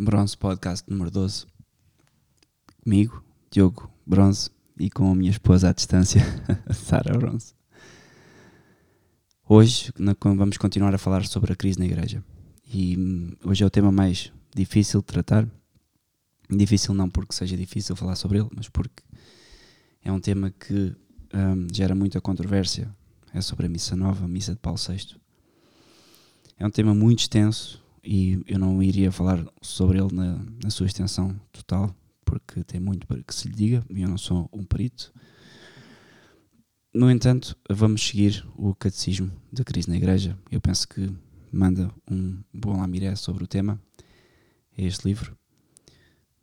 Bronze 0.00 0.36
Podcast 0.36 0.88
número 0.88 1.10
12. 1.10 1.44
Comigo, 2.84 3.24
Diogo 3.50 3.90
Bronze, 4.06 4.48
e 4.78 4.88
com 4.88 5.10
a 5.10 5.14
minha 5.14 5.32
esposa 5.32 5.70
à 5.70 5.72
distância, 5.72 6.22
Sara 6.72 7.18
Bronze. 7.18 7.52
Hoje 9.48 9.92
vamos 10.22 10.56
continuar 10.56 10.94
a 10.94 10.98
falar 10.98 11.26
sobre 11.26 11.52
a 11.52 11.56
crise 11.56 11.80
na 11.80 11.84
igreja. 11.84 12.22
E 12.72 12.96
hum, 12.96 13.36
hoje 13.44 13.64
é 13.64 13.66
o 13.66 13.70
tema 13.70 13.90
mais 13.90 14.32
difícil 14.54 15.00
de 15.00 15.06
tratar. 15.06 15.48
Difícil 16.48 16.94
não 16.94 17.10
porque 17.10 17.34
seja 17.34 17.56
difícil 17.56 17.96
falar 17.96 18.14
sobre 18.14 18.38
ele, 18.38 18.48
mas 18.54 18.68
porque 18.68 19.02
é 20.04 20.12
um 20.12 20.20
tema 20.20 20.52
que 20.52 20.94
um, 21.34 21.66
gera 21.72 21.96
muita 21.96 22.20
controvérsia. 22.20 22.88
É 23.34 23.40
sobre 23.40 23.66
a 23.66 23.68
missa 23.68 23.96
nova, 23.96 24.26
a 24.26 24.28
missa 24.28 24.52
de 24.52 24.60
Paulo 24.60 24.78
VI. 24.78 25.16
É 26.56 26.64
um 26.64 26.70
tema 26.70 26.94
muito 26.94 27.18
extenso 27.18 27.87
e 28.10 28.42
eu 28.46 28.58
não 28.58 28.82
iria 28.82 29.12
falar 29.12 29.46
sobre 29.60 29.98
ele 29.98 30.14
na, 30.14 30.42
na 30.64 30.70
sua 30.70 30.86
extensão 30.86 31.38
total, 31.52 31.94
porque 32.24 32.64
tem 32.64 32.80
muito 32.80 33.06
para 33.06 33.22
que 33.22 33.34
se 33.34 33.48
lhe 33.48 33.54
diga 33.54 33.84
e 33.90 34.00
eu 34.00 34.08
não 34.08 34.16
sou 34.16 34.48
um 34.50 34.64
perito. 34.64 35.12
No 36.90 37.10
entanto, 37.10 37.54
vamos 37.68 38.00
seguir 38.08 38.48
o 38.56 38.74
Catecismo 38.74 39.30
da 39.52 39.62
Crise 39.62 39.90
na 39.90 39.96
Igreja. 39.98 40.38
Eu 40.50 40.58
penso 40.58 40.88
que 40.88 41.14
manda 41.52 41.92
um 42.10 42.42
bom 42.50 42.78
lamiré 42.80 43.14
sobre 43.14 43.44
o 43.44 43.46
tema. 43.46 43.78
É 44.74 44.84
este 44.86 45.06
livro 45.06 45.36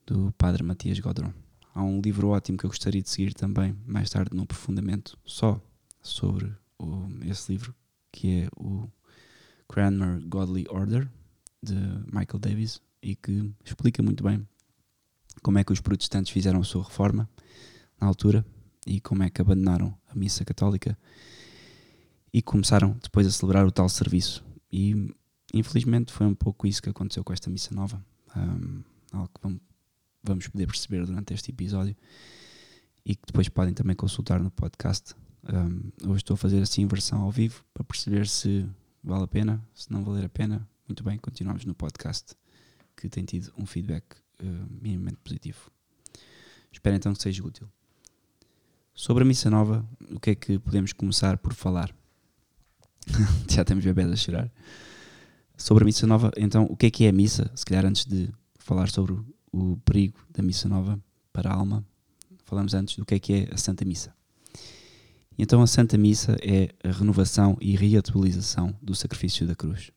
do 0.05 0.31
Padre 0.37 0.61
Matias 0.61 0.99
Godron. 0.99 1.33
Há 1.73 1.83
um 1.83 1.99
livro 1.99 2.27
ótimo 2.27 2.59
que 2.59 2.67
eu 2.67 2.69
gostaria 2.69 3.01
de 3.01 3.09
seguir 3.09 3.33
também 3.33 3.75
mais 3.87 4.11
tarde 4.11 4.35
no 4.35 4.43
aprofundamento 4.43 5.17
só 5.25 5.59
sobre 5.99 6.53
o, 6.77 7.07
esse 7.23 7.51
livro, 7.53 7.73
que 8.11 8.41
é 8.41 8.49
o 8.55 8.87
Cranmer 9.67 10.21
Godly 10.27 10.67
Order, 10.69 11.09
de 11.65 11.75
Michael 12.05 12.39
Davis, 12.39 12.81
e 13.01 13.15
que 13.15 13.53
explica 13.63 14.01
muito 14.01 14.23
bem 14.23 14.47
como 15.41 15.59
é 15.59 15.63
que 15.63 15.71
os 15.71 15.79
protestantes 15.79 16.31
fizeram 16.31 16.59
a 16.59 16.63
sua 16.63 16.83
reforma 16.83 17.29
na 17.99 18.07
altura 18.07 18.45
e 18.85 18.99
como 18.99 19.23
é 19.23 19.29
que 19.29 19.41
abandonaram 19.41 19.95
a 20.07 20.15
missa 20.15 20.43
católica 20.43 20.97
e 22.33 22.41
começaram 22.41 22.97
depois 23.01 23.27
a 23.27 23.31
celebrar 23.31 23.65
o 23.65 23.71
tal 23.71 23.87
serviço. 23.87 24.43
E 24.71 25.13
infelizmente 25.53 26.11
foi 26.11 26.25
um 26.27 26.35
pouco 26.35 26.67
isso 26.67 26.81
que 26.81 26.89
aconteceu 26.89 27.23
com 27.23 27.31
esta 27.31 27.49
missa 27.49 27.73
nova, 27.73 28.03
um, 28.35 28.83
algo 29.11 29.29
que 29.29 29.59
vamos, 30.23 30.47
poder 30.47 30.65
perceber 30.65 31.05
durante 31.05 31.33
este 31.33 31.51
episódio 31.51 31.95
e 33.05 33.15
que 33.15 33.27
depois 33.27 33.47
podem 33.47 33.73
também 33.73 33.95
consultar 33.95 34.41
no 34.41 34.49
podcast. 34.49 35.13
Um, 35.43 36.09
hoje 36.09 36.17
estou 36.17 36.33
a 36.33 36.37
fazer 36.37 36.61
assim 36.61 36.87
versão 36.87 37.21
ao 37.21 37.31
vivo 37.31 37.63
para 37.73 37.83
perceber 37.83 38.27
se 38.27 38.67
vale 39.03 39.23
a 39.23 39.27
pena, 39.27 39.63
se 39.73 39.91
não 39.91 40.03
valer 40.03 40.25
a 40.25 40.29
pena. 40.29 40.67
Muito 40.87 41.03
bem, 41.03 41.17
continuamos 41.17 41.65
no 41.65 41.73
podcast 41.73 42.35
que 42.95 43.09
tem 43.09 43.25
tido 43.25 43.51
um 43.57 43.65
feedback 43.65 44.03
uh, 44.39 44.67
minimamente 44.79 45.17
positivo. 45.17 45.71
Espero 46.71 46.95
então 46.95 47.11
que 47.11 47.23
seja 47.23 47.43
útil. 47.43 47.67
Sobre 48.93 49.23
a 49.23 49.25
missa 49.25 49.49
nova, 49.49 49.83
o 50.11 50.19
que 50.19 50.29
é 50.29 50.35
que 50.35 50.59
podemos 50.59 50.93
começar 50.93 51.39
por 51.39 51.55
falar? 51.55 51.93
Já 53.49 53.65
temos 53.65 53.83
bebês 53.83 54.11
a 54.11 54.15
chorar. 54.15 54.51
Sobre 55.57 55.83
a 55.83 55.85
missa 55.85 56.05
nova, 56.05 56.31
então, 56.37 56.65
o 56.69 56.77
que 56.77 56.85
é 56.85 56.91
que 56.91 57.05
é 57.05 57.09
a 57.09 57.13
missa? 57.13 57.51
Se 57.55 57.65
calhar 57.65 57.83
antes 57.83 58.05
de 58.05 58.29
falar 58.59 58.87
sobre 58.87 59.19
o 59.51 59.77
perigo 59.77 60.19
da 60.29 60.43
missa 60.43 60.69
nova 60.69 61.01
para 61.33 61.49
a 61.49 61.55
alma, 61.55 61.83
falamos 62.43 62.75
antes 62.75 62.95
do 62.95 63.05
que 63.05 63.15
é 63.15 63.19
que 63.19 63.33
é 63.33 63.49
a 63.51 63.57
Santa 63.57 63.83
Missa. 63.83 64.13
Então, 65.35 65.63
a 65.63 65.67
Santa 65.67 65.97
Missa 65.97 66.37
é 66.43 66.69
a 66.87 66.91
renovação 66.91 67.57
e 67.59 67.75
reatualização 67.75 68.77
do 68.83 68.93
sacrifício 68.93 69.47
da 69.47 69.55
cruz. 69.55 69.91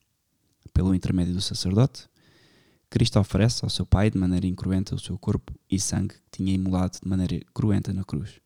Pelo 0.78 0.94
intermédio 0.94 1.34
do 1.34 1.40
sacerdote, 1.40 2.08
Cristo 2.88 3.18
oferece 3.18 3.64
ao 3.64 3.68
seu 3.68 3.84
Pai 3.84 4.12
de 4.12 4.16
maneira 4.16 4.46
incruenta 4.46 4.94
o 4.94 4.98
seu 5.00 5.18
corpo 5.18 5.52
e 5.68 5.80
sangue 5.80 6.14
que 6.14 6.30
tinha 6.30 6.54
imolado 6.54 7.00
de 7.02 7.08
maneira 7.08 7.44
cruenta 7.52 7.92
na 7.92 8.04
cruz. 8.04 8.40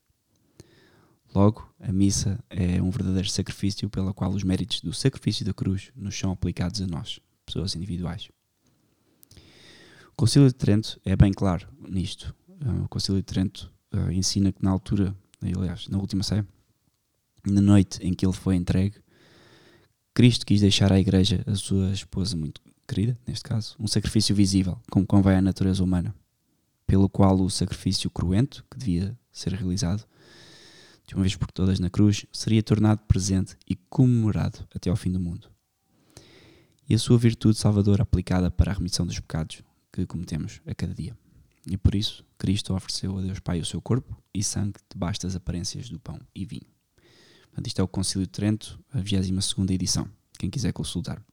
Logo, 1.35 1.71
a 1.79 1.91
missa 1.91 2.43
é 2.49 2.81
um 2.81 2.89
verdadeiro 2.89 3.29
sacrifício 3.29 3.87
pela 3.87 4.15
qual 4.15 4.31
os 4.31 4.43
méritos 4.43 4.81
do 4.81 4.91
sacrifício 4.91 5.45
da 5.45 5.53
cruz 5.53 5.91
nos 5.95 6.17
são 6.17 6.31
aplicados 6.31 6.81
a 6.81 6.87
nós, 6.87 7.19
pessoas 7.45 7.75
individuais. 7.75 8.29
O 10.11 10.15
Concílio 10.15 10.47
de 10.47 10.55
Trento 10.55 10.99
é 11.05 11.15
bem 11.15 11.31
claro 11.31 11.67
nisto. 11.87 12.35
O 12.83 12.89
Concílio 12.89 13.21
de 13.21 13.27
Trento 13.27 13.71
uh, 13.93 14.11
ensina 14.11 14.51
que 14.51 14.63
na 14.63 14.71
altura, 14.71 15.15
aliás, 15.39 15.87
na 15.87 15.99
última 15.99 16.23
ceia, 16.23 16.47
na 17.45 17.61
noite 17.61 17.99
em 18.01 18.11
que 18.11 18.25
ele 18.25 18.33
foi 18.33 18.55
entregue, 18.55 19.02
Cristo 20.13 20.45
quis 20.45 20.61
deixar 20.61 20.93
à 20.93 20.99
Igreja 20.99 21.43
a 21.47 21.55
sua 21.55 21.91
esposa 21.91 22.37
muito 22.37 22.61
querida, 22.87 23.17
neste 23.25 23.43
caso, 23.43 23.75
um 23.79 23.87
sacrifício 23.87 24.35
visível, 24.35 24.77
como 24.91 25.07
convém 25.07 25.37
à 25.37 25.41
natureza 25.41 25.83
humana, 25.83 26.13
pelo 26.85 27.09
qual 27.09 27.39
o 27.41 27.49
sacrifício 27.49 28.11
cruento, 28.11 28.63
que 28.69 28.77
devia 28.77 29.17
ser 29.31 29.53
realizado, 29.53 30.05
de 31.07 31.15
uma 31.15 31.23
vez 31.23 31.35
por 31.35 31.51
todas 31.51 31.79
na 31.79 31.89
cruz, 31.89 32.27
seria 32.31 32.61
tornado 32.61 33.01
presente 33.07 33.57
e 33.67 33.75
comemorado 33.75 34.59
até 34.75 34.91
ao 34.91 34.95
fim 34.95 35.11
do 35.11 35.19
mundo. 35.19 35.49
E 36.87 36.93
a 36.93 36.99
sua 36.99 37.17
virtude 37.17 37.57
salvadora 37.57 38.03
aplicada 38.03 38.51
para 38.51 38.71
a 38.71 38.75
remissão 38.75 39.07
dos 39.07 39.19
pecados 39.19 39.63
que 39.91 40.05
cometemos 40.05 40.61
a 40.67 40.75
cada 40.75 40.93
dia. 40.93 41.17
E 41.65 41.75
por 41.75 41.95
isso, 41.95 42.23
Cristo 42.37 42.75
ofereceu 42.75 43.17
a 43.17 43.21
Deus 43.21 43.39
Pai 43.39 43.59
o 43.59 43.65
seu 43.65 43.81
corpo 43.81 44.15
e 44.33 44.43
sangue 44.43 44.79
debaixo 44.91 45.21
das 45.21 45.35
aparências 45.35 45.89
do 45.89 45.99
pão 45.99 46.19
e 46.35 46.45
vinho. 46.45 46.72
Portanto, 47.53 47.67
isto 47.67 47.79
é 47.79 47.83
o 47.83 47.87
Concílio 47.87 48.25
de 48.25 48.31
Trento, 48.31 48.79
a 48.91 48.99
22 48.99 49.69
edição, 49.69 50.09
quem 50.39 50.49
quiser 50.49 50.73
consultar. 50.73 51.23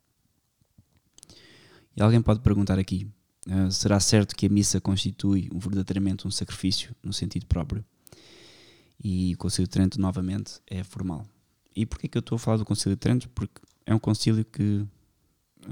E 1.96 2.02
alguém 2.02 2.20
pode 2.20 2.40
perguntar 2.40 2.78
aqui: 2.78 3.08
uh, 3.48 3.72
será 3.72 3.98
certo 3.98 4.36
que 4.36 4.44
a 4.44 4.50
missa 4.50 4.80
constitui 4.82 5.48
um, 5.50 5.58
verdadeiramente 5.58 6.28
um 6.28 6.30
sacrifício 6.30 6.94
no 7.02 7.12
sentido 7.12 7.46
próprio? 7.46 7.82
E 9.02 9.32
o 9.34 9.38
Concílio 9.38 9.66
de 9.66 9.70
Trento, 9.70 9.98
novamente, 9.98 10.60
é 10.66 10.84
formal. 10.84 11.26
E 11.74 11.86
porquê 11.86 12.06
que 12.06 12.18
eu 12.18 12.20
estou 12.20 12.36
a 12.36 12.38
falar 12.38 12.58
do 12.58 12.66
Concílio 12.66 12.96
de 12.96 13.00
Trento? 13.00 13.28
Porque 13.30 13.62
é 13.86 13.94
um 13.94 13.98
concílio 13.98 14.44
que 14.44 14.86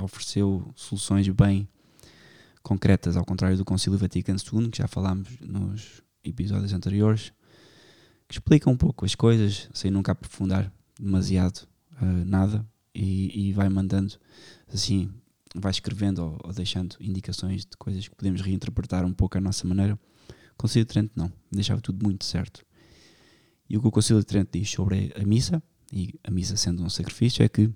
ofereceu 0.01 0.73
soluções 0.75 1.29
bem 1.29 1.69
concretas, 2.63 3.19
ao 3.19 3.25
contrário 3.25 3.57
do 3.57 3.67
Concílio 3.67 3.99
Vaticano 3.99 4.39
II, 4.39 4.71
que 4.71 4.79
já 4.79 4.89
falámos 4.89 5.29
nos 5.41 6.03
episódios 6.25 6.73
anteriores, 6.73 7.33
explica 8.31 8.69
um 8.69 8.77
pouco 8.77 9.05
as 9.05 9.15
coisas, 9.15 9.69
sem 9.73 9.91
nunca 9.91 10.13
aprofundar 10.13 10.73
demasiado 10.99 11.67
uh, 12.01 12.25
nada, 12.25 12.67
e, 12.95 13.49
e, 13.49 13.53
vai 13.53 13.69
mandando 13.69 14.15
assim 14.73 15.09
vai 15.55 15.71
escrevendo 15.71 16.19
ou, 16.19 16.41
ou, 16.45 16.53
deixando 16.53 16.97
indicações 17.01 17.65
de 17.65 17.77
coisas 17.77 18.09
que 18.09 18.15
podemos 18.15 18.41
reinterpretar 18.41 19.05
um 19.05 19.13
pouco 19.13 19.39
à 19.39 19.41
nossa 19.41 19.67
maneira. 19.67 19.95
O 19.95 20.57
Concílio 20.57 20.85
de 20.85 20.89
Trento 20.93 21.13
não, 21.17 21.33
deixava 21.51 21.81
tudo 21.81 22.03
muito 22.03 22.25
certo. 22.25 22.65
E 23.69 23.77
o 23.77 23.81
que 23.81 23.87
o 23.87 23.91
Concílio 23.91 24.21
de 24.21 24.27
Trento 24.27 24.59
diz 24.59 24.69
sobre 24.69 25.13
a 25.17 25.25
missa, 25.25 25.63
e 25.93 26.15
a 26.25 26.31
missa 26.31 26.57
sendo 26.57 26.83
um 26.83 26.91
sacrifício, 26.91 27.43
é 27.43 27.49
que 27.49 27.71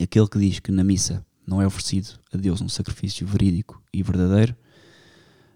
aquele 0.00 0.28
que 0.28 0.38
diz 0.38 0.60
que 0.60 0.70
na 0.70 0.84
missa 0.84 1.24
não 1.46 1.60
é 1.60 1.66
oferecido 1.66 2.18
a 2.32 2.36
Deus 2.36 2.60
um 2.60 2.68
sacrifício 2.68 3.26
verídico 3.26 3.82
e 3.92 4.02
verdadeiro, 4.02 4.56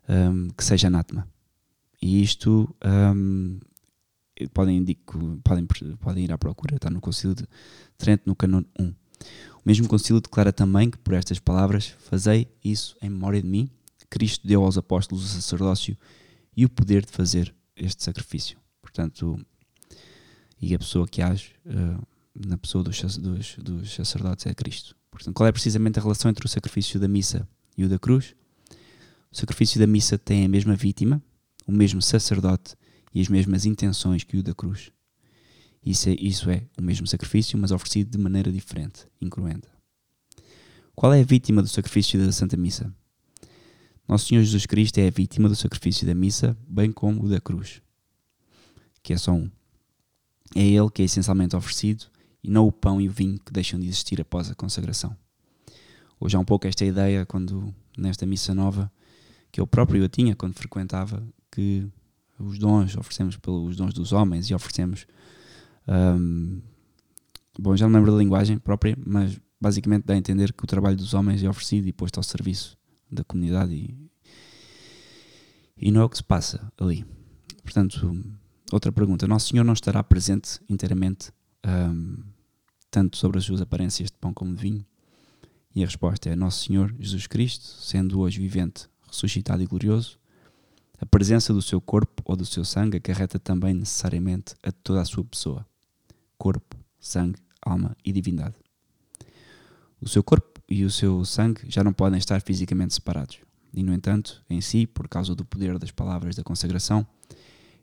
um, 0.09 0.49
que 0.51 0.65
seja 0.65 0.89
anátema. 0.89 1.29
E 2.01 2.23
isto 2.23 2.75
um, 2.85 3.59
podem, 4.53 4.85
podem, 5.43 5.67
podem 5.99 6.25
ir 6.25 6.33
à 6.33 6.39
procura, 6.39 6.77
está 6.77 6.91
no 6.91 7.01
Concílio 7.01 7.35
de 7.35 7.47
Trento, 7.97 8.25
no 8.27 8.37
Canon 8.37 8.63
1. 8.79 8.85
O 8.87 8.95
mesmo 9.65 9.89
concílio 9.89 10.21
declara 10.21 10.53
também 10.53 10.91
que, 10.91 10.99
por 10.99 11.15
estas 11.15 11.39
palavras, 11.39 11.95
fazei 11.99 12.49
isso 12.63 12.97
em 13.03 13.11
memória 13.11 13.43
de 13.43 13.49
mim, 13.49 13.71
Cristo 14.09 14.47
deu 14.47 14.63
aos 14.63 14.79
apóstolos 14.79 15.25
o 15.25 15.29
sacerdócio 15.29 15.97
e 16.57 16.65
o 16.65 16.69
poder 16.69 17.05
de 17.05 17.13
fazer 17.13 17.55
este 17.77 18.03
sacrifício. 18.03 18.59
Portanto, 18.81 19.39
e 20.61 20.75
a 20.75 20.79
pessoa 20.79 21.07
que 21.07 21.21
age 21.21 21.53
uh, 21.67 22.03
na 22.35 22.57
pessoa 22.57 22.83
dos, 22.85 23.01
dos, 23.19 23.57
dos 23.57 23.95
sacerdotes 23.95 24.47
é 24.47 24.55
Cristo. 24.55 24.97
Portanto, 25.11 25.35
qual 25.35 25.47
é 25.47 25.53
precisamente 25.53 25.99
a 25.99 26.03
relação 26.03 26.31
entre 26.31 26.47
o 26.47 26.49
sacrifício 26.49 27.01
da 27.01 27.09
missa 27.09 27.49
e 27.77 27.85
o 27.85 27.89
da 27.89 27.99
cruz? 27.99 28.35
O 29.31 29.37
sacrifício 29.37 29.79
da 29.79 29.87
missa 29.87 30.17
tem 30.17 30.45
a 30.45 30.49
mesma 30.49 30.75
vítima, 30.75 31.23
o 31.67 31.73
mesmo 31.73 32.01
sacerdote 32.01 32.75
e 33.15 33.21
as 33.21 33.29
mesmas 33.29 33.65
intenções 33.65 34.25
que 34.25 34.37
o 34.37 34.43
da 34.43 34.55
cruz. 34.55 34.93
Isso 35.85 36.09
é, 36.09 36.17
isso 36.19 36.51
é 36.51 36.67
o 36.79 36.83
mesmo 36.83 37.07
sacrifício, 37.07 37.59
mas 37.59 37.71
oferecido 37.71 38.11
de 38.11 38.19
maneira 38.19 38.51
diferente, 38.51 39.07
incruenta. 39.21 39.69
Qual 40.95 41.13
é 41.13 41.21
a 41.21 41.25
vítima 41.25 41.63
do 41.63 41.69
sacrifício 41.69 42.19
da 42.19 42.33
Santa 42.33 42.57
Missa? 42.57 42.93
Nosso 44.09 44.27
Senhor 44.27 44.43
Jesus 44.43 44.67
Cristo 44.67 44.99
é 44.99 45.09
a 45.09 45.11
vítima 45.11 45.49
do 45.49 45.57
sacrifício 45.57 46.07
da 46.07 46.15
missa, 46.15 46.57
bem 46.67 46.93
como 46.93 47.25
o 47.25 47.29
da 47.29 47.41
cruz, 47.41 47.83
que 49.03 49.13
é 49.13 49.17
só 49.17 49.33
um. 49.33 49.51
É 50.55 50.63
ele 50.63 50.91
que 50.91 51.03
é 51.03 51.05
essencialmente 51.05 51.57
oferecido 51.57 52.07
e 52.43 52.49
não 52.49 52.67
o 52.67 52.73
pão 52.73 53.01
e 53.01 53.09
o 53.09 53.13
vinho 53.13 53.39
que 53.39 53.53
deixam 53.53 53.81
de 53.81 53.87
existir 53.87 54.21
após 54.21 54.49
a 54.49 54.55
consagração. 54.55 55.17
Hoje 56.21 56.37
há 56.37 56.41
um 56.41 56.45
pouco 56.45 56.67
esta 56.67 56.85
ideia, 56.85 57.27
quando 57.27 57.75
nesta 57.99 58.25
missa 58.25 58.55
nova, 58.55 58.91
que 59.51 59.61
eu 59.61 59.67
próprio 59.67 60.03
eu 60.03 60.09
tinha 60.09 60.37
quando 60.37 60.55
frequentava, 60.55 61.23
que 61.51 61.87
os 62.39 62.59
dons 62.59 62.97
oferecemos 62.97 63.37
pelos 63.37 63.77
dons 63.77 63.95
dos 63.95 64.13
homens 64.13 64.51
e 64.51 64.55
oferecemos 64.55 65.07
um, 65.89 66.61
bom, 67.59 67.77
já 67.77 67.89
não 67.89 67.99
lembro 67.99 68.13
da 68.13 68.19
linguagem 68.19 68.59
própria, 68.59 68.97
mas 69.05 69.41
basicamente 69.61 70.05
dá 70.05 70.15
a 70.15 70.17
entender 70.17 70.53
que 70.53 70.65
o 70.65 70.67
trabalho 70.67 70.97
dos 70.97 71.15
homens 71.15 71.43
é 71.43 71.49
oferecido 71.49 71.89
e 71.89 71.93
posto 71.93 72.19
ao 72.19 72.23
serviço 72.23 72.77
da 73.11 73.25
comunidade 73.25 73.73
e, 73.73 74.11
e 75.77 75.91
não 75.91 76.03
é 76.03 76.05
o 76.05 76.09
que 76.09 76.17
se 76.17 76.25
passa 76.25 76.73
ali. 76.79 77.05
Portanto, 77.63 78.25
outra 78.73 78.93
pergunta: 78.93 79.27
Nosso 79.27 79.49
Senhor 79.49 79.65
não 79.65 79.73
estará 79.73 80.03
presente 80.03 80.61
inteiramente, 80.69 81.31
um, 81.67 82.23
tanto 82.91 83.17
sobre 83.17 83.39
as 83.39 83.45
suas 83.45 83.61
aparências 83.61 84.11
de 84.11 84.19
pão 84.19 84.33
como 84.33 84.55
de 84.55 84.63
vinho? 84.63 84.87
E 85.75 85.83
a 85.83 85.87
resposta 85.87 86.29
é: 86.29 86.37
Nosso 86.37 86.67
Senhor 86.67 86.95
Jesus 86.99 87.27
Cristo, 87.27 87.65
sendo 87.65 88.21
hoje 88.21 88.41
vivente, 88.41 88.89
ressuscitado 89.07 89.63
e 89.63 89.67
glorioso, 89.67 90.19
a 90.99 91.05
presença 91.05 91.53
do 91.53 91.61
seu 91.61 91.81
corpo 91.81 92.23
ou 92.25 92.37
do 92.37 92.47
seu 92.47 92.65
sangue 92.65 92.97
acarreta 92.97 93.39
também 93.39 93.75
necessariamente 93.75 94.55
a 94.63 94.73
toda 94.73 95.01
a 95.01 95.05
sua 95.05 95.25
pessoa: 95.25 95.67
corpo, 96.39 96.77
sangue, 96.99 97.39
alma 97.61 97.97
e 98.05 98.13
divindade. 98.13 98.55
O 100.01 100.09
seu 100.09 100.23
corpo 100.23 100.61
e 100.69 100.85
o 100.85 100.91
seu 100.91 101.25
sangue 101.25 101.63
já 101.69 101.85
não 101.85 101.93
podem 101.93 102.19
estar 102.19 102.41
fisicamente 102.41 102.95
separados. 102.95 103.39
E, 103.73 103.83
no 103.83 103.93
entanto, 103.93 104.43
em 104.49 104.61
si, 104.61 104.87
por 104.87 105.07
causa 105.07 105.35
do 105.35 105.45
poder 105.45 105.79
das 105.79 105.91
palavras 105.91 106.35
da 106.35 106.43
consagração, 106.43 107.07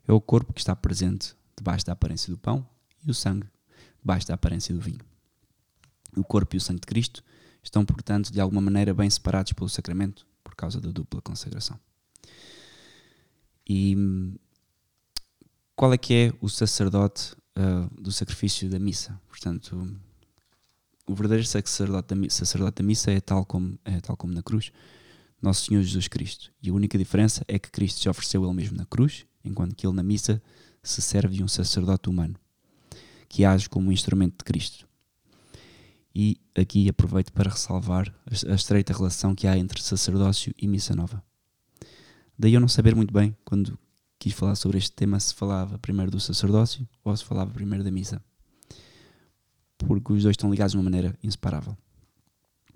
é 0.06 0.12
o 0.12 0.20
corpo 0.20 0.52
que 0.52 0.60
está 0.60 0.74
presente 0.74 1.34
debaixo 1.56 1.86
da 1.86 1.92
aparência 1.92 2.32
do 2.32 2.38
pão 2.38 2.66
e 3.06 3.10
o 3.10 3.14
sangue 3.14 3.46
debaixo 4.00 4.26
da 4.26 4.34
aparência 4.34 4.74
do 4.74 4.80
vinho. 4.80 5.00
O 6.16 6.24
corpo 6.24 6.56
e 6.56 6.58
o 6.58 6.60
sangue 6.60 6.80
de 6.80 6.86
Cristo 6.86 7.22
estão, 7.62 7.84
portanto, 7.84 8.32
de 8.32 8.40
alguma 8.40 8.60
maneira 8.60 8.92
bem 8.92 9.08
separados 9.08 9.52
pelo 9.52 9.68
sacramento 9.68 10.26
por 10.42 10.54
causa 10.54 10.80
da 10.80 10.90
dupla 10.90 11.22
consagração. 11.22 11.78
E 13.68 13.96
qual 15.74 15.92
é 15.92 15.98
que 15.98 16.14
é 16.14 16.32
o 16.40 16.48
sacerdote 16.48 17.34
uh, 17.56 18.00
do 18.00 18.12
sacrifício 18.12 18.68
da 18.68 18.78
missa? 18.78 19.18
Portanto, 19.28 19.96
o 21.06 21.14
verdadeiro 21.14 21.46
sacerdote 21.46 22.08
da, 22.08 22.16
missa, 22.16 22.38
sacerdote 22.38 22.82
da 22.82 22.86
missa 22.86 23.10
é 23.10 23.20
tal 23.20 23.44
como, 23.44 23.78
é 23.84 24.00
tal 24.00 24.16
como 24.16 24.32
na 24.32 24.42
cruz, 24.42 24.72
nosso 25.40 25.66
Senhor 25.66 25.82
Jesus 25.82 26.08
Cristo. 26.08 26.52
E 26.62 26.70
a 26.70 26.72
única 26.72 26.96
diferença 26.96 27.44
é 27.46 27.58
que 27.58 27.70
Cristo 27.70 28.00
se 28.00 28.08
ofereceu 28.08 28.44
ele 28.44 28.54
mesmo 28.54 28.76
na 28.76 28.86
cruz, 28.86 29.26
enquanto 29.44 29.74
que 29.74 29.86
ele 29.86 29.96
na 29.96 30.02
missa 30.02 30.42
se 30.82 31.02
serve 31.02 31.36
de 31.36 31.44
um 31.44 31.48
sacerdote 31.48 32.08
humano, 32.08 32.36
que 33.28 33.44
age 33.44 33.68
como 33.68 33.88
um 33.88 33.92
instrumento 33.92 34.38
de 34.38 34.44
Cristo. 34.44 34.86
E 36.14 36.38
aqui 36.54 36.88
aproveito 36.88 37.32
para 37.32 37.50
ressalvar 37.50 38.14
a 38.48 38.54
estreita 38.54 38.92
relação 38.92 39.34
que 39.34 39.46
há 39.46 39.58
entre 39.58 39.82
sacerdócio 39.82 40.54
e 40.56 40.68
missa 40.68 40.94
nova. 40.94 41.22
Daí 42.38 42.54
eu 42.54 42.60
não 42.60 42.68
saber 42.68 42.94
muito 42.94 43.12
bem, 43.12 43.36
quando 43.44 43.78
quis 44.18 44.32
falar 44.32 44.54
sobre 44.54 44.78
este 44.78 44.92
tema, 44.92 45.18
se 45.20 45.34
falava 45.34 45.78
primeiro 45.78 46.10
do 46.10 46.20
sacerdócio 46.20 46.88
ou 47.04 47.16
se 47.16 47.24
falava 47.24 47.50
primeiro 47.50 47.84
da 47.84 47.90
missa. 47.90 48.22
Porque 49.78 50.12
os 50.12 50.22
dois 50.22 50.34
estão 50.34 50.50
ligados 50.50 50.72
de 50.72 50.78
uma 50.78 50.84
maneira 50.84 51.16
inseparável 51.22 51.76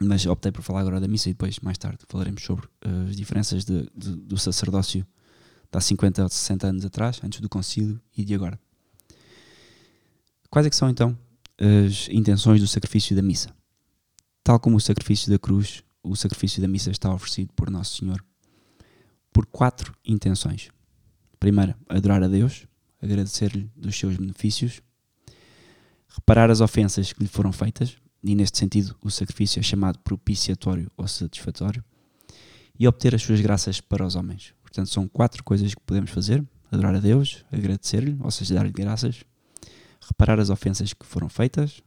mas 0.01 0.25
optei 0.27 0.53
por 0.53 0.63
falar 0.63 0.81
agora 0.81 1.01
da 1.01 1.09
missa 1.09 1.29
e 1.29 1.33
depois, 1.33 1.59
mais 1.59 1.77
tarde, 1.77 1.99
falaremos 2.09 2.43
sobre 2.43 2.67
uh, 2.67 3.09
as 3.09 3.17
diferenças 3.17 3.65
de, 3.65 3.91
de, 3.95 4.15
do 4.15 4.39
sacerdócio 4.39 5.01
de 5.01 5.77
há 5.77 5.81
50 5.81 6.23
ou 6.23 6.29
60 6.29 6.67
anos 6.67 6.85
atrás, 6.85 7.21
antes 7.23 7.41
do 7.41 7.49
concílio 7.49 8.01
e 8.17 8.25
de 8.25 8.35
agora. 8.35 8.59
Quais 10.49 10.67
é 10.67 10.71
que 10.71 10.77
são 10.77 10.89
então 10.89 11.19
as 11.59 12.09
intenções 12.11 12.61
do 12.61 12.69
sacrifício 12.69 13.15
da 13.15 13.23
missa? 13.23 13.51
Tal 14.45 14.61
como 14.61 14.77
o 14.77 14.81
sacrifício 14.81 15.31
da 15.31 15.39
cruz, 15.39 15.83
o 16.03 16.15
sacrifício 16.15 16.63
da 16.63 16.69
missa 16.69 16.91
está 16.91 17.13
oferecido 17.13 17.53
por 17.55 17.69
Nosso 17.69 17.99
Senhor 17.99 18.25
por 19.33 19.47
quatro 19.47 19.95
intenções. 20.05 20.71
Primeira, 21.39 21.77
adorar 21.89 22.23
a 22.23 22.29
Deus, 22.29 22.67
agradecer-lhe 23.01 23.71
dos 23.77 23.97
seus 23.97 24.17
benefícios, 24.17 24.83
reparar 26.09 26.51
as 26.51 26.61
ofensas 26.61 27.13
que 27.13 27.23
lhe 27.23 27.29
foram 27.29 27.53
feitas, 27.53 27.97
e 28.23 28.35
neste 28.35 28.59
sentido 28.59 28.97
o 29.03 29.11
sacrifício 29.11 29.61
é 29.61 29.63
chamado 29.63 29.99
propiciatório 30.01 30.91
ou 30.97 31.07
satisfatório, 31.07 31.85
e 32.79 32.87
obter 32.87 33.15
as 33.15 33.23
suas 33.23 33.41
graças 33.41 33.81
para 33.81 34.05
os 34.05 34.15
homens. 34.15 34.55
Portanto, 34.63 34.89
são 34.89 35.09
quatro 35.09 35.43
coisas 35.43 35.75
que 35.75 35.81
podemos 35.81 36.11
fazer: 36.11 36.45
adorar 36.71 36.95
a 36.95 37.01
Deus, 37.01 37.45
agradecer-lhe, 37.51 38.17
ou 38.21 38.31
seja, 38.31 38.55
dar-lhe 38.55 38.73
graças, 38.73 39.25
reparar 40.01 40.39
as 40.39 40.51
ofensas 40.51 40.93
que 40.93 41.07
foram 41.07 41.29
feitas, 41.29 41.83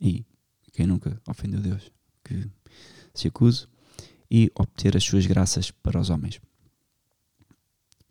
e 0.00 0.24
quem 0.72 0.86
nunca 0.86 1.20
ofendeu 1.28 1.60
Deus, 1.60 1.90
que 2.24 2.50
se 3.14 3.28
acuse, 3.28 3.66
e 4.30 4.50
obter 4.54 4.96
as 4.96 5.04
suas 5.04 5.26
graças 5.26 5.70
para 5.70 6.00
os 6.00 6.10
homens. 6.10 6.40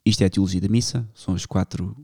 Isto 0.05 0.21
é 0.21 0.25
a 0.25 0.29
teologia 0.29 0.59
da 0.59 0.67
missa, 0.67 1.07
são 1.13 1.35
as 1.35 1.45
quatro 1.45 1.95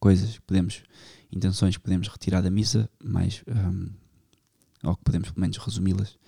coisas 0.00 0.34
que 0.34 0.42
podemos, 0.42 0.82
intenções 1.30 1.76
que 1.76 1.82
podemos 1.82 2.08
retirar 2.08 2.40
da 2.40 2.50
missa, 2.50 2.88
mais 3.02 3.42
um, 3.46 3.90
ou 4.82 4.96
que 4.96 5.04
podemos 5.04 5.30
pelo 5.30 5.40
menos 5.40 5.56
resumi-las, 5.58 6.18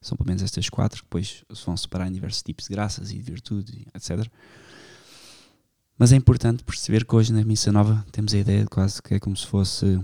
são 0.00 0.16
pelo 0.16 0.28
menos 0.28 0.42
estas 0.42 0.68
quatro, 0.68 0.98
que 0.98 1.06
depois 1.06 1.44
se 1.52 1.66
vão 1.66 1.76
separar 1.76 2.08
em 2.08 2.12
diversos 2.12 2.42
tipos 2.42 2.66
de 2.66 2.70
graças 2.70 3.10
e 3.10 3.16
de 3.16 3.22
virtude, 3.22 3.86
etc. 3.94 4.30
Mas 5.98 6.12
é 6.12 6.16
importante 6.16 6.62
perceber 6.64 7.04
que 7.04 7.14
hoje 7.14 7.32
na 7.32 7.44
Missa 7.44 7.72
Nova 7.72 8.04
temos 8.12 8.34
a 8.34 8.38
ideia 8.38 8.64
de 8.64 8.68
quase 8.68 9.02
que 9.02 9.14
é 9.14 9.20
como 9.20 9.36
se 9.36 9.46
fosse 9.46 10.00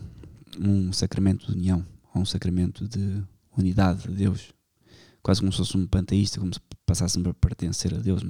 um 0.58 0.92
sacramento 0.92 1.46
de 1.46 1.52
união, 1.52 1.86
ou 2.14 2.22
um 2.22 2.26
sacramento 2.26 2.88
de 2.88 3.22
unidade 3.56 4.08
de 4.08 4.14
Deus. 4.14 4.52
Quase 5.22 5.40
como 5.40 5.52
se 5.52 5.58
fosse 5.58 5.76
um 5.76 5.86
panteísta, 5.86 6.40
como 6.40 6.52
se 6.54 6.60
passássemos 6.86 7.28
a 7.28 7.34
pertencer 7.34 7.94
a 7.94 7.98
Deus. 7.98 8.22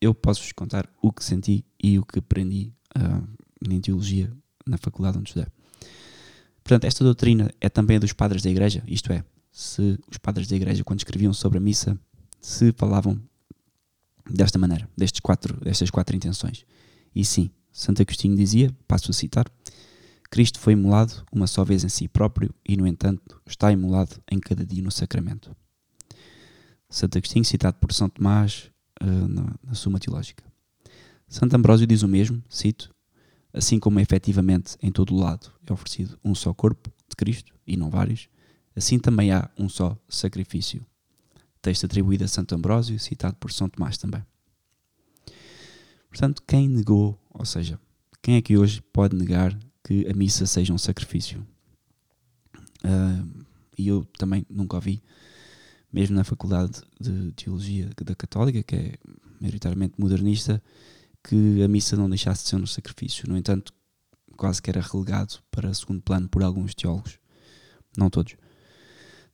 Eu 0.00 0.14
posso-vos 0.14 0.52
contar 0.52 0.88
o 1.00 1.12
que 1.12 1.24
senti 1.24 1.64
e 1.82 1.98
o 1.98 2.04
que 2.04 2.18
aprendi 2.18 2.72
uh, 2.96 3.26
em 3.70 3.80
teologia 3.80 4.32
na 4.66 4.76
faculdade 4.76 5.18
onde 5.18 5.30
estudei. 5.30 5.48
Portanto, 6.62 6.84
esta 6.84 7.02
doutrina 7.02 7.50
é 7.60 7.68
também 7.68 7.98
dos 7.98 8.12
padres 8.12 8.42
da 8.42 8.50
Igreja, 8.50 8.82
isto 8.86 9.12
é, 9.12 9.24
se 9.50 9.98
os 10.10 10.18
padres 10.18 10.46
da 10.48 10.56
Igreja, 10.56 10.84
quando 10.84 11.00
escreviam 11.00 11.32
sobre 11.32 11.58
a 11.58 11.60
missa, 11.60 11.98
se 12.40 12.72
falavam 12.72 13.20
desta 14.28 14.58
maneira, 14.58 14.88
destes 14.96 15.20
quatro, 15.20 15.58
destas 15.60 15.90
quatro 15.90 16.14
intenções. 16.14 16.64
E 17.14 17.24
sim, 17.24 17.50
Santo 17.72 18.02
Agostinho 18.02 18.36
dizia, 18.36 18.74
passo 18.86 19.10
a 19.10 19.14
citar, 19.14 19.46
Cristo 20.30 20.60
foi 20.60 20.74
imolado 20.74 21.24
uma 21.32 21.46
só 21.46 21.64
vez 21.64 21.82
em 21.82 21.88
si 21.88 22.06
próprio 22.06 22.54
e, 22.64 22.76
no 22.76 22.86
entanto, 22.86 23.40
está 23.46 23.72
imolado 23.72 24.22
em 24.30 24.38
cada 24.38 24.64
dia 24.64 24.82
no 24.82 24.90
sacramento. 24.90 25.54
Santo 26.88 27.18
Agostinho, 27.18 27.44
citado 27.44 27.78
por 27.78 27.92
São 27.92 28.08
Tomás 28.08 28.69
uh, 29.02 29.28
na, 29.28 29.54
na 29.62 29.74
Suma 29.74 29.98
Teológica. 29.98 30.44
Santo 31.28 31.54
Ambrósio 31.54 31.86
diz 31.86 32.02
o 32.02 32.08
mesmo, 32.08 32.42
cito, 32.48 32.94
assim 33.52 33.78
como 33.78 34.00
efetivamente 34.00 34.76
em 34.82 34.90
todo 34.90 35.14
o 35.14 35.18
lado 35.18 35.50
é 35.66 35.72
oferecido 35.72 36.18
um 36.24 36.34
só 36.34 36.52
corpo 36.52 36.92
de 37.08 37.16
Cristo 37.16 37.54
e 37.66 37.76
não 37.76 37.90
vários, 37.90 38.28
assim 38.74 38.98
também 38.98 39.32
há 39.32 39.48
um 39.56 39.68
só 39.68 39.96
sacrifício. 40.08 40.84
Texto 41.62 41.84
atribuído 41.84 42.24
a 42.24 42.28
Santo 42.28 42.54
Ambrósio, 42.54 42.98
citado 42.98 43.36
por 43.36 43.52
São 43.52 43.68
Tomás 43.68 43.98
também. 43.98 44.24
Portanto, 46.08 46.42
quem 46.46 46.68
negou, 46.68 47.18
ou 47.30 47.44
seja, 47.44 47.78
quem 48.22 48.36
é 48.36 48.42
que 48.42 48.56
hoje 48.56 48.82
pode 48.92 49.14
negar 49.14 49.56
que 49.84 50.08
a 50.08 50.14
missa 50.14 50.46
seja 50.46 50.72
um 50.72 50.78
sacrifício? 50.78 51.46
Uh, 52.84 53.44
e 53.76 53.88
eu 53.88 54.04
também 54.18 54.44
nunca 54.48 54.76
ouvi, 54.76 55.02
mesmo 55.92 56.16
na 56.16 56.24
Faculdade 56.24 56.80
de 57.00 57.32
Teologia 57.32 57.90
da 58.04 58.14
Católica, 58.14 58.62
que 58.62 58.76
é 58.76 58.94
maioritariamente 59.40 59.94
modernista, 59.98 60.62
que 61.22 61.62
a 61.62 61.68
missa 61.68 61.96
não 61.96 62.08
deixasse 62.08 62.44
de 62.44 62.50
ser 62.50 62.56
um 62.56 62.66
sacrifício. 62.66 63.28
No 63.28 63.36
entanto, 63.36 63.72
quase 64.36 64.62
que 64.62 64.70
era 64.70 64.80
relegado 64.80 65.38
para 65.50 65.72
segundo 65.74 66.00
plano 66.00 66.28
por 66.28 66.42
alguns 66.42 66.74
teólogos, 66.74 67.18
não 67.96 68.08
todos. 68.08 68.36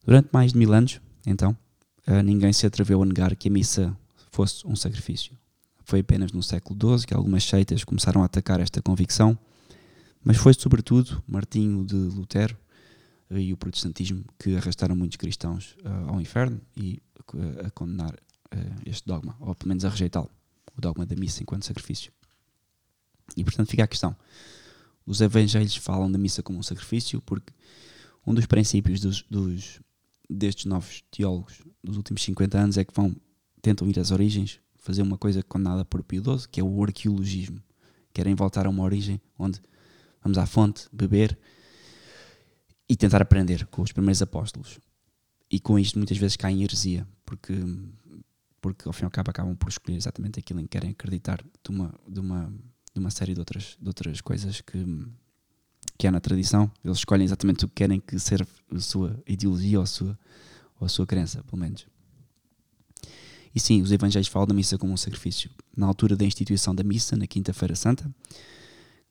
Durante 0.04 0.28
mais 0.32 0.52
de 0.52 0.58
mil 0.58 0.72
anos, 0.72 1.00
então, 1.26 1.56
eh, 2.06 2.22
ninguém 2.22 2.52
se 2.52 2.66
atreveu 2.66 3.02
a 3.02 3.06
negar 3.06 3.34
que 3.36 3.48
a 3.48 3.50
missa 3.50 3.96
fosse 4.30 4.66
um 4.66 4.74
sacrifício. 4.74 5.36
Foi 5.84 6.00
apenas 6.00 6.32
no 6.32 6.42
século 6.42 6.98
XII 6.98 7.06
que 7.06 7.14
algumas 7.14 7.44
seitas 7.44 7.84
começaram 7.84 8.22
a 8.22 8.26
atacar 8.26 8.60
esta 8.60 8.82
convicção, 8.82 9.38
mas 10.24 10.36
foi 10.36 10.54
sobretudo 10.54 11.22
Martinho 11.26 11.84
de 11.84 11.94
Lutero 11.94 12.56
e 13.30 13.52
o 13.52 13.56
protestantismo 13.56 14.24
que 14.38 14.56
arrastaram 14.56 14.94
muitos 14.94 15.16
cristãos 15.16 15.76
uh, 15.84 16.10
ao 16.10 16.20
inferno 16.20 16.60
e 16.76 17.02
uh, 17.34 17.66
a 17.66 17.70
condenar 17.70 18.14
uh, 18.14 18.82
este 18.84 19.06
dogma, 19.06 19.36
ou 19.40 19.54
pelo 19.54 19.68
menos 19.68 19.84
a 19.84 19.88
rejeitá-lo 19.88 20.30
o 20.76 20.80
dogma 20.80 21.06
da 21.06 21.16
missa 21.16 21.42
enquanto 21.42 21.64
sacrifício. 21.64 22.12
E 23.36 23.42
portanto 23.42 23.70
fica 23.70 23.84
a 23.84 23.88
questão. 23.88 24.14
Os 25.04 25.20
evangelhos 25.20 25.76
falam 25.76 26.10
da 26.10 26.18
missa 26.18 26.42
como 26.42 26.58
um 26.58 26.62
sacrifício 26.62 27.20
porque 27.22 27.52
um 28.26 28.34
dos 28.34 28.46
princípios 28.46 29.00
dos, 29.00 29.22
dos, 29.22 29.80
destes 30.28 30.66
novos 30.66 31.02
teólogos 31.10 31.62
dos 31.82 31.96
últimos 31.96 32.22
50 32.22 32.58
anos 32.58 32.76
é 32.76 32.84
que 32.84 32.92
vão 32.92 33.16
tentam 33.62 33.88
ir 33.88 33.98
às 33.98 34.10
origens, 34.12 34.60
fazer 34.76 35.02
uma 35.02 35.18
coisa 35.18 35.42
condenada 35.42 35.84
por 35.84 36.02
Pio 36.04 36.22
XII, 36.22 36.48
que 36.48 36.60
é 36.60 36.64
o 36.64 36.84
arqueologismo. 36.84 37.60
Querem 38.12 38.34
voltar 38.34 38.66
a 38.66 38.70
uma 38.70 38.84
origem 38.84 39.20
onde 39.36 39.60
vamos 40.22 40.38
à 40.38 40.46
fonte, 40.46 40.88
beber 40.92 41.36
e 42.88 42.96
tentar 42.96 43.22
aprender 43.22 43.66
com 43.66 43.82
os 43.82 43.92
primeiros 43.92 44.22
apóstolos. 44.22 44.78
E 45.50 45.60
com 45.60 45.78
isto 45.78 45.98
muitas 45.98 46.18
vezes 46.18 46.36
cai 46.36 46.52
em 46.52 46.62
heresia, 46.62 47.06
porque 47.24 47.54
porque 48.66 48.88
ao 48.88 48.92
fim 48.92 49.02
e 49.02 49.04
ao 49.04 49.10
cabo 49.12 49.30
acabam 49.30 49.54
por 49.54 49.68
escolher 49.68 49.96
exatamente 49.96 50.40
aquilo 50.40 50.58
em 50.58 50.64
que 50.64 50.70
querem 50.70 50.90
acreditar 50.90 51.40
de 51.40 51.70
uma, 51.70 51.94
de 52.08 52.18
uma, 52.18 52.52
de 52.92 52.98
uma 52.98 53.10
série 53.10 53.32
de 53.32 53.38
outras, 53.38 53.76
de 53.80 53.86
outras 53.86 54.20
coisas 54.20 54.60
que, 54.60 55.06
que 55.96 56.04
há 56.04 56.10
na 56.10 56.18
tradição. 56.18 56.68
Eles 56.84 56.98
escolhem 56.98 57.24
exatamente 57.24 57.64
o 57.64 57.68
que 57.68 57.74
querem 57.74 58.00
que 58.00 58.18
serve 58.18 58.50
a 58.74 58.80
sua 58.80 59.22
ideologia 59.24 59.78
ou 59.78 59.84
a 59.84 59.86
sua, 59.86 60.18
ou 60.80 60.86
a 60.86 60.88
sua 60.88 61.06
crença, 61.06 61.44
pelo 61.44 61.58
menos. 61.58 61.86
E 63.54 63.60
sim, 63.60 63.80
os 63.82 63.92
evangelhos 63.92 64.26
falam 64.26 64.48
da 64.48 64.54
missa 64.54 64.76
como 64.76 64.92
um 64.92 64.96
sacrifício. 64.96 65.48
Na 65.76 65.86
altura 65.86 66.16
da 66.16 66.24
instituição 66.24 66.74
da 66.74 66.82
missa, 66.82 67.16
na 67.16 67.28
Quinta-feira 67.28 67.76
Santa, 67.76 68.12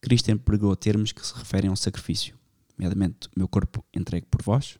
Cristo 0.01 0.29
empregou 0.31 0.75
termos 0.75 1.13
que 1.13 1.25
se 1.25 1.33
referem 1.33 1.69
a 1.69 1.71
um 1.71 1.77
sacrifício, 1.77 2.35
nomeadamente 2.77 3.29
meu 3.35 3.47
corpo 3.47 3.83
entregue 3.93 4.27
por 4.27 4.41
vós, 4.41 4.77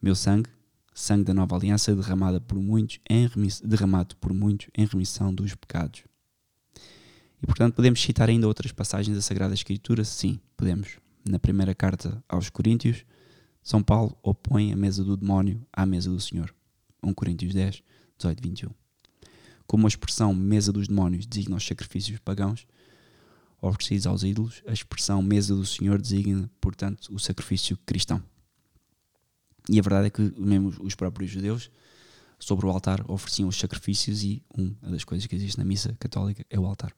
meu 0.00 0.14
sangue, 0.14 0.50
sangue 0.94 1.24
da 1.24 1.34
nova 1.34 1.56
aliança 1.56 1.94
derramado 1.94 2.40
por 2.40 2.58
muitos 2.58 2.98
em 3.08 3.28
derramado 3.64 4.16
por 4.16 4.32
muitos 4.32 4.68
em 4.76 4.84
remissão 4.84 5.34
dos 5.34 5.54
pecados. 5.54 6.04
E 7.42 7.46
portanto 7.46 7.74
podemos 7.74 8.00
citar 8.00 8.28
ainda 8.28 8.46
outras 8.46 8.70
passagens 8.72 9.16
da 9.16 9.22
Sagrada 9.22 9.54
Escritura? 9.54 10.04
Sim, 10.04 10.38
podemos. 10.56 10.98
Na 11.28 11.38
primeira 11.38 11.74
carta 11.74 12.22
aos 12.28 12.50
Coríntios, 12.50 13.04
São 13.62 13.82
Paulo 13.82 14.16
opõe 14.22 14.72
a 14.72 14.76
mesa 14.76 15.02
do 15.02 15.16
demónio 15.16 15.66
à 15.72 15.84
mesa 15.84 16.10
do 16.10 16.20
Senhor. 16.20 16.54
1 17.02 17.14
Coríntios 17.14 17.52
10, 17.52 17.82
18, 18.18 18.42
21. 18.42 18.70
Como 19.66 19.86
a 19.86 19.88
expressão 19.88 20.34
mesa 20.34 20.72
dos 20.72 20.86
demónios 20.86 21.26
designa 21.26 21.56
os 21.56 21.66
sacrifícios 21.66 22.18
pagãos 22.20 22.66
oferecidos 23.62 24.06
aos 24.06 24.24
ídolos, 24.24 24.62
a 24.66 24.72
expressão 24.72 25.22
mesa 25.22 25.54
do 25.54 25.64
Senhor 25.64 26.00
designa, 26.00 26.50
portanto, 26.60 27.08
o 27.14 27.18
sacrifício 27.18 27.78
cristão. 27.86 28.22
E 29.68 29.78
a 29.78 29.82
verdade 29.82 30.08
é 30.08 30.10
que 30.10 30.20
mesmo 30.36 30.74
os 30.80 30.96
próprios 30.96 31.30
judeus, 31.30 31.70
sobre 32.38 32.66
o 32.66 32.70
altar, 32.70 33.08
ofereciam 33.08 33.48
os 33.48 33.56
sacrifícios 33.56 34.24
e 34.24 34.42
uma 34.52 34.90
das 34.90 35.04
coisas 35.04 35.24
que 35.28 35.36
existe 35.36 35.56
na 35.56 35.64
missa 35.64 35.96
católica 36.00 36.44
é 36.50 36.58
o 36.58 36.66
altar. 36.66 36.92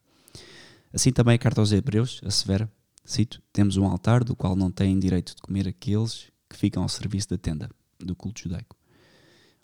Assim 0.90 1.12
também 1.12 1.35
a 1.35 1.38
carta 1.38 1.61
aos 1.61 1.71
Hebreus 1.71 2.21
assevera, 2.25 2.71
cito, 3.04 3.42
temos 3.52 3.76
um 3.76 3.85
altar 3.85 4.25
do 4.25 4.35
qual 4.35 4.56
não 4.56 4.71
têm 4.71 4.99
direito 4.99 5.35
de 5.37 5.42
comer 5.42 5.68
aqueles 5.68 6.33
que 6.49 6.56
ficam 6.56 6.83
ao 6.83 6.88
serviço 6.88 7.28
da 7.28 7.37
tenda 7.37 7.68
do 7.99 8.16
culto 8.16 8.40
judaico. 8.40 8.75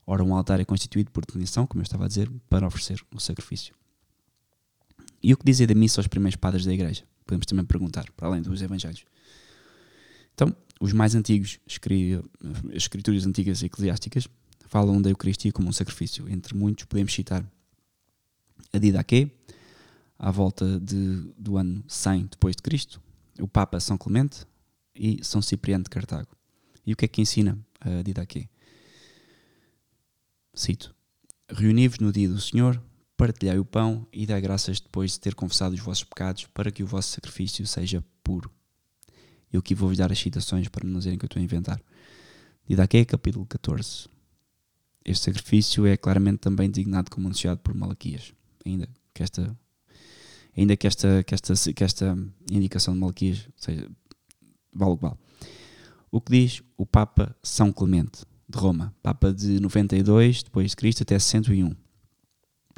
Ora, 0.06 0.22
um 0.22 0.34
altar 0.34 0.60
é 0.60 0.64
constituído 0.64 1.10
por 1.10 1.24
definição, 1.24 1.66
como 1.66 1.80
eu 1.80 1.84
estava 1.84 2.04
a 2.04 2.08
dizer, 2.08 2.30
para 2.48 2.66
oferecer 2.66 3.00
o 3.14 3.20
sacrifício. 3.20 3.79
E 5.22 5.32
o 5.32 5.36
que 5.36 5.44
dizia 5.44 5.66
da 5.66 5.74
missa 5.74 6.00
aos 6.00 6.06
primeiros 6.06 6.36
padres 6.36 6.64
da 6.64 6.72
igreja? 6.72 7.04
Podemos 7.26 7.46
também 7.46 7.64
perguntar, 7.64 8.10
para 8.16 8.28
além 8.28 8.42
dos 8.42 8.62
evangelhos. 8.62 9.04
Então, 10.34 10.54
os 10.80 10.92
mais 10.92 11.14
antigos, 11.14 11.58
as 11.66 11.78
escrituras 12.74 13.26
antigas 13.26 13.62
eclesiásticas, 13.62 14.26
falam 14.66 15.02
da 15.02 15.10
Eucaristia 15.10 15.52
como 15.52 15.68
um 15.68 15.72
sacrifício. 15.72 16.28
Entre 16.28 16.54
muitos, 16.54 16.84
podemos 16.84 17.12
citar 17.12 17.44
a 18.72 18.78
Didaquê, 18.78 19.30
à 20.18 20.30
volta 20.30 20.78
de, 20.80 21.32
do 21.36 21.56
ano 21.56 21.84
100 21.86 22.26
depois 22.30 22.56
de 22.56 22.62
Cristo, 22.62 23.02
o 23.38 23.48
Papa 23.48 23.80
São 23.80 23.98
Clemente 23.98 24.46
e 24.94 25.22
São 25.24 25.42
Cipriano 25.42 25.84
de 25.84 25.90
Cartago. 25.90 26.28
E 26.86 26.92
o 26.92 26.96
que 26.96 27.04
é 27.04 27.08
que 27.08 27.20
ensina 27.20 27.58
a 27.80 28.02
Didaquê? 28.02 28.48
Cito: 30.54 30.94
Reuni-vos 31.48 31.98
no 31.98 32.12
dia 32.12 32.28
do 32.28 32.40
Senhor, 32.40 32.82
partilhai 33.20 33.58
o 33.58 33.66
pão 33.66 34.06
e 34.10 34.24
dai 34.24 34.40
graças 34.40 34.80
depois 34.80 35.12
de 35.12 35.20
ter 35.20 35.34
confessado 35.34 35.74
os 35.74 35.80
vossos 35.80 36.04
pecados, 36.04 36.46
para 36.54 36.70
que 36.70 36.82
o 36.82 36.86
vosso 36.86 37.10
sacrifício 37.10 37.66
seja 37.66 38.02
puro. 38.24 38.50
Eu 39.52 39.60
aqui 39.60 39.74
vou-vos 39.74 39.98
dar 39.98 40.10
as 40.10 40.18
citações 40.18 40.68
para 40.68 40.88
não 40.88 40.98
dizerem 40.98 41.18
que 41.18 41.26
eu 41.26 41.26
estou 41.26 41.38
a 41.38 41.44
inventar. 41.44 41.82
Didaquê, 42.66 43.04
capítulo 43.04 43.44
14. 43.44 44.08
Este 45.04 45.24
sacrifício 45.26 45.86
é 45.86 45.98
claramente 45.98 46.38
também 46.38 46.70
designado 46.70 47.10
como 47.10 47.26
anunciado 47.26 47.60
por 47.60 47.74
Malaquias. 47.74 48.32
Ainda 48.64 48.88
que 49.12 49.22
esta, 49.22 49.54
ainda 50.56 50.74
que 50.74 50.86
esta, 50.86 51.22
que 51.22 51.34
esta, 51.34 51.72
que 51.74 51.84
esta 51.84 52.18
indicação 52.50 52.94
de 52.94 53.00
Malaquias 53.00 53.46
seja, 53.54 53.86
vale 54.72 54.92
o 54.92 54.96
que 54.96 55.02
vale. 55.02 55.18
O 56.10 56.20
que 56.22 56.32
diz 56.32 56.62
o 56.74 56.86
Papa 56.86 57.36
São 57.42 57.70
Clemente, 57.70 58.22
de 58.48 58.56
Roma, 58.56 58.94
Papa 59.02 59.30
de 59.30 59.60
92 59.60 60.42
depois 60.42 60.70
de 60.70 60.76
Cristo 60.76 61.02
até 61.02 61.18
101 61.18 61.76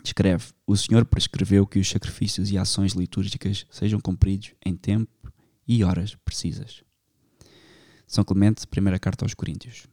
Escreve: 0.05 0.47
O 0.67 0.77
Senhor 0.77 1.05
prescreveu 1.05 1.67
que 1.67 1.79
os 1.79 1.89
sacrifícios 1.89 2.51
e 2.51 2.59
ações 2.59 2.93
litúrgicas 2.93 3.67
sejam 3.71 4.01
cumpridos 4.01 4.53
em 4.65 4.77
tempo 4.77 5.33
e 5.67 5.85
horas 5.85 6.17
precisas. 6.25 6.83
São 8.07 8.25
Clemente, 8.25 8.67
primeira 8.67 8.99
carta 8.99 9.25
aos 9.25 9.33
Coríntios. 9.33 9.87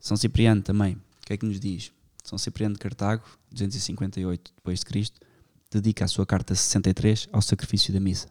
São 0.00 0.16
Cipriano 0.16 0.62
também, 0.62 0.94
o 0.94 1.26
que 1.26 1.32
é 1.32 1.36
que 1.36 1.46
nos 1.46 1.60
diz? 1.60 1.92
São 2.24 2.36
Cipriano 2.36 2.74
de 2.74 2.80
Cartago, 2.80 3.24
258 3.50 4.52
depois 4.56 4.80
de 4.80 4.84
Cristo, 4.86 5.20
dedica 5.70 6.04
a 6.04 6.08
sua 6.08 6.26
carta 6.26 6.54
63 6.54 7.28
ao 7.32 7.40
sacrifício 7.40 7.92
da 7.92 8.00
missa. 8.00 8.28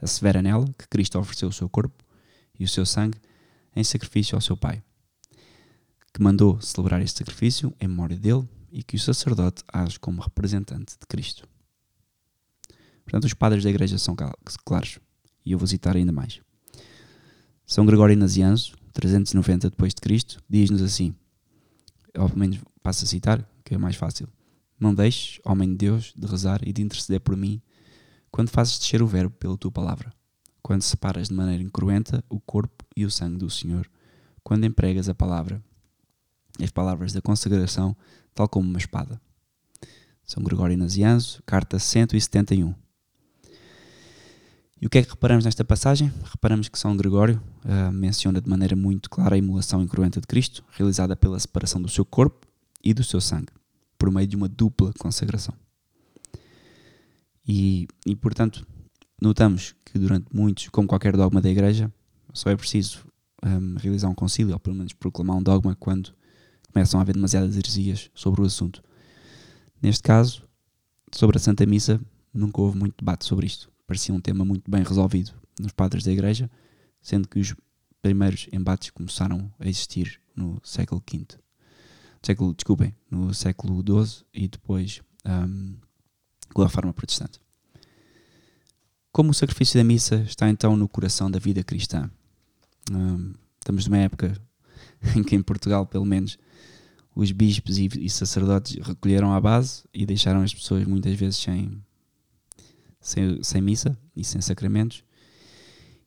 Assevera 0.00 0.42
nela 0.42 0.66
que 0.78 0.86
Cristo 0.86 1.18
ofereceu 1.18 1.48
o 1.48 1.52
seu 1.52 1.68
corpo 1.68 2.04
e 2.58 2.64
o 2.64 2.68
seu 2.68 2.84
sangue 2.84 3.18
em 3.74 3.82
sacrifício 3.82 4.36
ao 4.36 4.40
seu 4.40 4.56
Pai, 4.56 4.82
que 6.12 6.22
mandou 6.22 6.60
celebrar 6.60 7.00
este 7.02 7.18
sacrifício 7.18 7.74
em 7.80 7.88
memória 7.88 8.16
dele 8.16 8.46
e 8.76 8.82
que 8.82 8.96
o 8.96 9.00
sacerdote 9.00 9.64
age 9.72 9.98
como 9.98 10.20
representante 10.20 10.98
de 11.00 11.06
Cristo. 11.08 11.48
Portanto, 13.04 13.24
os 13.24 13.32
padres 13.32 13.64
da 13.64 13.70
igreja 13.70 13.96
são 13.96 14.14
claros, 14.66 14.98
e 15.46 15.52
eu 15.52 15.58
vou 15.58 15.66
citar 15.66 15.96
ainda 15.96 16.12
mais. 16.12 16.42
São 17.64 17.86
Gregório 17.86 18.14
Nazianzo, 18.14 18.76
390 18.92 19.70
depois 19.70 19.94
de 19.94 20.00
Cristo, 20.02 20.42
diz-nos 20.46 20.82
assim, 20.82 21.14
ou 22.18 22.28
pelo 22.28 22.38
menos 22.38 22.58
passo 22.82 23.04
a 23.04 23.08
citar, 23.08 23.48
que 23.64 23.74
é 23.74 23.78
mais 23.78 23.96
fácil. 23.96 24.28
Não 24.78 24.94
deixes, 24.94 25.40
homem 25.42 25.70
de 25.70 25.76
Deus, 25.76 26.12
de 26.14 26.26
rezar 26.26 26.60
e 26.62 26.70
de 26.70 26.82
interceder 26.82 27.20
por 27.22 27.34
mim, 27.34 27.62
quando 28.30 28.50
fazes 28.50 28.78
descer 28.78 29.00
o 29.00 29.06
verbo 29.06 29.34
pela 29.36 29.56
tua 29.56 29.72
palavra, 29.72 30.12
quando 30.60 30.82
separas 30.82 31.28
de 31.28 31.34
maneira 31.34 31.62
incruenta 31.62 32.22
o 32.28 32.38
corpo 32.38 32.84
e 32.94 33.06
o 33.06 33.10
sangue 33.10 33.38
do 33.38 33.48
Senhor, 33.48 33.88
quando 34.44 34.66
empregas 34.66 35.08
a 35.08 35.14
palavra, 35.14 35.64
as 36.64 36.70
palavras 36.70 37.12
da 37.12 37.20
consagração 37.20 37.96
tal 38.34 38.48
como 38.48 38.68
uma 38.68 38.78
espada. 38.78 39.20
São 40.24 40.42
Gregório 40.42 40.76
Nazianzo, 40.76 41.42
carta 41.46 41.78
171. 41.78 42.74
E 44.80 44.86
o 44.86 44.90
que 44.90 44.98
é 44.98 45.02
que 45.02 45.08
reparamos 45.08 45.44
nesta 45.44 45.64
passagem? 45.64 46.12
Reparamos 46.24 46.68
que 46.68 46.78
São 46.78 46.96
Gregório 46.96 47.40
uh, 47.64 47.90
menciona 47.92 48.40
de 48.40 48.48
maneira 48.48 48.76
muito 48.76 49.08
clara 49.08 49.34
a 49.34 49.38
imolação 49.38 49.82
incruenta 49.82 50.20
de 50.20 50.26
Cristo, 50.26 50.62
realizada 50.70 51.16
pela 51.16 51.38
separação 51.38 51.80
do 51.80 51.88
seu 51.88 52.04
corpo 52.04 52.46
e 52.84 52.92
do 52.92 53.02
seu 53.02 53.20
sangue, 53.20 53.52
por 53.96 54.10
meio 54.10 54.26
de 54.26 54.36
uma 54.36 54.48
dupla 54.48 54.92
consagração. 54.98 55.54
E, 57.48 57.86
e 58.04 58.14
portanto, 58.14 58.66
notamos 59.20 59.74
que 59.84 59.98
durante 59.98 60.26
muitos, 60.34 60.68
como 60.68 60.86
qualquer 60.86 61.16
dogma 61.16 61.40
da 61.40 61.48
Igreja, 61.48 61.90
só 62.34 62.50
é 62.50 62.56
preciso 62.56 63.06
um, 63.42 63.76
realizar 63.78 64.08
um 64.08 64.14
concílio, 64.14 64.52
ou 64.52 64.60
pelo 64.60 64.76
menos 64.76 64.92
proclamar 64.92 65.36
um 65.36 65.42
dogma, 65.42 65.74
quando 65.74 66.12
começam 66.72 66.98
a 66.98 67.02
haver 67.02 67.14
demasiadas 67.14 67.56
heresias 67.56 68.10
sobre 68.14 68.42
o 68.42 68.44
assunto. 68.44 68.82
Neste 69.80 70.02
caso, 70.02 70.42
sobre 71.12 71.36
a 71.36 71.40
Santa 71.40 71.64
Missa, 71.66 72.00
nunca 72.32 72.60
houve 72.60 72.78
muito 72.78 72.96
debate 72.98 73.24
sobre 73.24 73.46
isto. 73.46 73.70
Parecia 73.86 74.14
um 74.14 74.20
tema 74.20 74.44
muito 74.44 74.70
bem 74.70 74.82
resolvido 74.82 75.32
nos 75.60 75.72
padres 75.72 76.04
da 76.04 76.12
Igreja, 76.12 76.50
sendo 77.00 77.28
que 77.28 77.38
os 77.38 77.54
primeiros 78.02 78.48
embates 78.52 78.90
começaram 78.90 79.52
a 79.58 79.68
existir 79.68 80.20
no 80.34 80.60
século 80.62 81.02
V. 81.10 81.26
Século, 82.22 82.54
desculpem, 82.54 82.94
no 83.10 83.32
século 83.32 83.82
XII 83.82 84.24
e 84.34 84.48
depois 84.48 85.00
um, 85.24 85.76
com 86.52 86.62
a 86.62 86.66
reforma 86.66 86.92
protestante. 86.92 87.40
Como 89.12 89.30
o 89.30 89.34
sacrifício 89.34 89.78
da 89.78 89.84
missa 89.84 90.16
está 90.22 90.48
então 90.48 90.76
no 90.76 90.88
coração 90.88 91.30
da 91.30 91.38
vida 91.38 91.62
cristã? 91.62 92.10
Um, 92.92 93.34
estamos 93.58 93.86
numa 93.86 93.98
época 93.98 94.36
em 95.16 95.22
que 95.22 95.34
em 95.34 95.42
Portugal, 95.42 95.86
pelo 95.86 96.04
menos, 96.04 96.38
os 97.14 97.32
bispos 97.32 97.78
e, 97.78 97.88
e, 97.98 98.10
sacerdotes 98.10 98.76
recolheram 98.86 99.32
a 99.32 99.40
base 99.40 99.84
e 99.92 100.04
deixaram 100.04 100.42
as 100.42 100.52
pessoas 100.52 100.84
muitas 100.84 101.14
vezes 101.14 101.38
sem, 101.38 101.82
sem, 103.00 103.42
sem 103.42 103.62
missa 103.62 103.98
e 104.14 104.22
sem 104.22 104.40
sacramentos. 104.40 105.02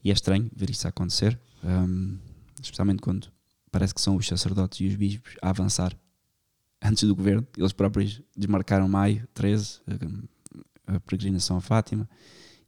E 0.04 0.12
é 0.12 0.14
estranho 0.14 0.50
ver 0.56 0.70
isso 0.70 0.88
acontecer, 0.88 1.38
um, 1.64 2.18
especialmente 2.62 3.02
quando 3.02 3.28
parece 3.72 3.94
que 3.94 4.02
são 4.02 4.16
os 4.16 4.28
sacerdotes 4.28 4.80
e 4.82 4.88
os 4.88 4.96
bispos 4.96 5.36
a 5.42 5.50
avançar 5.50 5.98
antes 6.82 7.04
do 7.08 7.16
governo. 7.16 7.46
Eles 7.58 7.74
próprios 7.74 8.22
desmarcaram 8.38 8.88
maio 8.88 9.28
13, 9.34 9.82
a, 10.88 10.96
a 10.96 11.00
peregrinação 11.00 11.58
a 11.58 11.62
Fátima. 11.62 12.08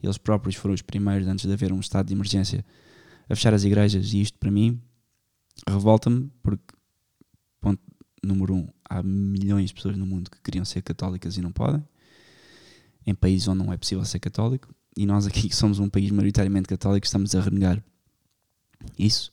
Eles 0.02 0.18
próprios 0.18 0.56
foram 0.56 0.74
os 0.74 0.82
primeiros, 0.82 1.28
antes 1.28 1.46
de 1.46 1.54
haver 1.54 1.72
um 1.72 1.80
estado 1.80 2.08
de 2.08 2.14
emergência, 2.14 2.66
a 3.30 3.36
fechar 3.36 3.54
as 3.54 3.64
igrejas. 3.64 4.14
E 4.14 4.22
isto, 4.22 4.38
para 4.40 4.50
mim, 4.50 4.82
revolta-me, 5.68 6.32
porque 6.42 6.74
ponto, 7.60 7.82
número 8.24 8.56
um, 8.56 8.68
há 8.90 9.02
milhões 9.04 9.70
de 9.70 9.76
pessoas 9.76 9.98
no 9.98 10.06
mundo 10.06 10.30
que 10.30 10.42
queriam 10.42 10.66
ser 10.66 10.82
católicas 10.82 11.38
e 11.38 11.42
não 11.42 11.52
podem, 11.52 11.84
em 13.06 13.16
países 13.16 13.48
onde 13.48 13.64
não 13.64 13.74
é 13.74 13.78
possível 13.78 14.04
ser 14.06 14.20
católico, 14.20 14.74
e 14.96 15.06
nós 15.06 15.26
aqui 15.26 15.50
que 15.50 15.56
somos 15.56 15.80
um 15.80 15.90
país 15.90 16.12
maioritariamente 16.12 16.68
católico 16.68 17.06
estamos 17.06 17.34
a 17.36 17.42
renegar 17.42 17.84
isso. 18.98 19.32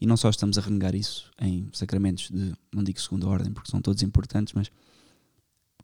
E 0.00 0.06
não 0.06 0.16
só 0.16 0.30
estamos 0.30 0.56
a 0.56 0.62
renegar 0.62 0.94
isso 0.94 1.30
em 1.38 1.68
sacramentos 1.74 2.30
de, 2.30 2.54
não 2.72 2.82
digo 2.82 2.98
segunda 2.98 3.28
ordem, 3.28 3.52
porque 3.52 3.70
são 3.70 3.82
todos 3.82 4.02
importantes, 4.02 4.54
mas 4.54 4.70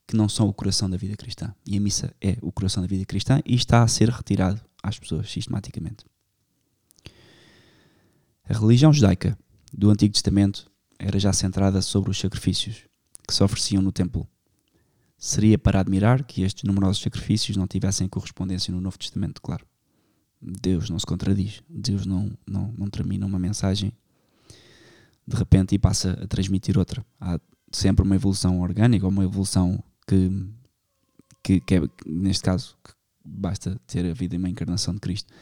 que 0.07 0.17
não 0.17 0.29
são 0.29 0.49
o 0.49 0.55
coração 0.55 0.89
da 0.89 0.97
vida 0.97 1.17
cristã. 1.17 1.55
E 1.67 1.77
a 1.77 1.81
missa 1.81 2.15
é 2.21 2.39
o 2.41 2.51
coração 2.51 2.83
da 2.83 2.87
vida 2.87 3.05
cristã 3.05 3.43
e 3.45 3.55
está 3.55 3.83
a 3.83 3.89
ser 3.89 4.09
retirado 4.09 4.61
às 4.83 4.99
pessoas 4.99 5.31
sistematicamente. 5.31 6.07
A 8.49 8.55
religião 8.55 8.93
judaica 8.93 9.37
do 9.77 9.91
Antigo 9.91 10.15
Testamento 10.15 10.71
era 10.99 11.19
já 11.19 11.33
centrada 11.35 11.83
sobre 11.83 12.11
os 12.11 12.19
sacrifícios, 12.19 12.85
que 13.29 13.35
se 13.35 13.45
ofereciam 13.45 13.83
no 13.83 13.93
templo. 13.93 14.27
Seria 15.19 15.59
para 15.59 15.81
admirar 15.81 16.25
que 16.25 16.43
estes 16.43 16.65
numerosos 16.65 17.03
sacrifícios 17.03 17.59
não 17.59 17.67
tivessem 17.67 18.09
correspondência 18.09 18.73
no 18.73 18.81
Novo 18.81 18.99
Testamento, 18.99 19.43
claro. 19.43 19.67
Deus 20.41 20.89
não 20.89 20.99
se 20.99 21.05
contradiz, 21.05 21.63
Deus 21.69 22.07
não, 22.07 22.33
não, 22.47 22.73
não 22.77 22.89
termina 22.89 23.27
uma 23.27 23.39
mensagem 23.39 23.93
de 25.27 25.37
repente 25.37 25.75
e 25.75 25.79
passa 25.79 26.13
a 26.23 26.27
transmitir 26.27 26.79
outra. 26.79 27.05
Há 27.21 27.39
sempre 27.71 28.03
uma 28.03 28.15
evolução 28.15 28.61
orgânica, 28.61 29.07
uma 29.07 29.25
evolução 29.25 29.83
que, 30.07 30.31
que, 31.43 31.61
que 31.61 31.75
é, 31.75 31.83
neste 32.07 32.45
caso, 32.45 32.77
que 32.83 32.93
basta 33.25 33.79
ter 33.87 34.07
havido 34.07 34.37
uma 34.37 34.49
encarnação 34.49 34.95
de 34.95 35.01
Cristo 35.01 35.33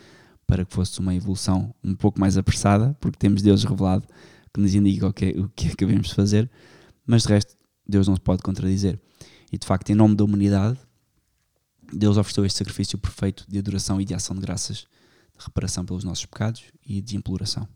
para 0.47 0.65
que 0.65 0.75
fosse 0.75 0.99
uma 1.01 1.15
evolução 1.15 1.75
um 1.83 1.95
pouco 1.95 2.21
mais 2.21 2.37
apressada, 2.37 2.97
porque 3.01 3.19
temos 3.19 3.43
Deus 3.43 3.65
revelado 3.65 4.07
que 4.53 4.61
nos 4.61 4.75
indica 4.75 5.09
o 5.09 5.13
que, 5.13 5.25
é, 5.27 5.41
o 5.41 5.49
que 5.49 5.67
é 5.69 5.71
que 5.71 5.85
devemos 5.85 6.11
fazer, 6.11 6.51
mas 7.07 7.23
de 7.23 7.29
resto, 7.29 7.57
Deus 7.87 8.07
não 8.07 8.15
se 8.15 8.21
pode 8.21 8.43
contradizer. 8.43 9.01
E 9.53 9.59
de 9.59 9.67
facto, 9.67 9.91
em 9.91 9.95
nome 9.95 10.15
da 10.15 10.25
humanidade, 10.25 10.79
Deus 11.93 12.17
ofereceu 12.17 12.45
este 12.45 12.59
sacrifício 12.59 12.97
perfeito 12.99 13.45
de 13.49 13.59
adoração 13.59 14.01
e 14.01 14.05
de 14.05 14.15
ação 14.15 14.35
de 14.35 14.43
graças, 14.43 14.79
de 14.79 15.45
reparação 15.45 15.85
pelos 15.85 16.05
nossos 16.05 16.25
pecados 16.25 16.65
e 16.85 17.01
de 17.01 17.17
imploração. 17.17 17.69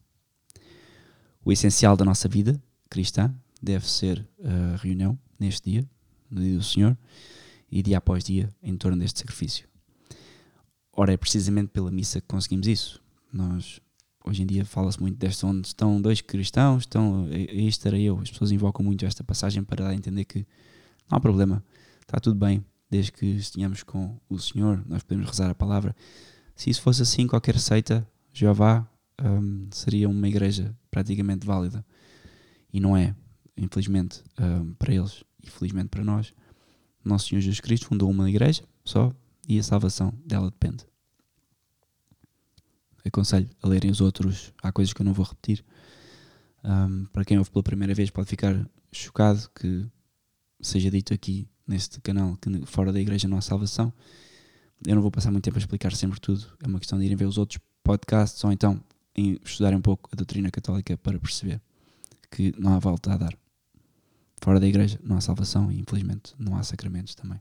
O 1.45 1.53
essencial 1.53 1.97
da 1.97 2.05
nossa 2.05 2.29
vida 2.29 2.61
cristã 2.89 3.35
deve 3.61 3.89
ser 3.89 4.27
a 4.43 4.77
reunião 4.77 5.19
neste 5.39 5.71
dia, 5.71 5.89
no 6.31 6.41
dia 6.41 6.57
do 6.57 6.65
Senhor, 6.65 6.97
e 7.71 7.83
dia 7.83 7.99
após 7.99 8.25
dia 8.25 8.49
em 8.63 8.77
torno 8.77 8.99
deste 8.99 9.19
sacrifício. 9.21 9.68
Ora, 11.01 11.13
é 11.13 11.17
precisamente 11.17 11.69
pela 11.69 11.93
missa 11.93 12.21
que 12.21 12.27
conseguimos 12.27 12.67
isso. 12.67 13.01
Nós, 13.33 13.81
hoje 14.25 14.43
em 14.43 14.47
dia, 14.47 14.65
fala-se 14.65 15.01
muito 15.01 15.17
desta 15.17 15.47
onde 15.47 15.69
estão 15.69 16.03
dois 16.03 16.21
cristãos, 16.21 16.83
estão, 16.83 17.29
este 17.31 17.87
era 17.87 17.97
eu. 17.97 18.19
As 18.19 18.29
pessoas 18.29 18.51
invocam 18.51 18.85
muito 18.85 19.07
esta 19.07 19.23
passagem 19.23 19.63
para 19.63 19.85
dar 19.85 19.91
a 19.91 19.95
entender 19.95 20.25
que 20.25 20.41
não 21.09 21.19
há 21.19 21.21
problema, 21.21 21.65
está 22.01 22.19
tudo 22.19 22.35
bem, 22.37 22.65
desde 22.91 23.13
que 23.13 23.27
estejamos 23.27 23.85
com 23.85 24.19
o 24.29 24.41
Senhor, 24.41 24.83
nós 24.89 25.05
podemos 25.05 25.31
rezar 25.31 25.49
a 25.49 25.55
palavra. 25.55 25.95
Se 26.57 26.69
isso 26.69 26.83
fosse 26.83 27.03
assim, 27.03 27.29
qualquer 27.29 27.61
seita, 27.61 28.05
Jeová, 28.33 28.85
um, 29.23 29.69
seria 29.71 30.09
uma 30.09 30.27
igreja 30.27 30.77
praticamente 30.91 31.47
válida. 31.47 31.87
E 32.73 32.81
não 32.81 32.97
é, 32.97 33.15
infelizmente, 33.57 34.21
um, 34.37 34.75
para 34.75 34.93
eles 34.93 35.23
e 35.45 35.49
felizmente 35.49 35.91
para 35.91 36.03
nós. 36.03 36.35
Nosso 37.05 37.29
Senhor 37.29 37.41
Jesus 37.41 37.61
Cristo 37.61 37.87
fundou 37.87 38.11
uma 38.11 38.29
igreja 38.29 38.65
só 38.85 39.13
e 39.49 39.59
a 39.59 39.63
salvação 39.63 40.13
dela 40.25 40.51
depende. 40.51 40.87
Aconselho 43.05 43.49
a 43.63 43.69
lerem 43.69 43.91
os 43.91 44.03
outros, 44.03 44.53
há 44.63 44.71
coisas 44.71 44.93
que 44.93 45.01
eu 45.01 45.05
não 45.05 45.15
vou 45.15 45.25
repetir. 45.25 45.65
Um, 46.63 47.07
para 47.07 47.25
quem 47.25 47.39
ouve 47.39 47.51
pela 47.51 47.63
primeira 47.63 47.95
vez 47.95 48.11
pode 48.11 48.29
ficar 48.29 48.69
chocado 48.93 49.49
que 49.55 49.87
seja 50.61 50.91
dito 50.91 51.15
aqui 51.15 51.49
neste 51.67 52.01
canal 52.01 52.37
que 52.37 52.67
fora 52.67 52.93
da 52.93 53.01
igreja 53.01 53.27
não 53.27 53.39
há 53.39 53.41
salvação. 53.41 53.91
Eu 54.87 54.95
não 54.95 55.03
vou 55.03 55.11
passar 55.11 55.31
muito 55.31 55.45
tempo 55.45 55.57
a 55.57 55.61
explicar 55.61 55.95
sempre 55.95 56.21
tudo, 56.21 56.47
é 56.63 56.67
uma 56.69 56.79
questão 56.79 56.99
de 56.99 57.07
irem 57.07 57.17
ver 57.17 57.25
os 57.25 57.39
outros 57.39 57.61
podcasts 57.83 58.45
ou 58.45 58.53
então 58.53 58.83
estudarem 59.43 59.79
um 59.79 59.83
pouco 59.83 60.11
a 60.13 60.17
doutrina 60.17 60.51
católica 60.51 60.97
para 60.99 61.19
perceber 61.19 61.61
que 62.31 62.53
não 62.59 62.75
há 62.75 62.79
volta 62.79 63.15
a 63.15 63.17
dar. 63.17 63.37
Fora 64.43 64.61
da 64.61 64.67
igreja 64.67 65.01
não 65.03 65.17
há 65.17 65.21
salvação 65.21 65.73
e 65.73 65.81
infelizmente 65.81 66.35
não 66.39 66.57
há 66.57 66.63
sacramentos 66.63 67.15
também. 67.15 67.41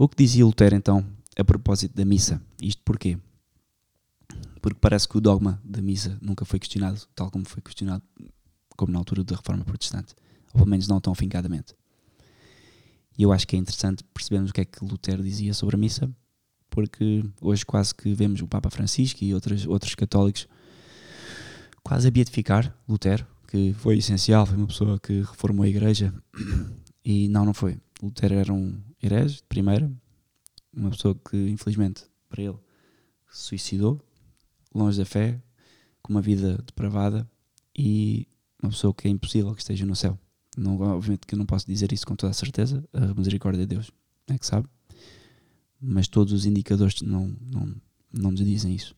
O 0.00 0.08
que 0.08 0.16
dizia 0.16 0.46
Lutero 0.46 0.76
então 0.76 1.04
a 1.36 1.42
propósito 1.42 1.92
da 1.96 2.04
missa? 2.04 2.40
Isto 2.62 2.80
porquê? 2.84 3.18
Porque 4.62 4.78
parece 4.80 5.08
que 5.08 5.18
o 5.18 5.20
dogma 5.20 5.60
da 5.64 5.82
missa 5.82 6.16
nunca 6.22 6.44
foi 6.44 6.60
questionado, 6.60 7.00
tal 7.16 7.32
como 7.32 7.44
foi 7.44 7.60
questionado 7.60 8.04
como 8.76 8.92
na 8.92 8.98
altura 9.00 9.24
da 9.24 9.34
Reforma 9.34 9.64
Protestante, 9.64 10.14
ou 10.54 10.60
pelo 10.60 10.70
menos 10.70 10.86
não 10.86 11.00
tão 11.00 11.12
afincadamente. 11.12 11.74
E 13.18 13.24
eu 13.24 13.32
acho 13.32 13.44
que 13.44 13.56
é 13.56 13.58
interessante 13.58 14.04
percebermos 14.14 14.52
o 14.52 14.54
que 14.54 14.60
é 14.60 14.64
que 14.64 14.84
Lutero 14.84 15.20
dizia 15.20 15.52
sobre 15.52 15.74
a 15.74 15.78
missa, 15.78 16.08
porque 16.70 17.24
hoje 17.40 17.66
quase 17.66 17.92
que 17.92 18.14
vemos 18.14 18.40
o 18.40 18.46
Papa 18.46 18.70
Francisco 18.70 19.24
e 19.24 19.34
outros, 19.34 19.66
outros 19.66 19.96
católicos 19.96 20.46
quase 21.82 22.06
a 22.06 22.10
beatificar 22.12 22.72
Lutero, 22.88 23.26
que 23.48 23.72
foi 23.72 23.98
essencial, 23.98 24.46
foi 24.46 24.58
uma 24.58 24.68
pessoa 24.68 25.00
que 25.00 25.22
reformou 25.22 25.64
a 25.64 25.68
igreja, 25.68 26.14
e 27.04 27.26
não, 27.30 27.44
não 27.44 27.52
foi. 27.52 27.76
Lutero 28.00 28.36
era 28.36 28.52
um 28.52 28.80
herege, 29.02 29.36
de 29.36 29.42
primeira, 29.44 29.90
uma 30.72 30.90
pessoa 30.90 31.14
que, 31.14 31.36
infelizmente, 31.48 32.04
para 32.28 32.42
ele, 32.42 32.58
se 33.30 33.44
suicidou, 33.44 34.00
longe 34.74 34.98
da 34.98 35.04
fé, 35.04 35.40
com 36.02 36.12
uma 36.12 36.22
vida 36.22 36.58
depravada, 36.58 37.28
e 37.76 38.26
uma 38.62 38.70
pessoa 38.70 38.92
que 38.92 39.06
é 39.06 39.10
impossível 39.10 39.54
que 39.54 39.60
esteja 39.60 39.86
no 39.86 39.94
céu. 39.94 40.18
Não, 40.56 40.80
obviamente 40.80 41.26
que 41.26 41.34
eu 41.34 41.38
não 41.38 41.46
posso 41.46 41.66
dizer 41.66 41.92
isso 41.92 42.06
com 42.06 42.16
toda 42.16 42.30
a 42.30 42.34
certeza, 42.34 42.84
a 42.92 43.14
misericórdia 43.14 43.64
de 43.64 43.74
Deus 43.74 43.92
é 44.26 44.36
que 44.36 44.44
sabe, 44.44 44.68
mas 45.80 46.08
todos 46.08 46.32
os 46.32 46.44
indicadores 46.44 47.00
não, 47.00 47.28
não, 47.40 47.74
não 48.12 48.30
nos 48.32 48.44
dizem 48.44 48.74
isso. 48.74 48.96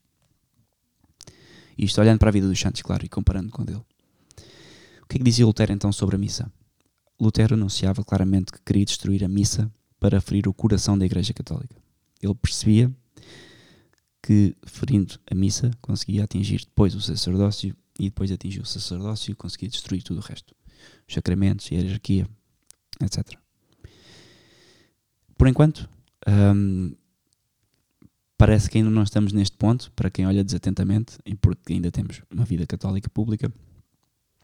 Isto 1.77 2.01
olhando 2.01 2.19
para 2.19 2.31
a 2.31 2.33
vida 2.33 2.49
dos 2.49 2.59
santos, 2.59 2.83
claro, 2.83 3.05
e 3.05 3.09
comparando 3.09 3.51
com 3.51 3.65
dele. 3.65 3.85
O 5.03 5.07
que 5.07 5.17
é 5.17 5.19
que 5.19 5.25
dizia 5.25 5.45
Lutero 5.45 5.73
então 5.73 5.93
sobre 5.93 6.17
a 6.17 6.19
missa? 6.19 6.51
Lutero 7.21 7.55
anunciava 7.55 8.03
claramente 8.03 8.53
que 8.53 8.61
queria 8.63 8.85
destruir 8.85 9.25
a 9.25 9.29
missa 9.29 9.71
para 10.01 10.21
ferir 10.21 10.49
o 10.49 10.55
coração 10.55 10.99
da 10.99 11.05
Igreja 11.05 11.35
Católica. 11.35 11.77
Ele 12.23 12.35
percebia 12.35 12.91
que, 14.23 14.57
ferindo 14.67 15.19
a 15.31 15.35
missa, 15.35 15.71
conseguia 15.81 16.25
atingir 16.25 16.61
depois 16.61 16.95
o 16.95 17.01
sacerdócio 17.01 17.77
e 17.99 18.05
depois 18.05 18.31
de 18.31 18.35
atingir 18.35 18.61
o 18.61 18.67
sacerdócio, 18.67 19.37
conseguia 19.37 19.69
destruir 19.69 20.03
tudo 20.03 20.19
o 20.19 20.23
resto. 20.23 20.55
Os 21.07 21.15
sacramentos, 21.15 21.69
a 21.71 21.75
hierarquia, 21.75 22.27
etc. 23.03 23.39
Por 25.37 25.49
enquanto, 25.49 25.89
hum, 26.27 26.95
parece 28.39 28.71
que 28.71 28.79
ainda 28.79 28.91
não 28.91 29.03
estamos 29.03 29.33
neste 29.33 29.57
ponto, 29.57 29.93
para 29.93 30.11
quem 30.11 30.27
olha 30.27 30.43
desatentamente, 30.43 31.19
e 31.27 31.35
porque 31.35 31.75
ainda 31.75 31.91
temos 31.91 32.23
uma 32.31 32.45
vida 32.45 32.67
católica 32.67 33.11
pública, 33.11 33.53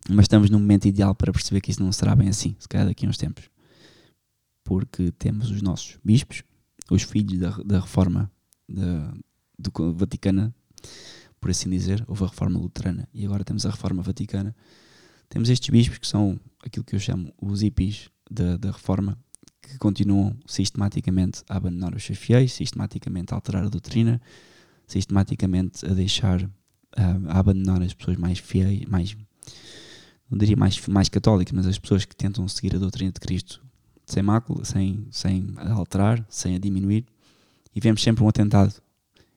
mas 0.09 0.25
estamos 0.25 0.51
num 0.51 0.59
momento 0.59 0.87
ideal 0.87 1.14
para 1.14 1.33
perceber 1.33 1.61
que 1.61 1.71
isso 1.71 1.83
não 1.83 1.92
será 1.92 2.14
bem 2.14 2.29
assim, 2.29 2.55
se 2.59 2.69
calhar 2.69 2.87
daqui 2.87 3.07
a 3.07 3.09
uns 3.09 3.16
tempos. 3.16 3.49
Porque 4.66 5.12
temos 5.12 5.48
os 5.48 5.62
nossos 5.62 5.96
bispos, 6.05 6.42
os 6.90 7.02
filhos 7.02 7.38
da, 7.38 7.50
da 7.64 7.81
reforma 7.81 8.31
da, 8.68 9.14
do 9.57 9.94
Vaticana, 9.94 10.52
por 11.40 11.50
assim 11.50 11.70
dizer, 11.70 12.05
houve 12.09 12.24
a 12.24 12.26
reforma 12.26 12.59
luterana 12.59 13.09
e 13.14 13.24
agora 13.24 13.44
temos 13.44 13.64
a 13.64 13.70
reforma 13.70 14.02
vaticana. 14.02 14.55
Temos 15.29 15.48
estes 15.48 15.70
bispos 15.70 15.98
que 15.98 16.07
são 16.07 16.40
aquilo 16.64 16.85
que 16.85 16.96
eu 16.96 16.98
chamo 16.98 17.33
os 17.40 17.62
hippies 17.62 18.11
da, 18.29 18.57
da 18.57 18.72
reforma, 18.72 19.16
que 19.62 19.79
continuam 19.79 20.37
sistematicamente 20.46 21.44
a 21.48 21.57
abandonar 21.57 21.94
os 21.94 22.05
seus 22.05 22.18
fiéis, 22.18 22.52
sistematicamente 22.52 23.33
a 23.33 23.37
alterar 23.37 23.64
a 23.64 23.68
doutrina, 23.68 24.20
sistematicamente 24.88 25.87
a 25.87 25.94
deixar, 25.94 26.42
a, 26.96 27.33
a 27.33 27.38
abandonar 27.38 27.83
as 27.83 27.94
pessoas 27.94 28.16
mais 28.16 28.40
fiéis, 28.40 28.85
mais 28.87 29.16
não 30.29 30.38
diria 30.38 30.57
mais, 30.57 30.85
mais 30.88 31.09
católicos, 31.09 31.52
mas 31.52 31.68
as 31.68 31.79
pessoas 31.79 32.05
que 32.05 32.16
tentam 32.16 32.48
seguir 32.48 32.74
a 32.74 32.79
doutrina 32.81 33.12
de 33.12 33.20
Cristo 33.20 33.65
sem 34.07 34.23
mácula, 34.23 34.64
sem, 34.64 35.07
sem 35.11 35.53
alterar, 35.57 36.25
sem 36.31 36.55
a 36.55 36.59
diminuir, 36.59 37.05
e 37.75 37.81
vemos 37.81 38.03
sempre 38.03 38.23
um 38.23 38.29
atentado 38.29 38.73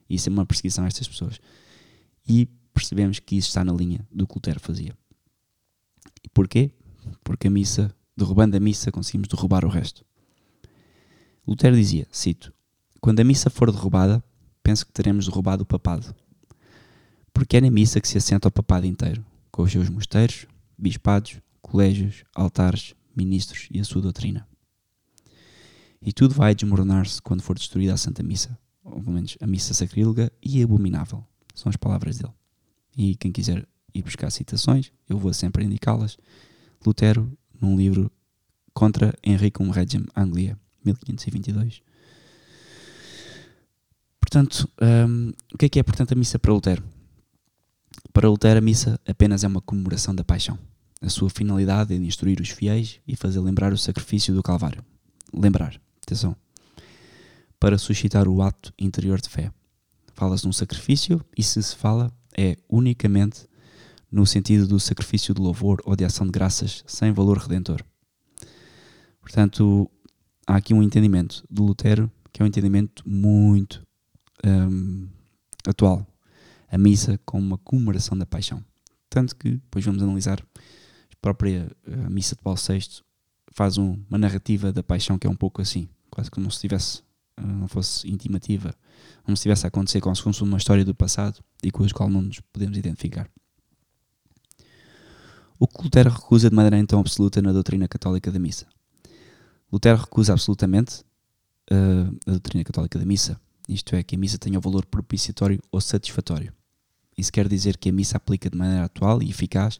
e 0.08 0.18
sempre 0.18 0.38
uma 0.38 0.46
perseguição 0.46 0.84
a 0.84 0.86
estas 0.86 1.08
pessoas. 1.08 1.40
E 2.26 2.48
percebemos 2.72 3.18
que 3.18 3.36
isso 3.36 3.48
está 3.48 3.64
na 3.64 3.72
linha 3.72 4.06
do 4.10 4.26
que 4.26 4.34
Lutero 4.34 4.60
fazia. 4.60 4.96
E 6.24 6.28
porquê? 6.28 6.72
Porque 7.24 7.48
a 7.48 7.50
missa, 7.50 7.94
derrubando 8.16 8.56
a 8.56 8.60
missa, 8.60 8.92
conseguimos 8.92 9.28
derrubar 9.28 9.64
o 9.64 9.68
resto. 9.68 10.04
Lutero 11.46 11.74
dizia, 11.74 12.06
cito, 12.12 12.52
quando 13.00 13.20
a 13.20 13.24
missa 13.24 13.50
for 13.50 13.72
derrubada, 13.72 14.22
penso 14.62 14.86
que 14.86 14.92
teremos 14.92 15.26
derrubado 15.26 15.64
o 15.64 15.66
papado. 15.66 16.14
Porque 17.32 17.56
é 17.56 17.60
na 17.60 17.70
missa 17.70 18.00
que 18.00 18.08
se 18.08 18.18
assenta 18.18 18.48
o 18.48 18.52
papado 18.52 18.86
inteiro, 18.86 19.24
com 19.50 19.62
os 19.62 19.72
seus 19.72 19.88
mosteiros, 19.88 20.46
bispados, 20.78 21.40
colégios, 21.60 22.24
altares, 22.34 22.94
ministros 23.16 23.68
e 23.70 23.80
a 23.80 23.84
sua 23.84 24.02
doutrina. 24.02 24.49
E 26.02 26.12
tudo 26.12 26.34
vai 26.34 26.54
desmoronar-se 26.54 27.20
quando 27.20 27.42
for 27.42 27.56
destruída 27.56 27.94
a 27.94 27.96
Santa 27.96 28.22
Missa, 28.22 28.58
ou 28.82 29.00
pelo 29.00 29.12
menos 29.12 29.36
a 29.40 29.46
missa 29.46 29.74
sacrílega 29.74 30.32
e 30.42 30.62
abominável. 30.62 31.24
São 31.54 31.68
as 31.68 31.76
palavras 31.76 32.18
dele. 32.18 32.32
E 32.96 33.14
quem 33.16 33.30
quiser 33.30 33.66
ir 33.94 34.02
buscar 34.02 34.30
citações, 34.30 34.92
eu 35.08 35.18
vou 35.18 35.32
sempre 35.34 35.64
indicá-las. 35.64 36.16
Lutero, 36.84 37.30
num 37.60 37.76
livro 37.76 38.10
Contra 38.72 39.14
Henricum 39.22 39.68
Regem 39.70 40.06
Anglia, 40.16 40.58
1522. 40.84 41.82
Portanto, 44.20 44.68
um, 44.80 45.32
o 45.52 45.58
que 45.58 45.66
é 45.66 45.68
que 45.68 45.78
é, 45.78 45.82
portanto, 45.82 46.12
a 46.12 46.14
missa 46.14 46.38
para 46.38 46.52
Lutero? 46.52 46.82
Para 48.12 48.28
Lutero, 48.28 48.58
a 48.58 48.62
missa 48.62 48.98
apenas 49.06 49.44
é 49.44 49.48
uma 49.48 49.60
comemoração 49.60 50.14
da 50.14 50.24
paixão. 50.24 50.58
A 51.02 51.08
sua 51.08 51.28
finalidade 51.28 51.94
é 51.94 51.98
de 51.98 52.04
instruir 52.04 52.40
os 52.40 52.50
fiéis 52.50 53.00
e 53.06 53.16
fazer 53.16 53.40
lembrar 53.40 53.72
o 53.72 53.78
sacrifício 53.78 54.32
do 54.34 54.42
Calvário. 54.42 54.84
Lembrar, 55.32 55.80
atenção. 56.02 56.36
Para 57.58 57.78
suscitar 57.78 58.28
o 58.28 58.42
ato 58.42 58.72
interior 58.78 59.20
de 59.20 59.28
fé. 59.28 59.52
Fala-se 60.14 60.42
de 60.42 60.48
um 60.48 60.52
sacrifício 60.52 61.24
e, 61.36 61.42
se 61.42 61.62
se 61.62 61.76
fala, 61.76 62.12
é 62.36 62.56
unicamente 62.68 63.46
no 64.10 64.26
sentido 64.26 64.66
do 64.66 64.80
sacrifício 64.80 65.32
de 65.34 65.40
louvor 65.40 65.80
ou 65.84 65.94
de 65.94 66.04
ação 66.04 66.26
de 66.26 66.32
graças 66.32 66.82
sem 66.86 67.12
valor 67.12 67.38
redentor. 67.38 67.84
Portanto, 69.20 69.90
há 70.46 70.56
aqui 70.56 70.74
um 70.74 70.82
entendimento 70.82 71.44
de 71.50 71.62
Lutero 71.62 72.10
que 72.32 72.42
é 72.42 72.44
um 72.44 72.48
entendimento 72.48 73.02
muito 73.08 73.86
um, 74.44 75.08
atual. 75.66 76.06
A 76.68 76.78
missa 76.78 77.18
como 77.24 77.44
uma 77.44 77.58
comemoração 77.58 78.16
da 78.16 78.24
paixão. 78.24 78.64
Tanto 79.08 79.34
que 79.34 79.52
depois 79.52 79.84
vamos 79.84 80.02
analisar 80.02 80.40
a 80.40 81.16
própria 81.20 81.70
a 81.86 82.10
missa 82.10 82.36
de 82.36 82.42
Paulo 82.42 82.58
VI 82.58 83.02
faz 83.50 83.78
um, 83.78 83.98
uma 84.08 84.18
narrativa 84.18 84.72
da 84.72 84.82
paixão 84.82 85.18
que 85.18 85.26
é 85.26 85.30
um 85.30 85.34
pouco 85.34 85.60
assim, 85.60 85.88
quase 86.10 86.30
como 86.30 86.50
se 86.50 86.60
tivesse 86.60 87.02
eh, 87.36 87.42
não 87.42 87.68
fosse 87.68 88.08
intimativa, 88.08 88.74
como 89.24 89.36
se 89.36 89.40
estivesse 89.40 89.66
a 89.66 89.68
acontecer 89.68 90.00
como 90.00 90.14
se 90.14 90.22
fosse 90.22 90.42
uma 90.42 90.58
história 90.58 90.84
do 90.84 90.94
passado 90.94 91.42
e 91.62 91.70
com 91.70 91.84
a 91.84 91.88
qual 91.90 92.08
não 92.08 92.22
nos 92.22 92.40
podemos 92.40 92.76
identificar. 92.76 93.28
O 95.58 95.66
que 95.66 95.82
Lutero 95.82 96.10
recusa 96.10 96.48
de 96.48 96.56
maneira 96.56 96.78
então 96.78 97.00
absoluta 97.00 97.42
na 97.42 97.52
doutrina 97.52 97.86
católica 97.86 98.30
da 98.30 98.38
missa? 98.38 98.66
Lutero 99.70 99.98
recusa 99.98 100.32
absolutamente 100.32 101.02
uh, 101.70 102.16
a 102.26 102.30
doutrina 102.30 102.64
católica 102.64 102.98
da 102.98 103.04
missa, 103.04 103.38
isto 103.68 103.94
é, 103.94 104.02
que 104.02 104.16
a 104.16 104.18
missa 104.18 104.38
tenha 104.38 104.58
o 104.58 104.62
valor 104.62 104.86
propiciatório 104.86 105.60
ou 105.70 105.80
satisfatório. 105.80 106.52
Isso 107.16 107.30
quer 107.30 107.46
dizer 107.46 107.76
que 107.76 107.90
a 107.90 107.92
missa 107.92 108.16
aplica 108.16 108.48
de 108.48 108.56
maneira 108.56 108.84
atual 108.84 109.22
e 109.22 109.28
eficaz 109.28 109.78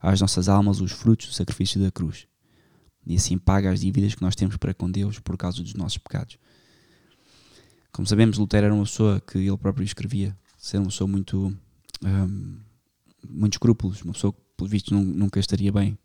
às 0.00 0.20
nossas 0.20 0.48
almas 0.48 0.80
os 0.80 0.90
frutos 0.90 1.28
do 1.28 1.32
sacrifício 1.32 1.80
da 1.80 1.90
cruz 1.90 2.26
e 3.06 3.16
assim 3.16 3.38
paga 3.38 3.70
as 3.70 3.80
dívidas 3.80 4.14
que 4.14 4.22
nós 4.22 4.34
temos 4.34 4.56
para 4.56 4.74
com 4.74 4.90
Deus 4.90 5.18
por 5.18 5.36
causa 5.36 5.62
dos 5.62 5.74
nossos 5.74 5.98
pecados. 5.98 6.38
Como 7.92 8.06
sabemos, 8.06 8.38
Lutero 8.38 8.66
era 8.66 8.74
uma 8.74 8.84
pessoa 8.84 9.20
que 9.20 9.38
ele 9.38 9.56
próprio 9.56 9.84
escrevia, 9.84 10.36
ser 10.56 10.78
uma 10.78 10.86
pessoa 10.86 11.08
muito. 11.08 11.56
Um, 12.04 12.58
muitos 13.28 13.56
escrúpulos, 13.56 14.02
uma 14.02 14.12
pessoa 14.12 14.32
que, 14.32 14.38
pelo 14.56 14.70
visto, 14.70 14.94
nunca 14.94 15.38
estaria 15.38 15.72
bem, 15.72 15.98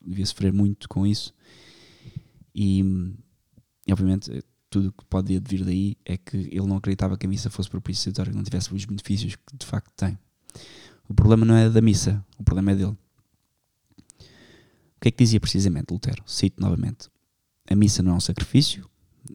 devia 0.00 0.26
sofrer 0.26 0.52
muito 0.52 0.88
com 0.88 1.06
isso. 1.06 1.34
E, 2.54 2.84
obviamente, 3.90 4.44
tudo 4.68 4.92
que 4.92 5.04
pode 5.06 5.38
vir 5.40 5.64
daí 5.64 5.96
é 6.04 6.16
que 6.16 6.36
ele 6.36 6.66
não 6.66 6.76
acreditava 6.76 7.16
que 7.16 7.26
a 7.26 7.28
missa 7.28 7.50
fosse 7.50 7.68
propiciatória, 7.68 8.30
que 8.30 8.36
não 8.36 8.44
tivesse 8.44 8.72
os 8.72 8.84
benefícios 8.84 9.34
que 9.34 9.56
de 9.56 9.66
facto 9.66 9.90
tem. 9.96 10.18
O 11.08 11.14
problema 11.14 11.44
não 11.44 11.56
é 11.56 11.68
da 11.68 11.80
missa, 11.80 12.24
o 12.38 12.44
problema 12.44 12.70
é 12.72 12.76
dele. 12.76 12.96
O 15.00 15.02
que 15.02 15.08
é 15.08 15.10
que 15.10 15.24
dizia 15.24 15.40
precisamente 15.40 15.90
Lutero? 15.90 16.22
Cito 16.26 16.60
novamente: 16.60 17.08
A 17.66 17.74
missa 17.74 18.02
não 18.02 18.12
é 18.12 18.14
um 18.16 18.20
sacrifício, 18.20 18.86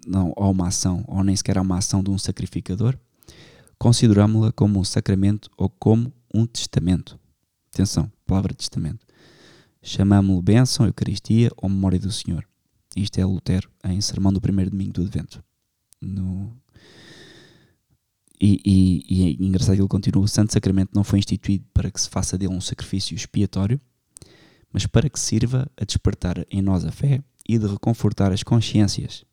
não 0.06 0.32
ou 0.36 0.51
uma 0.51 0.67
ação, 0.67 1.04
ou 1.08 1.23
nem 1.23 1.36
sequer 1.36 1.58
é 1.58 1.62
uma 1.62 1.80
ação 1.80 2.04
de 2.04 2.12
um 2.12 2.19
sacrificador. 2.19 2.95
Considerámo-la 3.80 4.51
como 4.51 4.80
um 4.80 4.84
sacramento 4.84 5.49
ou 5.58 5.67
como 5.67 6.13
um 6.32 6.45
testamento. 6.45 7.19
Atenção, 7.73 8.12
palavra 8.28 8.54
testamento. 8.54 9.08
Chamámo-lo 9.82 10.39
bênção, 10.39 10.86
Eucaristia 10.86 11.49
ou 11.58 11.67
memória 11.67 11.97
do 11.97 12.12
Senhor. 12.12 12.47
Isto 12.95 13.17
é 13.17 13.25
Lutero 13.25 13.67
em 13.86 13.99
Sermão 14.01 14.32
do 14.32 14.39
Primeiro 14.39 14.69
Domingo 14.69 14.93
do 14.93 15.01
Advento. 15.01 15.43
No... 15.99 16.56
E, 18.39 18.62
e, 18.63 19.04
e 19.10 19.28
é 19.28 19.43
engraçado 19.43 19.78
que 19.78 19.82
ele 19.82 19.88
continua: 19.88 20.23
o 20.23 20.28
Santo 20.28 20.54
Sacramento 20.54 20.91
não 20.93 21.04
foi 21.04 21.17
instituído 21.17 21.65
para 21.73 21.89
que 21.89 21.99
se 21.99 22.08
faça 22.08 22.38
dele 22.38 22.54
um 22.54 22.62
sacrifício 22.62 23.15
expiatório, 23.15 23.82
mas 24.76 24.86
para 24.86 25.10
que 25.10 25.18
sirva 25.18 25.72
a 25.78 25.86
despertar 25.86 26.46
em 26.52 26.62
nós 26.62 26.84
a 26.84 26.92
fé 26.92 27.24
e 27.48 27.58
de 27.58 27.66
reconfortar 27.66 28.34
as 28.34 28.44
consciências. 28.44 29.24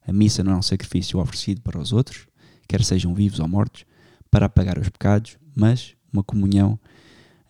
A 0.00 0.10
missa 0.10 0.42
não 0.42 0.52
é 0.52 0.56
um 0.56 0.62
sacrifício 0.62 1.20
oferecido 1.20 1.60
para 1.60 1.78
os 1.78 1.92
outros, 1.92 2.26
quer 2.66 2.82
sejam 2.82 3.14
vivos 3.14 3.40
ou 3.40 3.46
mortos, 3.46 3.84
para 4.30 4.46
apagar 4.46 4.78
os 4.78 4.88
pecados, 4.88 5.36
mas 5.54 5.94
uma 6.10 6.24
comunhão 6.24 6.80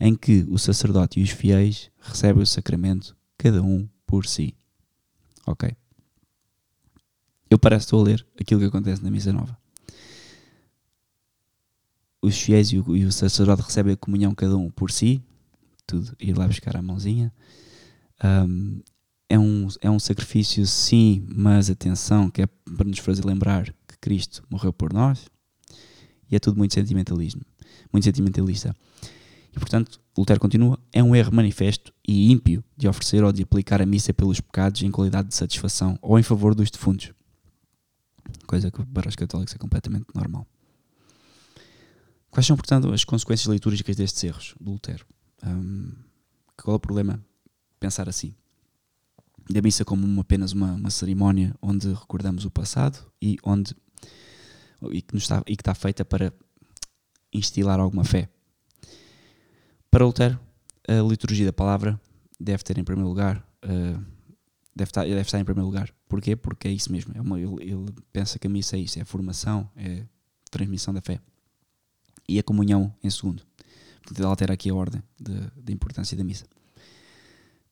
em 0.00 0.12
que 0.12 0.44
o 0.50 0.58
sacerdote 0.58 1.20
e 1.20 1.22
os 1.22 1.30
fiéis 1.30 1.88
recebem 2.00 2.42
o 2.42 2.46
sacramento, 2.46 3.16
cada 3.38 3.62
um 3.62 3.88
por 4.04 4.26
si. 4.26 4.56
Ok? 5.46 5.70
Eu 7.48 7.60
parece 7.60 7.86
que 7.86 7.94
estou 7.94 8.00
a 8.00 8.04
ler 8.06 8.26
aquilo 8.40 8.58
que 8.60 8.66
acontece 8.66 9.04
na 9.04 9.10
Missa 9.12 9.32
Nova. 9.32 9.56
Os 12.20 12.36
fiéis 12.40 12.72
e 12.72 12.78
o, 12.80 12.96
e 12.96 13.04
o 13.04 13.12
sacerdote 13.12 13.62
recebem 13.62 13.92
a 13.92 13.96
comunhão 13.96 14.34
cada 14.34 14.56
um 14.56 14.68
por 14.68 14.90
si, 14.90 15.22
tudo, 15.86 16.14
ir 16.20 16.36
lá 16.36 16.46
buscar 16.46 16.76
a 16.76 16.82
mãozinha. 16.82 17.32
Um, 18.22 18.80
é, 19.28 19.38
um, 19.38 19.68
é 19.80 19.90
um 19.90 19.98
sacrifício, 19.98 20.66
sim, 20.66 21.26
mas 21.28 21.70
atenção, 21.70 22.30
que 22.30 22.42
é 22.42 22.46
para 22.46 22.86
nos 22.86 22.98
fazer 22.98 23.24
lembrar 23.24 23.64
que 23.88 23.98
Cristo 24.00 24.44
morreu 24.50 24.72
por 24.72 24.92
nós. 24.92 25.26
E 26.30 26.36
é 26.36 26.38
tudo 26.38 26.56
muito 26.56 26.74
sentimentalismo, 26.74 27.42
muito 27.92 28.04
sentimentalista. 28.04 28.74
E 29.54 29.58
portanto, 29.58 30.00
Lutero 30.16 30.40
continua: 30.40 30.78
é 30.92 31.02
um 31.02 31.14
erro 31.14 31.32
manifesto 31.32 31.92
e 32.06 32.30
ímpio 32.30 32.64
de 32.76 32.88
oferecer 32.88 33.22
ou 33.22 33.32
de 33.32 33.42
aplicar 33.42 33.80
a 33.80 33.86
missa 33.86 34.12
pelos 34.12 34.40
pecados 34.40 34.82
em 34.82 34.90
qualidade 34.90 35.28
de 35.28 35.34
satisfação 35.34 35.98
ou 36.02 36.18
em 36.18 36.22
favor 36.22 36.54
dos 36.54 36.70
defuntos. 36.70 37.12
Coisa 38.46 38.70
que 38.70 38.84
para 38.86 39.08
os 39.08 39.16
católicos 39.16 39.54
é 39.54 39.58
completamente 39.58 40.06
normal. 40.14 40.46
Quais 42.30 42.46
são, 42.46 42.56
portanto, 42.56 42.92
as 42.92 43.04
consequências 43.04 43.46
litúrgicas 43.46 43.94
destes 43.94 44.24
erros 44.24 44.54
do 44.60 44.72
Lutero? 44.72 45.06
Um, 45.46 45.92
qual 46.56 46.74
é 46.74 46.76
o 46.76 46.80
problema? 46.80 47.24
Pensar 47.78 48.08
assim. 48.08 48.34
Da 49.50 49.60
missa 49.60 49.84
como 49.84 50.20
apenas 50.20 50.52
uma, 50.52 50.72
uma 50.72 50.90
cerimónia 50.90 51.54
onde 51.60 51.92
recordamos 51.92 52.44
o 52.44 52.50
passado 52.50 52.98
e 53.20 53.36
onde 53.44 53.74
e 54.90 55.02
que, 55.02 55.16
está, 55.16 55.42
e 55.46 55.56
que 55.56 55.62
está 55.62 55.74
feita 55.74 56.04
para 56.04 56.32
instilar 57.32 57.80
alguma 57.80 58.04
fé. 58.04 58.28
Para 59.90 60.04
Lutero, 60.04 60.38
a 60.88 61.02
liturgia 61.02 61.46
da 61.46 61.52
palavra 61.52 62.00
deve 62.38 62.62
ter 62.62 62.78
em 62.78 62.84
primeiro 62.84 63.08
lugar, 63.08 63.38
uh, 63.64 64.04
deve, 64.74 64.90
estar, 64.90 65.04
deve 65.04 65.20
estar 65.20 65.38
em 65.38 65.44
primeiro 65.44 65.66
lugar. 65.66 65.94
Porquê? 66.08 66.36
Porque 66.36 66.68
é 66.68 66.72
isso 66.72 66.90
mesmo. 66.90 67.12
É 67.16 67.20
uma, 67.20 67.40
ele, 67.40 67.54
ele, 67.60 67.86
pensa 68.12 68.38
que 68.38 68.46
a 68.46 68.50
missa 68.50 68.76
é 68.76 68.80
isso, 68.80 68.98
é 68.98 69.04
formação, 69.04 69.70
é 69.76 70.04
transmissão 70.50 70.92
da 70.92 71.00
fé. 71.00 71.20
E 72.28 72.38
a 72.38 72.42
comunhão 72.42 72.94
em 73.02 73.10
segundo. 73.10 73.42
Altera 74.24 74.54
aqui 74.54 74.70
a 74.70 74.74
ordem 74.74 75.02
da 75.18 75.72
importância 75.72 76.16
da 76.16 76.24
missa. 76.24 76.44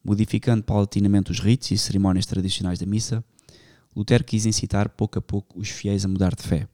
Modificando 0.04 0.62
paulatinamente 0.62 1.30
os 1.30 1.38
ritos 1.38 1.70
e 1.70 1.78
cerimónias 1.78 2.26
tradicionais 2.26 2.78
da 2.78 2.86
missa, 2.86 3.24
Lutero 3.94 4.24
quis 4.24 4.46
incitar 4.46 4.88
pouco 4.88 5.18
a 5.18 5.22
pouco 5.22 5.60
os 5.60 5.68
fiéis 5.68 6.04
a 6.04 6.08
mudar 6.08 6.34
de 6.34 6.42
fé, 6.42 6.66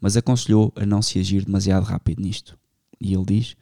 mas 0.00 0.16
aconselhou 0.16 0.72
a 0.74 0.84
não 0.84 1.02
se 1.02 1.18
agir 1.18 1.44
demasiado 1.44 1.84
rápido 1.84 2.22
nisto. 2.22 2.58
E 3.00 3.14
ele 3.14 3.24
diz: 3.24 3.56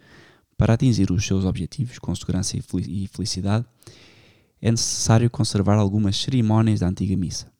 para 0.56 0.74
atingir 0.74 1.10
os 1.10 1.26
seus 1.26 1.44
objetivos 1.44 1.98
com 1.98 2.14
segurança 2.14 2.56
e 2.56 3.08
felicidade, 3.08 3.66
é 4.60 4.70
necessário 4.70 5.28
conservar 5.28 5.76
algumas 5.76 6.16
cerimónias 6.16 6.80
da 6.80 6.88
antiga 6.88 7.16
missa. 7.16 7.50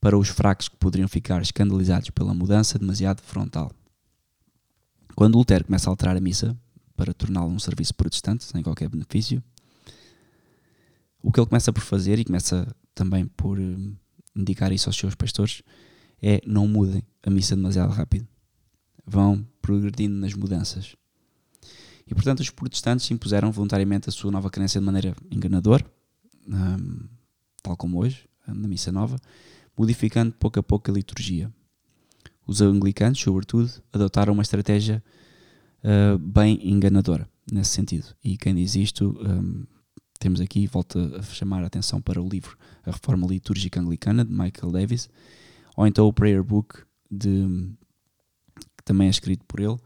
Para 0.00 0.18
os 0.18 0.28
fracos 0.28 0.68
que 0.68 0.76
poderiam 0.76 1.08
ficar 1.08 1.40
escandalizados 1.40 2.10
pela 2.10 2.34
mudança 2.34 2.78
demasiado 2.78 3.22
frontal. 3.22 3.70
Quando 5.16 5.38
Lutero 5.38 5.64
começa 5.64 5.88
a 5.88 5.90
alterar 5.90 6.14
a 6.14 6.20
missa 6.20 6.54
para 6.94 7.14
torná-la 7.14 7.46
um 7.46 7.58
serviço 7.58 7.94
protestante, 7.94 8.44
sem 8.44 8.62
qualquer 8.62 8.90
benefício, 8.90 9.42
o 11.22 11.32
que 11.32 11.40
ele 11.40 11.46
começa 11.46 11.72
por 11.72 11.80
fazer, 11.80 12.18
e 12.18 12.24
começa 12.24 12.76
também 12.94 13.26
por 13.26 13.58
eh, 13.58 13.76
indicar 14.36 14.70
isso 14.72 14.90
aos 14.90 14.96
seus 14.96 15.14
pastores, 15.14 15.62
é 16.22 16.42
não 16.46 16.68
mudem 16.68 17.02
a 17.22 17.30
missa 17.30 17.56
demasiado 17.56 17.92
rápido. 17.92 18.28
Vão 19.06 19.42
progredindo 19.62 20.14
nas 20.16 20.34
mudanças. 20.34 20.94
E 22.06 22.14
portanto 22.14 22.40
os 22.40 22.50
protestantes 22.50 23.10
impuseram 23.10 23.50
voluntariamente 23.50 24.10
a 24.10 24.12
sua 24.12 24.30
nova 24.30 24.50
crença 24.50 24.78
de 24.78 24.84
maneira 24.84 25.16
enganadora, 25.30 25.84
um, 26.46 27.08
tal 27.62 27.74
como 27.74 27.98
hoje, 28.00 28.28
na 28.46 28.68
missa 28.68 28.92
nova, 28.92 29.18
modificando 29.76 30.32
pouco 30.32 30.60
a 30.60 30.62
pouco 30.62 30.90
a 30.90 30.94
liturgia. 30.94 31.50
Os 32.46 32.60
anglicanos, 32.60 33.18
sobretudo, 33.18 33.70
adotaram 33.92 34.32
uma 34.32 34.42
estratégia 34.42 35.02
uh, 35.82 36.18
bem 36.18 36.60
enganadora 36.62 37.28
nesse 37.50 37.70
sentido. 37.70 38.14
E 38.22 38.36
quem 38.36 38.54
diz 38.54 38.74
isto, 38.74 39.16
um, 39.20 39.64
temos 40.18 40.40
aqui, 40.40 40.66
volta 40.66 41.18
a 41.18 41.22
chamar 41.22 41.62
a 41.62 41.66
atenção 41.66 42.00
para 42.00 42.20
o 42.20 42.28
livro 42.28 42.56
A 42.84 42.90
Reforma 42.90 43.26
Litúrgica 43.26 43.80
Anglicana, 43.80 44.24
de 44.24 44.30
Michael 44.30 44.72
Davis, 44.72 45.08
ou 45.76 45.86
então 45.86 46.06
o 46.06 46.12
Prayer 46.12 46.42
Book, 46.42 46.82
de, 47.10 47.46
que 48.76 48.84
também 48.84 49.08
é 49.08 49.10
escrito 49.10 49.44
por 49.44 49.60
ele, 49.60 49.76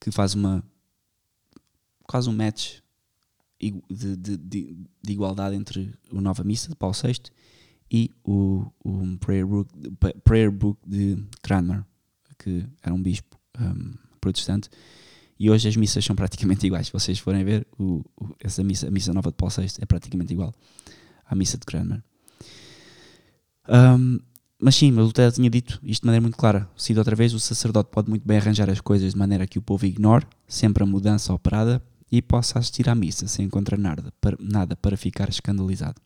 que 0.00 0.10
faz 0.10 0.34
uma 0.34 0.62
quase 2.04 2.28
um 2.28 2.32
match 2.32 2.78
de, 3.60 4.16
de, 4.16 4.36
de, 4.36 4.78
de 5.02 5.12
igualdade 5.12 5.54
entre 5.54 5.94
o 6.10 6.20
Nova 6.20 6.42
Missa 6.42 6.68
de 6.68 6.76
Paulo 6.76 6.94
VI 6.94 7.20
e 7.90 8.10
o, 8.24 8.66
o 8.84 9.18
Prayer, 9.18 9.46
Book, 9.46 9.70
Prayer 10.24 10.50
Book 10.50 10.80
de 10.86 11.22
Cranmer, 11.42 11.84
que 12.38 12.64
era 12.82 12.94
um 12.94 13.02
bispo 13.02 13.38
um, 13.60 13.94
protestante, 14.20 14.68
e 15.38 15.50
hoje 15.50 15.68
as 15.68 15.76
missas 15.76 16.04
são 16.04 16.16
praticamente 16.16 16.64
iguais. 16.66 16.86
Se 16.86 16.92
vocês 16.92 17.18
forem 17.18 17.44
ver, 17.44 17.66
o, 17.78 18.04
o, 18.16 18.34
essa 18.40 18.62
missa, 18.64 18.88
a 18.88 18.90
missa 18.90 19.12
nova 19.12 19.30
de 19.30 19.36
Paulo 19.36 19.54
VI 19.56 19.66
é 19.80 19.86
praticamente 19.86 20.32
igual 20.32 20.54
à 21.26 21.34
missa 21.34 21.56
de 21.56 21.64
Cranmer. 21.66 22.02
Um, 23.68 24.18
mas 24.60 24.74
sim, 24.74 24.90
o 24.90 25.02
Lutero 25.02 25.30
tinha 25.30 25.48
dito 25.48 25.78
isto 25.84 26.02
de 26.02 26.06
maneira 26.06 26.22
muito 26.22 26.36
clara. 26.36 26.68
Cito 26.76 26.98
outra 26.98 27.14
vez, 27.14 27.32
o 27.32 27.38
sacerdote 27.38 27.90
pode 27.92 28.10
muito 28.10 28.26
bem 28.26 28.38
arranjar 28.38 28.68
as 28.68 28.80
coisas 28.80 29.12
de 29.12 29.18
maneira 29.18 29.46
que 29.46 29.58
o 29.58 29.62
povo 29.62 29.86
ignore 29.86 30.26
sempre 30.48 30.82
a 30.82 30.86
mudança 30.86 31.32
operada 31.32 31.80
e 32.10 32.20
possa 32.20 32.58
assistir 32.58 32.88
à 32.88 32.94
missa 32.94 33.28
sem 33.28 33.46
encontrar 33.46 33.78
nada 33.78 34.12
para, 34.20 34.36
nada 34.40 34.74
para 34.74 34.96
ficar 34.96 35.28
escandalizado. 35.28 36.00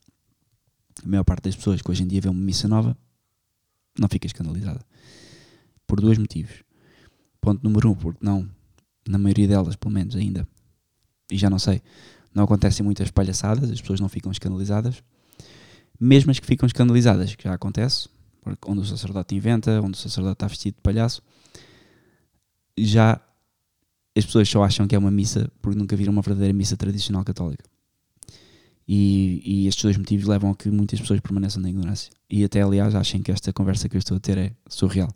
a 1.02 1.08
maior 1.08 1.24
parte 1.24 1.44
das 1.44 1.56
pessoas 1.56 1.80
que 1.80 1.90
hoje 1.90 2.02
em 2.02 2.06
dia 2.06 2.20
vê 2.20 2.28
uma 2.28 2.40
missa 2.40 2.68
nova 2.68 2.96
não 3.98 4.08
fica 4.08 4.26
escandalizada. 4.26 4.84
Por 5.92 6.00
dois 6.00 6.16
motivos. 6.16 6.64
Ponto 7.38 7.62
número 7.62 7.90
um, 7.90 7.94
porque 7.94 8.24
não, 8.24 8.48
na 9.06 9.18
maioria 9.18 9.46
delas, 9.46 9.76
pelo 9.76 9.92
menos 9.92 10.16
ainda, 10.16 10.48
e 11.30 11.36
já 11.36 11.50
não 11.50 11.58
sei, 11.58 11.82
não 12.34 12.44
acontecem 12.44 12.82
muitas 12.82 13.10
palhaçadas, 13.10 13.70
as 13.70 13.78
pessoas 13.78 14.00
não 14.00 14.08
ficam 14.08 14.32
escandalizadas. 14.32 15.02
Mesmo 16.00 16.30
as 16.30 16.38
que 16.38 16.46
ficam 16.46 16.66
escandalizadas, 16.66 17.34
que 17.34 17.44
já 17.44 17.52
acontece, 17.52 18.08
onde 18.66 18.80
o 18.80 18.84
sacerdote 18.86 19.34
inventa, 19.34 19.82
onde 19.82 19.98
o 19.98 20.00
sacerdote 20.00 20.32
está 20.32 20.46
vestido 20.46 20.76
de 20.76 20.80
palhaço, 20.80 21.22
já 22.78 23.20
as 24.16 24.24
pessoas 24.24 24.48
só 24.48 24.64
acham 24.64 24.88
que 24.88 24.94
é 24.94 24.98
uma 24.98 25.10
missa 25.10 25.52
porque 25.60 25.78
nunca 25.78 25.94
viram 25.94 26.14
uma 26.14 26.22
verdadeira 26.22 26.54
missa 26.54 26.74
tradicional 26.74 27.22
católica. 27.22 27.64
E, 28.88 29.42
e, 29.44 29.68
estes 29.68 29.82
dois 29.82 29.98
motivos 29.98 30.26
levam 30.26 30.52
a 30.52 30.56
que 30.56 30.70
muitas 30.70 30.98
pessoas 30.98 31.20
permaneçam 31.20 31.60
na 31.60 31.68
ignorância. 31.68 32.10
E 32.30 32.42
até, 32.44 32.62
aliás, 32.62 32.94
achem 32.94 33.20
que 33.20 33.30
esta 33.30 33.52
conversa 33.52 33.90
que 33.90 33.96
eu 33.96 33.98
estou 33.98 34.16
a 34.16 34.20
ter 34.20 34.38
é 34.38 34.52
surreal. 34.66 35.14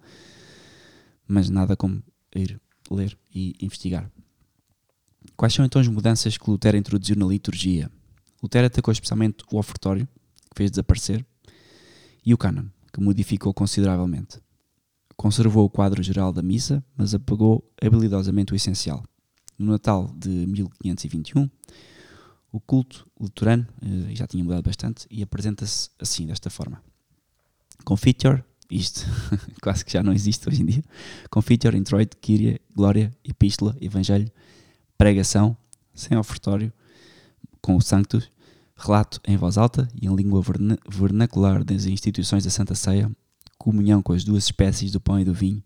Mas 1.27 1.51
nada 1.51 1.77
como 1.77 2.03
ir 2.35 2.61
ler 2.91 3.19
e 3.35 3.55
investigar. 3.61 4.11
Quais 5.37 5.53
são 5.53 5.65
então 5.65 5.81
as 5.81 5.89
mudanças 5.89 6.37
que 6.37 6.51
Lutero 6.51 6.77
introduziu 6.77 7.17
na 7.17 7.27
liturgia? 7.27 7.91
Lutero 8.43 8.67
atacou 8.67 8.93
especialmente 8.93 9.45
o 9.51 9.59
ofertório, 9.59 10.07
que 10.07 10.57
fez 10.57 10.71
desaparecer, 10.71 11.27
e 12.25 12.33
o 12.33 12.39
cânon, 12.39 12.67
que 12.93 13.01
modificou 13.01 13.53
consideravelmente. 13.53 14.41
Conservou 15.17 15.65
o 15.65 15.71
quadro 15.71 16.03
geral 16.03 16.33
da 16.33 16.43
missa, 16.43 16.85
mas 16.97 17.15
apagou 17.15 17.65
habilidosamente 17.83 18.53
o 18.53 18.57
essencial. 18.57 19.03
No 19.59 19.73
Natal 19.73 20.13
de 20.15 20.29
1521, 20.29 21.49
o 22.53 22.61
culto 22.61 23.07
luterano 23.19 23.67
eh, 23.83 24.15
já 24.15 24.27
tinha 24.27 24.45
mudado 24.45 24.63
bastante 24.63 25.07
e 25.11 25.23
apresenta-se 25.23 25.91
assim, 25.99 26.27
desta 26.27 26.51
forma. 26.51 26.83
Confiture, 27.85 28.45
isto 28.71 29.07
quase 29.63 29.85
que 29.85 29.93
já 29.93 30.03
não 30.03 30.13
existe 30.13 30.49
hoje 30.49 30.63
em 30.63 30.67
dia. 30.67 30.85
Confiture, 31.31 31.77
introito, 31.77 32.17
Kyrie, 32.19 32.61
Glória, 32.75 33.11
Epístola, 33.25 33.77
Evangelho, 33.81 34.31
Pregação, 34.99 35.57
sem 35.95 36.17
ofertório, 36.17 36.73
com 37.61 37.77
o 37.77 37.81
Sanctus, 37.81 38.31
relato 38.77 39.21
em 39.27 39.37
voz 39.37 39.57
alta 39.57 39.89
e 40.01 40.07
em 40.07 40.15
língua 40.15 40.43
vernacular 40.89 41.65
das 41.65 41.87
instituições 41.87 42.45
da 42.45 42.51
Santa 42.51 42.75
Ceia, 42.75 43.11
comunhão 43.59 44.03
com 44.03 44.13
as 44.13 44.25
duas 44.25 44.45
espécies 44.45 44.93
do 44.93 45.01
pão 45.01 45.19
e 45.19 45.25
do 45.25 45.35
vinho, 45.35 45.63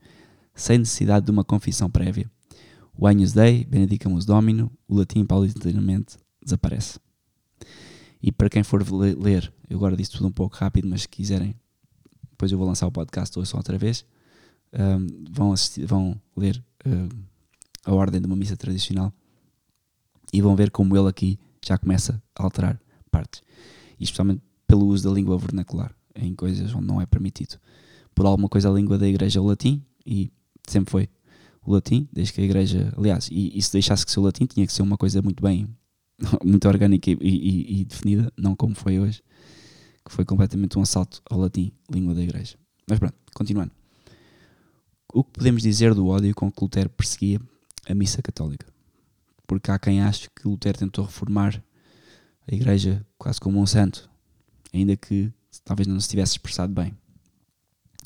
sem 0.55 0.79
necessidade 0.79 1.27
de 1.27 1.31
uma 1.31 1.45
confissão 1.45 1.91
prévia. 1.91 2.31
O 2.97 3.07
Agnus 3.07 3.33
Dei, 3.33 3.65
Benedicamus 3.65 4.25
Domino, 4.25 4.71
o 4.87 4.97
latim 4.97 5.25
paulatinamente 5.25 6.17
desaparece. 6.43 6.99
E 8.23 8.31
para 8.31 8.51
quem 8.51 8.63
for 8.63 8.85
ler, 8.93 9.53
eu 9.69 9.79
agora 9.79 9.97
disse 9.97 10.13
tudo 10.13 10.27
um 10.27 10.33
pouco 10.33 10.57
rápido, 10.57 10.89
mas 10.89 11.03
se 11.03 11.09
quiserem, 11.09 11.55
depois 12.41 12.53
eu 12.53 12.57
vou 12.57 12.67
lançar 12.67 12.87
o 12.87 12.91
podcast 12.91 13.39
ouçam 13.39 13.59
outra 13.59 13.77
vez, 13.77 14.03
um, 14.73 15.25
vão, 15.31 15.53
assistir, 15.53 15.85
vão 15.85 16.19
ler 16.35 16.63
um, 16.87 17.09
a 17.85 17.93
ordem 17.93 18.19
de 18.19 18.27
uma 18.27 18.35
missa 18.35 18.57
tradicional 18.57 19.13
e 20.33 20.41
vão 20.41 20.57
ver 20.57 20.71
como 20.71 20.97
ele 20.97 21.09
aqui 21.09 21.39
já 21.63 21.77
começa 21.77 22.23
a 22.35 22.43
alterar 22.43 22.81
partes. 23.11 23.43
E 23.99 24.05
especialmente 24.05 24.41
pelo 24.67 24.87
uso 24.87 25.07
da 25.07 25.15
língua 25.15 25.37
vernacular, 25.37 25.95
em 26.15 26.35
coisas 26.35 26.75
onde 26.75 26.87
não 26.87 26.99
é 26.99 27.05
permitido. 27.05 27.59
Por 28.15 28.25
alguma 28.25 28.49
coisa 28.49 28.71
a 28.71 28.73
língua 28.73 28.97
da 28.97 29.07
igreja 29.07 29.39
é 29.39 29.43
o 29.43 29.45
latim 29.45 29.85
e 30.07 30.33
sempre 30.67 30.91
foi 30.91 31.11
o 31.63 31.75
latim, 31.75 32.09
desde 32.11 32.33
que 32.33 32.41
a 32.41 32.45
igreja, 32.45 32.91
aliás, 32.97 33.29
e, 33.31 33.53
e 33.55 33.61
se 33.61 33.71
deixasse 33.71 34.07
que 34.07 34.13
ser 34.13 34.21
o 34.21 34.23
latim 34.23 34.47
tinha 34.47 34.67
que 34.67 34.73
ser 34.73 34.81
uma 34.81 34.97
coisa 34.97 35.21
muito 35.21 35.43
bem 35.43 35.69
muito 36.43 36.67
orgânica 36.67 37.11
e, 37.11 37.19
e, 37.21 37.81
e, 37.81 37.85
definida, 37.85 38.33
não 38.35 38.57
como 38.57 38.75
foi 38.75 38.99
hoje, 38.99 39.23
que 40.05 40.13
foi 40.13 40.25
completamente 40.25 40.79
um 40.79 40.83
assalto 40.83 41.23
ao 41.29 41.39
latim, 41.39 41.73
língua 41.91 42.15
da 42.15 42.23
igreja. 42.23 42.57
Mas 42.89 42.99
pronto, 42.99 43.15
continuando. 43.35 43.73
O 45.13 45.25
que 45.25 45.31
podemos 45.33 45.63
dizer 45.63 45.95
do 45.95 46.07
ódio 46.07 46.35
com 46.35 46.51
que 46.51 46.63
Lutero 46.63 46.89
perseguia 46.91 47.41
a 47.89 47.95
missa 47.95 48.23
católica? 48.23 48.67
Porque 49.47 49.71
há 49.71 49.79
quem 49.79 50.01
ache 50.03 50.29
que 50.35 50.47
Lutero 50.47 50.79
tentou 50.79 51.05
reformar 51.05 51.63
a 52.51 52.55
igreja 52.55 53.05
quase 53.19 53.41
como 53.41 53.61
um 53.61 53.67
santo, 53.67 54.09
ainda 54.73 54.97
que 54.97 55.33
talvez 55.65 55.87
não 55.87 56.01
se 56.01 56.09
tivesse 56.09 56.33
expressado 56.33 56.73
bem. 56.73 56.97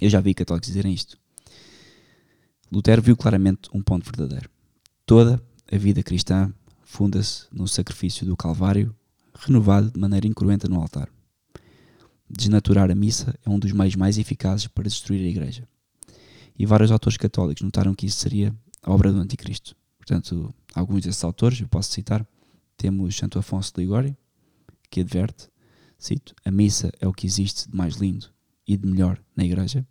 Eu 0.00 0.08
já 0.10 0.20
vi 0.20 0.34
católicos 0.34 0.68
dizerem 0.68 0.92
isto. 0.92 1.18
Lutero 2.72 3.02
viu 3.02 3.16
claramente 3.16 3.68
um 3.72 3.82
ponto 3.82 4.04
verdadeiro. 4.04 4.50
Toda 5.06 5.42
a 5.70 5.76
vida 5.76 6.02
cristã 6.02 6.52
funda-se 6.82 7.46
no 7.52 7.68
sacrifício 7.68 8.26
do 8.26 8.36
Calvário, 8.36 8.94
renovado 9.34 9.90
de 9.90 10.00
maneira 10.00 10.26
incruenta 10.26 10.68
no 10.68 10.80
altar. 10.80 11.08
Desnaturar 12.36 12.90
a 12.90 12.94
missa 12.94 13.38
é 13.44 13.50
um 13.50 13.58
dos 13.58 13.72
meios 13.72 13.94
mais 13.94 14.18
eficazes 14.18 14.66
para 14.66 14.84
destruir 14.84 15.24
a 15.24 15.28
Igreja. 15.28 15.68
E 16.58 16.66
vários 16.66 16.90
autores 16.90 17.16
católicos 17.16 17.62
notaram 17.62 17.94
que 17.94 18.06
isso 18.06 18.18
seria 18.18 18.54
a 18.82 18.92
obra 18.92 19.12
do 19.12 19.20
Anticristo. 19.20 19.76
Portanto, 19.98 20.52
alguns 20.74 21.02
desses 21.02 21.22
autores, 21.22 21.60
eu 21.60 21.68
posso 21.68 21.92
citar, 21.92 22.26
temos 22.76 23.16
Santo 23.16 23.38
Afonso 23.38 23.72
de 23.74 23.80
Ligório, 23.80 24.16
que 24.90 25.00
adverte, 25.00 25.48
cito, 25.98 26.34
a 26.44 26.50
missa 26.50 26.92
é 27.00 27.06
o 27.06 27.12
que 27.12 27.26
existe 27.26 27.70
de 27.70 27.76
mais 27.76 27.96
lindo 27.96 28.26
e 28.66 28.76
de 28.76 28.86
melhor 28.86 29.18
na 29.36 29.44
Igreja. 29.44 29.86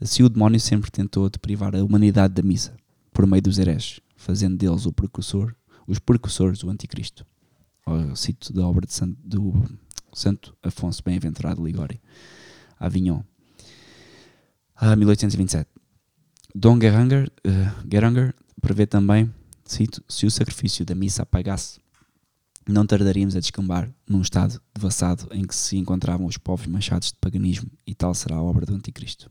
Assim 0.00 0.22
o 0.22 0.28
demónio 0.28 0.60
sempre 0.60 0.90
tentou 0.90 1.28
deprivar 1.28 1.74
a 1.74 1.82
humanidade 1.82 2.34
da 2.34 2.42
missa, 2.42 2.76
por 3.12 3.26
meio 3.26 3.42
dos 3.42 3.58
hereges, 3.58 4.00
fazendo 4.16 4.56
deles 4.56 4.86
o 4.86 4.92
precursor 4.92 5.54
os 5.90 5.98
precursores 5.98 6.60
do 6.60 6.70
Anticristo. 6.70 7.26
Ao 7.84 8.14
cito 8.14 8.52
da 8.52 8.66
obra 8.66 8.86
de 8.86 8.94
do 9.24 9.52
Santo 10.12 10.56
Afonso 10.62 11.02
Bem-aventurado 11.04 11.64
Ligório, 11.64 12.00
Avignon, 12.78 13.22
a 14.74 14.96
1827. 14.96 15.68
Dom 16.54 16.80
Geranger, 16.80 17.30
uh, 17.46 17.88
Geranger 17.90 18.34
prevê 18.60 18.86
também, 18.86 19.32
cito, 19.64 20.02
se 20.08 20.26
o 20.26 20.30
sacrifício 20.30 20.84
da 20.84 20.94
missa 20.94 21.22
apagasse, 21.22 21.80
não 22.68 22.86
tardaríamos 22.86 23.36
a 23.36 23.40
descambar 23.40 23.90
num 24.08 24.20
estado 24.20 24.60
devassado 24.74 25.28
em 25.32 25.44
que 25.44 25.54
se 25.54 25.76
encontravam 25.76 26.26
os 26.26 26.36
povos 26.36 26.66
manchados 26.66 27.08
de 27.08 27.18
paganismo 27.20 27.70
e 27.86 27.94
tal 27.94 28.14
será 28.14 28.36
a 28.36 28.42
obra 28.42 28.66
do 28.66 28.74
Anticristo. 28.74 29.30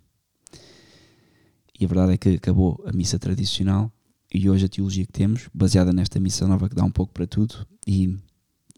E 1.79 1.85
a 1.85 1.87
verdade 1.87 2.13
é 2.13 2.17
que 2.17 2.29
acabou 2.29 2.83
a 2.85 2.91
missa 2.91 3.17
tradicional 3.17 3.91
e 4.33 4.49
hoje 4.49 4.65
a 4.65 4.69
teologia 4.69 5.05
que 5.05 5.11
temos, 5.11 5.49
baseada 5.53 5.93
nesta 5.93 6.19
missão 6.19 6.47
nova 6.47 6.69
que 6.69 6.75
dá 6.75 6.83
um 6.83 6.91
pouco 6.91 7.13
para 7.13 7.25
tudo 7.25 7.65
e 7.87 8.17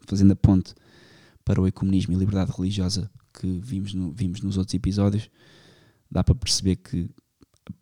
fazendo 0.06 0.32
a 0.32 0.36
ponte 0.36 0.74
para 1.44 1.60
o 1.60 1.66
ecumenismo 1.66 2.12
e 2.12 2.16
liberdade 2.16 2.52
religiosa 2.56 3.10
que 3.32 3.60
vimos, 3.62 3.94
no, 3.94 4.12
vimos 4.12 4.40
nos 4.40 4.56
outros 4.56 4.74
episódios, 4.74 5.30
dá 6.10 6.22
para 6.22 6.34
perceber 6.34 6.76
que 6.76 7.10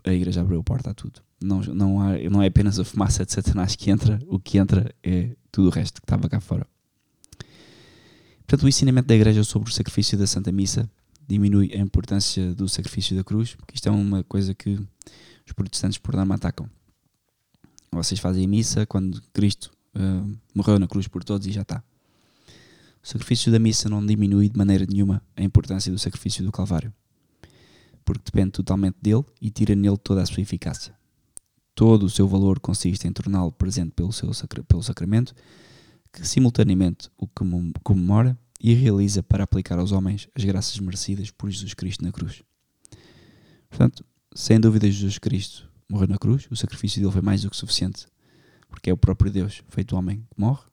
a 0.04 0.12
igreja 0.12 0.40
abriu 0.40 0.60
a 0.60 0.62
porta 0.62 0.90
a 0.90 0.94
tudo. 0.94 1.20
Não, 1.42 1.60
não, 1.60 2.00
há, 2.00 2.18
não 2.30 2.42
é 2.42 2.46
apenas 2.46 2.78
a 2.78 2.84
fumaça 2.84 3.24
de 3.24 3.32
Satanás 3.32 3.74
que 3.74 3.90
entra, 3.90 4.18
o 4.26 4.38
que 4.38 4.58
entra 4.58 4.94
é 5.02 5.34
tudo 5.50 5.68
o 5.68 5.70
resto 5.70 6.00
que 6.00 6.04
estava 6.04 6.28
cá 6.28 6.40
fora. 6.40 6.66
Portanto, 8.46 8.64
o 8.64 8.68
ensinamento 8.68 9.08
da 9.08 9.14
igreja 9.14 9.42
sobre 9.44 9.70
o 9.70 9.72
sacrifício 9.72 10.18
da 10.18 10.26
Santa 10.26 10.52
Missa 10.52 10.90
diminui 11.26 11.72
a 11.72 11.78
importância 11.78 12.54
do 12.54 12.68
sacrifício 12.68 13.16
da 13.16 13.24
cruz, 13.24 13.54
porque 13.54 13.74
isto 13.74 13.88
é 13.88 13.92
uma 13.92 14.24
coisa 14.24 14.54
que 14.54 14.78
os 15.46 15.52
protestantes 15.52 15.98
por 15.98 16.14
norma 16.14 16.34
atacam 16.34 16.68
vocês 17.92 18.20
fazem 18.20 18.44
a 18.44 18.48
missa 18.48 18.86
quando 18.86 19.20
Cristo 19.32 19.70
uh, 19.94 20.38
morreu 20.54 20.78
na 20.78 20.86
cruz 20.86 21.08
por 21.08 21.24
todos 21.24 21.46
e 21.46 21.52
já 21.52 21.62
está. 21.62 21.82
O 23.02 23.08
sacrifício 23.08 23.50
da 23.50 23.58
missa 23.58 23.88
não 23.88 24.04
diminui 24.04 24.48
de 24.48 24.58
maneira 24.58 24.86
nenhuma 24.86 25.22
a 25.36 25.42
importância 25.42 25.90
do 25.90 25.98
sacrifício 25.98 26.44
do 26.44 26.52
Calvário, 26.52 26.92
porque 28.04 28.24
depende 28.24 28.52
totalmente 28.52 28.96
dele 29.00 29.24
e 29.40 29.50
tira 29.50 29.74
nele 29.74 29.96
toda 29.96 30.22
a 30.22 30.26
sua 30.26 30.42
eficácia. 30.42 30.94
Todo 31.74 32.04
o 32.04 32.10
seu 32.10 32.28
valor 32.28 32.60
consiste 32.60 33.08
em 33.08 33.12
torná-lo 33.12 33.52
presente 33.52 33.92
pelo, 33.92 34.12
seu 34.12 34.32
sacra 34.34 34.62
pelo 34.62 34.82
sacramento, 34.82 35.34
que 36.12 36.26
simultaneamente 36.26 37.08
o 37.16 37.26
comemora 37.82 38.38
e 38.60 38.74
realiza 38.74 39.22
para 39.22 39.44
aplicar 39.44 39.78
aos 39.78 39.92
homens 39.92 40.28
as 40.34 40.44
graças 40.44 40.78
merecidas 40.78 41.30
por 41.30 41.48
Jesus 41.48 41.72
Cristo 41.72 42.04
na 42.04 42.12
cruz. 42.12 42.42
Portanto, 43.70 44.04
sem 44.34 44.60
dúvida, 44.60 44.90
Jesus 44.90 45.18
Cristo 45.18 45.70
morreu 45.88 46.08
na 46.08 46.18
cruz, 46.18 46.46
o 46.50 46.56
sacrifício 46.56 47.00
dele 47.00 47.12
foi 47.12 47.22
mais 47.22 47.42
do 47.42 47.50
que 47.50 47.56
suficiente, 47.56 48.06
porque 48.68 48.90
é 48.90 48.92
o 48.92 48.96
próprio 48.96 49.30
Deus 49.30 49.62
feito 49.68 49.96
homem 49.96 50.18
que 50.30 50.40
morre, 50.40 50.69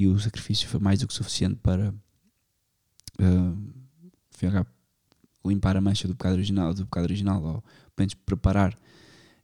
e 0.00 0.06
o 0.06 0.18
sacrifício 0.18 0.66
foi 0.66 0.80
mais 0.80 0.98
do 0.98 1.06
que 1.06 1.12
suficiente 1.12 1.56
para 1.56 1.94
uh, 3.20 4.66
limpar 5.44 5.76
a 5.76 5.80
mancha 5.80 6.08
do 6.08 6.16
pecado 6.16 6.32
original, 6.32 6.72
do 6.72 6.86
pecado 6.86 7.04
original 7.04 7.42
ou 7.42 7.64
menos 7.98 8.14
preparar 8.14 8.74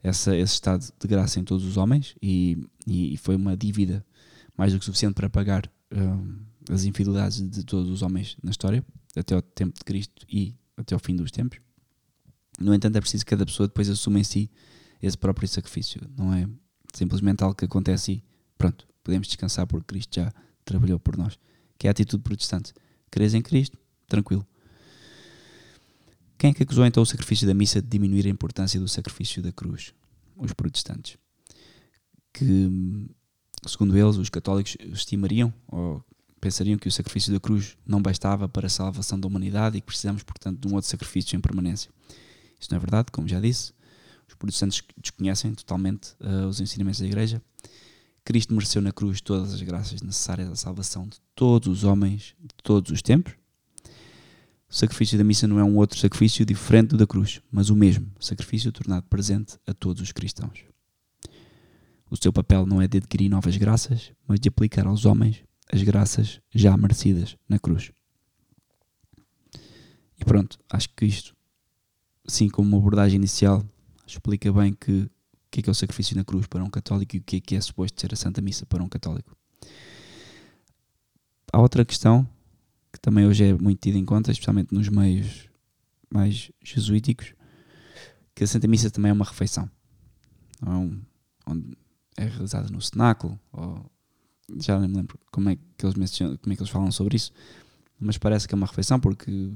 essa, 0.02 0.34
esse 0.34 0.54
estado 0.54 0.90
de 0.98 1.08
graça 1.08 1.38
em 1.38 1.44
todos 1.44 1.62
os 1.66 1.76
homens, 1.76 2.14
e, 2.22 2.56
e 2.86 3.18
foi 3.18 3.36
uma 3.36 3.54
dívida 3.54 4.02
mais 4.56 4.72
do 4.72 4.78
que 4.78 4.86
suficiente 4.86 5.12
para 5.12 5.28
pagar 5.28 5.70
uh, 5.92 6.72
as 6.72 6.84
infidelidades 6.84 7.46
de 7.50 7.62
todos 7.62 7.90
os 7.90 8.00
homens 8.00 8.38
na 8.42 8.50
história, 8.50 8.82
até 9.14 9.36
o 9.36 9.42
tempo 9.42 9.74
de 9.76 9.84
Cristo 9.84 10.24
e 10.26 10.54
até 10.74 10.96
o 10.96 10.98
fim 10.98 11.14
dos 11.14 11.30
tempos. 11.30 11.58
No 12.58 12.72
entanto, 12.72 12.96
é 12.96 13.00
preciso 13.00 13.26
que 13.26 13.30
cada 13.30 13.44
pessoa 13.44 13.66
depois 13.66 13.90
assuma 13.90 14.18
em 14.18 14.24
si 14.24 14.50
esse 15.02 15.18
próprio 15.18 15.46
sacrifício. 15.46 16.00
Não 16.16 16.32
é 16.32 16.48
simplesmente 16.94 17.44
algo 17.44 17.54
que 17.54 17.66
acontece 17.66 18.12
e 18.12 18.24
pronto, 18.56 18.88
podemos 19.04 19.26
descansar 19.26 19.66
porque 19.66 19.84
Cristo 19.86 20.16
já 20.16 20.32
trabalhou 20.66 21.00
por 21.00 21.16
nós. 21.16 21.38
Que 21.78 21.86
é 21.86 21.90
a 21.90 21.92
atitude 21.92 22.22
protestante. 22.22 22.74
Crês 23.10 23.32
em 23.32 23.40
Cristo, 23.40 23.78
tranquilo. 24.06 24.46
Quem 26.38 26.50
é 26.50 26.54
que 26.54 26.62
acusou 26.62 26.84
então 26.84 27.02
o 27.02 27.06
sacrifício 27.06 27.46
da 27.46 27.54
missa 27.54 27.80
de 27.80 27.88
diminuir 27.88 28.26
a 28.26 28.30
importância 28.30 28.78
do 28.78 28.88
sacrifício 28.88 29.42
da 29.42 29.50
cruz? 29.52 29.94
Os 30.36 30.52
protestantes. 30.52 31.16
Que, 32.32 33.08
segundo 33.66 33.96
eles, 33.96 34.16
os 34.16 34.28
católicos 34.28 34.76
estimariam 34.92 35.52
ou 35.66 36.04
pensariam 36.40 36.78
que 36.78 36.88
o 36.88 36.92
sacrifício 36.92 37.32
da 37.32 37.40
cruz 37.40 37.76
não 37.86 38.02
bastava 38.02 38.48
para 38.48 38.66
a 38.66 38.70
salvação 38.70 39.18
da 39.18 39.26
humanidade 39.26 39.78
e 39.78 39.80
que 39.80 39.86
precisamos, 39.86 40.22
portanto, 40.22 40.60
de 40.60 40.68
um 40.68 40.74
outro 40.74 40.90
sacrifício 40.90 41.36
em 41.36 41.40
permanência. 41.40 41.90
Isso 42.60 42.70
não 42.70 42.76
é 42.76 42.80
verdade, 42.80 43.10
como 43.10 43.26
já 43.26 43.40
disse. 43.40 43.72
Os 44.28 44.34
protestantes 44.34 44.82
desconhecem 45.00 45.54
totalmente 45.54 46.10
uh, 46.20 46.46
os 46.46 46.60
ensinamentos 46.60 47.00
da 47.00 47.06
Igreja. 47.06 47.42
Cristo 48.26 48.52
mereceu 48.52 48.82
na 48.82 48.90
cruz 48.90 49.20
todas 49.20 49.54
as 49.54 49.62
graças 49.62 50.02
necessárias 50.02 50.50
à 50.50 50.56
salvação 50.56 51.06
de 51.06 51.16
todos 51.32 51.68
os 51.68 51.84
homens 51.84 52.34
de 52.40 52.56
todos 52.60 52.90
os 52.90 53.00
tempos. 53.00 53.34
O 54.68 54.74
sacrifício 54.74 55.16
da 55.16 55.22
missa 55.22 55.46
não 55.46 55.60
é 55.60 55.64
um 55.64 55.76
outro 55.76 55.96
sacrifício 55.96 56.44
diferente 56.44 56.88
do 56.88 56.96
da 56.96 57.06
cruz, 57.06 57.40
mas 57.52 57.70
o 57.70 57.76
mesmo 57.76 58.10
sacrifício 58.18 58.72
tornado 58.72 59.06
presente 59.08 59.56
a 59.64 59.72
todos 59.72 60.02
os 60.02 60.10
cristãos. 60.10 60.64
O 62.10 62.16
seu 62.16 62.32
papel 62.32 62.66
não 62.66 62.82
é 62.82 62.88
de 62.88 62.98
adquirir 62.98 63.28
novas 63.28 63.56
graças, 63.56 64.10
mas 64.26 64.40
de 64.40 64.48
aplicar 64.48 64.88
aos 64.88 65.04
homens 65.04 65.44
as 65.72 65.84
graças 65.84 66.40
já 66.52 66.76
merecidas 66.76 67.36
na 67.48 67.60
cruz. 67.60 67.92
E 70.18 70.24
pronto, 70.24 70.58
acho 70.68 70.88
que 70.96 71.06
isto, 71.06 71.32
assim 72.26 72.48
como 72.48 72.70
uma 72.70 72.78
abordagem 72.78 73.18
inicial, 73.18 73.64
explica 74.04 74.52
bem 74.52 74.72
que 74.72 75.08
o 75.46 75.50
que 75.50 75.60
é, 75.60 75.62
que 75.62 75.70
é 75.70 75.72
o 75.72 75.74
sacrifício 75.74 76.16
na 76.16 76.24
cruz 76.24 76.46
para 76.46 76.62
um 76.62 76.70
católico 76.70 77.16
e 77.16 77.18
o 77.18 77.22
que 77.22 77.36
é 77.36 77.40
que 77.40 77.56
é 77.56 77.60
suposto 77.60 78.00
ser 78.00 78.12
a 78.12 78.16
Santa 78.16 78.40
Missa 78.40 78.66
para 78.66 78.82
um 78.82 78.88
católico. 78.88 79.36
Há 81.52 81.60
outra 81.60 81.84
questão 81.84 82.28
que 82.92 83.00
também 83.00 83.26
hoje 83.26 83.44
é 83.44 83.54
muito 83.54 83.80
tida 83.80 83.98
em 83.98 84.04
conta, 84.04 84.30
especialmente 84.30 84.74
nos 84.74 84.88
meios 84.88 85.48
mais 86.10 86.50
jesuíticos, 86.62 87.34
que 88.34 88.44
a 88.44 88.46
Santa 88.46 88.66
Missa 88.66 88.90
também 88.90 89.10
é 89.10 89.12
uma 89.12 89.24
refeição. 89.24 89.70
Não 90.60 90.72
é 90.72 90.76
um, 90.76 91.02
onde 91.46 91.76
é 92.16 92.24
realizada 92.24 92.68
no 92.68 92.80
cenáculo, 92.80 93.38
ou 93.52 93.90
já 94.60 94.78
nem 94.78 94.88
me 94.88 94.96
lembro 94.96 95.18
como 95.30 95.50
é 95.50 95.56
que 95.56 95.86
eles 95.86 96.18
como 96.40 96.52
é 96.52 96.56
que 96.56 96.62
eles 96.62 96.70
falam 96.70 96.90
sobre 96.90 97.16
isso, 97.16 97.32
mas 97.98 98.16
parece 98.18 98.46
que 98.48 98.54
é 98.54 98.56
uma 98.56 98.66
refeição 98.66 98.98
porque 98.98 99.52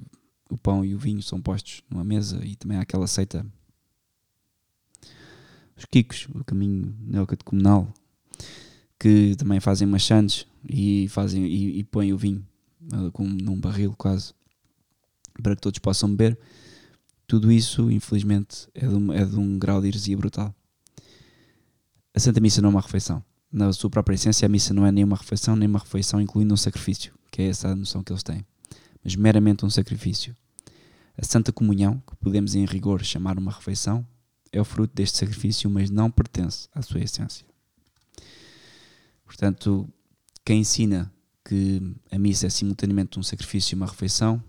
o 0.50 0.58
pão 0.58 0.84
e 0.84 0.94
o 0.94 0.98
vinho 0.98 1.22
são 1.22 1.40
postos 1.40 1.82
numa 1.88 2.04
mesa 2.04 2.44
e 2.44 2.56
também 2.56 2.76
há 2.76 2.82
aquela 2.82 3.06
seita 3.06 3.46
os 5.80 5.86
Kikos, 5.86 6.28
o 6.34 6.44
caminho 6.44 6.94
neocatecumenal, 7.00 7.92
que 8.98 9.34
também 9.36 9.60
fazem 9.60 9.88
machantes 9.88 10.46
e, 10.68 11.08
fazem, 11.08 11.46
e, 11.46 11.78
e 11.78 11.84
põem 11.84 12.12
o 12.12 12.18
vinho 12.18 12.46
uh, 12.92 13.10
com, 13.12 13.24
num 13.24 13.58
barril 13.58 13.94
quase 13.96 14.34
para 15.42 15.56
que 15.56 15.62
todos 15.62 15.78
possam 15.78 16.10
beber. 16.10 16.38
Tudo 17.26 17.50
isso, 17.50 17.90
infelizmente, 17.90 18.68
é 18.74 18.86
de, 18.86 18.94
um, 18.94 19.12
é 19.12 19.24
de 19.24 19.36
um 19.36 19.58
grau 19.58 19.80
de 19.80 19.88
heresia 19.88 20.16
brutal. 20.16 20.54
A 22.12 22.20
Santa 22.20 22.40
Missa 22.40 22.60
não 22.60 22.68
é 22.68 22.72
uma 22.72 22.80
refeição. 22.80 23.24
Na 23.50 23.72
sua 23.72 23.88
própria 23.88 24.14
essência, 24.14 24.46
a 24.46 24.48
missa 24.48 24.72
não 24.74 24.86
é 24.86 24.92
nem 24.92 25.02
uma 25.02 25.16
refeição, 25.16 25.56
nem 25.56 25.68
uma 25.68 25.78
refeição 25.78 26.20
incluindo 26.20 26.54
um 26.54 26.56
sacrifício, 26.56 27.12
que 27.32 27.42
é 27.42 27.46
essa 27.48 27.68
a 27.68 27.74
noção 27.74 28.02
que 28.02 28.12
eles 28.12 28.22
têm, 28.22 28.44
mas 29.02 29.16
meramente 29.16 29.64
um 29.64 29.70
sacrifício. 29.70 30.36
A 31.18 31.24
Santa 31.24 31.52
Comunhão, 31.52 32.00
que 32.08 32.14
podemos 32.16 32.54
em 32.54 32.64
rigor 32.64 33.02
chamar 33.04 33.38
uma 33.38 33.50
refeição, 33.50 34.06
é 34.52 34.60
o 34.60 34.64
fruto 34.64 34.94
deste 34.94 35.18
sacrifício, 35.18 35.70
mas 35.70 35.90
não 35.90 36.10
pertence 36.10 36.68
à 36.74 36.82
sua 36.82 37.00
essência. 37.00 37.46
Portanto, 39.24 39.88
quem 40.44 40.60
ensina 40.60 41.12
que 41.44 41.80
a 42.10 42.18
missa 42.18 42.46
é 42.46 42.50
simultaneamente 42.50 43.18
um 43.18 43.22
sacrifício 43.22 43.74
e 43.74 43.76
uma 43.76 43.86
refeição, 43.86 44.42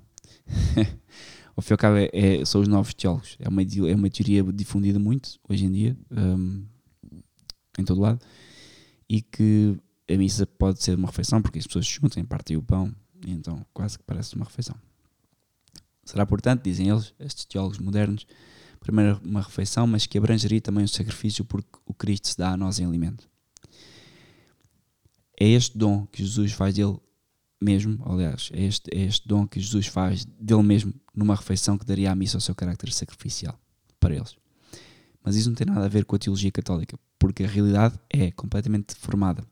ao 1.56 1.62
fim 1.62 1.72
e 1.72 1.76
ao 1.76 1.78
cabo, 1.78 1.98
é, 1.98 2.10
é, 2.14 2.46
são 2.46 2.62
os 2.62 2.68
novos 2.68 2.94
teólogos. 2.94 3.38
É 3.40 3.48
uma, 3.48 3.62
é 3.62 3.96
uma 3.96 4.10
teoria 4.10 4.44
difundida 4.44 5.00
muito 5.00 5.40
hoje 5.48 5.66
em 5.66 5.72
dia, 5.72 5.98
um, 6.10 6.66
em 7.78 7.84
todo 7.86 8.02
lado, 8.02 8.20
e 9.08 9.22
que 9.22 9.78
a 10.10 10.18
missa 10.18 10.46
pode 10.46 10.84
ser 10.84 10.96
uma 10.96 11.08
refeição, 11.08 11.42
porque 11.42 11.60
as 11.60 11.68
pessoas 11.68 11.86
se 11.86 11.94
juntam, 11.94 12.24
partem 12.26 12.58
o 12.58 12.64
pão, 12.64 12.94
então 13.26 13.66
quase 13.74 13.98
que 13.98 14.04
parece 14.04 14.36
uma 14.36 14.46
refeição. 14.46 14.76
Será, 16.04 16.26
portanto, 16.26 16.64
dizem 16.64 16.90
eles, 16.90 17.14
estes 17.20 17.46
teólogos 17.46 17.78
modernos, 17.78 18.26
primeiro 18.82 19.22
uma 19.24 19.42
refeição, 19.42 19.88
mas 19.88 20.06
que 20.06 20.18
abrangeria 20.18 20.60
também 20.60 20.84
o 20.84 20.88
sacrifício 20.88 21.46
porque 21.46 21.70
o 21.86 21.94
Cristo 21.94 22.28
se 22.28 22.38
dá 22.38 22.52
a 22.52 22.58
nós 22.58 22.80
em 22.80 22.86
alimento. 22.86 23.30
É 25.40 25.48
este 25.48 25.78
dom 25.78 26.06
que 26.08 26.24
Jesus 26.24 26.52
faz 26.52 26.74
dele 26.76 26.98
mesmo, 27.62 28.04
aliás, 28.06 28.50
é 28.54 28.64
este, 28.64 28.90
é 28.94 29.02
este 29.02 29.28
dom 29.28 29.48
que 29.48 29.60
Jesus 29.60 29.86
faz 29.88 30.26
dele 30.26 30.64
mesmo 30.64 30.94
numa 31.16 31.36
refeição 31.36 31.78
que 31.78 31.86
daria 31.86 32.12
à 32.12 32.16
missa 32.16 32.38
o 32.38 32.42
seu 32.42 32.56
carácter 32.56 32.92
sacrificial 32.92 33.58
para 34.00 34.16
eles. 34.16 34.36
Mas 35.24 35.36
isso 35.36 35.50
não 35.50 35.56
tem 35.56 35.68
nada 35.68 35.86
a 35.86 35.90
ver 35.90 36.04
com 36.04 36.16
a 36.16 36.20
teologia 36.20 36.52
católica, 36.52 36.98
porque 37.20 37.44
a 37.44 37.48
realidade 37.48 38.00
é 38.10 38.32
completamente 38.32 38.96
deformada. 38.96 39.46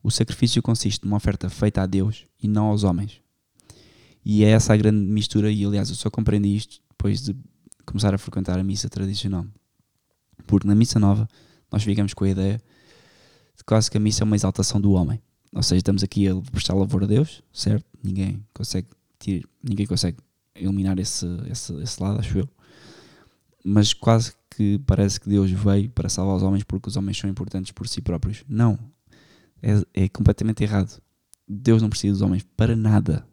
O 0.00 0.10
sacrifício 0.10 0.62
consiste 0.62 1.04
numa 1.04 1.16
oferta 1.16 1.50
feita 1.50 1.82
a 1.82 1.86
Deus 1.86 2.24
e 2.40 2.46
não 2.46 2.66
aos 2.66 2.84
homens. 2.84 3.20
E 4.24 4.44
é 4.44 4.50
essa 4.50 4.72
a 4.72 4.76
grande 4.76 5.04
mistura, 5.04 5.50
e 5.50 5.64
aliás, 5.64 5.88
eu 5.88 5.96
só 5.96 6.08
compreendi 6.08 6.54
isto 6.54 6.80
depois 6.90 7.22
de 7.22 7.36
começar 7.86 8.14
a 8.14 8.18
frequentar 8.18 8.58
a 8.58 8.64
missa 8.64 8.88
tradicional. 8.88 9.46
Porque 10.46 10.66
na 10.66 10.74
missa 10.74 10.98
nova 10.98 11.28
nós 11.70 11.82
ficamos 11.82 12.12
com 12.12 12.24
a 12.24 12.28
ideia 12.28 12.60
de 13.56 13.64
quase 13.64 13.90
que 13.90 13.96
a 13.96 14.00
missa 14.00 14.22
é 14.22 14.24
uma 14.24 14.36
exaltação 14.36 14.80
do 14.80 14.92
homem. 14.92 15.20
Ou 15.52 15.62
seja, 15.62 15.78
estamos 15.78 16.02
aqui 16.02 16.28
a 16.28 16.34
prestar 16.50 16.74
louvor 16.74 17.04
a 17.04 17.06
Deus, 17.06 17.42
certo? 17.52 17.86
Ninguém 18.02 18.44
consegue 18.52 18.88
tirar, 19.18 19.48
ninguém 19.62 19.86
consegue 19.86 20.18
eliminar 20.54 20.98
esse, 20.98 21.26
esse, 21.50 21.72
esse 21.80 22.02
lado, 22.02 22.18
acho 22.18 22.38
eu. 22.38 22.48
Mas 23.64 23.92
quase 23.92 24.34
que 24.50 24.78
parece 24.86 25.20
que 25.20 25.28
Deus 25.28 25.50
veio 25.50 25.90
para 25.90 26.08
salvar 26.08 26.36
os 26.36 26.42
homens 26.42 26.64
porque 26.64 26.88
os 26.88 26.96
homens 26.96 27.18
são 27.18 27.28
importantes 27.28 27.72
por 27.72 27.88
si 27.88 28.00
próprios. 28.00 28.44
Não. 28.48 28.78
É, 29.62 30.04
é 30.04 30.08
completamente 30.08 30.62
errado. 30.62 31.00
Deus 31.48 31.82
não 31.82 31.88
precisa 31.88 32.12
dos 32.12 32.22
homens 32.22 32.46
para 32.56 32.76
nada. 32.76 33.26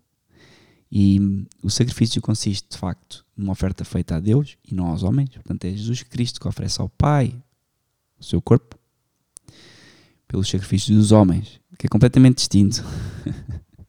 E 0.91 1.19
o 1.61 1.69
sacrifício 1.69 2.21
consiste, 2.21 2.69
de 2.69 2.77
facto, 2.77 3.22
numa 3.35 3.51
oferta 3.51 3.83
feita 3.83 4.15
a 4.15 4.19
Deus 4.19 4.57
e 4.63 4.73
não 4.73 4.87
aos 4.87 5.03
homens. 5.03 5.29
Portanto, 5.29 5.65
é 5.65 5.71
Jesus 5.71 6.03
Cristo 6.03 6.39
que 6.39 6.47
oferece 6.47 6.79
ao 6.79 6.89
Pai 6.89 7.35
o 8.19 8.23
seu 8.23 8.41
corpo 8.41 8.77
pelos 10.27 10.49
sacrifícios 10.49 10.97
dos 10.97 11.11
homens, 11.11 11.59
que 11.77 11.85
é 11.85 11.89
completamente 11.89 12.37
distinto. 12.37 12.83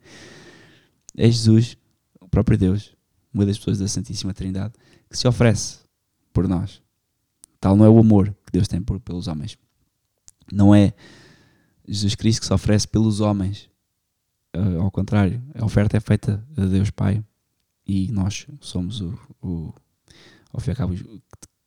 é 1.17 1.27
Jesus, 1.27 1.77
o 2.21 2.29
próprio 2.29 2.59
Deus, 2.59 2.95
uma 3.33 3.47
das 3.47 3.59
pessoas 3.59 3.79
da 3.79 3.89
Santíssima 3.89 4.35
Trindade, 4.35 4.75
que 5.09 5.17
se 5.17 5.27
oferece 5.27 5.81
por 6.33 6.49
nós. 6.49 6.83
Tal 7.61 7.77
não 7.77 7.85
é 7.85 7.89
o 7.89 7.99
amor 7.99 8.35
que 8.45 8.53
Deus 8.53 8.69
tem 8.69 8.83
por, 8.83 9.01
pelos 9.01 9.27
homens. 9.27 9.57
Não 10.53 10.75
é 10.75 10.93
Jesus 11.87 12.15
Cristo 12.15 12.41
que 12.41 12.47
se 12.47 12.53
oferece 12.53 12.87
pelos 12.87 13.21
homens, 13.21 13.71
uh, 14.57 14.83
ao 14.83 14.91
contrário, 14.91 15.43
a 15.55 15.65
oferta 15.65 15.97
é 15.97 16.01
feita 16.01 16.47
a 16.57 16.65
Deus 16.65 16.91
Pai 16.91 17.23
e 17.87 18.11
nós 18.11 18.47
somos 18.61 19.01
o, 19.01 19.19
o 19.43 19.75
ao 20.53 20.61
fim 20.61 20.71
e 20.71 20.73
ao 20.73 20.77
cabo 20.77 20.95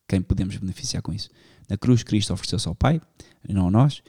quem 0.08 0.22
podemos 0.22 0.56
beneficiar 0.56 1.02
com 1.02 1.12
isso. 1.12 1.28
Na 1.68 1.76
cruz, 1.76 2.02
Cristo 2.02 2.32
ofereceu-se 2.32 2.66
ao 2.66 2.74
Pai 2.74 3.00
e 3.46 3.52
não 3.52 3.68
a 3.68 3.70
nós. 3.70 4.02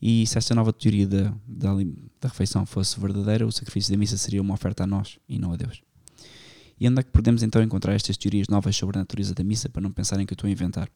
E 0.00 0.26
se 0.26 0.38
esta 0.38 0.54
nova 0.54 0.72
teoria 0.72 1.06
da, 1.06 1.34
da, 1.46 1.74
da 2.20 2.28
refeição 2.28 2.64
fosse 2.64 2.98
verdadeira, 2.98 3.46
o 3.46 3.52
sacrifício 3.52 3.92
da 3.92 3.98
missa 3.98 4.16
seria 4.16 4.40
uma 4.40 4.54
oferta 4.54 4.84
a 4.84 4.86
nós 4.86 5.18
e 5.28 5.38
não 5.38 5.52
a 5.52 5.56
Deus. 5.56 5.82
E 6.80 6.88
onde 6.88 7.00
é 7.00 7.02
que 7.02 7.10
podemos 7.10 7.42
então 7.42 7.62
encontrar 7.62 7.94
estas 7.94 8.16
teorias 8.16 8.48
novas 8.48 8.74
sobre 8.74 8.98
a 8.98 9.00
natureza 9.00 9.34
da 9.34 9.44
missa 9.44 9.68
para 9.68 9.82
não 9.82 9.92
pensarem 9.92 10.26
que 10.26 10.32
eu 10.32 10.34
estou 10.34 10.48
a 10.48 10.50
inventar? 10.50 10.90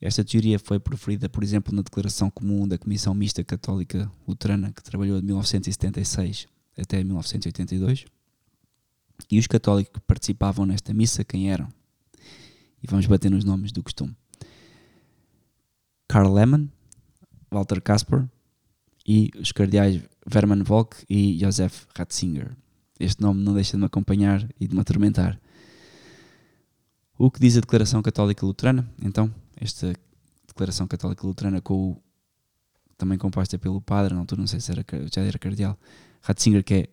Esta 0.00 0.24
teoria 0.24 0.58
foi 0.58 0.80
proferida, 0.80 1.28
por 1.28 1.44
exemplo, 1.44 1.74
na 1.74 1.82
Declaração 1.82 2.28
Comum 2.28 2.66
da 2.66 2.76
Comissão 2.76 3.14
Mista 3.14 3.44
Católica 3.44 4.10
Luterana, 4.26 4.72
que 4.72 4.82
trabalhou 4.82 5.20
de 5.20 5.26
1976 5.26 6.46
até 6.76 7.04
1982. 7.04 8.04
E 9.30 9.38
os 9.38 9.46
católicos 9.46 9.92
que 9.92 10.00
participavam 10.00 10.66
nesta 10.66 10.92
missa, 10.92 11.24
quem 11.24 11.50
eram? 11.50 11.68
E 12.82 12.86
vamos 12.86 13.06
bater 13.06 13.30
nos 13.30 13.44
nomes 13.44 13.72
do 13.72 13.82
costume. 13.82 14.14
Karl 16.08 16.32
Lehmann, 16.32 16.70
Walter 17.50 17.80
Kasper 17.80 18.28
e 19.06 19.30
os 19.38 19.52
cardeais 19.52 20.02
Verman 20.26 20.62
Volk 20.62 21.04
e 21.08 21.38
Josef 21.38 21.86
Ratzinger. 21.96 22.54
Este 22.98 23.22
nome 23.22 23.42
não 23.42 23.54
deixa 23.54 23.72
de 23.72 23.78
me 23.78 23.86
acompanhar 23.86 24.46
e 24.60 24.68
de 24.68 24.74
me 24.74 24.80
atormentar. 24.80 25.40
O 27.18 27.30
que 27.30 27.40
diz 27.40 27.56
a 27.56 27.60
Declaração 27.60 28.02
Católica 28.02 28.44
Luterana? 28.44 28.88
Então, 29.02 29.32
esta 29.56 29.92
declaração 30.52 30.86
católica 30.86 31.26
luterana 31.26 31.60
com 31.60 31.92
o, 31.92 32.02
também 32.96 33.18
composta 33.18 33.58
pelo 33.58 33.80
padre, 33.80 34.14
na 34.14 34.20
altura 34.20 34.40
não 34.40 34.46
sei 34.46 34.60
se 34.60 34.70
era, 34.70 34.84
já 35.12 35.22
era 35.22 35.38
cardeal, 35.38 35.78
Ratzinger, 36.20 36.62
que 36.62 36.74
é 36.74 36.88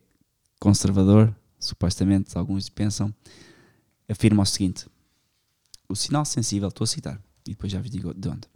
conservador, 0.59 1.35
supostamente, 1.59 2.37
alguns 2.37 2.69
pensam, 2.69 3.13
afirma 4.07 4.43
o 4.43 4.45
seguinte: 4.45 4.87
o 5.87 5.95
sinal 5.95 6.25
sensível, 6.25 6.69
estou 6.69 6.85
a 6.85 6.87
citar, 6.87 7.21
e 7.45 7.51
depois 7.51 7.71
já 7.71 7.81
vos 7.81 7.89
digo 7.89 8.13
de 8.13 8.29
onde. 8.29 8.47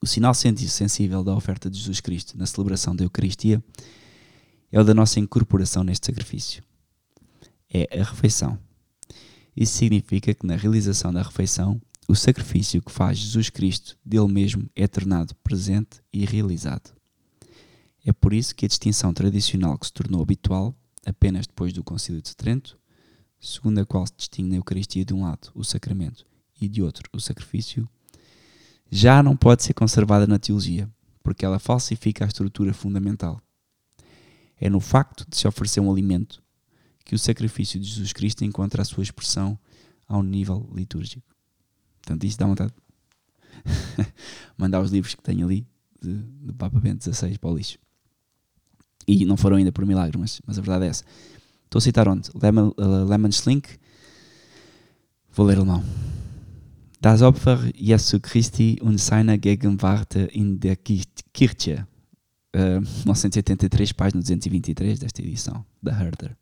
O 0.00 0.06
sinal 0.06 0.32
sensível 0.32 1.24
da 1.24 1.34
oferta 1.34 1.68
de 1.68 1.78
Jesus 1.78 2.00
Cristo 2.00 2.38
na 2.38 2.46
celebração 2.46 2.94
da 2.94 3.04
Eucaristia 3.04 3.62
é 4.70 4.80
o 4.80 4.84
da 4.84 4.94
nossa 4.94 5.18
incorporação 5.18 5.82
neste 5.82 6.06
sacrifício. 6.06 6.62
é 7.70 8.00
a 8.00 8.04
refeição. 8.04 8.58
Isso 9.56 9.74
significa 9.74 10.32
que 10.32 10.46
na 10.46 10.56
realização 10.56 11.12
da 11.12 11.20
refeição, 11.20 11.80
o 12.06 12.14
sacrifício 12.14 12.80
que 12.80 12.92
faz 12.92 13.18
Jesus 13.18 13.50
Cristo 13.50 13.98
dele 14.04 14.28
mesmo 14.28 14.70
é 14.74 14.86
tornado 14.86 15.34
presente 15.42 16.00
e 16.12 16.24
realizado. 16.24 16.92
É 18.04 18.12
por 18.12 18.32
isso 18.32 18.54
que 18.54 18.64
a 18.64 18.68
distinção 18.68 19.12
tradicional 19.12 19.76
que 19.76 19.86
se 19.86 19.92
tornou 19.92 20.22
habitual 20.22 20.74
apenas 21.08 21.46
depois 21.46 21.72
do 21.72 21.82
Concílio 21.82 22.20
de 22.20 22.36
Trento, 22.36 22.78
segundo 23.40 23.78
a 23.78 23.86
qual 23.86 24.06
se 24.06 24.12
distingue 24.16 24.50
na 24.50 24.56
Eucaristia 24.56 25.04
de 25.04 25.14
um 25.14 25.22
lado 25.22 25.50
o 25.54 25.64
sacramento 25.64 26.26
e 26.60 26.68
de 26.68 26.82
outro 26.82 27.08
o 27.12 27.20
sacrifício, 27.20 27.88
já 28.90 29.22
não 29.22 29.36
pode 29.36 29.62
ser 29.62 29.74
conservada 29.74 30.26
na 30.26 30.38
teologia, 30.38 30.90
porque 31.22 31.44
ela 31.44 31.58
falsifica 31.58 32.24
a 32.24 32.28
estrutura 32.28 32.72
fundamental. 32.72 33.40
É 34.60 34.68
no 34.68 34.80
facto 34.80 35.26
de 35.28 35.36
se 35.36 35.46
oferecer 35.46 35.80
um 35.80 35.90
alimento 35.90 36.42
que 37.04 37.14
o 37.14 37.18
sacrifício 37.18 37.78
de 37.78 37.86
Jesus 37.86 38.12
Cristo 38.12 38.44
encontra 38.44 38.82
a 38.82 38.84
sua 38.84 39.02
expressão 39.02 39.58
ao 40.06 40.22
nível 40.22 40.68
litúrgico. 40.74 41.34
Portanto, 42.02 42.24
isto 42.24 42.38
dá 42.38 42.46
vontade 42.46 42.72
de 42.72 44.06
mandar 44.56 44.80
os 44.80 44.90
livros 44.90 45.14
que 45.14 45.22
tenho 45.22 45.46
ali 45.46 45.66
do 46.00 46.54
Papa 46.54 46.78
Bento 46.80 47.04
XVI 47.04 47.38
para 47.38 47.50
o 47.50 47.56
lixo. 47.56 47.78
E 49.08 49.24
não 49.24 49.38
foram 49.38 49.56
ainda 49.56 49.72
por 49.72 49.86
milagre, 49.86 50.18
mas, 50.18 50.40
mas 50.46 50.58
a 50.58 50.60
verdade 50.60 50.84
é 50.84 50.88
essa. 50.88 51.04
Estou 51.64 51.78
a 51.78 51.82
citar 51.82 52.06
onde? 52.06 52.30
Lemon, 52.40 52.72
uh, 52.78 53.04
Lemon 53.08 53.30
Slink. 53.30 53.68
Vou 55.32 55.46
ler 55.46 55.56
alemão. 55.56 55.82
Das 57.00 57.22
Opfer 57.22 57.72
Jesu 57.74 58.20
Christi 58.20 58.78
und 58.82 58.98
seiner 58.98 59.38
Gegenwart 59.38 60.14
in 60.32 60.58
der 60.58 60.76
Kirche. 60.76 61.86
Uh, 62.54 62.80
983, 63.06 63.92
página 63.92 64.20
223 64.20 64.98
desta 64.98 65.22
edição, 65.22 65.64
da 65.82 65.92
Herder. 65.92 66.36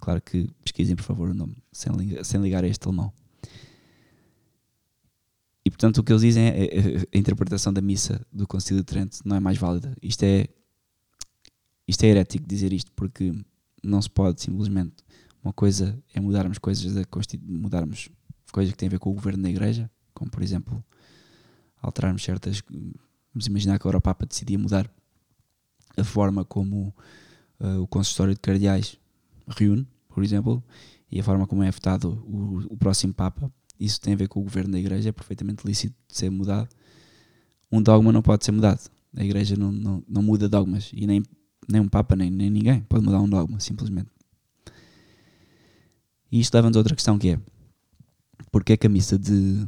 Claro 0.00 0.20
que 0.20 0.50
pesquisem, 0.64 0.96
por 0.96 1.04
favor, 1.04 1.28
o 1.28 1.34
nome, 1.34 1.56
sem, 1.70 1.92
sem 2.24 2.40
ligar 2.42 2.64
a 2.64 2.66
este 2.66 2.86
alemão. 2.86 3.12
E 5.64 5.70
portanto, 5.70 5.98
o 5.98 6.02
que 6.02 6.12
eles 6.12 6.22
dizem 6.22 6.48
é, 6.48 6.64
é 6.64 7.06
a 7.14 7.18
interpretação 7.18 7.72
da 7.72 7.80
missa 7.80 8.20
do 8.32 8.46
Concílio 8.46 8.82
de 8.82 8.86
Trento 8.86 9.18
não 9.24 9.36
é 9.36 9.40
mais 9.40 9.58
válida. 9.58 9.96
Isto 10.02 10.24
é, 10.24 10.48
isto 11.86 12.04
é 12.04 12.08
herético 12.08 12.46
dizer 12.46 12.72
isto, 12.72 12.92
porque 12.92 13.32
não 13.82 14.00
se 14.00 14.10
pode 14.10 14.40
simplesmente. 14.40 14.96
Uma 15.42 15.52
coisa 15.52 15.98
é 16.14 16.20
mudarmos 16.20 16.58
coisas 16.58 16.94
da 16.94 17.02
mudarmos 17.42 18.08
coisas 18.52 18.72
que 18.72 18.78
têm 18.78 18.86
a 18.86 18.90
ver 18.90 18.98
com 18.98 19.10
o 19.10 19.14
governo 19.14 19.42
da 19.42 19.50
igreja, 19.50 19.90
como 20.14 20.30
por 20.30 20.42
exemplo 20.42 20.84
alterarmos 21.80 22.22
certas. 22.22 22.62
Vamos 23.34 23.46
imaginar 23.46 23.78
que 23.78 23.82
agora 23.82 23.98
o 23.98 24.00
Papa 24.00 24.24
decidia 24.26 24.58
mudar 24.58 24.88
a 25.96 26.04
forma 26.04 26.44
como 26.44 26.94
uh, 27.58 27.80
o 27.80 27.86
consistório 27.86 28.34
de 28.34 28.40
cardeais 28.40 28.98
reúne, 29.48 29.86
por 30.08 30.22
exemplo, 30.22 30.62
e 31.10 31.18
a 31.20 31.24
forma 31.24 31.46
como 31.46 31.62
é 31.62 31.70
votado 31.70 32.24
o, 32.26 32.72
o 32.72 32.76
próximo 32.76 33.12
Papa. 33.12 33.52
Isso 33.80 34.00
tem 34.00 34.14
a 34.14 34.16
ver 34.16 34.28
com 34.28 34.40
o 34.40 34.44
governo 34.44 34.72
da 34.72 34.78
igreja, 34.78 35.08
é 35.08 35.12
perfeitamente 35.12 35.66
lícito 35.66 35.96
de 36.08 36.16
ser 36.16 36.30
mudado. 36.30 36.68
Um 37.70 37.82
dogma 37.82 38.12
não 38.12 38.22
pode 38.22 38.44
ser 38.44 38.52
mudado. 38.52 38.88
A 39.16 39.24
igreja 39.24 39.56
não, 39.56 39.72
não, 39.72 40.04
não 40.08 40.22
muda 40.22 40.48
dogmas 40.48 40.90
e 40.94 41.06
nem, 41.06 41.22
nem 41.68 41.80
um 41.80 41.88
Papa, 41.88 42.16
nem, 42.16 42.30
nem 42.30 42.50
ninguém 42.50 42.80
pode 42.82 43.04
mudar 43.04 43.20
um 43.20 43.28
dogma, 43.28 43.60
simplesmente. 43.60 44.10
E 46.30 46.40
isto 46.40 46.54
leva-nos 46.54 46.76
a 46.76 46.80
outra 46.80 46.94
questão 46.94 47.18
que 47.18 47.30
é 47.30 47.40
porque 48.52 48.74
é 48.74 48.76
que 48.76 48.86
a 48.86 48.90
missa 48.90 49.18
de 49.18 49.66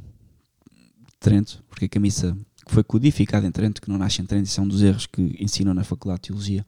Trento, 1.18 1.64
porque 1.68 1.86
é 1.86 1.88
que 1.88 1.96
a 1.96 2.00
missa 2.00 2.36
que 2.66 2.72
foi 2.72 2.84
codificada 2.84 3.46
em 3.46 3.50
Trento, 3.50 3.80
que 3.80 3.88
não 3.88 3.96
nasce 3.96 4.20
em 4.20 4.26
Trento, 4.26 4.46
isso 4.46 4.60
é 4.60 4.62
um 4.62 4.68
dos 4.68 4.82
erros 4.82 5.06
que 5.06 5.36
ensinam 5.40 5.72
na 5.72 5.82
Faculdade 5.82 6.22
de 6.22 6.28
Teologia, 6.28 6.66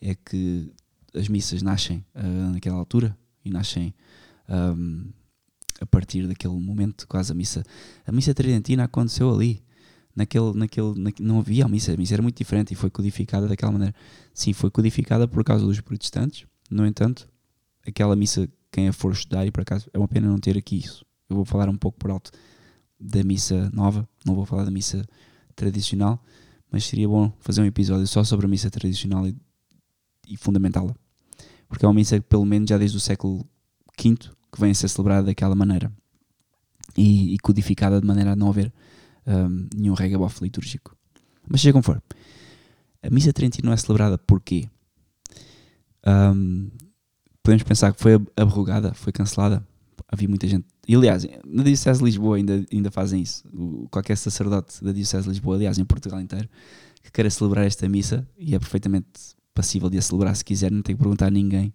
é 0.00 0.16
que 0.16 0.72
as 1.14 1.28
missas 1.28 1.62
nascem 1.62 2.04
uh, 2.14 2.52
naquela 2.52 2.76
altura 2.76 3.16
e 3.44 3.50
nascem 3.50 3.94
um, 4.48 5.10
a 5.80 5.86
partir 5.86 6.26
daquele 6.26 6.54
momento, 6.54 7.06
quase 7.06 7.30
a 7.30 7.34
missa. 7.34 7.64
A 8.04 8.10
missa 8.10 8.34
tridentina 8.34 8.84
aconteceu 8.84 9.32
ali. 9.32 9.62
Naquele, 10.18 10.52
naquele, 10.52 10.98
na, 10.98 11.12
não 11.20 11.38
havia 11.38 11.64
a 11.64 11.68
missa, 11.68 11.94
a 11.94 11.96
missa 11.96 12.12
era 12.12 12.22
muito 12.22 12.36
diferente 12.36 12.72
e 12.72 12.74
foi 12.74 12.90
codificada 12.90 13.46
daquela 13.46 13.70
maneira. 13.70 13.94
Sim, 14.34 14.52
foi 14.52 14.68
codificada 14.68 15.28
por 15.28 15.44
causa 15.44 15.64
dos 15.64 15.80
protestantes, 15.80 16.44
no 16.68 16.84
entanto, 16.84 17.28
aquela 17.86 18.16
missa, 18.16 18.48
quem 18.72 18.88
a 18.88 18.92
for 18.92 19.12
estudar, 19.12 19.46
e 19.46 19.52
por 19.52 19.60
acaso 19.60 19.88
é 19.94 19.96
uma 19.96 20.08
pena 20.08 20.26
não 20.26 20.40
ter 20.40 20.58
aqui 20.58 20.76
isso, 20.76 21.06
eu 21.30 21.36
vou 21.36 21.44
falar 21.44 21.68
um 21.68 21.76
pouco 21.76 21.96
por 22.00 22.10
alto 22.10 22.32
da 22.98 23.22
missa 23.22 23.70
nova, 23.72 24.08
não 24.26 24.34
vou 24.34 24.44
falar 24.44 24.64
da 24.64 24.72
missa 24.72 25.06
tradicional, 25.54 26.20
mas 26.68 26.84
seria 26.84 27.08
bom 27.08 27.32
fazer 27.38 27.62
um 27.62 27.66
episódio 27.66 28.08
só 28.08 28.24
sobre 28.24 28.46
a 28.46 28.48
missa 28.48 28.68
tradicional 28.68 29.24
e, 29.24 29.36
e 30.26 30.36
fundamentá-la. 30.36 30.96
Porque 31.68 31.84
é 31.84 31.88
uma 31.88 31.94
missa 31.94 32.18
que, 32.18 32.26
pelo 32.26 32.44
menos, 32.44 32.68
já 32.68 32.76
desde 32.76 32.96
o 32.96 33.00
século 33.00 33.46
V 33.96 34.16
que 34.16 34.60
vem 34.60 34.72
a 34.72 34.74
ser 34.74 34.88
celebrada 34.88 35.26
daquela 35.26 35.54
maneira 35.54 35.92
e 36.96 37.38
codificada 37.40 38.00
de 38.00 38.06
maneira 38.06 38.32
a 38.32 38.36
não 38.36 38.48
haver 38.48 38.72
um, 39.28 39.68
nenhum 39.76 39.94
regabof 39.94 40.42
litúrgico. 40.42 40.96
Mas 41.48 41.60
seja 41.60 41.72
como 41.72 41.82
for, 41.82 42.02
a 43.02 43.10
missa 43.10 43.32
tridentina 43.32 43.66
não 43.66 43.72
é 43.72 43.76
celebrada 43.76 44.18
porquê? 44.18 44.68
Um, 46.06 46.70
podemos 47.42 47.62
pensar 47.62 47.92
que 47.92 48.00
foi 48.00 48.14
abrogada, 48.36 48.92
foi 48.94 49.12
cancelada. 49.12 49.66
Havia 50.10 50.28
muita 50.28 50.48
gente 50.48 50.66
e 50.88 50.96
aliás, 50.96 51.26
na 51.46 51.62
Diocese 51.62 51.98
de 51.98 52.04
Lisboa 52.06 52.38
ainda, 52.38 52.64
ainda 52.72 52.90
fazem 52.90 53.20
isso. 53.20 53.44
Qualquer 53.90 54.16
sacerdote 54.16 54.82
da 54.82 54.90
Diocese 54.90 55.24
de 55.24 55.28
Lisboa, 55.28 55.56
aliás, 55.56 55.76
em 55.76 55.84
Portugal 55.84 56.18
inteiro, 56.18 56.48
que 57.02 57.12
queira 57.12 57.28
celebrar 57.28 57.66
esta 57.66 57.86
missa, 57.86 58.26
e 58.38 58.54
é 58.54 58.58
perfeitamente 58.58 59.06
passível 59.52 59.90
de 59.90 59.98
a 59.98 60.02
celebrar 60.02 60.34
se 60.34 60.42
quiser, 60.42 60.72
não 60.72 60.80
tem 60.80 60.96
que 60.96 61.02
perguntar 61.02 61.26
a 61.26 61.30
ninguém. 61.30 61.74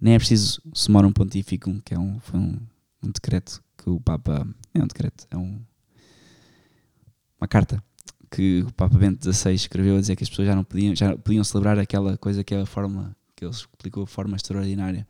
Nem 0.00 0.14
é 0.14 0.18
preciso 0.18 0.60
somar 0.74 1.06
um 1.06 1.12
pontífico, 1.12 1.72
que 1.84 1.94
é 1.94 1.98
um, 1.98 2.18
foi 2.18 2.40
um, 2.40 2.58
um 3.04 3.10
decreto 3.12 3.62
que 3.78 3.88
o 3.88 4.00
Papa. 4.00 4.44
É 4.74 4.82
um 4.82 4.88
decreto, 4.88 5.24
é 5.30 5.36
um, 5.36 5.60
uma 7.42 7.48
carta 7.48 7.82
que 8.30 8.64
o 8.66 8.72
Papa 8.72 8.96
Bento 8.96 9.30
XVI 9.30 9.52
escreveu 9.52 9.96
a 9.96 10.00
dizer 10.00 10.16
que 10.16 10.22
as 10.22 10.30
pessoas 10.30 10.46
já 10.46 10.54
não 10.54 10.64
podiam, 10.64 10.94
já 10.94 11.16
podiam 11.18 11.44
celebrar 11.44 11.78
aquela 11.78 12.16
coisa 12.16 12.42
que 12.42 12.54
é 12.54 12.60
a 12.62 12.66
forma, 12.66 13.14
que 13.36 13.44
ele 13.44 13.52
explicou, 13.52 14.04
a 14.04 14.06
forma 14.06 14.36
extraordinária 14.36 15.06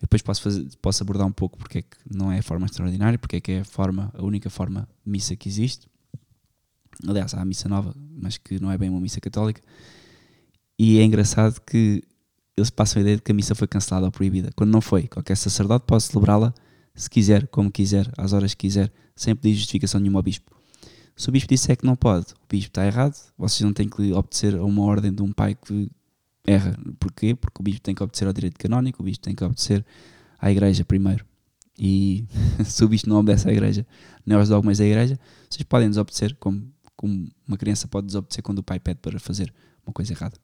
depois 0.00 0.20
posso, 0.20 0.42
fazer, 0.42 0.68
posso 0.82 1.02
abordar 1.02 1.26
um 1.26 1.32
pouco 1.32 1.56
porque 1.58 1.78
é 1.78 1.82
que 1.82 1.96
não 2.10 2.30
é 2.30 2.38
a 2.38 2.42
forma 2.42 2.66
extraordinária, 2.66 3.18
porque 3.18 3.36
é 3.36 3.40
que 3.40 3.52
é 3.52 3.60
a 3.60 3.64
forma, 3.64 4.12
a 4.14 4.22
única 4.22 4.50
forma 4.50 4.86
missa 5.04 5.34
que 5.34 5.48
existe. 5.48 5.88
Aliás, 7.08 7.32
há 7.32 7.40
a 7.40 7.44
missa 7.44 7.70
nova, 7.70 7.94
mas 7.96 8.36
que 8.36 8.60
não 8.60 8.70
é 8.70 8.76
bem 8.76 8.90
uma 8.90 9.00
missa 9.00 9.18
católica. 9.18 9.62
E 10.78 10.98
é 10.98 11.04
engraçado 11.04 11.58
que 11.60 12.02
eles 12.54 12.68
passam 12.68 13.00
a 13.00 13.02
ideia 13.02 13.16
de 13.16 13.22
que 13.22 13.32
a 13.32 13.34
missa 13.34 13.54
foi 13.54 13.66
cancelada 13.66 14.06
ou 14.06 14.12
proibida, 14.12 14.50
quando 14.54 14.70
não 14.70 14.82
foi. 14.82 15.08
Qualquer 15.08 15.36
sacerdote 15.36 15.86
pode 15.86 16.02
celebrá-la 16.02 16.52
se 16.94 17.08
quiser, 17.08 17.48
como 17.48 17.72
quiser, 17.72 18.12
às 18.18 18.34
horas 18.34 18.52
que 18.52 18.68
quiser, 18.68 18.92
sem 19.16 19.34
pedir 19.34 19.54
justificação 19.54 20.00
nenhuma 20.00 20.18
ao 20.18 20.22
bispo. 20.22 20.53
Se 21.16 21.28
o 21.28 21.32
bispo 21.32 21.48
disser 21.48 21.76
que 21.76 21.86
não 21.86 21.94
pode, 21.94 22.32
o 22.32 22.46
bispo 22.48 22.70
está 22.70 22.84
errado, 22.84 23.14
vocês 23.38 23.60
não 23.60 23.72
têm 23.72 23.88
que 23.88 24.12
obedecer 24.12 24.56
a 24.56 24.64
uma 24.64 24.82
ordem 24.82 25.12
de 25.12 25.22
um 25.22 25.32
pai 25.32 25.54
que 25.54 25.90
erra. 26.46 26.76
Porquê? 26.98 27.34
Porque 27.34 27.60
o 27.60 27.62
bispo 27.62 27.80
tem 27.80 27.94
que 27.94 28.02
obedecer 28.02 28.26
ao 28.26 28.32
direito 28.32 28.58
canónico, 28.58 29.00
o 29.00 29.04
bispo 29.04 29.24
tem 29.24 29.34
que 29.34 29.44
obedecer 29.44 29.84
à 30.38 30.50
igreja 30.50 30.84
primeiro. 30.84 31.24
E 31.78 32.26
se 32.64 32.84
o 32.84 32.88
bispo 32.88 33.08
não 33.08 33.16
obedece 33.16 33.48
à 33.48 33.52
igreja, 33.52 33.86
nem 34.26 34.36
aos 34.36 34.48
dogmas 34.48 34.78
da 34.78 34.84
igreja, 34.84 35.18
vocês 35.48 35.62
podem 35.62 35.88
desobedecer, 35.88 36.36
como, 36.40 36.68
como 36.96 37.28
uma 37.46 37.56
criança 37.56 37.86
pode 37.86 38.06
desobedecer 38.06 38.42
quando 38.42 38.58
o 38.58 38.62
pai 38.62 38.80
pede 38.80 38.98
para 39.00 39.18
fazer 39.20 39.52
uma 39.86 39.92
coisa 39.92 40.12
errada. 40.12 40.36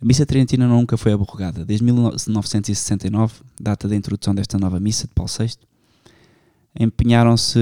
A 0.00 0.04
missa 0.04 0.26
tridentina 0.26 0.66
nunca 0.66 0.96
foi 0.96 1.12
abrogada. 1.12 1.64
Desde 1.64 1.84
1969, 1.84 3.42
data 3.58 3.88
da 3.88 3.96
introdução 3.96 4.34
desta 4.34 4.58
nova 4.58 4.78
missa 4.78 5.06
de 5.06 5.14
Paulo 5.14 5.30
VI, 5.30 5.56
empenharam-se 6.78 7.58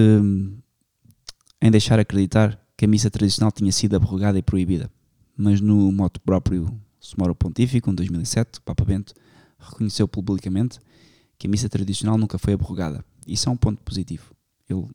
em 1.61 1.71
deixar 1.71 1.99
acreditar 1.99 2.59
que 2.77 2.85
a 2.85 2.89
missa 2.89 3.11
tradicional 3.11 3.53
tinha 3.53 3.71
sido 3.71 3.95
abrogada 3.95 4.39
e 4.39 4.43
proibida 4.43 4.91
mas 5.37 5.61
no 5.61 5.91
moto 5.91 6.21
próprio 6.21 6.81
Sumoro 7.01 7.35
Pontífico, 7.35 7.91
em 7.91 7.95
2007, 7.95 8.59
o 8.59 8.63
Papa 8.63 8.85
Bento 8.85 9.15
reconheceu 9.59 10.07
publicamente 10.07 10.79
que 11.39 11.47
a 11.47 11.51
missa 11.51 11.69
tradicional 11.69 12.17
nunca 12.17 12.39
foi 12.39 12.53
abrogada. 12.53 13.05
Isso 13.27 13.49
é 13.49 13.53
um 13.53 13.57
ponto 13.57 13.83
positivo. 13.83 14.33
Ele 14.69 14.87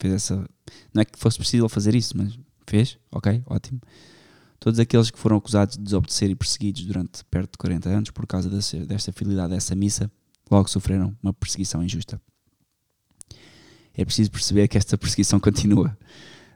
fez 0.00 0.14
essa. 0.14 0.36
Não 0.94 1.02
é 1.02 1.04
que 1.04 1.18
fosse 1.18 1.38
preciso 1.38 1.68
fazer 1.68 1.94
isso, 1.94 2.16
mas 2.16 2.38
fez, 2.66 2.98
ok, 3.10 3.42
ótimo. 3.46 3.80
Todos 4.58 4.78
aqueles 4.78 5.10
que 5.10 5.18
foram 5.18 5.36
acusados 5.36 5.76
de 5.76 5.82
desobedecer 5.82 6.30
e 6.30 6.34
perseguidos 6.34 6.84
durante 6.84 7.24
perto 7.24 7.52
de 7.52 7.58
40 7.58 7.88
anos 7.88 8.10
por 8.10 8.26
causa 8.26 8.48
desta 8.48 9.12
fidelidade 9.12 9.54
a 9.54 9.56
essa 9.56 9.74
missa, 9.74 10.10
logo 10.50 10.68
sofreram 10.68 11.16
uma 11.22 11.32
perseguição 11.32 11.82
injusta. 11.82 12.20
É 13.96 14.04
preciso 14.04 14.30
perceber 14.30 14.68
que 14.68 14.78
esta 14.78 14.96
perseguição 14.96 15.38
continua 15.40 15.96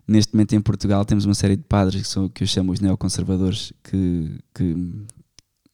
neste 0.07 0.35
momento 0.35 0.55
em 0.55 0.61
Portugal 0.61 1.05
temos 1.05 1.25
uma 1.25 1.35
série 1.35 1.57
de 1.57 1.63
padres 1.63 2.03
que, 2.03 2.09
são, 2.09 2.29
que 2.29 2.43
eu 2.43 2.47
chamo 2.47 2.73
os 2.73 2.81
neoconservadores 2.81 3.73
que, 3.83 4.39
que 4.55 4.77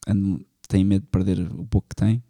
andam, 0.07 0.41
têm 0.69 0.85
medo 0.85 1.03
de 1.03 1.09
perder 1.09 1.41
o 1.41 1.67
pouco 1.67 1.89
que 1.89 1.97
têm 1.97 2.23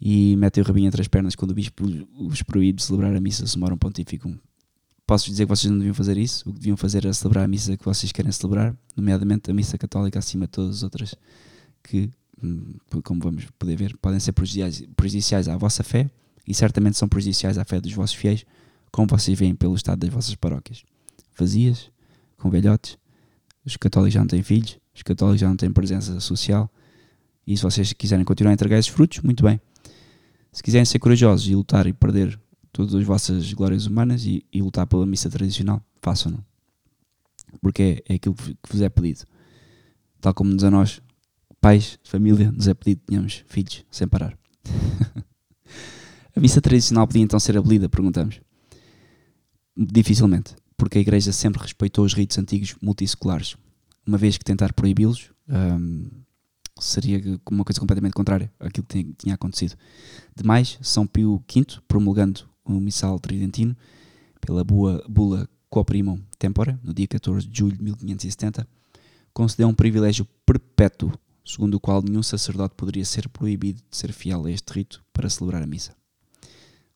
e 0.00 0.36
metem 0.36 0.62
o 0.62 0.66
rabinho 0.66 0.88
entre 0.88 1.00
as 1.00 1.08
pernas 1.08 1.34
quando 1.34 1.52
o 1.52 1.54
bispo 1.54 1.84
os 2.18 2.42
proíbe 2.42 2.78
de 2.78 2.82
celebrar 2.82 3.14
a 3.14 3.20
missa 3.20 3.46
sumorum 3.46 3.76
pontificum. 3.76 4.36
Posso 5.06 5.30
dizer 5.30 5.44
que 5.44 5.50
vocês 5.50 5.70
não 5.70 5.78
deviam 5.78 5.94
fazer 5.94 6.16
isso? 6.16 6.48
O 6.48 6.52
que 6.52 6.60
deviam 6.60 6.76
fazer 6.76 7.04
era 7.04 7.12
celebrar 7.12 7.44
a 7.44 7.48
missa 7.48 7.76
que 7.76 7.84
vocês 7.84 8.10
querem 8.10 8.32
celebrar, 8.32 8.74
nomeadamente 8.96 9.50
a 9.50 9.54
missa 9.54 9.76
católica 9.76 10.18
acima 10.18 10.46
de 10.46 10.52
todas 10.52 10.76
as 10.76 10.82
outras 10.82 11.14
que 11.82 12.10
hum, 12.42 12.74
como 13.02 13.20
vamos 13.20 13.44
poder 13.58 13.76
ver, 13.76 13.96
podem 13.98 14.18
ser 14.18 14.32
prejudiciais 14.32 15.48
à 15.48 15.56
vossa 15.56 15.82
fé 15.82 16.10
e 16.46 16.54
certamente 16.54 16.96
são 16.96 17.08
prejudiciais 17.08 17.58
à 17.58 17.64
fé 17.64 17.80
dos 17.80 17.92
vossos 17.92 18.16
fiéis, 18.16 18.44
como 18.90 19.08
vocês 19.08 19.38
veem 19.38 19.54
pelo 19.54 19.74
estado 19.74 19.98
das 20.00 20.10
vossas 20.10 20.34
paróquias. 20.34 20.84
Vazias, 21.36 21.90
com 22.36 22.50
velhotes, 22.50 22.98
os 23.64 23.76
católicos 23.76 24.14
já 24.14 24.20
não 24.20 24.26
têm 24.26 24.42
filhos, 24.42 24.78
os 24.94 25.02
católicos 25.02 25.40
já 25.40 25.48
não 25.48 25.56
têm 25.56 25.72
presença 25.72 26.20
social, 26.20 26.70
e 27.46 27.56
se 27.56 27.62
vocês 27.62 27.92
quiserem 27.92 28.24
continuar 28.24 28.52
a 28.52 28.54
entregar 28.54 28.78
esses 28.78 28.90
frutos, 28.90 29.20
muito 29.20 29.42
bem. 29.42 29.60
Se 30.52 30.62
quiserem 30.62 30.84
ser 30.84 30.98
corajosos 30.98 31.48
e 31.48 31.54
lutar 31.54 31.86
e 31.86 31.92
perder 31.92 32.38
todas 32.72 32.94
as 32.94 33.04
vossas 33.04 33.52
glórias 33.52 33.86
humanas 33.86 34.24
e, 34.24 34.44
e 34.52 34.62
lutar 34.62 34.86
pela 34.86 35.04
missa 35.04 35.28
tradicional, 35.28 35.84
façam-no. 36.00 36.44
Porque 37.60 38.02
é, 38.08 38.12
é 38.12 38.16
aquilo 38.16 38.34
que 38.34 38.72
vos 38.72 38.80
é 38.80 38.88
pedido. 38.88 39.24
Tal 40.20 40.32
como 40.32 40.52
nos 40.52 40.64
a 40.64 40.70
nós, 40.70 41.02
pais, 41.60 41.98
família, 42.02 42.50
nos 42.50 42.68
é 42.68 42.74
pedido 42.74 43.00
que 43.00 43.06
tenhamos 43.06 43.44
filhos 43.46 43.84
sem 43.90 44.06
parar. 44.08 44.38
a 46.36 46.40
missa 46.40 46.60
tradicional 46.60 47.06
podia 47.06 47.22
então 47.22 47.38
ser 47.38 47.56
abolida, 47.56 47.88
perguntamos. 47.88 48.40
Dificilmente, 49.76 50.54
porque 50.76 50.98
a 50.98 51.00
Igreja 51.00 51.32
sempre 51.32 51.62
respeitou 51.62 52.04
os 52.04 52.14
ritos 52.14 52.38
antigos 52.38 52.74
multisseculares. 52.80 53.56
Uma 54.06 54.18
vez 54.18 54.36
que 54.36 54.44
tentar 54.44 54.72
proibi-los 54.72 55.30
um, 55.48 56.08
seria 56.78 57.40
uma 57.50 57.64
coisa 57.64 57.80
completamente 57.80 58.14
contrária 58.14 58.52
àquilo 58.58 58.86
que 58.86 59.04
tinha 59.18 59.34
acontecido. 59.34 59.76
Demais, 60.36 60.78
São 60.82 61.06
Pio 61.06 61.42
V, 61.52 61.66
promulgando 61.86 62.42
o 62.64 62.80
missal 62.80 63.18
tridentino 63.18 63.76
pela 64.40 64.64
bula, 64.64 65.04
bula 65.08 65.48
Quoprimum 65.70 66.20
Tempora, 66.38 66.78
no 66.82 66.92
dia 66.92 67.06
14 67.08 67.46
de 67.46 67.58
julho 67.58 67.76
de 67.76 67.82
1570, 67.82 68.66
concedeu 69.32 69.68
um 69.68 69.74
privilégio 69.74 70.26
perpétuo, 70.46 71.12
segundo 71.44 71.74
o 71.74 71.80
qual 71.80 72.02
nenhum 72.02 72.22
sacerdote 72.22 72.74
poderia 72.76 73.04
ser 73.04 73.28
proibido 73.28 73.80
de 73.90 73.96
ser 73.96 74.12
fiel 74.12 74.44
a 74.46 74.50
este 74.50 74.72
rito 74.72 75.04
para 75.12 75.28
celebrar 75.28 75.62
a 75.62 75.66
missa. 75.66 75.94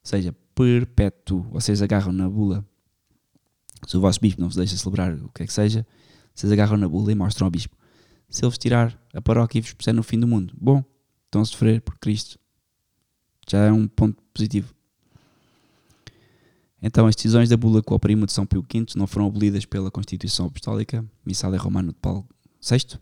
Seja, 0.03 0.35
perpétuo. 0.55 1.43
Vocês 1.51 1.83
agarram 1.83 2.13
na 2.13 2.29
bula. 2.29 2.65
Se 3.87 3.97
o 3.97 4.01
vosso 4.01 4.21
bispo 4.21 4.41
não 4.41 4.49
vos 4.49 4.57
deixa 4.57 4.77
celebrar 4.77 5.15
o 5.15 5.29
que 5.29 5.43
é 5.43 5.47
que 5.47 5.53
seja, 5.53 5.87
vocês 6.35 6.53
agarram 6.53 6.77
na 6.77 6.89
bula 6.89 7.13
e 7.13 7.15
mostram 7.15 7.47
ao 7.47 7.51
bispo. 7.51 7.77
Se 8.29 8.45
ele 8.45 8.51
vos 8.51 8.59
tirar 8.59 9.01
a 9.15 9.21
paróquia 9.21 9.59
e 9.59 9.63
vos 9.63 9.73
puser 9.73 9.95
no 9.95 10.03
fim 10.03 10.19
do 10.19 10.27
mundo, 10.27 10.55
bom, 10.61 10.85
estão 11.25 11.41
a 11.41 11.45
sofrer 11.45 11.81
por 11.81 11.97
Cristo. 11.99 12.39
Já 13.49 13.65
é 13.67 13.73
um 13.73 13.87
ponto 13.87 14.23
positivo. 14.35 14.75
Então, 16.83 17.07
as 17.07 17.17
decisões 17.17 17.49
da 17.49 17.57
bula 17.57 17.83
com 17.83 17.95
o 17.95 17.99
primo 17.99 18.27
de 18.27 18.33
São 18.33 18.47
Pio 18.47 18.63
V 18.63 18.87
não 18.95 19.07
foram 19.07 19.27
abolidas 19.27 19.65
pela 19.65 19.91
Constituição 19.91 20.47
Apostólica, 20.47 21.05
Missale 21.25 21.57
Romano 21.57 21.89
de 21.89 21.99
Paulo 21.99 22.27
VI, 22.61 22.99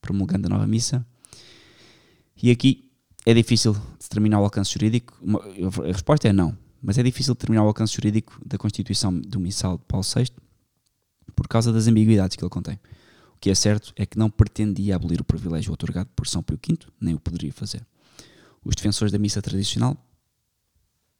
promulgando 0.00 0.46
a 0.46 0.50
nova 0.50 0.66
missa. 0.66 1.04
E 2.40 2.50
aqui 2.50 2.85
é 3.26 3.34
difícil 3.34 3.76
determinar 4.00 4.40
o 4.40 4.44
alcance 4.44 4.72
jurídico. 4.72 5.18
A 5.82 5.86
resposta 5.88 6.28
é 6.28 6.32
não, 6.32 6.56
mas 6.80 6.96
é 6.96 7.02
difícil 7.02 7.34
determinar 7.34 7.64
o 7.64 7.66
alcance 7.66 7.92
jurídico 7.92 8.40
da 8.46 8.56
Constituição 8.56 9.12
do 9.12 9.40
Missal 9.40 9.78
de 9.78 9.84
Paulo 9.84 10.06
VI 10.06 10.30
por 11.34 11.48
causa 11.48 11.72
das 11.72 11.88
ambiguidades 11.88 12.36
que 12.36 12.44
ele 12.44 12.48
contém. 12.48 12.78
O 13.34 13.38
que 13.40 13.50
é 13.50 13.54
certo 13.54 13.92
é 13.96 14.06
que 14.06 14.16
não 14.16 14.30
pretendia 14.30 14.94
abolir 14.94 15.20
o 15.20 15.24
privilégio 15.24 15.72
otorgado 15.72 16.08
por 16.14 16.26
São 16.26 16.40
Pio 16.40 16.56
V, 16.56 16.78
nem 17.00 17.14
o 17.14 17.20
poderia 17.20 17.52
fazer. 17.52 17.84
Os 18.64 18.76
defensores 18.76 19.12
da 19.12 19.18
missa 19.18 19.42
tradicional 19.42 19.96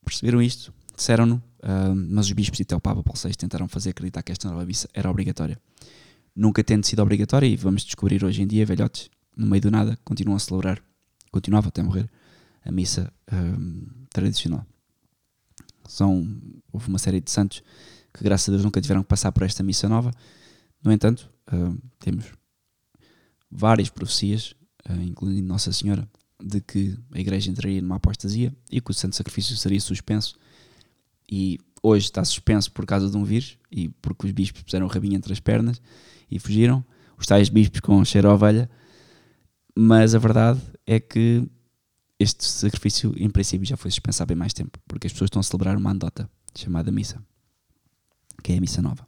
perceberam 0.04 0.40
isto, 0.40 0.72
disseram-no, 0.96 1.36
uh, 1.36 1.94
mas 1.94 2.26
os 2.26 2.32
bispos 2.32 2.60
e 2.60 2.62
até 2.62 2.76
o 2.76 2.80
Papa 2.80 3.02
Paulo 3.02 3.20
VI 3.20 3.34
tentaram 3.34 3.66
fazer 3.66 3.90
acreditar 3.90 4.22
que 4.22 4.30
esta 4.30 4.48
nova 4.48 4.64
missa 4.64 4.88
era 4.94 5.10
obrigatória. 5.10 5.60
Nunca 6.34 6.62
tendo 6.62 6.86
sido 6.86 7.02
obrigatória, 7.02 7.46
e 7.46 7.56
vamos 7.56 7.84
descobrir 7.84 8.24
hoje 8.24 8.42
em 8.42 8.46
dia, 8.46 8.64
velhotes, 8.64 9.10
no 9.36 9.46
meio 9.46 9.60
do 9.60 9.70
nada, 9.70 9.98
continuam 10.04 10.36
a 10.36 10.38
celebrar, 10.38 10.82
continuava 11.36 11.68
até 11.68 11.82
morrer, 11.82 12.08
a 12.64 12.72
missa 12.72 13.12
uh, 13.30 14.06
tradicional. 14.10 14.66
São, 15.86 16.26
houve 16.72 16.88
uma 16.88 16.98
série 16.98 17.20
de 17.20 17.30
santos 17.30 17.62
que, 18.12 18.24
graças 18.24 18.48
a 18.48 18.52
Deus, 18.52 18.64
nunca 18.64 18.80
tiveram 18.80 19.02
que 19.02 19.08
passar 19.08 19.30
por 19.32 19.42
esta 19.42 19.62
missa 19.62 19.86
nova. 19.86 20.10
No 20.82 20.90
entanto, 20.90 21.30
uh, 21.52 21.78
temos 21.98 22.24
várias 23.50 23.90
profecias, 23.90 24.54
incluindo 25.02 25.46
Nossa 25.46 25.72
Senhora, 25.72 26.08
de 26.42 26.60
que 26.60 26.96
a 27.12 27.20
Igreja 27.20 27.50
entraria 27.50 27.80
numa 27.82 27.96
apostasia 27.96 28.54
e 28.70 28.80
que 28.80 28.90
o 28.90 28.94
Santo 28.94 29.16
Sacrifício 29.16 29.56
seria 29.56 29.80
suspenso 29.80 30.36
e 31.30 31.58
hoje 31.82 32.06
está 32.06 32.24
suspenso 32.24 32.70
por 32.72 32.86
causa 32.86 33.10
de 33.10 33.16
um 33.16 33.24
vírus 33.24 33.58
e 33.70 33.88
porque 34.00 34.26
os 34.26 34.32
bispos 34.32 34.62
puseram 34.62 34.86
o 34.86 34.88
rabinho 34.88 35.16
entre 35.16 35.32
as 35.32 35.40
pernas 35.40 35.80
e 36.30 36.38
fugiram, 36.38 36.84
os 37.18 37.26
tais 37.26 37.48
bispos 37.48 37.80
com 37.80 38.04
cheiro 38.04 38.28
a 38.28 38.34
ovelha, 38.34 38.70
mas 39.74 40.14
a 40.14 40.18
verdade 40.18 40.60
é 40.86 41.00
que 41.00 41.46
este 42.18 42.44
sacrifício 42.44 43.14
em 43.16 43.28
princípio 43.28 43.66
já 43.66 43.76
foi 43.76 43.90
suspenso 43.90 44.22
há 44.22 44.26
bem 44.26 44.36
mais 44.36 44.52
tempo, 44.52 44.78
porque 44.86 45.06
as 45.06 45.12
pessoas 45.12 45.28
estão 45.28 45.40
a 45.40 45.42
celebrar 45.42 45.76
uma 45.76 45.90
andota 45.90 46.30
chamada 46.54 46.90
missa, 46.90 47.22
que 48.42 48.52
é 48.52 48.58
a 48.58 48.60
missa 48.60 48.80
nova. 48.80 49.06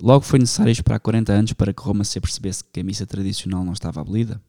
Logo 0.00 0.24
foi 0.24 0.38
necessário 0.38 0.70
esperar 0.70 1.00
40 1.00 1.32
anos 1.32 1.52
para 1.54 1.72
que 1.72 1.82
Roma 1.82 2.04
se 2.04 2.18
apercebesse 2.18 2.62
que 2.64 2.80
a 2.80 2.84
missa 2.84 3.06
tradicional 3.06 3.64
não 3.64 3.72
estava 3.72 4.00
abolida? 4.00 4.42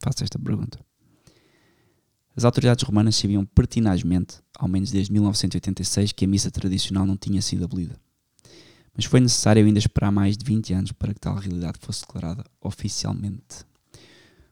Faço 0.00 0.24
esta 0.24 0.38
pergunta. 0.38 0.78
As 2.34 2.44
autoridades 2.44 2.84
romanas 2.84 3.16
sabiam 3.16 3.44
pertinazmente, 3.44 4.40
ao 4.56 4.68
menos 4.68 4.90
desde 4.90 5.12
1986, 5.12 6.12
que 6.12 6.24
a 6.24 6.28
missa 6.28 6.50
tradicional 6.50 7.06
não 7.06 7.16
tinha 7.16 7.42
sido 7.42 7.64
abolida. 7.64 7.98
Mas 8.94 9.04
foi 9.04 9.20
necessário 9.20 9.64
ainda 9.64 9.78
esperar 9.78 10.10
mais 10.10 10.36
de 10.36 10.44
20 10.44 10.72
anos 10.74 10.92
para 10.92 11.14
que 11.14 11.20
tal 11.20 11.36
realidade 11.36 11.78
fosse 11.80 12.00
declarada 12.02 12.44
oficialmente. 12.60 13.64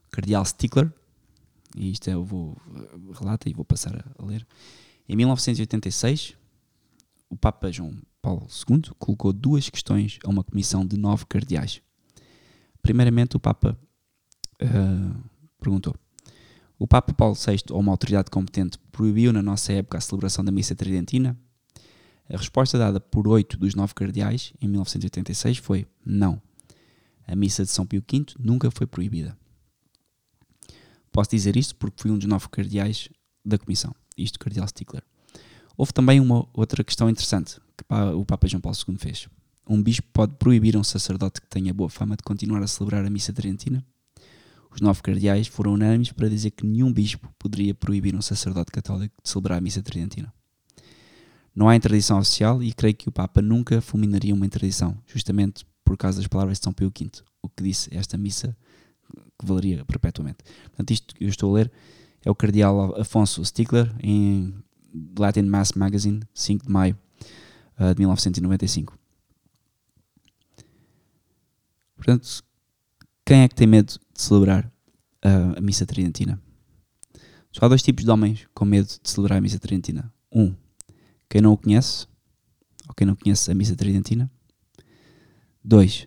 O 0.06 0.10
cardeal 0.10 0.44
Stickler, 0.44 0.92
e 1.76 1.90
isto 1.90 2.08
eu 2.08 2.24
vou 2.24 2.56
relata 3.12 3.48
e 3.48 3.52
vou 3.52 3.64
passar 3.64 4.04
a 4.18 4.24
ler, 4.24 4.46
em 5.08 5.14
1986, 5.14 6.34
o 7.28 7.36
Papa 7.36 7.70
João 7.70 7.96
Paulo 8.20 8.46
II 8.68 8.82
colocou 8.98 9.32
duas 9.32 9.68
questões 9.70 10.18
a 10.24 10.28
uma 10.28 10.42
comissão 10.42 10.84
de 10.84 10.96
nove 10.96 11.26
cardeais. 11.26 11.80
Primeiramente, 12.82 13.36
o 13.36 13.40
Papa 13.40 13.78
uh, 14.62 15.24
perguntou: 15.60 15.94
o 16.78 16.86
Papa 16.86 17.12
Paulo 17.12 17.34
VI, 17.34 17.62
ou 17.70 17.80
uma 17.80 17.92
autoridade 17.92 18.30
competente, 18.30 18.78
proibiu 18.90 19.32
na 19.32 19.42
nossa 19.42 19.72
época 19.72 19.98
a 19.98 20.00
celebração 20.00 20.44
da 20.44 20.50
missa 20.50 20.74
tridentina? 20.74 21.38
A 22.28 22.36
resposta 22.36 22.76
dada 22.76 22.98
por 22.98 23.28
oito 23.28 23.56
dos 23.56 23.74
nove 23.76 23.94
cardeais, 23.94 24.52
em 24.60 24.66
1986, 24.66 25.58
foi 25.58 25.86
não. 26.04 26.42
A 27.26 27.36
missa 27.36 27.64
de 27.64 27.70
São 27.70 27.86
Pio 27.86 28.02
V 28.10 28.26
nunca 28.38 28.70
foi 28.70 28.86
proibida. 28.86 29.38
Posso 31.16 31.30
dizer 31.30 31.56
isto 31.56 31.74
porque 31.76 32.02
fui 32.02 32.10
um 32.10 32.18
dos 32.18 32.28
nove 32.28 32.46
cardeais 32.50 33.08
da 33.42 33.56
comissão, 33.56 33.94
isto 34.18 34.38
cardeal 34.38 34.68
Stickler. 34.68 35.02
Houve 35.74 35.90
também 35.90 36.20
uma 36.20 36.46
outra 36.52 36.84
questão 36.84 37.08
interessante 37.08 37.58
que 37.74 37.84
o 38.14 38.22
Papa 38.22 38.46
João 38.46 38.60
Paulo 38.60 38.76
II 38.86 38.98
fez. 38.98 39.26
Um 39.66 39.82
bispo 39.82 40.06
pode 40.12 40.34
proibir 40.34 40.76
um 40.76 40.84
sacerdote 40.84 41.40
que 41.40 41.46
tenha 41.46 41.72
boa 41.72 41.88
fama 41.88 42.18
de 42.18 42.22
continuar 42.22 42.62
a 42.62 42.66
celebrar 42.66 43.02
a 43.02 43.08
missa 43.08 43.32
tridentina? 43.32 43.82
Os 44.70 44.82
nove 44.82 45.00
cardeais 45.00 45.46
foram 45.46 45.72
unânimes 45.72 46.12
para 46.12 46.28
dizer 46.28 46.50
que 46.50 46.66
nenhum 46.66 46.92
bispo 46.92 47.32
poderia 47.38 47.74
proibir 47.74 48.14
um 48.14 48.20
sacerdote 48.20 48.70
católico 48.70 49.14
de 49.22 49.30
celebrar 49.30 49.56
a 49.56 49.60
missa 49.62 49.80
tridentina. 49.80 50.30
Não 51.54 51.66
há 51.66 51.74
interdição 51.74 52.18
oficial 52.18 52.62
e 52.62 52.74
creio 52.74 52.94
que 52.94 53.08
o 53.08 53.12
Papa 53.12 53.40
nunca 53.40 53.80
fulminaria 53.80 54.34
uma 54.34 54.44
interdição, 54.44 54.94
justamente 55.06 55.64
por 55.82 55.96
causa 55.96 56.18
das 56.18 56.28
palavras 56.28 56.58
de 56.58 56.64
São 56.64 56.74
Pio 56.74 56.92
V, 56.94 57.10
o 57.40 57.48
que 57.48 57.62
disse 57.62 57.88
esta 57.96 58.18
missa 58.18 58.54
que 59.38 59.46
valeria 59.46 59.84
perpetuamente. 59.84 60.38
Portanto, 60.64 60.90
isto 60.90 61.14
que 61.14 61.24
eu 61.24 61.28
estou 61.28 61.50
a 61.50 61.58
ler 61.58 61.72
é 62.24 62.30
o 62.30 62.34
cardeal 62.34 62.98
Afonso 63.00 63.44
Stickler 63.44 63.94
em 64.00 64.54
Latin 65.18 65.42
Mass 65.42 65.72
Magazine, 65.72 66.20
5 66.34 66.66
de 66.66 66.72
maio 66.72 66.98
uh, 67.78 67.94
de 67.94 68.00
1995. 68.00 68.98
Portanto, 71.96 72.44
quem 73.24 73.40
é 73.40 73.48
que 73.48 73.54
tem 73.54 73.66
medo 73.66 73.92
de 73.92 74.22
celebrar 74.22 74.66
uh, 75.24 75.58
a 75.58 75.60
missa 75.60 75.86
tridentina? 75.86 76.40
Só 77.52 77.64
há 77.64 77.68
dois 77.68 77.82
tipos 77.82 78.04
de 78.04 78.10
homens 78.10 78.46
com 78.54 78.64
medo 78.64 78.86
de 78.86 79.10
celebrar 79.10 79.38
a 79.38 79.40
missa 79.40 79.58
tridentina. 79.58 80.12
Um, 80.32 80.54
quem 81.28 81.40
não 81.40 81.52
o 81.52 81.56
conhece, 81.56 82.06
ou 82.88 82.94
quem 82.94 83.06
não 83.06 83.16
conhece 83.16 83.50
a 83.50 83.54
missa 83.54 83.74
tridentina. 83.74 84.30
Dois, 85.64 86.06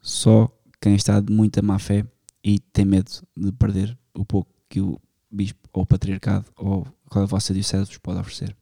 só 0.00 0.52
quem 0.80 0.94
está 0.94 1.20
de 1.20 1.32
muita 1.32 1.62
má 1.62 1.78
fé 1.78 2.06
e 2.42 2.58
tem 2.58 2.84
medo 2.84 3.10
de 3.36 3.52
perder 3.52 3.96
o 4.14 4.24
pouco 4.24 4.50
que 4.68 4.80
o 4.80 5.00
bispo 5.30 5.68
ou 5.72 5.82
o 5.82 5.86
patriarcado 5.86 6.46
ou 6.56 6.86
a 7.10 7.24
vossa 7.24 7.52
diocese 7.52 7.86
vos 7.86 7.98
pode 7.98 8.20
oferecer. 8.20 8.56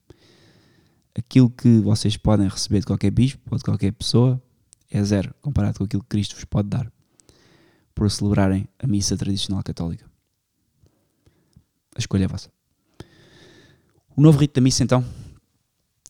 Aquilo 1.15 1.49
que 1.49 1.79
vocês 1.79 2.15
podem 2.17 2.47
receber 2.47 2.79
de 2.79 2.85
qualquer 2.85 3.11
bispo 3.11 3.41
ou 3.49 3.57
de 3.57 3.63
qualquer 3.63 3.91
pessoa 3.91 4.41
é 4.89 5.03
zero 5.03 5.33
comparado 5.41 5.77
com 5.77 5.83
aquilo 5.83 6.03
que 6.03 6.09
Cristo 6.09 6.35
vos 6.35 6.45
pode 6.45 6.69
dar 6.69 6.91
por 7.93 8.09
celebrarem 8.11 8.67
a 8.77 8.85
missa 8.85 9.17
tradicional 9.17 9.63
católica. 9.63 10.05
A 11.95 11.99
escolha 11.99 12.25
é 12.25 12.27
vossa. 12.27 12.51
O 14.15 14.21
novo 14.21 14.37
rito 14.37 14.53
da 14.53 14.61
missa, 14.61 14.83
então, 14.83 15.03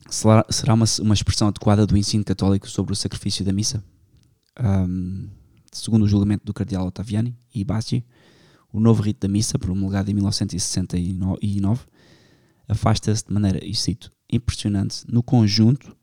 será 0.09 0.73
uma, 0.73 0.85
uma 0.99 1.13
expressão 1.13 1.47
adequada 1.47 1.87
do 1.87 1.97
ensino 1.97 2.23
católico 2.23 2.69
sobre 2.69 2.91
o 2.91 2.95
sacrifício 2.95 3.45
da 3.45 3.53
missa? 3.53 3.81
Um, 4.59 5.29
segundo 5.71 6.03
o 6.03 6.07
julgamento 6.07 6.45
do 6.45 6.53
cardeal 6.53 6.87
Ottaviani 6.87 7.37
e 7.53 7.63
Bassi, 7.63 8.03
O 8.71 8.79
novo 8.79 9.01
rito 9.01 9.21
da 9.21 9.31
missa, 9.31 9.57
promulgado 9.57 10.11
em 10.11 10.13
1969, 10.13 11.85
afasta-se 12.67 13.25
de 13.25 13.33
maneira, 13.33 13.63
e 13.65 13.73
cito, 13.73 14.11
impressionante 14.29 15.05
no 15.07 15.23
conjunto, 15.23 15.95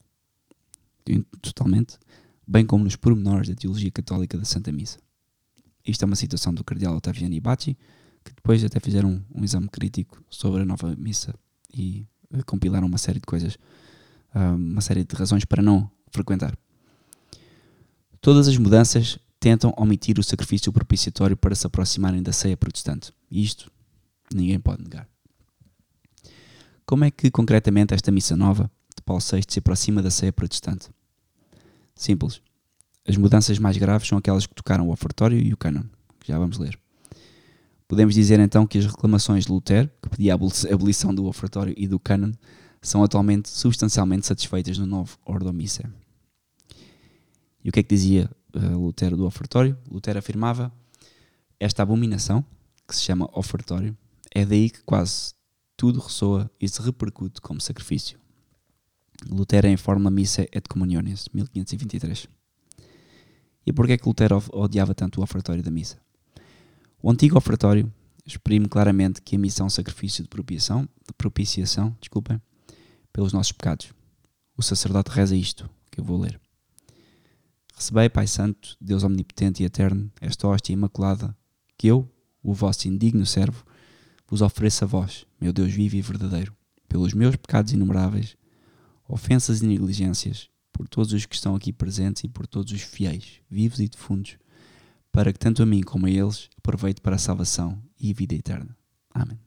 totalmente, 1.43 1.99
bem 2.47 2.65
como 2.65 2.85
nos 2.85 2.97
pormenores 2.97 3.49
da 3.49 3.55
teologia 3.55 3.91
católica 3.91 4.39
da 4.39 4.45
Santa 4.45 4.73
Missa. 4.73 4.99
Isto 5.87 6.03
é 6.03 6.07
uma 6.07 6.17
citação 6.17 6.55
do 6.55 6.65
cardeal 6.65 6.97
Ottaviani 6.97 7.41
Bacci, 7.41 7.77
que 8.25 8.33
depois 8.35 8.65
até 8.65 8.81
fizeram 8.81 9.11
um, 9.11 9.41
um, 9.41 9.45
exame 9.45 9.69
crítico 9.69 10.23
sobre 10.31 10.63
a 10.63 10.65
nova 10.65 10.97
missa 10.97 11.35
e 11.73 12.07
uh, 12.33 12.45
compilaram 12.47 12.87
uma 12.87 12.97
série 12.97 13.21
de 13.21 13.27
coisas, 13.27 13.57
uh, 14.35 14.55
uma 14.57 14.81
série 14.81 15.05
de 15.05 15.15
razões 15.15 15.45
para 15.45 15.63
não 15.63 15.91
frequentar. 16.11 16.57
Todas 18.23 18.49
as 18.49 18.57
mudanças 18.57 19.19
tentam 19.45 19.75
omitir 19.77 20.19
o 20.19 20.23
sacrifício 20.23 20.73
propiciatório 20.73 21.37
para 21.37 21.55
se 21.55 21.67
aproximarem 21.67 22.23
da 22.23 22.33
ceia 22.33 22.57
protestante. 22.57 23.13
Isto 23.31 23.71
ninguém 24.35 24.59
pode 24.59 24.83
negar. 24.83 25.07
Como 26.87 27.05
é 27.05 27.11
que 27.11 27.31
concretamente 27.31 27.93
esta 27.93 28.11
missa 28.11 28.35
nova 28.35 28.71
de 28.97 29.03
Paulo 29.05 29.21
VI 29.21 29.43
se 29.47 29.59
aproxima 29.59 30.01
da 30.03 30.11
ceia 30.11 30.33
protestante? 30.33 30.89
Simples. 31.95 32.41
As 33.07 33.19
mudanças 33.19 33.59
mais 33.59 33.77
graves 33.77 34.09
são 34.09 34.17
aquelas 34.17 34.47
que 34.47 34.55
tocaram 34.55 34.89
o 34.89 34.93
ofertório 34.93 35.39
e 35.39 35.53
o 35.53 35.59
cânon, 35.59 35.83
que 36.21 36.29
já 36.29 36.39
vamos 36.39 36.57
ler. 36.57 36.79
Podemos 37.87 38.15
dizer 38.15 38.41
então 38.41 38.67
que 38.67 38.79
as 38.79 38.87
reclamações 38.87 39.45
de 39.45 39.53
Lutero, 39.53 39.91
que 40.03 40.09
pedia 40.09 40.33
a 40.33 40.39
abolição 40.73 41.15
do 41.15 41.27
ofertório 41.27 41.75
e 41.77 41.87
do 41.87 42.01
cânon, 42.01 42.33
são 42.81 43.05
atualmente 43.05 43.51
substancialmente 43.51 44.27
satisfeitas 44.27 44.79
no 44.79 44.87
novo 44.87 45.19
Ordo 45.23 45.53
Missa. 45.53 45.85
E 47.63 47.69
o 47.69 47.73
que 47.73 47.81
é 47.81 47.83
que 47.83 47.95
dizia 47.95 48.31
Lutero 48.59 49.17
do 49.17 49.27
ofertório? 49.27 49.77
Lutero 49.91 50.19
afirmava 50.19 50.73
esta 51.59 51.83
abominação, 51.83 52.45
que 52.87 52.95
se 52.95 53.03
chama 53.03 53.29
ofertório, 53.33 53.97
é 54.35 54.45
daí 54.45 54.71
que 54.71 54.83
quase 54.83 55.35
tudo 55.77 56.01
ressoa 56.01 56.51
e 56.61 56.69
se 56.69 56.83
repercute 56.83 57.41
como 57.41 57.61
sacrifício. 57.61 58.19
Lutero 59.29 59.67
em 59.67 59.77
forma 59.77 60.11
missa 60.11 60.43
et 60.53 60.69
communiones, 60.69 61.29
1523. 61.33 62.29
E 63.67 63.73
porquê 63.73 63.93
é 63.93 63.99
que 63.99 64.07
Lutero 64.07 64.43
odiava 64.53 64.95
tanto 64.95 65.21
o 65.21 65.25
ofertório 65.25 65.63
da 65.63 65.71
missa? 65.71 65.99
O 67.03 67.11
antigo 67.11 67.37
ofertório 67.37 67.93
exprime 68.27 68.69
claramente 68.69 69.21
que 69.23 69.37
a 69.37 69.39
missão 69.39 69.69
sacrifício 69.69 70.23
de 70.23 70.29
propiciação, 70.29 70.83
de 70.83 71.13
propiciação 71.17 71.97
desculpem, 72.01 72.41
pelos 73.13 73.33
nossos 73.33 73.53
pecados. 73.53 73.93
O 74.57 74.63
sacerdote 74.63 75.11
reza 75.11 75.37
isto, 75.37 75.69
que 75.91 76.01
eu 76.01 76.05
vou 76.05 76.21
ler. 76.21 76.41
Recebei, 77.77 78.09
Pai 78.09 78.27
Santo, 78.27 78.77
Deus 78.81 79.03
Omnipotente 79.03 79.63
e 79.63 79.67
Eterno, 79.67 80.11
esta 80.21 80.47
hóstia 80.47 80.73
imaculada, 80.73 81.37
que 81.77 81.89
eu, 81.89 82.09
o 82.41 82.55
vosso 82.55 82.87
indigno 82.87 83.27
servo, 83.27 83.65
vos 84.29 84.43
ofereço 84.43 84.85
a 84.85 84.87
vós, 84.87 85.27
meu 85.41 85.53
Deus 85.53 85.73
vivo 85.73 85.97
e 85.97 86.01
verdadeiro, 86.01 86.55
pelos 86.89 87.13
meus 87.13 87.35
pecados 87.35 87.73
inumeráveis, 87.73 88.37
ofensas 89.09 89.61
e 89.61 89.67
negligências, 89.67 90.49
por 90.73 90.89
todos 90.89 91.13
os 91.13 91.27
que 91.27 91.35
estão 91.35 91.57
aqui 91.57 91.73
presentes 91.73 92.23
e 92.23 92.29
por 92.29 92.47
todos 92.47 92.73
os 92.73 92.81
fiéis, 92.81 93.41
vivos 93.51 93.81
e 93.81 93.89
defuntos, 93.89 94.37
para 95.11 95.33
que 95.33 95.39
tanto 95.39 95.63
a 95.63 95.67
mim 95.67 95.83
como 95.83 96.07
a 96.07 96.11
eles 96.11 96.49
aproveite 96.57 97.01
para 97.01 97.17
a 97.17 97.19
salvação 97.19 97.83
e 97.99 98.13
a 98.13 98.15
vida 98.15 98.35
eterna. 98.37 98.77
Amém. 99.11 99.39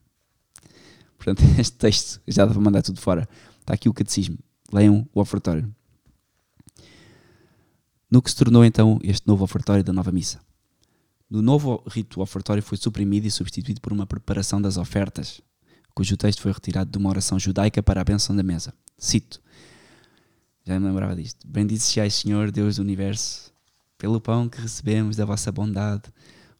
Portanto, 1.16 1.42
este 1.58 1.76
texto, 1.76 2.20
já 2.28 2.46
para 2.46 2.60
mandar 2.60 2.82
tudo 2.82 3.00
fora. 3.00 3.28
Está 3.60 3.74
aqui 3.74 3.88
o 3.88 3.94
catecismo. 3.94 4.38
Leiam 4.72 5.06
o 5.12 5.20
ofertório 5.20 5.74
no 8.10 8.22
que 8.22 8.30
se 8.30 8.36
tornou 8.36 8.64
então 8.64 8.98
este 9.02 9.26
novo 9.26 9.44
ofertório 9.44 9.84
da 9.84 9.92
nova 9.92 10.10
missa. 10.10 10.40
No 11.28 11.42
novo 11.42 11.82
rito, 11.86 12.20
o 12.20 12.22
ofertório 12.22 12.62
foi 12.62 12.78
suprimido 12.78 13.26
e 13.26 13.30
substituído 13.30 13.80
por 13.80 13.92
uma 13.92 14.06
preparação 14.06 14.60
das 14.62 14.78
ofertas, 14.78 15.42
cujo 15.94 16.16
texto 16.16 16.40
foi 16.40 16.52
retirado 16.52 16.90
de 16.90 16.96
uma 16.96 17.10
oração 17.10 17.38
judaica 17.38 17.82
para 17.82 18.00
a 18.00 18.04
bênção 18.04 18.34
da 18.34 18.42
mesa. 18.42 18.72
Cito, 18.96 19.40
já 20.64 20.78
me 20.80 20.86
lembrava 20.86 21.14
disto: 21.14 21.46
Bendito 21.46 21.80
sejais, 21.80 22.14
Senhor, 22.14 22.50
Deus 22.50 22.76
do 22.76 22.82
universo, 22.82 23.52
pelo 23.98 24.20
pão 24.20 24.48
que 24.48 24.60
recebemos 24.60 25.16
da 25.16 25.26
vossa 25.26 25.52
bondade, 25.52 26.04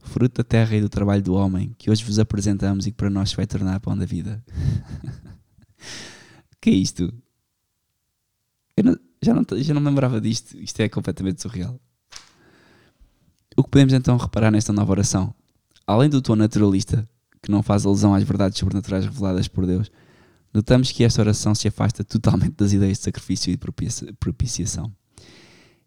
fruto 0.01 0.42
da 0.42 0.44
terra 0.44 0.76
e 0.76 0.80
do 0.80 0.88
trabalho 0.88 1.22
do 1.22 1.34
homem, 1.34 1.74
que 1.78 1.90
hoje 1.90 2.05
vos 2.05 2.18
apresentamos 2.18 2.86
e 2.86 2.90
que 2.90 2.96
para 2.96 3.11
nós 3.11 3.32
vai 3.32 3.46
tornar 3.46 3.80
pão 3.80 3.96
da 3.96 4.05
vida. 4.05 4.44
que 6.61 6.70
é 6.70 6.74
isto? 6.74 7.12
Eu 8.76 8.84
não, 8.84 8.96
já 9.23 9.35
não, 9.35 9.45
já 9.59 9.75
não 9.75 9.81
me 9.81 9.89
lembrava 9.89 10.21
disto. 10.21 10.57
Isto 10.59 10.81
é 10.81 10.89
completamente 10.89 11.43
surreal. 11.43 11.81
O 13.57 13.64
que 13.64 13.71
podemos 13.71 13.93
então 13.93 14.16
reparar 14.16 14.51
nesta 14.51 14.73
nova 14.73 14.93
oração? 14.93 15.35
Além 15.87 16.09
do 16.09 16.23
tom 16.23 16.37
naturalista, 16.37 17.09
que 17.43 17.51
não 17.51 17.62
faz 17.62 17.85
alusão 17.85 18.14
às 18.14 18.23
verdades 18.23 18.59
sobrenaturais 18.59 19.05
reveladas 19.05 19.49
por 19.49 19.66
Deus, 19.66 19.91
notamos 20.53 20.93
que 20.93 21.03
esta 21.03 21.21
oração 21.21 21.55
se 21.55 21.66
afasta 21.66 22.05
totalmente 22.05 22.55
das 22.57 22.73
ideias 22.73 22.99
de 22.99 23.05
sacrifício 23.05 23.53
e 23.53 23.57
de 23.57 24.14
propiciação. 24.21 24.93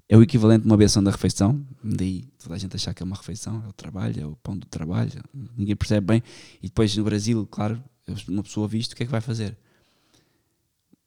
É 0.10 0.18
o 0.18 0.22
equivalente 0.22 0.64
de 0.64 0.68
uma 0.68 0.76
benção 0.76 1.02
da 1.02 1.12
refeição, 1.12 1.66
daí 1.82 2.26
toda 2.38 2.56
a 2.56 2.58
gente 2.58 2.76
achar 2.76 2.94
que 2.94 3.02
é 3.02 3.06
uma 3.06 3.16
refeição, 3.16 3.64
é 3.66 3.70
o 3.70 3.72
trabalho, 3.72 4.22
é 4.22 4.26
o 4.26 4.36
pão 4.36 4.58
do 4.58 4.68
trabalho, 4.68 5.24
ninguém 5.56 5.76
percebe 5.76 6.06
bem. 6.06 6.24
E 6.62 6.68
depois 6.68 6.94
no 6.98 7.06
Brasil, 7.06 7.48
claro, 7.50 7.82
uma 8.28 8.44
pessoa 8.44 8.68
visto, 8.68 8.92
o 8.92 8.96
que 8.98 9.04
é 9.04 9.06
que 9.06 9.12
vai 9.12 9.22
fazer? 9.22 9.58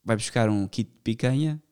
Vai 0.02 0.16
buscar 0.16 0.48
um 0.48 0.66
kit 0.66 0.88
de 0.88 0.96
picanha 1.02 1.62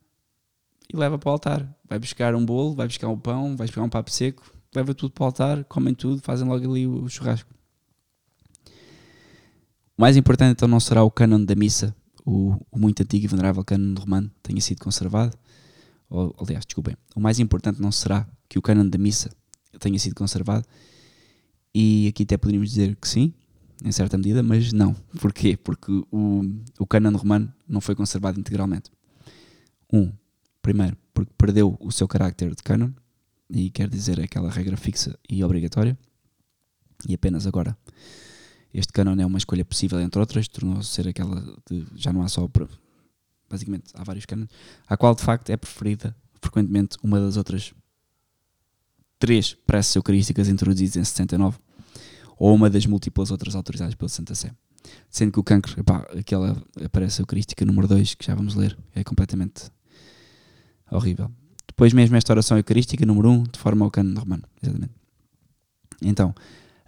e 0.92 0.96
leva 0.96 1.18
para 1.18 1.28
o 1.28 1.32
altar. 1.32 1.76
Vai 1.88 1.98
buscar 1.98 2.34
um 2.34 2.44
bolo, 2.44 2.74
vai 2.74 2.86
buscar 2.86 3.08
um 3.08 3.18
pão, 3.18 3.56
vai 3.56 3.66
buscar 3.66 3.82
um 3.82 3.88
papo 3.88 4.10
seco, 4.10 4.42
leva 4.74 4.94
tudo 4.94 5.12
para 5.12 5.22
o 5.22 5.26
altar, 5.26 5.64
comem 5.64 5.94
tudo, 5.94 6.20
fazem 6.22 6.46
logo 6.46 6.70
ali 6.70 6.86
o 6.86 7.08
churrasco. 7.08 7.50
O 9.96 10.00
mais 10.00 10.16
importante 10.16 10.52
então 10.52 10.68
não 10.68 10.80
será 10.80 11.02
o 11.04 11.10
cânon 11.10 11.44
da 11.44 11.54
missa, 11.54 11.94
o, 12.24 12.56
o 12.70 12.78
muito 12.78 13.02
antigo 13.02 13.24
e 13.24 13.28
venerável 13.28 13.64
cânon 13.64 13.94
romano 13.98 14.30
tenha 14.42 14.60
sido 14.60 14.82
conservado. 14.82 15.36
Ou, 16.08 16.34
aliás, 16.40 16.64
desculpem, 16.64 16.96
o 17.14 17.20
mais 17.20 17.38
importante 17.38 17.80
não 17.80 17.92
será 17.92 18.26
que 18.48 18.58
o 18.58 18.62
cânon 18.62 18.88
da 18.88 18.98
missa 18.98 19.30
tenha 19.78 19.98
sido 19.98 20.14
conservado. 20.14 20.66
E 21.74 22.08
aqui 22.08 22.22
até 22.24 22.36
poderíamos 22.36 22.70
dizer 22.70 22.96
que 22.96 23.08
sim, 23.08 23.32
em 23.84 23.92
certa 23.92 24.16
medida, 24.16 24.42
mas 24.42 24.72
não. 24.72 24.94
Porquê? 25.20 25.56
Porque 25.56 25.90
o, 26.10 26.42
o 26.78 26.86
cânon 26.86 27.16
romano 27.16 27.52
não 27.66 27.80
foi 27.80 27.94
conservado 27.94 28.38
integralmente. 28.38 28.90
Um, 29.92 30.12
Primeiro, 30.62 30.96
porque 31.12 31.32
perdeu 31.36 31.76
o 31.80 31.90
seu 31.90 32.06
carácter 32.06 32.54
de 32.54 32.62
canon, 32.62 32.90
e 33.50 33.70
quer 33.70 33.88
dizer 33.88 34.20
aquela 34.20 34.50
regra 34.50 34.76
fixa 34.76 35.18
e 35.28 35.44
obrigatória, 35.44 35.98
e 37.06 37.14
apenas 37.14 37.46
agora 37.46 37.76
este 38.72 38.92
canon 38.92 39.20
é 39.20 39.26
uma 39.26 39.38
escolha 39.38 39.64
possível 39.64 40.00
entre 40.00 40.18
outras, 40.18 40.48
tornou-se 40.48 40.88
ser 40.88 41.06
aquela 41.06 41.40
de 41.68 41.84
já 41.94 42.12
não 42.12 42.22
há 42.22 42.28
só 42.28 42.48
basicamente 43.50 43.90
há 43.94 44.02
vários 44.02 44.24
canons, 44.24 44.48
a 44.86 44.96
qual 44.96 45.14
de 45.14 45.22
facto 45.22 45.50
é 45.50 45.56
preferida 45.56 46.16
frequentemente 46.40 46.96
uma 47.02 47.20
das 47.20 47.36
outras 47.36 47.74
três 49.18 49.54
preces 49.54 49.94
eucarísticas 49.94 50.48
introduzidas 50.48 50.96
em 50.96 51.04
69 51.04 51.58
ou 52.38 52.54
uma 52.54 52.70
das 52.70 52.86
múltiplas 52.86 53.30
outras 53.30 53.54
autorizadas 53.54 53.94
pela 53.94 54.08
Santa 54.08 54.34
Sé. 54.34 54.52
Sendo 55.08 55.32
que 55.32 55.38
o 55.38 55.44
cancro, 55.44 55.78
epá, 55.78 55.98
aquela 56.18 56.60
prece 56.90 57.22
eucarística 57.22 57.64
número 57.64 57.86
2 57.86 58.14
que 58.14 58.24
já 58.24 58.34
vamos 58.34 58.54
ler, 58.54 58.76
é 58.94 59.04
completamente 59.04 59.70
horrível. 60.96 61.30
Depois 61.66 61.92
mesmo 61.92 62.16
esta 62.16 62.32
oração 62.32 62.56
eucarística, 62.56 63.04
número 63.06 63.30
1, 63.30 63.32
um, 63.32 63.42
de 63.44 63.58
forma 63.58 63.84
ao 63.84 63.90
cano 63.90 64.18
romano. 64.18 64.44
Exatamente. 64.62 64.92
Então, 66.02 66.34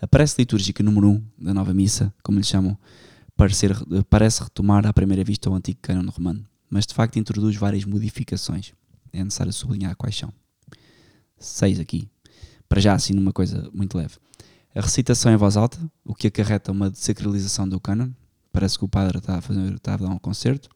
a 0.01 0.07
prece 0.07 0.37
litúrgica 0.39 0.83
número 0.83 1.09
1 1.09 1.11
um 1.13 1.23
da 1.39 1.55
nova 1.55 1.73
missa, 1.73 2.13
como 2.23 2.39
lhe 2.39 2.45
chamam, 2.45 2.77
parece, 3.37 4.43
retomar 4.43 4.87
à 4.87 4.93
primeira 4.93 5.25
vista 5.25 5.49
o 5.49 5.55
antigo 5.55 5.79
cânon 5.81 6.11
romano, 6.11 6.45
mas 6.69 6.87
de 6.87 6.95
facto 6.95 7.19
introduz 7.19 7.57
várias 7.57 7.85
modificações. 7.85 8.73
É 9.13 9.23
necessário 9.23 9.53
sublinhar 9.53 9.97
quais 9.97 10.17
são. 10.17 10.33
Seis 11.39 11.81
aqui. 11.81 12.09
Para 12.69 12.81
já, 12.81 12.95
assim, 12.95 13.15
numa 13.15 13.33
coisa 13.33 13.71
muito 13.73 13.97
leve. 13.97 14.17
A 14.75 14.81
recitação 14.81 15.33
em 15.33 15.37
voz 15.37 15.57
alta, 15.57 15.79
o 16.05 16.15
que 16.15 16.27
acarreta 16.27 16.73
uma 16.73 16.91
desacralização 16.91 17.69
do 17.69 17.79
cânon. 17.79 18.11
Parece 18.53 18.77
que 18.77 18.85
o 18.85 18.89
padre 18.89 19.19
está 19.19 19.39
a, 19.39 19.41
fazer, 19.41 19.73
está 19.75 19.95
a 19.95 19.97
dar 19.97 20.09
um 20.09 20.19
concerto. 20.19 20.69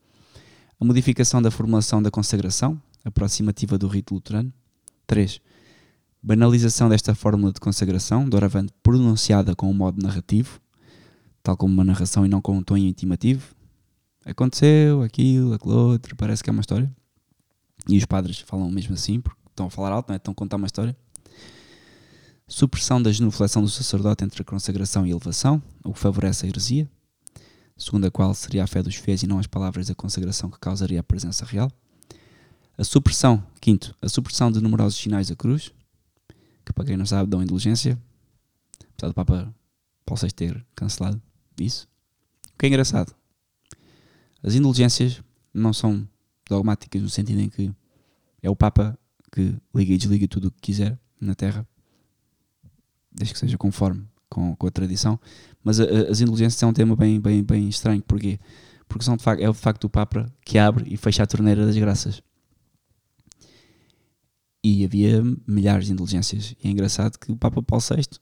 A 0.80 0.84
modificação 0.84 1.42
da 1.42 1.50
formulação 1.50 2.00
da 2.00 2.10
consagração, 2.10 2.80
aproximativa 3.04 3.78
do 3.78 3.88
rito 3.88 4.14
luterano. 4.14 4.52
3. 5.06 5.40
Banalização 6.22 6.88
desta 6.88 7.14
fórmula 7.14 7.52
de 7.52 7.60
consagração, 7.60 8.28
doravante 8.28 8.72
pronunciada 8.82 9.54
com 9.54 9.70
um 9.70 9.74
modo 9.74 10.02
narrativo, 10.02 10.60
tal 11.42 11.56
como 11.56 11.72
uma 11.72 11.84
narração 11.84 12.26
e 12.26 12.28
não 12.28 12.40
com 12.40 12.56
um 12.56 12.62
tom 12.62 12.76
intimativo. 12.76 13.54
Aconteceu 14.24 15.02
aquilo, 15.02 15.54
aquilo 15.54 15.74
outro, 15.74 16.16
parece 16.16 16.42
que 16.42 16.50
é 16.50 16.52
uma 16.52 16.60
história. 16.60 16.94
E 17.88 17.96
os 17.96 18.04
padres 18.04 18.40
falam 18.40 18.70
mesmo 18.70 18.94
assim, 18.94 19.20
porque 19.20 19.40
estão 19.48 19.66
a 19.66 19.70
falar 19.70 19.92
alto, 19.92 20.08
não 20.08 20.14
é? 20.14 20.16
Estão 20.16 20.32
a 20.32 20.34
contar 20.34 20.56
uma 20.56 20.66
história. 20.66 20.96
Supressão 22.46 23.00
da 23.00 23.12
genuflexão 23.12 23.62
do 23.62 23.68
sacerdote 23.68 24.24
entre 24.24 24.42
a 24.42 24.44
consagração 24.44 25.06
e 25.06 25.08
a 25.08 25.12
elevação, 25.12 25.62
o 25.84 25.92
que 25.92 25.98
favorece 25.98 26.44
a 26.44 26.48
heresia, 26.48 26.88
segundo 27.76 28.06
a 28.06 28.10
qual 28.10 28.34
seria 28.34 28.64
a 28.64 28.66
fé 28.66 28.82
dos 28.82 28.96
fiéis 28.96 29.22
e 29.22 29.26
não 29.26 29.38
as 29.38 29.46
palavras 29.46 29.86
da 29.86 29.94
consagração 29.94 30.50
que 30.50 30.58
causaria 30.58 31.00
a 31.00 31.02
presença 31.02 31.44
real. 31.44 31.70
A 32.78 32.84
supressão, 32.84 33.44
quinto, 33.60 33.92
a 34.00 34.08
supressão 34.08 34.52
de 34.52 34.60
numerosos 34.60 34.96
sinais 34.96 35.28
da 35.28 35.34
cruz, 35.34 35.72
que 36.64 36.72
para 36.72 36.84
quem 36.84 36.96
não 36.96 37.04
sabe 37.04 37.28
dão 37.28 37.42
indulgência, 37.42 37.98
apesar 38.92 39.08
do 39.08 39.14
Papa 39.14 39.52
Paulo 40.06 40.32
ter 40.32 40.64
cancelado 40.76 41.20
isso. 41.60 41.88
O 42.54 42.58
que 42.58 42.66
é 42.66 42.68
engraçado, 42.68 43.12
as 44.44 44.54
indulgências 44.54 45.20
não 45.52 45.72
são 45.72 46.08
dogmáticas 46.48 47.02
no 47.02 47.10
sentido 47.10 47.40
em 47.40 47.48
que 47.48 47.72
é 48.40 48.48
o 48.48 48.54
Papa 48.54 48.96
que 49.32 49.56
liga 49.74 49.92
e 49.92 49.98
desliga 49.98 50.28
tudo 50.28 50.46
o 50.46 50.50
que 50.52 50.60
quiser 50.60 50.96
na 51.20 51.34
Terra, 51.34 51.66
desde 53.10 53.34
que 53.34 53.40
seja 53.40 53.58
conforme 53.58 54.06
com, 54.30 54.54
com 54.54 54.66
a 54.68 54.70
tradição. 54.70 55.18
Mas 55.64 55.80
a, 55.80 55.84
a, 55.84 56.10
as 56.12 56.20
indulgências 56.20 56.62
é 56.62 56.66
um 56.66 56.72
tema 56.72 56.94
bem, 56.94 57.20
bem, 57.20 57.42
bem 57.42 57.68
estranho. 57.68 58.02
Porquê? 58.02 58.38
Porque 58.88 59.04
são 59.04 59.16
de 59.16 59.22
facto, 59.24 59.42
é 59.42 59.50
de 59.50 59.58
facto 59.58 59.84
o 59.84 59.90
Papa 59.90 60.32
que 60.44 60.58
abre 60.58 60.84
e 60.88 60.96
fecha 60.96 61.24
a 61.24 61.26
torneira 61.26 61.66
das 61.66 61.76
graças. 61.76 62.22
E 64.62 64.84
havia 64.84 65.22
milhares 65.46 65.86
de 65.86 65.92
indulgências. 65.92 66.54
E 66.62 66.68
é 66.68 66.70
engraçado 66.70 67.18
que 67.18 67.30
o 67.30 67.36
Papa 67.36 67.62
Paulo 67.62 67.84
VI 67.84 68.18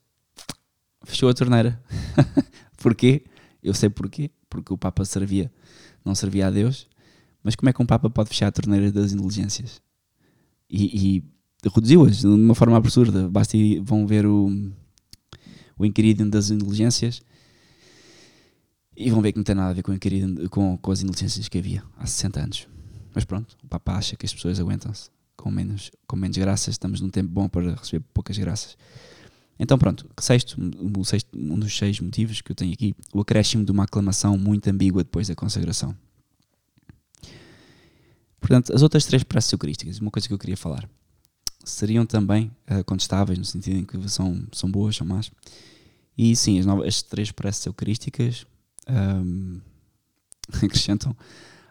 fechou 1.05 1.29
a 1.29 1.35
torneira. 1.35 1.83
porquê? 2.77 3.25
Eu 3.63 3.75
sei 3.75 3.89
porquê. 3.89 4.31
Porque 4.49 4.73
o 4.73 4.79
Papa 4.79 5.05
servia, 5.05 5.51
não 6.05 6.15
servia 6.15 6.49
a 6.49 6.51
Deus. 6.51 6.87
Mas 7.43 7.55
como 7.55 7.71
é 7.71 7.73
que 7.73 7.83
um 7.83 7.87
Papa 7.87 8.11
pode 8.11 8.29
fechar 8.29 8.49
a 8.49 8.53
torneira 8.53 8.93
das 8.93 9.13
indulgências? 9.13 9.81
E, 10.69 11.17
e 11.17 11.69
reduziu-as 11.69 12.19
de 12.19 12.27
uma 12.27 12.55
forma 12.55 12.77
absurda. 12.77 13.29
Basta 13.29 13.57
ir, 13.57 13.81
vão 13.81 14.07
ver 14.07 14.27
o, 14.27 14.51
o 15.79 15.87
Inquiridium 15.87 16.29
das 16.29 16.51
Indulgências 16.51 17.23
e 18.97 19.11
vão 19.11 19.21
ver 19.21 19.33
que 19.33 19.39
não 19.39 19.45
tem 19.45 19.55
nada 19.55 19.71
a 19.71 19.75
ver 19.75 19.83
com, 19.83 19.93
com, 20.49 20.79
com 20.79 20.91
as 20.91 21.03
indulgências 21.03 21.49
que 21.49 21.59
havia 21.59 21.83
há 21.97 22.07
60 22.07 22.41
anos. 22.41 22.69
Mas 23.15 23.25
pronto, 23.25 23.57
o 23.63 23.69
Papa 23.69 23.93
acha 23.93 24.17
que 24.17 24.27
as 24.27 24.35
pessoas 24.35 24.59
aguentam-se 24.59 25.16
com 25.47 25.51
menos, 25.53 25.93
com 26.09 26.17
menos 26.17 26.37
graças, 26.37 26.75
estamos 26.75 27.01
num 27.01 27.09
tempo 27.09 27.31
bom 27.31 27.49
para 27.49 27.77
receber 27.77 28.05
poucas 28.13 28.37
graças. 28.37 28.77
Então 29.57 29.79
pronto, 29.79 30.05
sexto, 30.19 30.57
o 30.59 31.05
sexto, 31.05 31.39
um 31.39 31.57
dos 31.57 31.77
seis 31.77 32.01
motivos 32.01 32.41
que 32.41 32.51
eu 32.51 32.57
tenho 32.57 32.73
aqui, 32.73 32.97
o 33.15 33.21
acréscimo 33.21 33.65
de 33.65 33.71
uma 33.71 33.85
aclamação 33.85 34.37
muito 34.37 34.69
ambígua 34.69 35.05
depois 35.05 35.29
da 35.29 35.37
consagração. 35.37 35.97
Portanto, 38.41 38.75
as 38.75 38.83
outras 38.83 39.07
três 39.07 39.23
preces 39.23 39.53
eucarísticas, 39.53 40.01
uma 40.01 40.11
coisa 40.11 40.27
que 40.27 40.35
eu 40.35 40.39
queria 40.39 40.57
falar, 40.57 40.89
seriam 41.65 42.05
também 42.05 42.51
uh, 42.69 42.83
contestáveis, 42.85 43.39
no 43.39 43.45
sentido 43.45 43.79
em 43.79 43.85
que 43.85 44.09
são, 44.09 44.45
são 44.51 44.69
boas, 44.69 44.97
são 44.97 45.07
más. 45.07 45.31
E 46.19 46.35
sim, 46.35 46.59
as, 46.59 46.67
novas, 46.67 46.89
as 46.89 47.03
três 47.03 47.31
preces 47.31 47.65
eucarísticas 47.67 48.45
um, 48.89 49.61
acrescentam 50.61 51.17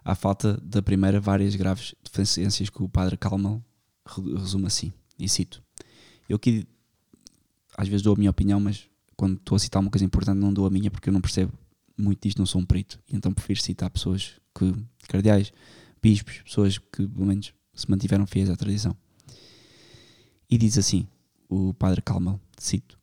à 0.06 0.14
falta 0.14 0.56
da 0.64 0.84
primeira 0.84 1.20
várias 1.20 1.56
graves 1.56 1.96
deficiências 2.04 2.70
que 2.70 2.84
o 2.84 2.88
padre 2.88 3.18
Calmal 3.18 3.62
resume 4.06 4.68
assim, 4.68 4.94
e 5.18 5.28
cito. 5.28 5.64
Eu 6.30 6.36
aqui 6.36 6.68
às 7.76 7.88
vezes 7.88 8.04
dou 8.04 8.14
a 8.14 8.18
minha 8.18 8.30
opinião, 8.30 8.60
mas 8.60 8.88
quando 9.18 9.38
estou 9.38 9.56
a 9.56 9.60
citar 9.60 9.82
uma 9.82 9.90
coisa 9.90 10.06
importante 10.06 10.38
não 10.38 10.54
dou 10.54 10.68
a 10.68 10.70
minha 10.70 10.92
porque 10.92 11.10
eu 11.10 11.14
não 11.14 11.22
percebo 11.22 11.52
muito 11.98 12.22
disto, 12.22 12.38
não 12.38 12.46
sou 12.46 12.62
um 12.62 12.66
perito, 12.66 13.00
e 13.10 13.16
então 13.16 13.34
prefiro 13.34 13.62
citar 13.62 13.90
pessoas 13.90 14.34
que, 14.54 14.74
cardeais, 15.08 15.52
bispos, 16.02 16.42
pessoas 16.44 16.78
que 16.78 17.08
pelo 17.08 17.26
menos 17.26 17.54
se 17.74 17.90
mantiveram 17.90 18.28
fiéis 18.28 18.50
à 18.50 18.56
tradição. 18.56 18.96
E 20.50 20.58
diz 20.58 20.78
assim, 20.78 21.08
o 21.50 21.74
padre 21.74 22.02
Calmal, 22.02 22.40
cito, 22.58 23.00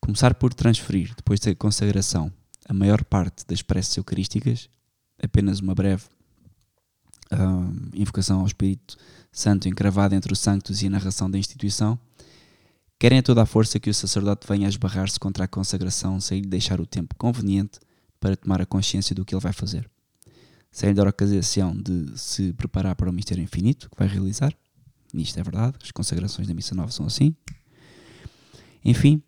começar 0.00 0.34
por 0.34 0.54
transferir, 0.54 1.14
depois 1.14 1.40
da 1.40 1.54
consagração, 1.54 2.32
a 2.64 2.72
maior 2.72 3.04
parte 3.04 3.44
das 3.46 3.60
preces 3.60 3.96
eucarísticas, 3.96 4.70
apenas 5.22 5.60
uma 5.60 5.74
breve 5.74 6.04
uh, 7.32 7.90
invocação 7.94 8.40
ao 8.40 8.46
Espírito 8.46 8.96
Santo 9.32 9.68
encravada 9.68 10.14
entre 10.14 10.32
os 10.32 10.38
santos 10.38 10.82
e 10.82 10.86
a 10.86 10.90
narração 10.90 11.30
da 11.30 11.38
instituição, 11.38 11.98
querem 12.98 13.18
a 13.18 13.22
toda 13.22 13.42
a 13.42 13.46
força 13.46 13.78
que 13.78 13.90
o 13.90 13.94
sacerdote 13.94 14.46
venha 14.48 14.66
a 14.66 14.70
esbarrar-se 14.70 15.20
contra 15.20 15.44
a 15.44 15.48
consagração 15.48 16.20
sem 16.20 16.40
lhe 16.40 16.48
deixar 16.48 16.80
o 16.80 16.86
tempo 16.86 17.14
conveniente 17.16 17.78
para 18.18 18.36
tomar 18.36 18.62
a 18.62 18.66
consciência 18.66 19.14
do 19.14 19.24
que 19.24 19.34
ele 19.34 19.42
vai 19.42 19.52
fazer. 19.52 19.88
Sem 20.70 20.88
lhe 20.88 20.94
dar 20.94 21.06
a 21.06 21.10
ocasião 21.10 21.76
de 21.76 22.18
se 22.18 22.52
preparar 22.54 22.94
para 22.94 23.10
o 23.10 23.12
mistério 23.12 23.42
infinito 23.42 23.90
que 23.90 23.98
vai 23.98 24.08
realizar, 24.08 24.54
isto 25.12 25.38
é 25.38 25.42
verdade, 25.42 25.76
as 25.82 25.90
consagrações 25.90 26.48
da 26.48 26.54
Missa 26.54 26.74
Nova 26.74 26.90
são 26.90 27.06
assim. 27.06 27.34
Enfim, 28.84 29.22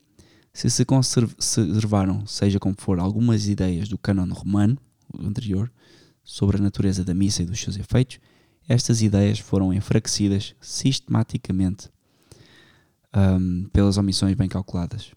se 0.53 0.71
se 0.71 0.85
conservaram, 0.85 2.27
seja 2.27 2.59
como 2.59 2.75
for, 2.79 2.99
algumas 2.99 3.47
ideias 3.47 3.89
do 3.89 3.99
cânon 3.99 4.33
romano, 4.33 4.79
anterior, 5.19 5.71
sobre 6.23 6.59
a 6.59 6.61
natureza 6.61 7.05
da 7.05 7.15
missa 7.15 7.43
e 7.43 7.47
dos 7.47 7.61
seus 7.61 7.77
efeitos, 7.77 8.19
estas 8.69 9.01
ideias 9.01 9.39
foram 9.39 9.73
enfraquecidas 9.73 10.55
sistematicamente 10.61 11.89
um, 13.17 13.65
pelas 13.73 13.97
omissões 13.97 14.35
bem 14.35 14.49
calculadas. 14.49 15.13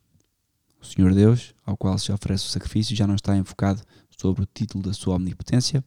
O 0.82 0.86
Senhor 0.86 1.14
Deus, 1.14 1.54
ao 1.66 1.76
qual 1.76 1.98
se 1.98 2.12
oferece 2.12 2.46
o 2.46 2.50
sacrifício, 2.50 2.96
já 2.96 3.06
não 3.06 3.16
está 3.16 3.36
enfocado 3.36 3.82
sobre 4.18 4.44
o 4.44 4.48
título 4.52 4.84
da 4.84 4.94
sua 4.94 5.16
omnipotência 5.16 5.84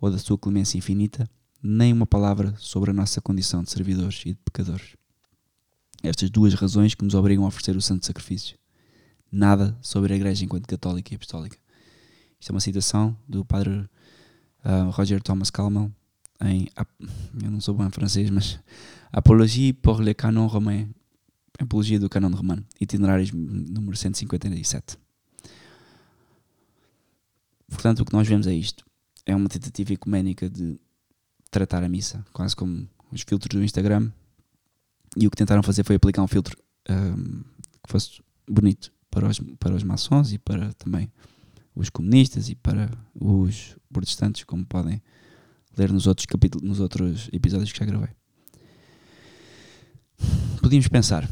ou 0.00 0.10
da 0.10 0.18
sua 0.18 0.38
clemência 0.38 0.78
infinita, 0.78 1.28
nem 1.62 1.92
uma 1.92 2.06
palavra 2.06 2.54
sobre 2.58 2.90
a 2.90 2.94
nossa 2.94 3.20
condição 3.20 3.62
de 3.62 3.70
servidores 3.70 4.22
e 4.24 4.30
de 4.32 4.38
pecadores. 4.44 4.96
Estas 6.02 6.30
duas 6.30 6.54
razões 6.54 6.94
que 6.94 7.04
nos 7.04 7.14
obrigam 7.14 7.44
a 7.44 7.48
oferecer 7.48 7.76
o 7.76 7.82
santo 7.82 8.06
sacrifício. 8.06 8.58
Nada 9.30 9.78
sobre 9.80 10.12
a 10.12 10.16
Igreja 10.16 10.44
enquanto 10.44 10.66
católica 10.66 11.12
e 11.12 11.16
apostólica. 11.16 11.61
Isto 12.42 12.50
é 12.50 12.54
uma 12.54 12.60
citação 12.60 13.16
do 13.28 13.44
padre 13.44 13.70
uh, 14.64 14.90
Roger 14.90 15.22
Thomas 15.22 15.48
Calmel 15.48 15.92
em, 16.40 16.66
eu 17.40 17.48
não 17.52 17.60
sou 17.60 17.72
bom 17.72 17.86
em 17.86 17.90
francês, 17.90 18.30
mas 18.30 18.58
Apologie 19.12 19.72
pour 19.72 20.00
le 20.00 20.12
canon 20.12 20.48
romain, 20.48 20.92
Apologia 21.56 22.00
do 22.00 22.08
canon 22.08 22.34
romano, 22.34 22.66
itinerários 22.80 23.30
número 23.30 23.96
157. 23.96 24.98
Portanto, 27.68 28.00
o 28.00 28.04
que 28.04 28.12
nós 28.12 28.26
vemos 28.26 28.48
é 28.48 28.52
isto. 28.52 28.84
É 29.24 29.36
uma 29.36 29.48
tentativa 29.48 29.92
ecuménica 29.92 30.50
de 30.50 30.80
tratar 31.48 31.84
a 31.84 31.88
missa, 31.88 32.26
quase 32.32 32.56
como 32.56 32.88
os 33.12 33.22
filtros 33.22 33.56
do 33.56 33.64
Instagram. 33.64 34.10
E 35.16 35.28
o 35.28 35.30
que 35.30 35.36
tentaram 35.36 35.62
fazer 35.62 35.84
foi 35.84 35.94
aplicar 35.94 36.22
um 36.22 36.26
filtro 36.26 36.58
um, 36.90 37.44
que 37.84 37.88
fosse 37.88 38.20
bonito 38.50 38.92
para 39.08 39.28
os, 39.28 39.38
para 39.60 39.76
os 39.76 39.84
maçons 39.84 40.32
e 40.32 40.38
para 40.38 40.72
também 40.72 41.08
os 41.74 41.88
comunistas 41.90 42.48
e 42.48 42.54
para 42.54 42.90
os 43.14 43.76
protestantes, 43.92 44.44
como 44.44 44.64
podem 44.64 45.02
ler 45.76 45.92
nos 45.92 46.06
outros 46.06 46.26
capítulos, 46.26 46.66
nos 46.66 46.80
outros 46.80 47.28
episódios 47.32 47.72
que 47.72 47.78
já 47.78 47.84
gravei. 47.84 48.10
Podíamos 50.60 50.88
pensar, 50.88 51.28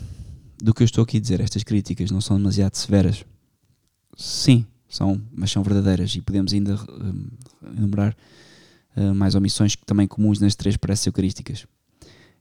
do 0.58 0.74
que 0.74 0.82
eu 0.82 0.84
estou 0.84 1.04
aqui 1.04 1.18
a 1.18 1.20
dizer, 1.20 1.40
estas 1.40 1.62
críticas 1.62 2.10
não 2.10 2.20
são 2.20 2.36
demasiado 2.36 2.74
severas? 2.74 3.24
Sim, 4.16 4.66
são, 4.88 5.20
mas 5.32 5.50
são 5.50 5.62
verdadeiras 5.62 6.14
e 6.16 6.20
podemos 6.20 6.52
ainda 6.52 6.74
um, 6.74 7.28
enumerar 7.76 8.16
uh, 8.96 9.14
mais 9.14 9.34
omissões 9.34 9.74
que 9.76 9.84
também 9.84 10.08
comuns 10.08 10.40
nas 10.40 10.54
três 10.54 10.76
preces 10.76 11.06
eucarísticas. 11.06 11.66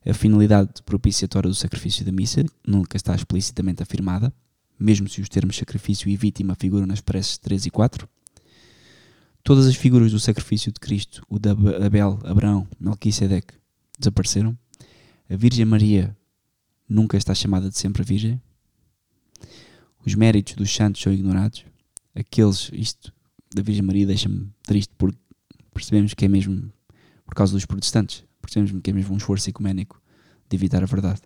A 0.06 0.14
finalidade 0.14 0.82
propiciatória 0.84 1.50
do 1.50 1.56
sacrifício 1.56 2.04
da 2.06 2.12
missa 2.12 2.44
nunca 2.66 2.98
está 2.98 3.14
explicitamente 3.14 3.84
afirmada, 3.84 4.34
mesmo 4.80 5.10
se 5.10 5.22
os 5.22 5.28
termos 5.28 5.58
sacrifício 5.58 6.10
e 6.10 6.16
vítima 6.16 6.56
figuram 6.56 6.86
nas 6.86 7.02
preces 7.02 7.38
3 7.38 7.66
e 7.66 7.70
4. 7.70 8.08
Todas 9.44 9.68
as 9.68 9.76
figuras 9.76 10.12
do 10.12 10.20
sacrifício 10.20 10.72
de 10.72 10.80
Cristo, 10.80 11.26
o 11.30 11.38
de 11.38 11.50
Abel, 11.50 12.20
Abraão, 12.24 12.68
Melquisedeque, 12.80 13.54
desapareceram. 13.98 14.58
A 15.30 15.36
Virgem 15.36 15.66
Maria 15.66 16.16
nunca 16.88 17.18
está 17.18 17.34
chamada 17.36 17.70
de 17.70 17.78
sempre 17.78 18.02
a 18.02 18.06
Virgem. 18.06 18.42
Os 20.06 20.16
méritos 20.16 20.56
dos 20.56 20.74
santos 20.74 21.02
são 21.02 21.12
ignorados. 21.12 21.66
Aqueles, 22.16 22.70
isto 22.74 23.14
da 23.54 23.62
Virgem 23.62 23.84
Maria 23.84 24.06
deixa-me 24.06 24.50
triste 24.64 24.94
porque 24.98 25.18
percebemos 25.74 26.14
que 26.14 26.26
é 26.26 26.28
mesmo 26.28 26.72
por 27.26 27.36
causa 27.36 27.54
dos 27.54 27.66
protestantes, 27.66 28.24
percebemos 28.42 28.82
que 28.82 28.90
é 28.90 28.94
mesmo 28.94 29.14
um 29.14 29.18
esforço 29.18 29.50
ecuménico 29.50 30.02
de 30.50 30.56
evitar 30.56 30.82
a 30.82 30.86
verdade. 30.86 31.22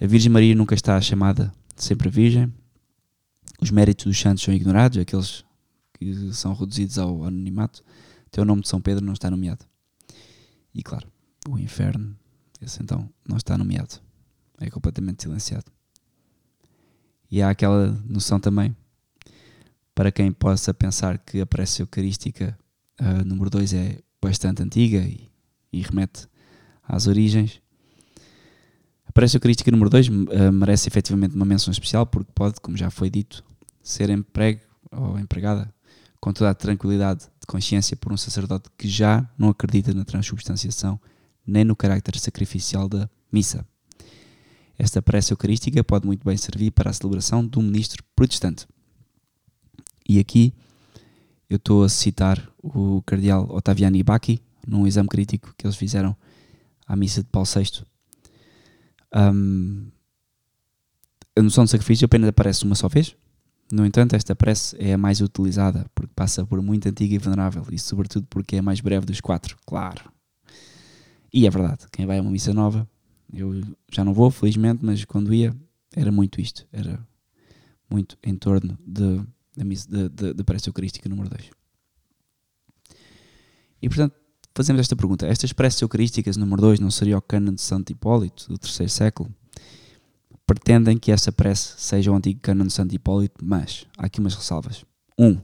A 0.00 0.06
Virgem 0.06 0.30
Maria 0.30 0.54
nunca 0.54 0.74
está 0.74 1.00
chamada 1.00 1.52
sempre 1.78 2.10
Virgem. 2.10 2.52
Os 3.60 3.70
méritos 3.70 4.06
dos 4.06 4.20
santos 4.20 4.44
são 4.44 4.54
ignorados, 4.54 4.98
aqueles 4.98 5.44
que 5.94 6.32
são 6.32 6.52
reduzidos 6.54 6.98
ao 6.98 7.24
anonimato. 7.24 7.82
O 8.36 8.44
nome 8.44 8.62
de 8.62 8.68
São 8.68 8.80
Pedro 8.80 9.04
não 9.04 9.14
está 9.14 9.30
nomeado. 9.30 9.64
E 10.72 10.82
claro, 10.82 11.08
o 11.48 11.58
inferno, 11.58 12.16
esse 12.60 12.80
então, 12.80 13.08
não 13.28 13.36
está 13.36 13.58
nomeado. 13.58 14.00
É 14.60 14.70
completamente 14.70 15.22
silenciado. 15.22 15.66
E 17.30 17.42
há 17.42 17.50
aquela 17.50 17.90
noção 18.06 18.38
também, 18.38 18.76
para 19.94 20.12
quem 20.12 20.30
possa 20.32 20.72
pensar 20.72 21.18
que 21.18 21.40
a 21.40 21.46
prece 21.46 21.82
eucarística 21.82 22.56
uh, 23.00 23.24
número 23.24 23.50
2 23.50 23.74
é 23.74 23.98
bastante 24.22 24.62
antiga 24.62 24.98
e, 24.98 25.28
e, 25.72 25.82
remete 25.82 26.28
às 26.82 27.06
origens. 27.06 27.60
A 29.08 29.12
prece 29.12 29.36
eucarística 29.36 29.70
número 29.70 29.88
2 29.88 30.08
uh, 30.08 30.12
ah, 30.12 30.52
merece 30.52 30.88
efetivamente 30.88 31.34
uma 31.34 31.46
menção 31.46 31.72
especial 31.72 32.06
porque 32.06 32.30
pode, 32.34 32.60
como 32.60 32.76
já 32.76 32.90
foi 32.90 33.08
dito, 33.08 33.42
ser 33.82 34.10
emprego 34.10 34.60
ou 34.92 35.18
empregada 35.18 35.72
com 36.20 36.32
toda 36.32 36.50
a 36.50 36.54
tranquilidade 36.54 37.20
de 37.20 37.46
consciência 37.46 37.96
por 37.96 38.12
um 38.12 38.16
sacerdote 38.16 38.68
que 38.76 38.86
já 38.86 39.28
não 39.38 39.48
acredita 39.48 39.94
na 39.94 40.04
transubstanciação 40.04 41.00
nem 41.46 41.64
no 41.64 41.74
carácter 41.74 42.18
sacrificial 42.18 42.88
da 42.88 43.08
missa. 43.32 43.66
Esta 44.78 45.00
prece 45.00 45.32
eucarística 45.32 45.82
pode 45.82 46.06
muito 46.06 46.24
bem 46.24 46.36
servir 46.36 46.70
para 46.70 46.90
a 46.90 46.92
celebração 46.92 47.46
de 47.46 47.58
um 47.58 47.62
ministro 47.62 48.04
protestante. 48.14 48.66
E 50.06 50.18
aqui 50.18 50.52
eu 51.48 51.56
estou 51.56 51.82
a 51.82 51.88
citar 51.88 52.46
o 52.62 53.02
cardeal 53.02 53.48
Ottaviani 53.50 54.02
Bacchi 54.02 54.40
num 54.66 54.86
exame 54.86 55.08
crítico 55.08 55.54
que 55.56 55.66
eles 55.66 55.76
fizeram 55.76 56.14
à 56.86 56.94
missa 56.94 57.22
de 57.22 57.28
Paulo 57.28 57.48
VI. 57.48 57.84
Um, 59.14 59.90
a 61.36 61.42
noção 61.42 61.64
de 61.64 61.70
sacrifício 61.70 62.04
apenas 62.04 62.28
aparece 62.28 62.64
uma 62.64 62.74
só 62.74 62.88
vez. 62.88 63.16
No 63.70 63.84
entanto, 63.84 64.16
esta 64.16 64.34
prece 64.34 64.76
é 64.78 64.94
a 64.94 64.98
mais 64.98 65.20
utilizada 65.20 65.86
porque 65.94 66.12
passa 66.14 66.44
por 66.44 66.60
muito 66.62 66.88
antiga 66.88 67.14
e 67.14 67.18
venerável 67.18 67.64
e, 67.70 67.78
sobretudo, 67.78 68.26
porque 68.28 68.56
é 68.56 68.58
a 68.60 68.62
mais 68.62 68.80
breve 68.80 69.06
dos 69.06 69.20
quatro, 69.20 69.56
claro. 69.66 70.10
E 71.32 71.46
é 71.46 71.50
verdade, 71.50 71.86
quem 71.92 72.06
vai 72.06 72.18
a 72.18 72.22
uma 72.22 72.30
missa 72.30 72.54
nova, 72.54 72.88
eu 73.32 73.62
já 73.92 74.04
não 74.04 74.14
vou, 74.14 74.30
felizmente, 74.30 74.84
mas 74.84 75.04
quando 75.04 75.34
ia, 75.34 75.54
era 75.94 76.10
muito 76.10 76.40
isto. 76.40 76.66
Era 76.72 76.98
muito 77.90 78.16
em 78.22 78.34
torno 78.34 78.78
da, 78.86 79.64
missa, 79.64 79.88
de, 79.88 80.08
de, 80.08 80.34
de 80.34 80.44
prece 80.44 80.68
eucarística 80.68 81.08
número 81.08 81.28
2. 81.28 81.50
E 83.82 83.88
portanto, 83.88 84.17
fazemos 84.58 84.80
esta 84.80 84.96
pergunta: 84.96 85.24
estas 85.24 85.52
preces 85.52 85.80
eucarísticas 85.82 86.36
número 86.36 86.60
2 86.60 86.80
não 86.80 86.90
seria 86.90 87.16
o 87.16 87.22
cânon 87.22 87.54
de 87.54 87.60
Santo 87.60 87.92
Hipólito 87.92 88.48
do 88.48 88.58
terceiro 88.58 88.90
século? 88.90 89.32
Pretendem 90.44 90.98
que 90.98 91.12
essa 91.12 91.30
prece 91.30 91.74
seja 91.76 92.10
o 92.10 92.14
antigo 92.16 92.40
cânon 92.40 92.66
de 92.66 92.72
Santo 92.72 92.92
Hipólito, 92.92 93.36
mas 93.40 93.86
há 93.96 94.06
aqui 94.06 94.18
umas 94.18 94.34
ressalvas. 94.34 94.84
1. 95.16 95.28
Um, 95.28 95.40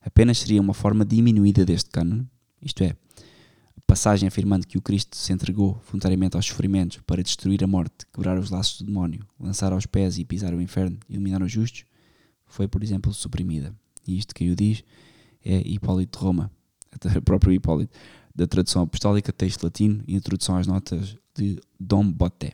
apenas 0.00 0.38
seria 0.38 0.58
uma 0.58 0.72
forma 0.72 1.04
diminuída 1.04 1.66
deste 1.66 1.90
cânon, 1.90 2.24
isto 2.62 2.82
é, 2.82 2.96
a 3.76 3.80
passagem 3.86 4.26
afirmando 4.26 4.66
que 4.66 4.78
o 4.78 4.82
Cristo 4.82 5.16
se 5.18 5.30
entregou 5.30 5.78
voluntariamente 5.90 6.34
aos 6.34 6.46
sofrimentos 6.46 7.00
para 7.06 7.22
destruir 7.22 7.62
a 7.62 7.66
morte, 7.66 8.06
quebrar 8.10 8.38
os 8.38 8.48
laços 8.48 8.80
do 8.80 8.86
demónio, 8.86 9.26
lançar 9.38 9.70
aos 9.70 9.84
pés 9.84 10.16
e 10.16 10.24
pisar 10.24 10.54
o 10.54 10.62
inferno 10.62 10.98
e 11.10 11.12
iluminar 11.12 11.42
os 11.42 11.52
justos, 11.52 11.84
foi, 12.46 12.66
por 12.68 12.82
exemplo, 12.82 13.12
suprimida. 13.12 13.74
E 14.06 14.16
isto 14.16 14.34
que 14.34 14.50
o 14.50 14.56
diz 14.56 14.82
é 15.44 15.58
Hipólito 15.58 16.18
de 16.18 16.24
Roma, 16.24 16.50
o 17.16 17.22
próprio 17.22 17.52
Hipólito, 17.52 17.96
da 18.34 18.46
tradução 18.46 18.82
apostólica, 18.82 19.32
texto 19.32 19.62
latino 19.62 20.02
e 20.06 20.14
introdução 20.14 20.56
às 20.56 20.66
notas 20.66 21.16
de 21.34 21.60
Dom 21.78 22.10
Boté. 22.10 22.52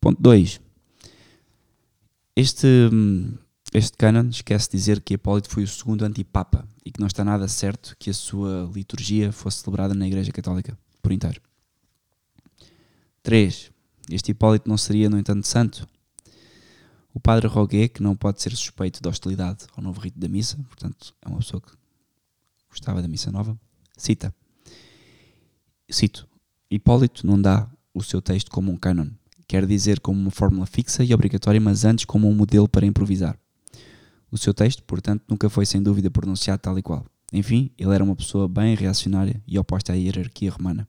Ponto 0.00 0.20
2. 0.20 0.60
Este, 2.34 2.68
este 3.72 3.96
canon 3.96 4.28
esquece 4.28 4.70
de 4.70 4.76
dizer 4.76 5.00
que 5.00 5.14
Hipólito 5.14 5.48
foi 5.48 5.62
o 5.62 5.68
segundo 5.68 6.04
antipapa 6.04 6.66
e 6.84 6.90
que 6.90 7.00
não 7.00 7.06
está 7.06 7.24
nada 7.24 7.48
certo 7.48 7.96
que 7.98 8.10
a 8.10 8.14
sua 8.14 8.70
liturgia 8.74 9.32
fosse 9.32 9.62
celebrada 9.62 9.94
na 9.94 10.06
Igreja 10.06 10.32
Católica 10.32 10.78
por 11.00 11.12
inteiro. 11.12 11.40
3. 13.22 13.72
Este 14.10 14.30
Hipólito 14.30 14.68
não 14.68 14.76
seria, 14.76 15.10
no 15.10 15.18
entanto, 15.18 15.46
santo. 15.46 15.88
O 17.12 17.18
padre 17.18 17.48
Roguet, 17.48 17.88
que 17.88 18.02
não 18.02 18.14
pode 18.14 18.42
ser 18.42 18.54
suspeito 18.54 19.00
de 19.02 19.08
hostilidade 19.08 19.66
ao 19.74 19.82
novo 19.82 20.00
rito 20.00 20.18
da 20.18 20.28
missa, 20.28 20.56
portanto, 20.68 21.14
é 21.22 21.28
uma 21.28 21.38
pessoa 21.38 21.60
que 21.60 21.72
gostava 22.68 23.02
da 23.02 23.08
missa 23.08 23.30
nova, 23.30 23.58
cita. 23.96 24.34
Cito: 25.90 26.28
Hipólito 26.70 27.26
não 27.26 27.40
dá 27.40 27.70
o 27.94 28.02
seu 28.02 28.20
texto 28.20 28.50
como 28.50 28.70
um 28.70 28.76
cânon, 28.76 29.08
quer 29.46 29.66
dizer 29.66 30.00
como 30.00 30.20
uma 30.20 30.30
fórmula 30.30 30.66
fixa 30.66 31.04
e 31.04 31.14
obrigatória, 31.14 31.60
mas 31.60 31.84
antes 31.84 32.04
como 32.04 32.28
um 32.28 32.34
modelo 32.34 32.68
para 32.68 32.86
improvisar. 32.86 33.38
O 34.30 34.36
seu 34.36 34.52
texto, 34.52 34.82
portanto, 34.82 35.22
nunca 35.28 35.48
foi 35.48 35.64
sem 35.64 35.82
dúvida 35.82 36.10
pronunciado 36.10 36.60
tal 36.60 36.78
e 36.78 36.82
qual. 36.82 37.06
Enfim, 37.32 37.70
ele 37.78 37.94
era 37.94 38.04
uma 38.04 38.16
pessoa 38.16 38.48
bem 38.48 38.74
reacionária 38.74 39.42
e 39.46 39.58
oposta 39.58 39.92
à 39.92 39.96
hierarquia 39.96 40.50
romana, 40.50 40.88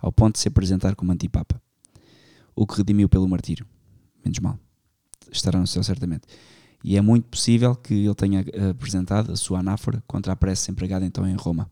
ao 0.00 0.10
ponto 0.10 0.34
de 0.34 0.40
se 0.40 0.48
apresentar 0.48 0.94
como 0.94 1.12
antipapa. 1.12 1.60
O 2.54 2.66
que 2.66 2.78
redimiu 2.78 3.08
pelo 3.08 3.28
martírio. 3.28 3.66
Menos 4.24 4.38
mal. 4.38 4.58
Estará 5.30 5.58
no 5.58 5.66
céu 5.66 5.82
certamente 5.82 6.26
e 6.84 6.96
é 6.96 7.00
muito 7.00 7.28
possível 7.28 7.74
que 7.74 7.94
ele 7.94 8.14
tenha 8.14 8.44
eh, 8.52 8.70
apresentado 8.70 9.32
a 9.32 9.36
sua 9.36 9.60
anáfora 9.60 10.02
contra 10.06 10.32
a 10.32 10.36
prece 10.36 10.70
empregada 10.70 11.06
então 11.06 11.26
em 11.26 11.34
Roma. 11.34 11.70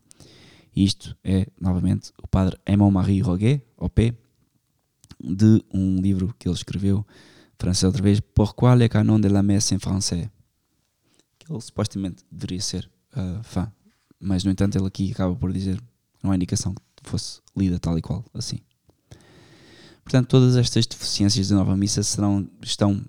Isto 0.75 1.17
é, 1.23 1.47
novamente, 1.59 2.11
o 2.23 2.27
padre 2.27 2.57
Aimon-Marie 2.65 3.21
Roguet, 3.21 3.61
OP, 3.77 4.13
de 5.19 5.63
um 5.73 6.01
livro 6.01 6.33
que 6.39 6.47
ele 6.47 6.55
escreveu, 6.55 7.05
francês 7.59 7.83
outra 7.83 8.01
vez, 8.01 8.19
Pourquoi 8.19 8.75
le 8.75 8.89
canon 8.89 9.19
de 9.19 9.29
la 9.29 9.43
messe 9.43 9.75
en 9.75 9.79
français? 9.79 10.29
Que 11.37 11.51
ele 11.51 11.61
supostamente 11.61 12.23
deveria 12.31 12.61
ser 12.61 12.89
uh, 13.15 13.43
fã, 13.43 13.71
mas 14.19 14.43
no 14.43 14.51
entanto 14.51 14.77
ele 14.77 14.87
aqui 14.87 15.11
acaba 15.11 15.35
por 15.35 15.51
dizer, 15.51 15.79
não 16.23 16.31
há 16.31 16.35
indicação 16.35 16.73
que 16.73 17.09
fosse 17.09 17.41
lida 17.55 17.79
tal 17.79 17.97
e 17.97 18.01
qual 18.01 18.25
assim. 18.33 18.59
Portanto, 20.03 20.27
todas 20.27 20.55
estas 20.55 20.87
deficiências 20.87 21.49
da 21.49 21.55
nova 21.55 21.77
missa 21.77 22.01
serão, 22.01 22.49
estão 22.61 23.03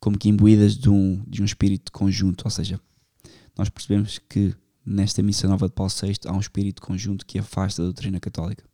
como 0.00 0.18
que 0.18 0.28
imbuídas 0.28 0.76
de 0.76 0.88
um, 0.88 1.22
de 1.26 1.42
um 1.42 1.44
espírito 1.44 1.92
conjunto, 1.92 2.44
ou 2.46 2.50
seja, 2.50 2.80
nós 3.56 3.68
percebemos 3.68 4.18
que 4.18 4.54
nesta 4.84 5.22
missa 5.22 5.46
nova 5.46 5.68
de 5.68 5.74
Paulo 5.74 5.92
VI 5.92 6.14
há 6.26 6.32
um 6.32 6.40
espírito 6.40 6.80
conjunto 6.80 7.26
que 7.26 7.38
afasta 7.38 7.82
a 7.82 7.84
doutrina 7.84 8.18
católica. 8.18 8.64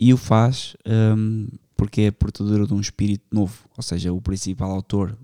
E 0.00 0.12
o 0.12 0.16
faz 0.16 0.74
um, 1.16 1.46
porque 1.76 2.02
é 2.02 2.10
portador 2.10 2.66
de 2.66 2.74
um 2.74 2.80
espírito 2.80 3.24
novo, 3.30 3.68
ou 3.76 3.82
seja, 3.82 4.12
o 4.12 4.20
principal 4.20 4.70
autor 4.70 5.16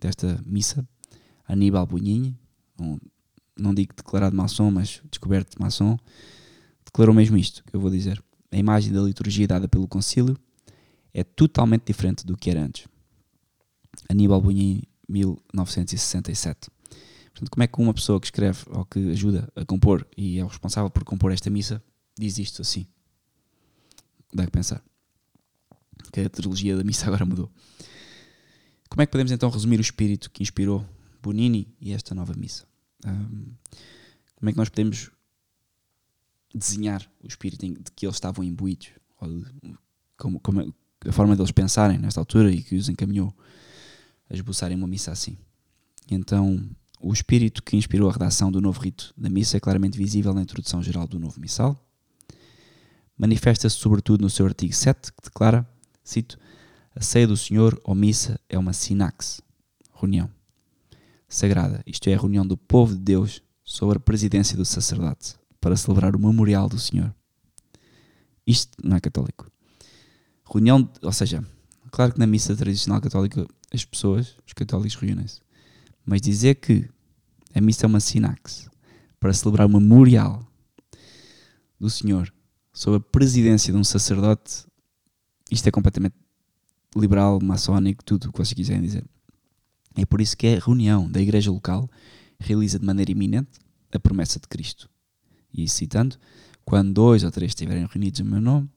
desta 0.00 0.42
missa, 0.46 0.86
Aníbal 1.46 1.86
Bunhinho, 1.86 2.36
um, 2.80 2.98
não 3.56 3.74
digo 3.74 3.92
declarado 3.94 4.34
maçom, 4.34 4.70
mas 4.70 5.02
descoberto 5.10 5.60
maçom, 5.60 5.98
declarou 6.84 7.14
mesmo 7.14 7.36
isto 7.36 7.62
que 7.64 7.76
eu 7.76 7.80
vou 7.80 7.90
dizer. 7.90 8.22
A 8.50 8.56
imagem 8.56 8.92
da 8.92 9.02
liturgia 9.02 9.46
dada 9.46 9.68
pelo 9.68 9.86
concílio 9.86 10.36
é 11.12 11.22
totalmente 11.22 11.84
diferente 11.86 12.24
do 12.24 12.36
que 12.36 12.50
era 12.50 12.64
antes. 12.64 12.86
Aníbal 14.10 14.40
Bunhin, 14.40 14.82
1967. 15.08 16.68
Portanto, 17.32 17.50
como 17.50 17.62
é 17.62 17.66
que 17.68 17.80
uma 17.80 17.94
pessoa 17.94 18.20
que 18.20 18.26
escreve 18.26 18.64
ou 18.70 18.84
que 18.84 18.98
ajuda 19.10 19.50
a 19.54 19.64
compor 19.64 20.06
e 20.16 20.38
é 20.38 20.44
o 20.44 20.48
responsável 20.48 20.90
por 20.90 21.04
compor 21.04 21.32
esta 21.32 21.48
missa 21.48 21.82
diz 22.18 22.36
isto 22.38 22.60
assim? 22.60 22.86
Dá 24.34 24.44
que 24.44 24.50
pensar. 24.50 24.82
Que 26.12 26.22
a 26.22 26.28
trilogia 26.28 26.76
da 26.76 26.82
missa 26.82 27.06
agora 27.08 27.24
mudou. 27.24 27.48
Como 28.88 29.00
é 29.00 29.06
que 29.06 29.12
podemos 29.12 29.30
então 29.30 29.48
resumir 29.48 29.78
o 29.78 29.80
espírito 29.80 30.28
que 30.30 30.42
inspirou 30.42 30.84
Bonini 31.22 31.72
e 31.80 31.92
esta 31.92 32.12
nova 32.12 32.34
missa? 32.34 32.66
Um, 33.06 33.54
como 34.34 34.50
é 34.50 34.52
que 34.52 34.58
nós 34.58 34.68
podemos 34.68 35.10
desenhar 36.52 37.08
o 37.22 37.28
espírito 37.28 37.64
de 37.64 37.92
que 37.94 38.06
eles 38.06 38.16
estavam 38.16 38.42
imbuídos? 38.42 38.88
Ou 39.20 39.28
de, 39.28 39.76
como, 40.16 40.40
como, 40.40 40.74
a 41.06 41.12
forma 41.12 41.36
deles 41.36 41.52
pensarem 41.52 41.98
nesta 41.98 42.20
altura 42.20 42.50
e 42.50 42.62
que 42.62 42.74
os 42.74 42.88
encaminhou 42.88 43.32
a 44.30 44.34
esboçarem 44.34 44.76
uma 44.76 44.86
missa 44.86 45.10
assim. 45.10 45.36
Então, 46.10 46.66
o 47.00 47.12
espírito 47.12 47.62
que 47.62 47.76
inspirou 47.76 48.08
a 48.08 48.12
redação 48.12 48.50
do 48.50 48.60
novo 48.60 48.80
rito 48.80 49.12
da 49.16 49.28
missa 49.28 49.56
é 49.56 49.60
claramente 49.60 49.98
visível 49.98 50.32
na 50.32 50.42
introdução 50.42 50.82
geral 50.82 51.06
do 51.06 51.18
novo 51.18 51.40
missal. 51.40 51.78
Manifesta-se 53.18 53.76
sobretudo 53.76 54.22
no 54.22 54.30
seu 54.30 54.46
artigo 54.46 54.72
7, 54.72 55.12
que 55.12 55.22
declara, 55.24 55.68
cito, 56.02 56.38
a 56.94 57.02
ceia 57.02 57.26
do 57.26 57.36
Senhor 57.36 57.78
ou 57.84 57.94
missa 57.94 58.40
é 58.48 58.58
uma 58.58 58.72
sinax, 58.72 59.40
reunião 59.94 60.30
sagrada, 61.30 61.80
isto 61.86 62.08
é, 62.10 62.14
a 62.14 62.18
reunião 62.18 62.44
do 62.44 62.56
povo 62.56 62.94
de 62.94 63.00
Deus 63.00 63.40
sob 63.64 63.96
a 63.96 64.00
presidência 64.00 64.56
do 64.56 64.64
sacerdote, 64.64 65.36
para 65.60 65.76
celebrar 65.76 66.16
o 66.16 66.18
memorial 66.18 66.68
do 66.68 66.78
Senhor. 66.78 67.14
Isto 68.44 68.76
não 68.82 68.96
é 68.96 69.00
católico. 69.00 69.46
Reunião, 70.44 70.90
ou 71.00 71.12
seja, 71.12 71.44
claro 71.92 72.12
que 72.12 72.18
na 72.18 72.26
missa 72.26 72.56
tradicional 72.56 73.00
católica 73.00 73.46
as 73.72 73.84
pessoas, 73.84 74.36
os 74.46 74.52
católicos 74.52 74.96
reúnem-se. 74.96 75.40
Mas 76.04 76.20
dizer 76.20 76.56
que 76.56 76.88
a 77.54 77.60
missa 77.60 77.86
é 77.86 77.88
uma 77.88 78.00
sinax 78.00 78.68
para 79.18 79.32
celebrar 79.32 79.66
o 79.66 79.70
memorial 79.70 80.46
do 81.78 81.88
Senhor 81.88 82.32
sob 82.72 82.96
a 82.96 83.00
presidência 83.00 83.72
de 83.72 83.78
um 83.78 83.84
sacerdote, 83.84 84.64
isto 85.50 85.66
é 85.66 85.70
completamente 85.70 86.14
liberal, 86.96 87.40
maçónico, 87.42 88.04
tudo 88.04 88.28
o 88.28 88.32
que 88.32 88.38
vocês 88.38 88.54
quiserem 88.54 88.82
dizer. 88.82 89.04
É 89.96 90.06
por 90.06 90.20
isso 90.20 90.36
que 90.36 90.46
a 90.46 90.58
reunião 90.58 91.10
da 91.10 91.20
igreja 91.20 91.50
local 91.50 91.88
realiza 92.38 92.78
de 92.78 92.86
maneira 92.86 93.10
iminente 93.10 93.58
a 93.92 93.98
promessa 93.98 94.38
de 94.38 94.48
Cristo. 94.48 94.88
E 95.52 95.68
citando, 95.68 96.16
quando 96.64 96.92
dois 96.92 97.24
ou 97.24 97.30
três 97.30 97.50
estiverem 97.50 97.86
reunidos 97.86 98.20
em 98.20 98.24
meu 98.24 98.40
nome, 98.40 98.68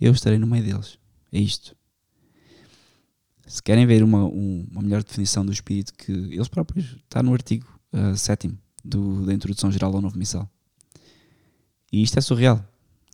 eu 0.00 0.12
estarei 0.12 0.38
no 0.38 0.46
meio 0.46 0.64
deles. 0.64 0.98
É 1.32 1.40
isto. 1.40 1.74
Se 3.50 3.60
querem 3.60 3.84
ver 3.84 4.04
uma, 4.04 4.26
um, 4.26 4.64
uma 4.70 4.80
melhor 4.80 5.02
definição 5.02 5.44
do 5.44 5.50
espírito 5.50 5.92
que 5.94 6.12
eles 6.12 6.46
próprios, 6.46 6.96
está 7.04 7.20
no 7.20 7.32
artigo 7.32 7.66
uh, 7.92 8.16
sétimo 8.16 8.56
do, 8.84 9.26
da 9.26 9.34
introdução 9.34 9.72
geral 9.72 9.92
ao 9.92 10.00
novo 10.00 10.16
missal. 10.16 10.48
E 11.92 12.00
isto 12.00 12.16
é 12.16 12.22
surreal. 12.22 12.64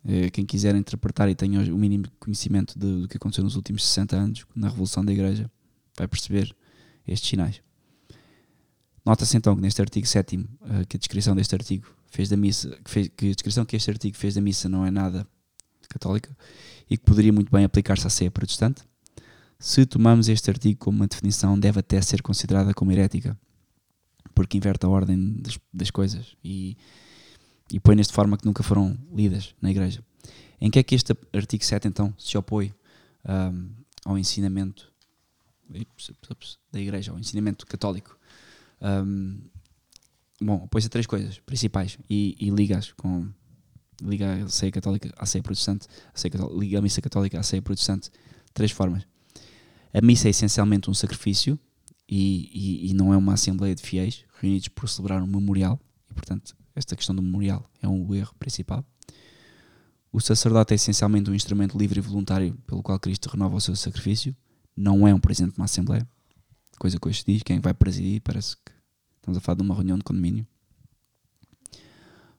Uh, 0.04 0.30
quem 0.30 0.44
quiser 0.44 0.74
interpretar 0.74 1.30
e 1.30 1.34
tenha 1.34 1.58
o 1.72 1.78
mínimo 1.78 2.04
conhecimento 2.20 2.78
de, 2.78 3.00
do 3.00 3.08
que 3.08 3.16
aconteceu 3.16 3.42
nos 3.42 3.56
últimos 3.56 3.82
60 3.86 4.14
anos, 4.14 4.46
na 4.54 4.68
revolução 4.68 5.02
da 5.02 5.10
igreja, 5.10 5.50
vai 5.96 6.06
perceber 6.06 6.54
estes 7.08 7.30
sinais. 7.30 7.62
Nota-se 9.06 9.38
então 9.38 9.56
que 9.56 9.62
neste 9.62 9.80
artigo 9.80 10.06
7 10.06 10.36
uh, 10.36 10.46
que 10.86 10.98
a 10.98 10.98
descrição 10.98 11.34
deste 11.34 11.54
artigo 11.54 11.86
fez 12.10 12.28
da 12.28 12.36
missa, 12.36 12.78
que, 12.84 12.90
fez, 12.90 13.08
que 13.16 13.30
a 13.30 13.32
descrição 13.32 13.64
que 13.64 13.74
este 13.74 13.90
artigo 13.90 14.14
fez 14.14 14.34
da 14.34 14.42
missa 14.42 14.68
não 14.68 14.84
é 14.84 14.90
nada 14.90 15.26
católica 15.88 16.36
e 16.90 16.98
que 16.98 17.04
poderia 17.04 17.32
muito 17.32 17.50
bem 17.50 17.64
aplicar-se 17.64 18.06
à 18.06 18.10
ceia 18.10 18.30
protestante 18.30 18.82
Se 19.58 19.86
tomamos 19.86 20.28
este 20.28 20.50
artigo 20.50 20.78
como 20.78 20.98
uma 20.98 21.06
definição, 21.06 21.58
deve 21.58 21.80
até 21.80 22.00
ser 22.02 22.22
considerada 22.22 22.74
como 22.74 22.92
herética, 22.92 23.38
porque 24.34 24.58
inverte 24.58 24.84
a 24.84 24.88
ordem 24.88 25.34
das, 25.40 25.58
das 25.72 25.90
coisas 25.90 26.36
e, 26.44 26.76
e 27.72 27.80
põe-nas 27.80 28.08
de 28.08 28.12
forma 28.12 28.36
que 28.36 28.44
nunca 28.44 28.62
foram 28.62 28.96
lidas 29.14 29.54
na 29.60 29.70
Igreja. 29.70 30.04
Em 30.60 30.70
que 30.70 30.78
é 30.78 30.82
que 30.82 30.94
este 30.94 31.14
artigo 31.32 31.64
7 31.64 31.88
então 31.88 32.14
se 32.18 32.36
opõe 32.36 32.74
um, 33.24 33.70
ao 34.04 34.18
ensinamento 34.18 34.92
da 36.72 36.80
Igreja, 36.80 37.12
ao 37.12 37.18
ensinamento 37.18 37.66
católico? 37.66 38.18
Um, 38.80 39.40
bom, 40.40 40.64
opõe-se 40.64 40.86
a 40.88 40.90
três 40.90 41.06
coisas 41.06 41.38
principais 41.40 41.98
e, 42.10 42.36
e 42.38 42.50
ligas 42.50 42.92
com 42.92 43.26
liga 44.02 44.44
a 44.44 44.48
ceia 44.48 44.70
católica 44.70 45.10
à 45.16 45.24
ceia 45.24 45.42
protestante, 45.42 45.86
a 46.12 46.18
ceia 46.18 46.30
católica, 46.30 46.60
liga 46.60 46.78
a 46.78 46.82
missa 46.82 47.00
católica 47.00 47.40
à 47.40 47.42
ceia 47.42 47.62
protestante, 47.62 48.10
três 48.52 48.70
formas. 48.70 49.06
A 49.96 50.00
missa 50.02 50.28
é 50.28 50.30
essencialmente 50.30 50.90
um 50.90 50.94
sacrifício 50.94 51.58
e, 52.06 52.50
e, 52.52 52.90
e, 52.90 52.92
não 52.92 53.14
é 53.14 53.16
uma 53.16 53.32
assembleia 53.32 53.74
de 53.74 53.80
fiéis 53.80 54.26
reunidos 54.38 54.68
por 54.68 54.86
celebrar 54.90 55.22
um 55.22 55.26
memorial, 55.26 55.80
e 56.10 56.12
portanto 56.12 56.54
esta 56.74 56.94
questão 56.94 57.16
do 57.16 57.22
memorial 57.22 57.66
é 57.80 57.88
um 57.88 58.14
erro 58.14 58.34
principal. 58.38 58.84
O 60.12 60.20
sacerdote 60.20 60.74
é 60.74 60.76
essencialmente 60.76 61.30
um 61.30 61.34
instrumento 61.34 61.78
livre 61.78 61.98
e 61.98 62.02
voluntário 62.02 62.52
pelo 62.66 62.82
qual 62.82 63.00
Cristo 63.00 63.30
renova 63.30 63.56
o 63.56 63.60
seu 63.60 63.74
sacrifício, 63.74 64.36
não 64.76 65.08
é 65.08 65.14
um 65.14 65.18
presidente 65.18 65.54
de 65.54 65.60
uma 65.60 65.64
assembleia, 65.64 66.06
coisa 66.78 67.00
que 67.00 67.08
hoje 67.08 67.20
se 67.20 67.32
diz, 67.32 67.42
quem 67.42 67.58
vai 67.58 67.72
presidir, 67.72 68.20
parece 68.20 68.54
que 68.54 68.72
estamos 69.16 69.38
a 69.38 69.40
falar 69.40 69.56
de 69.56 69.62
uma 69.62 69.74
reunião 69.74 69.96
de 69.96 70.04
condomínio. 70.04 70.46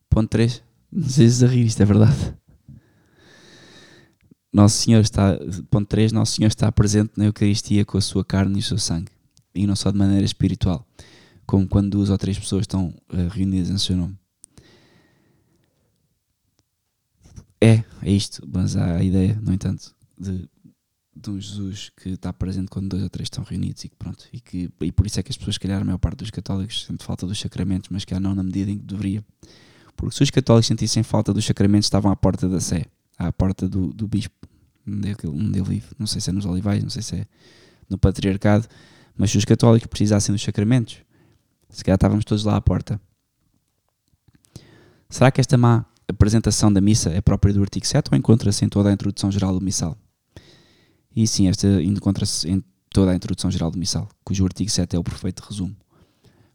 Ponto 0.08 0.30
3, 0.30 0.62
não 0.91 1.10
sei 1.10 1.28
se 1.28 1.43
a 1.43 1.47
rir, 1.47 1.66
isto 1.66 1.82
é 1.82 1.86
verdade. 1.86 2.38
Nosso 4.58 4.78
Senhor 4.78 5.01
está, 5.01 5.38
ponto 5.70 5.88
3, 5.88 6.12
Nosso 6.12 6.34
Senhor 6.34 6.47
está 6.47 6.72
presente 6.72 7.12
na 7.16 7.26
Eucaristia 7.26 7.86
com 7.86 7.95
a 7.95 8.01
sua 8.01 8.26
carne 8.26 8.55
e 8.55 8.60
o 8.60 8.64
seu 8.64 8.80
sangue. 8.80 9.12
E 9.53 9.68
não 9.68 9.76
só 9.76 9.91
de 9.91 9.99
maneira 9.99 10.26
espiritual, 10.26 10.84
como 11.45 11.68
quando 11.68 11.91
duas 11.91 12.10
ou 12.10 12.18
três 12.18 12.39
pessoas 12.39 12.64
estão 12.64 12.88
uh, 13.14 13.28
reunidas 13.30 13.70
em 13.70 13.78
seu 13.78 13.95
nome. 13.95 14.18
É, 17.62 17.84
é 18.01 18.12
isto, 18.12 18.49
mas 18.51 18.76
há 18.76 18.95
a 18.95 19.03
ideia, 19.03 19.39
no 19.43 19.53
entanto, 19.53 19.95
de, 20.20 20.49
de 21.16 21.30
um 21.30 21.39
Jesus 21.39 21.91
que 21.95 22.10
está 22.10 22.34
presente 22.34 22.68
quando 22.68 22.89
dois 22.89 23.03
ou 23.03 23.10
três 23.12 23.28
estão 23.28 23.43
reunidos 23.43 23.84
e 23.84 23.89
que 23.89 23.95
pronto, 23.95 24.26
e, 24.34 24.39
que, 24.39 24.72
e 24.82 24.91
por 24.91 25.05
isso 25.05 25.20
é 25.20 25.24
que 25.24 25.30
as 25.30 25.38
pessoas, 25.38 25.53
se 25.53 25.60
calhar, 25.60 25.80
a 25.80 25.86
maior 25.86 25.99
parte 25.99 26.18
dos 26.18 26.32
católicos 26.32 26.84
sentem 26.84 27.05
falta 27.05 27.28
dos 27.28 27.39
sacramentos, 27.39 27.89
mas 27.91 28.03
que 28.03 28.16
há 28.16 28.20
não 28.20 28.34
na 28.34 28.41
medida 28.41 28.72
em 28.72 28.80
que 28.80 28.86
deveria. 28.86 29.24
Porque 29.95 30.16
se 30.16 30.24
os 30.24 30.32
católicos 30.32 30.66
sentissem 30.66 31.03
falta 31.03 31.32
dos 31.32 31.45
sacramentos, 31.45 31.86
estavam 31.86 32.12
à 32.12 32.16
porta 32.16 32.49
da 32.49 32.60
Sé, 32.60 32.88
à 33.20 33.32
porta 33.32 33.70
do, 33.70 33.93
do 33.93 34.08
bispo, 34.08 34.46
ele 34.88 35.61
vive. 35.63 35.88
Não 35.99 36.07
sei 36.07 36.21
se 36.21 36.29
é 36.29 36.33
nos 36.33 36.45
Olivais, 36.45 36.81
não 36.81 36.89
sei 36.89 37.01
se 37.01 37.15
é 37.15 37.27
no 37.89 37.97
Patriarcado, 37.97 38.67
mas 39.15 39.31
se 39.31 39.38
os 39.38 39.45
católicos 39.45 39.88
precisassem 39.88 40.33
dos 40.33 40.41
sacramentos, 40.41 40.97
se 41.69 41.83
calhar 41.83 41.97
estávamos 41.97 42.25
todos 42.25 42.43
lá 42.43 42.55
à 42.55 42.61
porta. 42.61 42.99
Será 45.09 45.31
que 45.31 45.41
esta 45.41 45.57
má 45.57 45.85
apresentação 46.07 46.71
da 46.71 46.81
missa 46.81 47.09
é 47.09 47.21
própria 47.21 47.53
do 47.53 47.61
artigo 47.61 47.85
7 47.85 48.09
ou 48.11 48.17
encontra-se 48.17 48.63
em 48.63 48.69
toda 48.69 48.89
a 48.89 48.93
introdução 48.93 49.31
geral 49.31 49.53
do 49.53 49.63
missal? 49.63 49.97
E 51.15 51.25
sim, 51.27 51.47
esta 51.47 51.81
encontra-se 51.81 52.49
em 52.49 52.63
toda 52.89 53.11
a 53.11 53.15
introdução 53.15 53.49
geral 53.49 53.71
do 53.71 53.77
missal, 53.77 54.07
cujo 54.23 54.45
artigo 54.45 54.69
7 54.69 54.95
é 54.95 54.99
o 54.99 55.03
perfeito 55.03 55.41
resumo. 55.41 55.75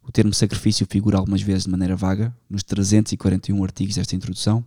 O 0.02 0.10
termo 0.10 0.34
sacrifício 0.34 0.86
figura 0.88 1.18
algumas 1.18 1.42
vezes 1.42 1.64
de 1.64 1.70
maneira 1.70 1.94
vaga 1.94 2.34
nos 2.48 2.62
341 2.62 3.62
artigos 3.62 3.94
desta 3.94 4.16
introdução, 4.16 4.64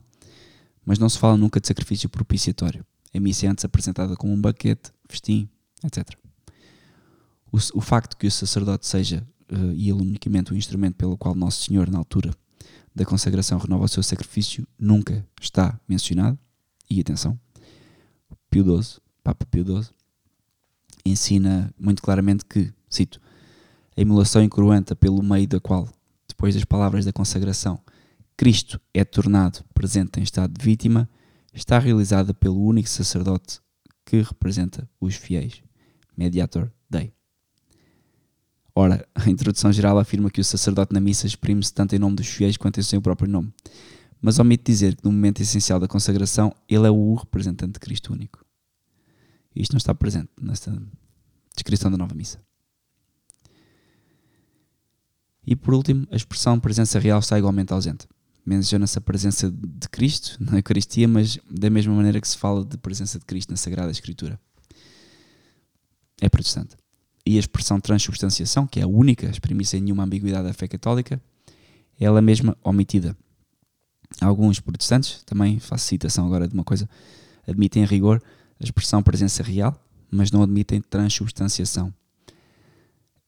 mas 0.86 0.98
não 0.98 1.10
se 1.10 1.18
fala 1.18 1.36
nunca 1.36 1.60
de 1.60 1.68
sacrifício 1.68 2.08
propiciatório. 2.08 2.86
A 3.16 3.20
missa 3.20 3.46
é 3.46 3.50
antes 3.50 3.64
apresentada 3.64 4.16
como 4.18 4.34
um 4.34 4.42
banquete, 4.42 4.92
festim, 5.08 5.48
etc. 5.86 6.18
O, 7.50 7.58
o 7.76 7.82
facto 7.82 8.18
que 8.18 8.28
o 8.28 8.32
sacerdote 8.32 8.86
seja, 8.86 9.26
uh, 9.50 9.72
e 9.74 9.90
ele 9.90 10.02
unicamente, 10.02 10.52
o 10.52 10.58
instrumento 10.58 10.96
pelo 10.96 11.18
qual 11.18 11.34
Nosso 11.34 11.64
Senhor, 11.64 11.90
na 11.90 11.98
altura 11.98 12.36
da 12.94 13.06
consagração, 13.06 13.58
renova 13.58 13.86
o 13.86 13.88
seu 13.88 14.04
sacrifício, 14.04 14.68
nunca 14.78 15.26
está 15.40 15.80
mencionado. 15.88 16.38
E 16.90 17.00
atenção, 17.00 17.40
Pio 18.50 18.82
XII, 18.84 19.00
Papa 19.24 19.46
Pio 19.46 19.64
XII, 19.64 19.90
ensina 21.06 21.74
muito 21.80 22.02
claramente 22.02 22.44
que, 22.44 22.74
cito, 22.90 23.22
a 23.96 24.02
emulação 24.02 24.44
incruenta 24.44 24.94
pelo 24.94 25.24
meio 25.24 25.48
da 25.48 25.60
qual, 25.62 25.88
depois 26.28 26.54
das 26.54 26.66
palavras 26.66 27.06
da 27.06 27.14
consagração, 27.14 27.80
Cristo 28.36 28.80
é 28.94 29.06
tornado 29.06 29.64
presente 29.74 30.20
em 30.20 30.24
estado 30.24 30.52
de 30.52 30.64
vítima, 30.64 31.10
está 31.56 31.80
realizada 31.80 32.34
pelo 32.34 32.62
único 32.62 32.90
sacerdote 32.90 33.62
que 34.06 34.22
representa 34.22 34.88
os 35.00 35.16
fiéis, 35.16 35.64
Mediator 36.16 36.70
Dei. 36.90 37.14
Ora, 38.76 39.08
a 39.16 39.30
introdução 39.30 39.72
geral 39.72 39.98
afirma 39.98 40.30
que 40.30 40.42
o 40.42 40.44
sacerdote 40.44 40.94
na 40.94 41.00
missa 41.00 41.26
exprime-se 41.26 41.74
tanto 41.74 41.96
em 41.96 42.00
nome 42.00 42.18
dos 42.18 42.28
fiéis 42.28 42.58
quanto 42.58 42.80
em 42.80 42.84
seu 42.84 43.02
próprio 43.02 43.32
nome, 43.32 43.54
mas 44.22 44.38
omite 44.38 44.64
dizer 44.66 44.96
que 44.96 45.06
no 45.06 45.12
momento 45.12 45.42
essencial 45.42 45.80
da 45.80 45.88
consagração 45.88 46.54
ele 46.68 46.88
é 46.88 46.92
o 46.92 47.16
representante 47.16 47.74
de 47.74 47.80
Cristo 47.80 48.12
único. 48.12 48.46
Isto 49.56 49.72
não 49.72 49.78
está 49.78 49.96
presente 49.96 50.30
nesta 50.40 50.78
descrição 51.56 51.90
da 51.90 51.98
nova 51.98 52.14
missa. 52.14 52.44
E 55.48 55.56
por 55.56 55.74
último, 55.74 56.06
a 56.12 56.16
expressão 56.16 56.60
presença 56.60 57.00
real 57.00 57.20
está 57.20 57.38
igualmente 57.38 57.72
ausente. 57.72 58.08
Menciona-se 58.46 58.98
a 58.98 59.02
presença 59.02 59.50
de 59.52 59.90
Cristo 59.90 60.38
na 60.40 60.58
Eucaristia, 60.58 61.08
mas 61.08 61.40
da 61.50 61.70
mesma 61.70 61.94
maneira 61.96 62.22
que 62.22 62.28
se 62.28 62.38
fala 62.38 62.64
de 62.64 62.78
presença 62.78 63.18
de 63.18 63.26
Cristo 63.26 63.50
na 63.50 63.58
Sagrada 63.58 63.92
Escritura. 63.92 64.40
É 66.22 66.30
protestante. 66.30 66.78
E 67.26 67.38
a 67.38 67.40
expressão 67.40 67.80
transubstanciação, 67.80 68.68
que 68.68 68.80
é 68.80 68.84
a 68.84 68.88
única 68.88 69.26
exprimir 69.26 69.66
sem 69.66 69.82
nenhuma 69.82 70.04
ambiguidade 70.04 70.48
da 70.48 70.54
fé 70.54 70.68
católica, 70.68 71.20
é 72.00 72.06
ela 72.06 72.22
mesma 72.22 72.56
omitida. 72.64 73.18
Alguns 74.22 74.60
protestantes, 74.60 75.24
também 75.26 75.60
faço 75.60 75.86
citação 75.86 76.28
agora 76.28 76.48
de 76.48 76.54
uma 76.54 76.64
coisa, 76.64 76.88
admitem 77.48 77.82
em 77.82 77.86
rigor 77.86 78.22
a 78.60 78.64
expressão 78.64 79.02
presença 79.02 79.42
real, 79.42 79.76
mas 80.12 80.32
não 80.32 80.44
admitem 80.44 80.82
transubstanciação, 80.82 81.92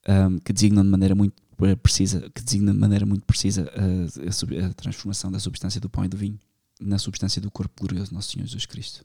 um, 0.07 0.37
que 0.37 0.53
designam 0.53 0.83
de 0.83 0.89
maneira 0.89 1.15
muito 1.15 1.46
precisa, 1.81 2.29
que 2.29 2.43
designa 2.43 2.71
de 2.71 2.77
maneira 2.77 3.05
muito 3.05 3.25
precisa 3.25 3.69
a, 3.73 4.63
a, 4.63 4.67
a, 4.67 4.73
transformação 4.73 5.31
da 5.31 5.39
substância 5.39 5.81
do 5.81 5.89
pão 5.89 6.05
e 6.05 6.07
do 6.07 6.15
vinho 6.15 6.39
na 6.79 6.99
substância 6.99 7.41
do 7.41 7.49
corpo 7.49 7.73
glorioso 7.79 8.09
de 8.09 8.13
Nosso 8.13 8.31
Senhor 8.31 8.45
Jesus 8.45 8.65
Cristo. 8.65 9.03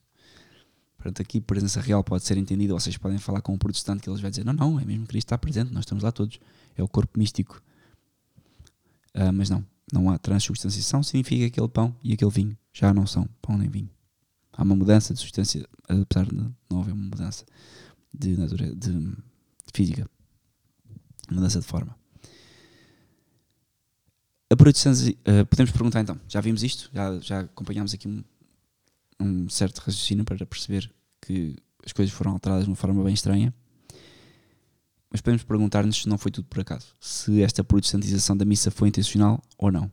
Portanto, 0.97 1.23
aqui 1.23 1.41
presença 1.41 1.81
real 1.81 2.05
pode 2.05 2.25
ser 2.25 2.37
entendida, 2.37 2.75
vocês 2.75 2.97
podem 2.97 3.19
falar 3.19 3.41
com 3.41 3.55
um 3.55 3.59
protestante 3.59 4.03
que 4.03 4.09
eles 4.09 4.21
vai 4.21 4.31
dizer, 4.31 4.45
não, 4.45 4.53
não, 4.53 4.79
é 4.79 4.85
mesmo 4.85 5.07
Cristo 5.07 5.27
está 5.27 5.39
presente, 5.39 5.73
nós 5.73 5.83
estamos 5.83 6.05
lá 6.05 6.13
todos, 6.13 6.39
é 6.77 6.83
o 6.83 6.89
corpo 6.89 7.19
místico. 7.19 7.61
Uh, 9.15 9.33
mas 9.33 9.51
não, 9.51 9.65
não 9.93 10.11
há 10.11 10.19
transubstanciação, 10.19 11.03
significa 11.03 11.41
que 11.41 11.47
aquele 11.47 11.69
pão 11.69 11.95
e 12.05 12.13
aquele 12.13 12.31
vinho 12.31 12.57
já 12.73 12.95
não 12.95 13.07
são 13.07 13.29
pão 13.41 13.59
nem 13.59 13.69
vinho. 13.69 13.91
Há 14.53 14.63
uma 14.63 14.77
mudança 14.77 15.13
de 15.13 15.21
substância, 15.21 15.67
apesar 15.89 16.27
de 16.27 16.37
não 16.71 16.81
haver 16.81 16.93
uma 16.93 17.05
mudança 17.05 17.45
de, 18.13 18.37
natureza, 18.37 18.75
de 18.77 19.17
física, 19.73 20.09
mudança 21.31 21.59
de 21.59 21.67
forma. 21.67 21.97
A 24.53 24.57
produção, 24.57 24.93
uh, 24.93 25.47
podemos 25.47 25.73
perguntar 25.73 26.03
então, 26.03 26.21
já 26.29 26.39
vimos 26.43 26.63
isto? 26.63 26.91
Já, 26.93 27.19
já 27.21 27.41
acompanhámos 27.41 27.95
aqui 27.95 28.07
um, 28.07 28.23
um 29.19 29.49
certo 29.49 29.79
raciocínio 29.79 30.27
para 30.27 30.45
perceber 30.45 30.93
que 31.23 31.57
as 31.83 31.91
coisas 31.91 32.15
foram 32.15 32.33
alteradas 32.33 32.65
de 32.65 32.71
uma 32.71 32.77
forma 32.77 33.03
bem 33.03 33.15
estranha. 33.15 33.55
Mas 35.11 35.23
podemos 35.23 35.43
perguntar-nos 35.43 36.03
se 36.03 36.07
não 36.07 36.19
foi 36.19 36.31
tudo 36.31 36.49
por 36.49 36.61
acaso, 36.61 36.95
se 37.01 37.41
esta 37.41 37.65
protestantização 37.65 38.37
da 38.37 38.45
missa 38.45 38.71
foi 38.71 38.89
intencional 38.89 39.43
ou 39.57 39.73
não. 39.73 39.91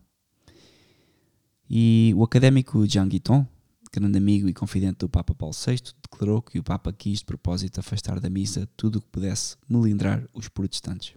E 1.69 2.11
o 2.17 2.21
académico 2.21 2.85
Jean 2.85 3.07
Guiton, 3.07 3.47
grande 3.93 4.17
amigo 4.17 4.49
e 4.49 4.53
confidente 4.53 4.97
do 4.97 5.07
Papa 5.07 5.33
Paulo 5.33 5.55
VI, 5.55 5.93
declarou 6.11 6.41
que 6.41 6.59
o 6.59 6.63
Papa 6.63 6.91
quis 6.91 7.19
de 7.19 7.25
propósito 7.25 7.79
afastar 7.79 8.19
da 8.19 8.29
missa 8.29 8.67
tudo 8.75 8.97
o 8.97 9.01
que 9.01 9.07
pudesse 9.07 9.55
melindrar 9.69 10.27
os 10.33 10.49
protestantes. 10.49 11.13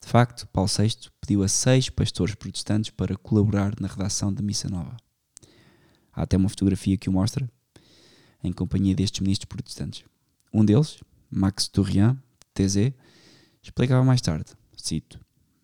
De 0.00 0.08
facto, 0.08 0.46
Paulo 0.48 0.68
VI 0.68 1.10
pediu 1.20 1.42
a 1.42 1.48
seis 1.48 1.90
pastores 1.90 2.34
protestantes 2.34 2.90
para 2.90 3.16
colaborar 3.16 3.74
na 3.80 3.86
redação 3.86 4.32
da 4.32 4.42
Missa 4.42 4.68
Nova. 4.68 4.96
Há 6.12 6.22
até 6.22 6.36
uma 6.36 6.48
fotografia 6.48 6.96
que 6.96 7.08
o 7.08 7.12
mostra, 7.12 7.48
em 8.42 8.52
companhia 8.52 8.94
destes 8.94 9.20
ministros 9.20 9.46
protestantes. 9.46 10.04
Um 10.52 10.64
deles, 10.64 10.98
Max 11.30 11.68
Tourrian, 11.68 12.16
TZ, 12.54 12.92
explicava 13.62 14.04
mais 14.04 14.20
tarde, 14.20 14.46
cito, 14.76 15.20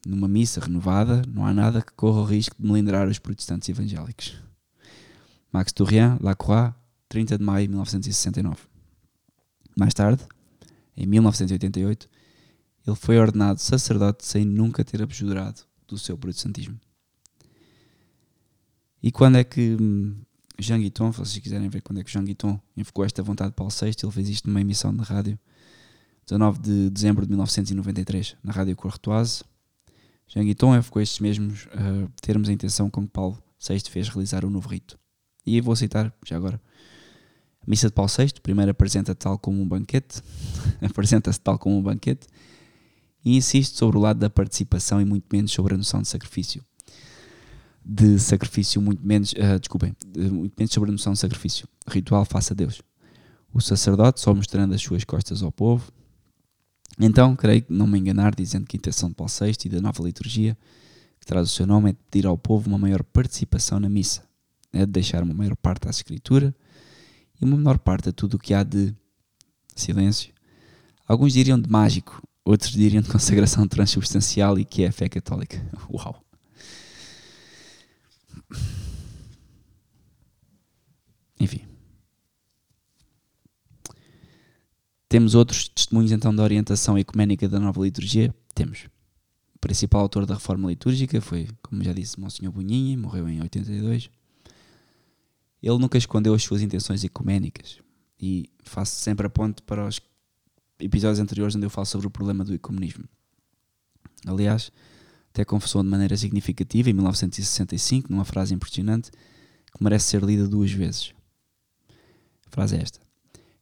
numa 0.07 0.29
missa 0.29 0.61
renovada 0.61 1.23
não 1.27 1.45
há 1.45 1.53
nada 1.53 1.83
que 1.83 1.93
corra 1.93 2.21
o 2.21 2.25
risco 2.25 2.55
de 2.57 2.65
melindrar 2.65 3.09
os 3.09 3.19
protestantes 3.19 3.69
evangélicos. 3.69 4.41
Max 5.51 5.73
Tourrian, 5.73 6.17
Lacroix, 6.21 6.73
30 7.09 7.39
de 7.39 7.45
maio 7.45 7.67
de 7.67 7.71
1969. 7.71 8.57
Mais 9.77 9.93
tarde, 9.93 10.23
em 10.97 11.07
1988, 11.07 12.09
ele 12.87 12.97
foi 12.97 13.19
ordenado 13.19 13.61
sacerdote 13.61 14.25
sem 14.25 14.45
nunca 14.45 14.85
ter 14.85 15.03
abjurado 15.03 15.63
do 15.89 15.99
seu 15.99 16.17
protestantismo. 16.17 16.79
E 19.03 19.11
quando 19.11 19.37
é 19.37 19.45
que 19.45 19.77
hum, 19.81 20.17
Jean 20.59 20.81
Guiton, 20.81 21.13
se 21.13 21.19
vocês 21.19 21.39
quiserem 21.39 21.69
ver 21.69 21.83
quando 21.83 22.01
é 22.01 22.05
que 22.05 22.11
Jean 22.11 22.25
Guiton 22.25 22.59
invocou 22.77 23.05
esta 23.05 23.23
vontade 23.23 23.51
de 23.51 23.57
Paulo 23.57 23.73
VI, 23.73 23.95
ele 24.03 24.13
fez 24.13 24.29
isto 24.29 24.49
numa 24.49 24.61
emissão 24.61 24.95
de 24.95 25.03
rádio 25.03 25.39
19 26.27 26.59
de 26.59 26.91
dezembro 26.91 27.25
de 27.25 27.31
1993, 27.31 28.37
na 28.43 28.53
Rádio 28.53 28.75
Corretoise. 28.75 29.45
Jean 30.27 30.45
Guiton 30.45 30.83
com 30.91 31.01
estes 31.01 31.21
mesmos 31.21 31.67
uh, 31.67 32.11
termos 32.21 32.49
a 32.49 32.53
intenção 32.53 32.91
com 32.91 33.03
que 33.03 33.13
Paulo 33.13 33.41
VI 33.61 33.81
fez 33.89 34.09
realizar 34.09 34.45
o 34.45 34.51
novo 34.51 34.69
rito. 34.69 34.99
E 35.45 35.61
vou 35.61 35.77
citar, 35.77 36.13
já 36.27 36.37
agora, 36.37 36.61
a 37.61 37.71
missa 37.71 37.87
de 37.87 37.93
Paulo 37.93 38.11
VI, 38.11 38.41
primeiro 38.43 38.73
apresenta 38.73 39.15
tal 39.15 39.39
como 39.39 39.63
um 39.63 39.69
banquete, 39.69 40.21
apresenta-se 40.83 41.41
tal 41.41 41.59
como 41.59 41.79
um 41.79 41.83
banquete, 41.83 42.27
e 43.27 43.37
insiste 43.37 43.77
sobre 43.77 43.99
o 43.99 44.01
lado 44.01 44.21
da 44.21 44.31
participação 44.31 45.01
e 45.01 45.05
muito 45.05 45.27
menos 45.33 45.51
sobre 45.51 45.75
a 45.75 45.77
noção 45.77 46.01
de 46.01 46.07
sacrifício. 46.07 46.65
De 47.85 48.21
sacrifício, 48.21 48.81
muito 48.81 49.05
menos, 49.05 49.33
uh, 49.33 49.59
desculpem, 49.59 49.97
muito 50.31 50.55
menos 50.57 50.73
sobre 50.73 50.91
a 50.91 50.93
noção 50.93 51.13
de 51.13 51.19
sacrifício. 51.19 51.67
Ritual 51.89 52.25
face 52.25 52.53
a 52.53 52.55
Deus. 52.55 52.81
O 53.53 53.61
sacerdote 53.61 54.21
só 54.21 54.33
mostrando 54.33 54.75
as 54.75 54.81
suas 54.81 55.03
costas 55.03 55.43
ao 55.43 55.51
povo. 55.51 55.91
Então, 57.01 57.35
creio 57.35 57.63
que 57.63 57.73
não 57.73 57.89
me 57.89 57.99
enganar 57.99 58.33
dizendo 58.33 58.65
que 58.65 58.77
a 58.77 58.79
intenção 58.79 59.09
de 59.09 59.17
Paulo 59.17 59.33
VI 59.33 59.57
e 59.65 59.69
da 59.71 59.81
nova 59.81 60.05
liturgia, 60.05 60.57
que 61.19 61.27
traz 61.27 61.51
o 61.51 61.53
seu 61.53 61.67
nome, 61.67 61.91
é 61.91 61.93
de 61.95 61.99
pedir 62.09 62.29
ao 62.29 62.39
povo 62.39 62.69
uma 62.69 62.79
maior 62.79 63.03
participação 63.03 63.81
na 63.81 63.89
missa. 63.89 64.23
É 64.73 64.87
de 64.87 64.93
deixar 64.93 65.25
uma 65.25 65.35
maior 65.35 65.57
parte 65.57 65.89
à 65.89 65.91
escritura 65.91 66.55
e 67.41 67.45
uma 67.45 67.57
menor 67.57 67.79
parte 67.79 68.09
a 68.09 68.13
tudo 68.13 68.35
o 68.35 68.39
que 68.39 68.55
há 68.55 68.63
de 68.63 68.95
silêncio. 69.75 70.33
Alguns 71.09 71.33
diriam 71.33 71.61
de 71.61 71.69
mágico, 71.69 72.23
outros 72.47 72.71
diriam 72.71 73.03
de 73.03 73.11
consagração 73.11 73.67
transubstancial 73.67 74.57
e 74.57 74.65
que 74.65 74.85
é 74.85 74.87
a 74.87 74.93
fé 74.93 75.09
católica. 75.09 75.61
Uau! 75.93 76.25
Enfim. 81.41 81.63
Temos 85.09 85.35
outros 85.35 85.69
testemunhos 85.69 86.13
então 86.13 86.35
da 86.35 86.43
orientação 86.43 86.97
ecuménica 86.97 87.49
da 87.49 87.59
nova 87.59 87.83
liturgia? 87.83 88.33
Temos. 88.55 88.87
O 89.55 89.59
principal 89.59 90.03
autor 90.03 90.25
da 90.25 90.35
reforma 90.35 90.69
litúrgica 90.69 91.21
foi, 91.21 91.49
como 91.63 91.83
já 91.83 91.93
disse, 91.93 92.21
Monsenhor 92.21 92.53
Boninho, 92.53 92.99
morreu 92.99 93.29
em 93.29 93.41
82. 93.41 94.09
Ele 95.63 95.79
nunca 95.79 95.99
escondeu 95.99 96.33
as 96.33 96.45
suas 96.45 96.63
intenções 96.63 97.03
ecuménicas 97.03 97.81
e 98.21 98.49
faço 98.63 98.95
sempre 98.97 99.27
a 99.27 99.31
ponte 99.31 99.63
para 99.63 99.87
os 99.87 100.01
episódios 100.79 101.21
anteriores 101.21 101.55
onde 101.55 101.67
eu 101.67 101.71
falo 101.71 101.87
sobre 101.87 102.07
o 102.07 102.11
problema 102.11 102.45
do 102.45 102.55
ecumenismo. 102.55 103.05
Aliás, 104.27 104.71
até 105.31 105.45
confessou 105.45 105.83
de 105.83 105.89
maneira 105.89 106.17
significativa 106.17 106.89
em 106.89 106.95
1965, 106.95 108.11
numa 108.11 108.25
frase 108.25 108.55
impressionante, 108.55 109.11
que 109.11 109.85
merece 109.85 110.07
ser 110.07 110.23
lida 110.23 110.49
duas 110.49 110.73
vezes. 110.73 111.13
A 112.47 112.51
frase 112.51 112.77
é 112.77 112.81
esta: 112.81 113.01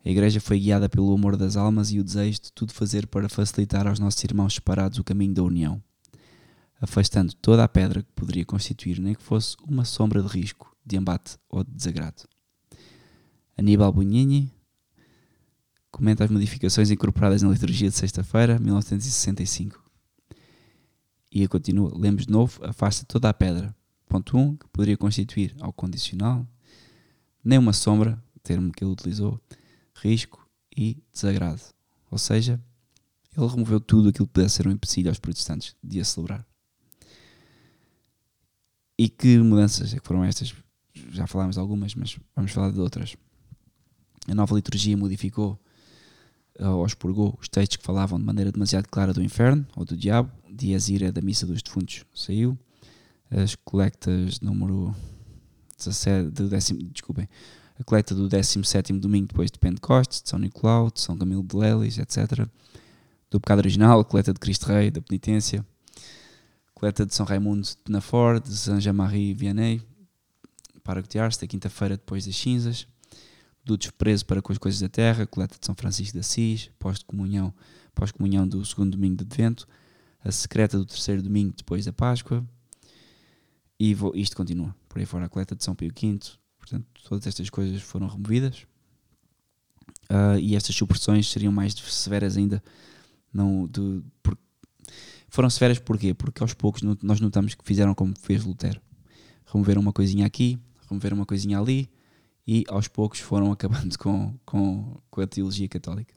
A 0.04 0.08
Igreja 0.08 0.40
foi 0.40 0.60
guiada 0.60 0.88
pelo 0.88 1.12
amor 1.12 1.36
das 1.36 1.56
almas 1.56 1.90
e 1.90 1.98
o 1.98 2.04
desejo 2.04 2.42
de 2.42 2.52
tudo 2.52 2.72
fazer 2.72 3.08
para 3.08 3.28
facilitar 3.28 3.88
aos 3.88 3.98
nossos 3.98 4.22
irmãos 4.22 4.54
separados 4.54 4.98
o 4.98 5.04
caminho 5.04 5.34
da 5.34 5.42
união, 5.42 5.82
afastando 6.80 7.34
toda 7.34 7.64
a 7.64 7.68
pedra 7.68 8.02
que 8.02 8.12
poderia 8.12 8.44
constituir 8.44 9.00
nem 9.00 9.14
que 9.14 9.22
fosse 9.22 9.56
uma 9.66 9.84
sombra 9.84 10.22
de 10.22 10.28
risco, 10.28 10.76
de 10.86 10.96
embate 10.96 11.36
ou 11.48 11.64
de 11.64 11.72
desagrado. 11.72 12.22
Aníbal 13.56 13.92
Bugnini, 13.92 14.52
comenta 15.94 16.24
as 16.24 16.30
modificações 16.30 16.90
incorporadas 16.90 17.40
na 17.40 17.50
liturgia 17.50 17.88
de 17.88 17.94
sexta-feira, 17.94 18.58
1965. 18.58 19.80
E 21.30 21.46
continua, 21.46 21.96
lemos 21.96 22.26
de 22.26 22.32
novo, 22.32 22.64
afasta 22.64 23.06
toda 23.06 23.28
a 23.28 23.32
pedra. 23.32 23.72
Ponto 24.08 24.36
1, 24.36 24.40
um, 24.40 24.56
que 24.56 24.66
poderia 24.70 24.96
constituir 24.96 25.54
ao 25.60 25.72
condicional, 25.72 26.44
nem 27.44 27.58
uma 27.58 27.72
sombra, 27.72 28.20
termo 28.42 28.72
que 28.72 28.82
ele 28.82 28.90
utilizou, 28.90 29.40
risco 29.94 30.44
e 30.76 31.00
desagrado. 31.12 31.62
Ou 32.10 32.18
seja, 32.18 32.60
ele 33.36 33.46
removeu 33.46 33.78
tudo 33.78 34.08
aquilo 34.08 34.26
que 34.26 34.32
pudesse 34.32 34.56
ser 34.56 34.66
um 34.66 34.72
empecilho 34.72 35.10
aos 35.10 35.20
protestantes 35.20 35.76
de 35.82 36.00
a 36.00 36.04
celebrar. 36.04 36.44
E 38.98 39.08
que 39.08 39.38
mudanças 39.38 39.94
é 39.94 40.00
que 40.00 40.06
foram 40.06 40.24
estas? 40.24 40.52
Já 41.12 41.28
falámos 41.28 41.54
de 41.54 41.60
algumas, 41.60 41.94
mas 41.94 42.18
vamos 42.34 42.50
falar 42.50 42.72
de 42.72 42.80
outras. 42.80 43.16
A 44.26 44.34
nova 44.34 44.56
liturgia 44.56 44.96
modificou 44.96 45.60
ou 46.58 46.86
expurgou 46.86 47.36
os 47.40 47.48
textos 47.48 47.76
que 47.76 47.84
falavam 47.84 48.18
de 48.18 48.24
maneira 48.24 48.52
demasiado 48.52 48.88
clara 48.88 49.12
do 49.12 49.22
inferno 49.22 49.66
ou 49.76 49.84
do 49.84 49.96
diabo, 49.96 50.30
dias 50.50 50.88
ira 50.88 51.10
da 51.10 51.20
missa 51.20 51.46
dos 51.46 51.62
defuntos 51.62 52.04
saiu, 52.14 52.56
as 53.30 53.54
colectas 53.56 54.40
número 54.40 54.94
17, 55.76 56.30
do 56.30 56.48
décimo, 56.48 56.82
desculpem, 56.84 57.28
a 57.78 57.82
coleta 57.82 58.14
do 58.14 58.28
17 58.28 58.92
domingo 58.94 59.28
depois 59.28 59.50
de 59.50 59.58
Pentecostes, 59.58 60.22
de 60.22 60.28
São 60.28 60.38
Nicolau, 60.38 60.90
de 60.90 61.00
São 61.00 61.18
Camilo 61.18 61.42
de 61.42 61.56
Lelis, 61.56 61.98
etc. 61.98 62.46
Do 63.28 63.40
pecado 63.40 63.58
original, 63.58 63.98
a 63.98 64.04
coleta 64.04 64.32
de 64.32 64.38
Cristo 64.38 64.66
Rei, 64.66 64.90
da 64.90 65.00
penitência, 65.00 65.66
a 66.68 66.72
coleta 66.72 67.04
de 67.04 67.12
São 67.14 67.26
Raimundo 67.26 67.62
de 67.62 67.76
Penafort, 67.78 68.44
de 68.44 68.56
São 68.56 68.80
Jean-Marie 68.80 69.34
Vianney, 69.34 69.82
para 70.84 71.00
Gutiérrez, 71.00 71.36
da 71.36 71.46
quinta-feira 71.46 71.96
depois 71.96 72.26
das 72.26 72.36
cinzas, 72.36 72.86
do 73.64 73.76
desprezo 73.76 74.26
para 74.26 74.42
com 74.42 74.52
as 74.52 74.58
coisas 74.58 74.80
da 74.80 74.88
terra, 74.88 75.26
coleta 75.26 75.56
de 75.58 75.64
São 75.64 75.74
Francisco 75.74 76.12
de 76.12 76.20
Assis, 76.20 76.70
pós-comunhão 76.78 77.52
pós 77.94 78.10
-comunhão 78.10 78.46
do 78.46 78.64
segundo 78.64 78.92
domingo 78.92 79.16
de 79.16 79.24
Advento, 79.24 79.68
a 80.22 80.32
secreta 80.32 80.76
do 80.76 80.84
terceiro 80.84 81.22
domingo 81.22 81.54
depois 81.56 81.84
da 81.84 81.92
Páscoa, 81.92 82.44
e 83.78 83.94
vou, 83.94 84.12
isto 84.14 84.36
continua. 84.36 84.74
Por 84.88 84.98
aí 84.98 85.06
fora, 85.06 85.26
a 85.26 85.28
coleta 85.28 85.54
de 85.54 85.64
São 85.64 85.74
Pio 85.74 85.90
V, 85.90 86.18
portanto, 86.58 86.86
todas 87.04 87.26
estas 87.26 87.50
coisas 87.50 87.82
foram 87.82 88.06
removidas. 88.06 88.66
Uh, 90.10 90.38
e 90.40 90.54
estas 90.54 90.74
supressões 90.74 91.30
seriam 91.30 91.52
mais 91.52 91.74
severas 91.74 92.36
ainda. 92.36 92.62
Não, 93.32 93.66
de, 93.66 94.02
por, 94.22 94.36
foram 95.28 95.50
severas 95.50 95.78
porquê? 95.78 96.14
Porque 96.14 96.42
aos 96.42 96.54
poucos 96.54 96.82
nós 96.82 97.20
notamos 97.20 97.54
que 97.54 97.64
fizeram 97.64 97.94
como 97.94 98.14
fez 98.18 98.44
Lutero. 98.44 98.80
Removeram 99.46 99.80
uma 99.80 99.92
coisinha 99.92 100.26
aqui, 100.26 100.58
removeram 100.88 101.16
uma 101.16 101.26
coisinha 101.26 101.58
ali, 101.58 101.88
e 102.46 102.64
aos 102.68 102.88
poucos 102.88 103.20
foram 103.20 103.50
acabando 103.52 103.96
com, 103.98 104.34
com, 104.44 105.00
com 105.10 105.20
a 105.20 105.26
teologia 105.26 105.68
católica. 105.68 106.14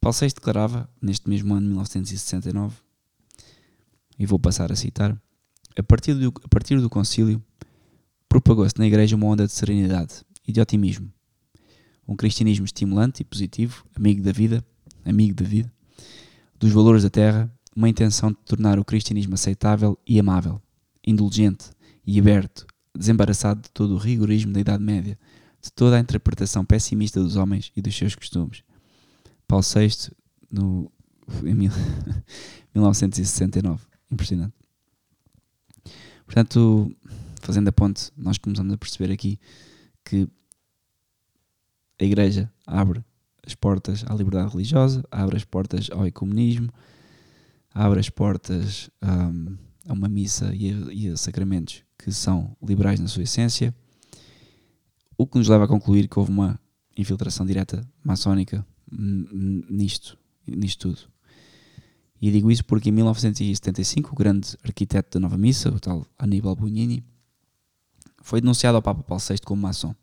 Paulo 0.00 0.16
VI 0.18 0.28
declarava, 0.28 0.88
neste 1.00 1.28
mesmo 1.28 1.54
ano 1.54 1.62
de 1.62 1.68
1969, 1.68 2.76
e 4.18 4.26
vou 4.26 4.38
passar 4.38 4.72
a 4.72 4.76
citar, 4.76 5.16
a 5.76 5.82
partir 5.82 6.14
do, 6.14 6.32
a 6.44 6.48
partir 6.48 6.80
do 6.80 6.90
concílio, 6.90 7.42
propagou-se 8.28 8.78
na 8.78 8.86
Igreja 8.86 9.16
uma 9.16 9.26
onda 9.26 9.46
de 9.46 9.52
serenidade 9.52 10.24
e 10.46 10.52
de 10.52 10.60
otimismo, 10.60 11.12
um 12.06 12.16
cristianismo 12.16 12.64
estimulante 12.64 13.22
e 13.22 13.24
positivo, 13.24 13.84
amigo 13.94 14.22
da 14.22 14.32
vida, 14.32 14.64
amigo 15.04 15.34
da 15.34 15.44
vida, 15.44 15.72
dos 16.58 16.72
valores 16.72 17.04
da 17.04 17.10
terra, 17.10 17.52
uma 17.74 17.88
intenção 17.88 18.30
de 18.30 18.38
tornar 18.44 18.78
o 18.78 18.84
cristianismo 18.84 19.34
aceitável 19.34 19.98
e 20.06 20.18
amável, 20.18 20.60
indulgente 21.06 21.70
e 22.04 22.18
aberto 22.18 22.66
desembaraçado 22.96 23.62
de 23.62 23.70
todo 23.70 23.94
o 23.94 23.98
rigorismo 23.98 24.52
da 24.52 24.60
Idade 24.60 24.82
Média, 24.82 25.18
de 25.60 25.70
toda 25.72 25.96
a 25.96 26.00
interpretação 26.00 26.64
pessimista 26.64 27.22
dos 27.22 27.36
homens 27.36 27.70
e 27.76 27.82
dos 27.82 27.96
seus 27.96 28.14
costumes. 28.14 28.62
Paulo 29.46 29.64
VI, 29.64 30.10
no, 30.50 30.90
em 31.44 31.54
1969. 31.54 33.84
Impressionante. 34.10 34.54
Portanto, 36.26 36.94
fazendo 37.40 37.68
a 37.68 37.72
ponte, 37.72 38.10
nós 38.16 38.38
começamos 38.38 38.72
a 38.72 38.76
perceber 38.76 39.12
aqui 39.12 39.38
que 40.04 40.28
a 42.00 42.04
Igreja 42.04 42.52
abre 42.66 43.04
as 43.46 43.54
portas 43.54 44.04
à 44.06 44.14
liberdade 44.14 44.50
religiosa, 44.50 45.04
abre 45.10 45.36
as 45.36 45.44
portas 45.44 45.90
ao 45.90 46.06
ecumenismo, 46.06 46.72
abre 47.74 48.00
as 48.00 48.08
portas 48.08 48.88
um, 49.02 49.56
a 49.86 49.92
uma 49.92 50.08
missa 50.08 50.54
e 50.54 50.70
a, 50.70 50.92
e 50.92 51.08
a 51.08 51.16
sacramentos 51.16 51.82
que 52.02 52.12
são 52.12 52.56
liberais 52.62 52.98
na 52.98 53.06
sua 53.06 53.22
essência, 53.22 53.74
o 55.16 55.26
que 55.26 55.38
nos 55.38 55.48
leva 55.48 55.64
a 55.64 55.68
concluir 55.68 56.08
que 56.08 56.18
houve 56.18 56.32
uma 56.32 56.58
infiltração 56.96 57.46
direta 57.46 57.88
maçónica 58.02 58.66
nisto, 58.90 60.18
nisto 60.46 60.88
tudo. 60.88 61.08
E 62.20 62.30
digo 62.30 62.50
isso 62.50 62.64
porque 62.64 62.88
em 62.88 62.92
1975 62.92 64.12
o 64.12 64.16
grande 64.16 64.56
arquiteto 64.64 65.18
da 65.18 65.20
nova 65.20 65.38
missa, 65.38 65.70
o 65.70 65.78
tal 65.78 66.06
Aníbal 66.18 66.56
Bugnini, 66.56 67.04
foi 68.20 68.40
denunciado 68.40 68.76
ao 68.76 68.82
Papa 68.82 69.02
Paulo 69.02 69.22
VI 69.26 69.38
como 69.44 69.62
maçom. 69.62 69.94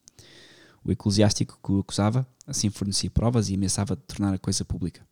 O 0.84 0.92
eclesiástico 0.92 1.60
que 1.62 1.72
o 1.72 1.80
acusava 1.80 2.28
assim 2.48 2.70
fornecia 2.70 3.10
provas 3.10 3.50
e 3.50 3.56
ameaçava 3.56 3.96
de 3.96 4.02
tornar 4.04 4.34
a 4.34 4.40
coisa 4.40 4.66
pública. 4.66 5.06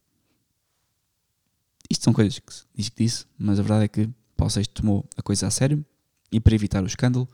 Isto 1.90 2.06
são 2.06 2.14
coisas 2.14 2.40
que 2.40 2.54
diz 2.76 2.90
que 2.90 3.04
disse, 3.04 3.26
mas 3.38 3.60
a 3.60 3.62
verdade 3.62 3.86
é 3.86 3.88
que 3.88 4.10
Paulo 4.36 4.54
VI 4.54 4.66
tomou 4.68 5.06
a 5.16 5.22
coisa 5.22 5.48
a 5.48 5.52
sério 5.52 5.86
e 6.32 6.40
para 6.40 6.56
evitar 6.56 6.84
o 6.84 6.88
escândalo, 6.88 7.28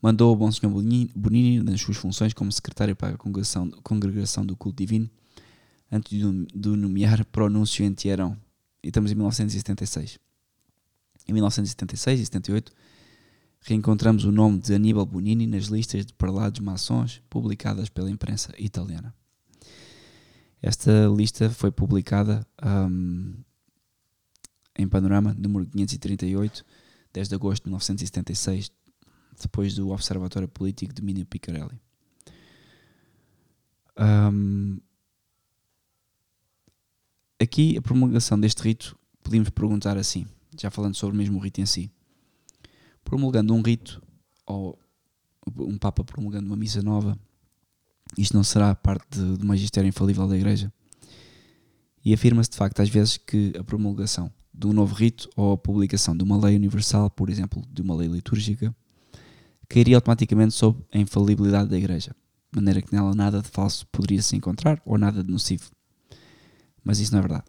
mandou 0.00 0.32
o 0.32 0.36
bom 0.36 0.50
senhor 0.52 0.70
Bonini 0.70 1.62
nas 1.62 1.80
suas 1.80 1.96
funções 1.96 2.34
como 2.34 2.52
secretário 2.52 2.94
para 2.94 3.14
a 3.14 3.18
congregação, 3.18 3.70
congregação 3.82 4.44
do 4.44 4.56
culto 4.56 4.78
divino, 4.78 5.08
antes 5.90 6.18
de 6.18 6.68
o 6.68 6.76
nomear 6.76 7.24
pronúncio 7.26 7.84
em 7.84 7.92
Tierão. 7.92 8.36
E 8.82 8.88
estamos 8.88 9.10
em 9.10 9.14
1976. 9.14 10.18
Em 11.26 11.32
1976 11.32 12.20
e 12.20 12.24
78 12.26 12.72
reencontramos 13.62 14.24
o 14.24 14.30
nome 14.30 14.58
de 14.58 14.74
Aníbal 14.74 15.06
Bonini 15.06 15.46
nas 15.46 15.64
listas 15.64 16.04
de 16.04 16.12
parlados 16.12 16.60
maçons 16.60 17.22
publicadas 17.30 17.88
pela 17.88 18.10
imprensa 18.10 18.52
italiana. 18.58 19.14
Esta 20.60 21.06
lista 21.14 21.48
foi 21.48 21.70
publicada 21.70 22.46
um, 22.62 23.34
em 24.78 24.86
Panorama, 24.86 25.34
número 25.38 25.66
538, 25.66 26.64
10 27.14 27.28
de 27.28 27.34
agosto 27.36 27.62
de 27.62 27.68
1976, 27.68 28.72
depois 29.40 29.74
do 29.74 29.90
Observatório 29.90 30.48
Político 30.48 30.92
de 30.92 31.00
Minio 31.00 31.24
Picarelli. 31.24 31.80
Um, 33.96 34.80
aqui, 37.40 37.78
a 37.78 37.82
promulgação 37.82 38.38
deste 38.38 38.60
rito, 38.62 38.98
podíamos 39.22 39.48
perguntar 39.50 39.96
assim, 39.96 40.26
já 40.58 40.72
falando 40.72 40.96
sobre 40.96 41.14
o 41.14 41.18
mesmo 41.18 41.38
rito 41.38 41.60
em 41.60 41.66
si. 41.66 41.90
Promulgando 43.04 43.54
um 43.54 43.62
rito, 43.62 44.02
ou 44.44 44.76
um 45.56 45.78
Papa 45.78 46.02
promulgando 46.02 46.48
uma 46.48 46.56
missa 46.56 46.82
nova, 46.82 47.16
isto 48.18 48.34
não 48.34 48.42
será 48.42 48.74
parte 48.74 49.20
do 49.20 49.46
magistério 49.46 49.86
infalível 49.86 50.26
da 50.26 50.36
Igreja. 50.36 50.72
E 52.04 52.12
afirma-se 52.12 52.50
de 52.50 52.56
facto 52.56 52.80
às 52.80 52.88
vezes 52.88 53.16
que 53.16 53.52
a 53.56 53.62
promulgação 53.62 54.32
de 54.54 54.66
um 54.68 54.72
novo 54.72 54.94
rito 54.94 55.28
ou 55.36 55.52
a 55.52 55.58
publicação 55.58 56.16
de 56.16 56.22
uma 56.22 56.36
lei 56.36 56.54
universal, 56.54 57.10
por 57.10 57.28
exemplo, 57.28 57.62
de 57.70 57.82
uma 57.82 57.94
lei 57.94 58.08
litúrgica, 58.08 58.74
cairia 59.68 59.96
automaticamente 59.96 60.54
sob 60.54 60.80
a 60.92 60.98
infalibilidade 60.98 61.68
da 61.68 61.76
Igreja, 61.76 62.14
de 62.52 62.56
maneira 62.56 62.80
que 62.80 62.94
nela 62.94 63.14
nada 63.14 63.42
de 63.42 63.48
falso 63.48 63.86
poderia 63.88 64.22
se 64.22 64.36
encontrar 64.36 64.80
ou 64.86 64.96
nada 64.96 65.24
de 65.24 65.30
nocivo. 65.30 65.70
Mas 66.84 67.00
isso 67.00 67.12
não 67.12 67.18
é 67.18 67.22
verdade. 67.22 67.44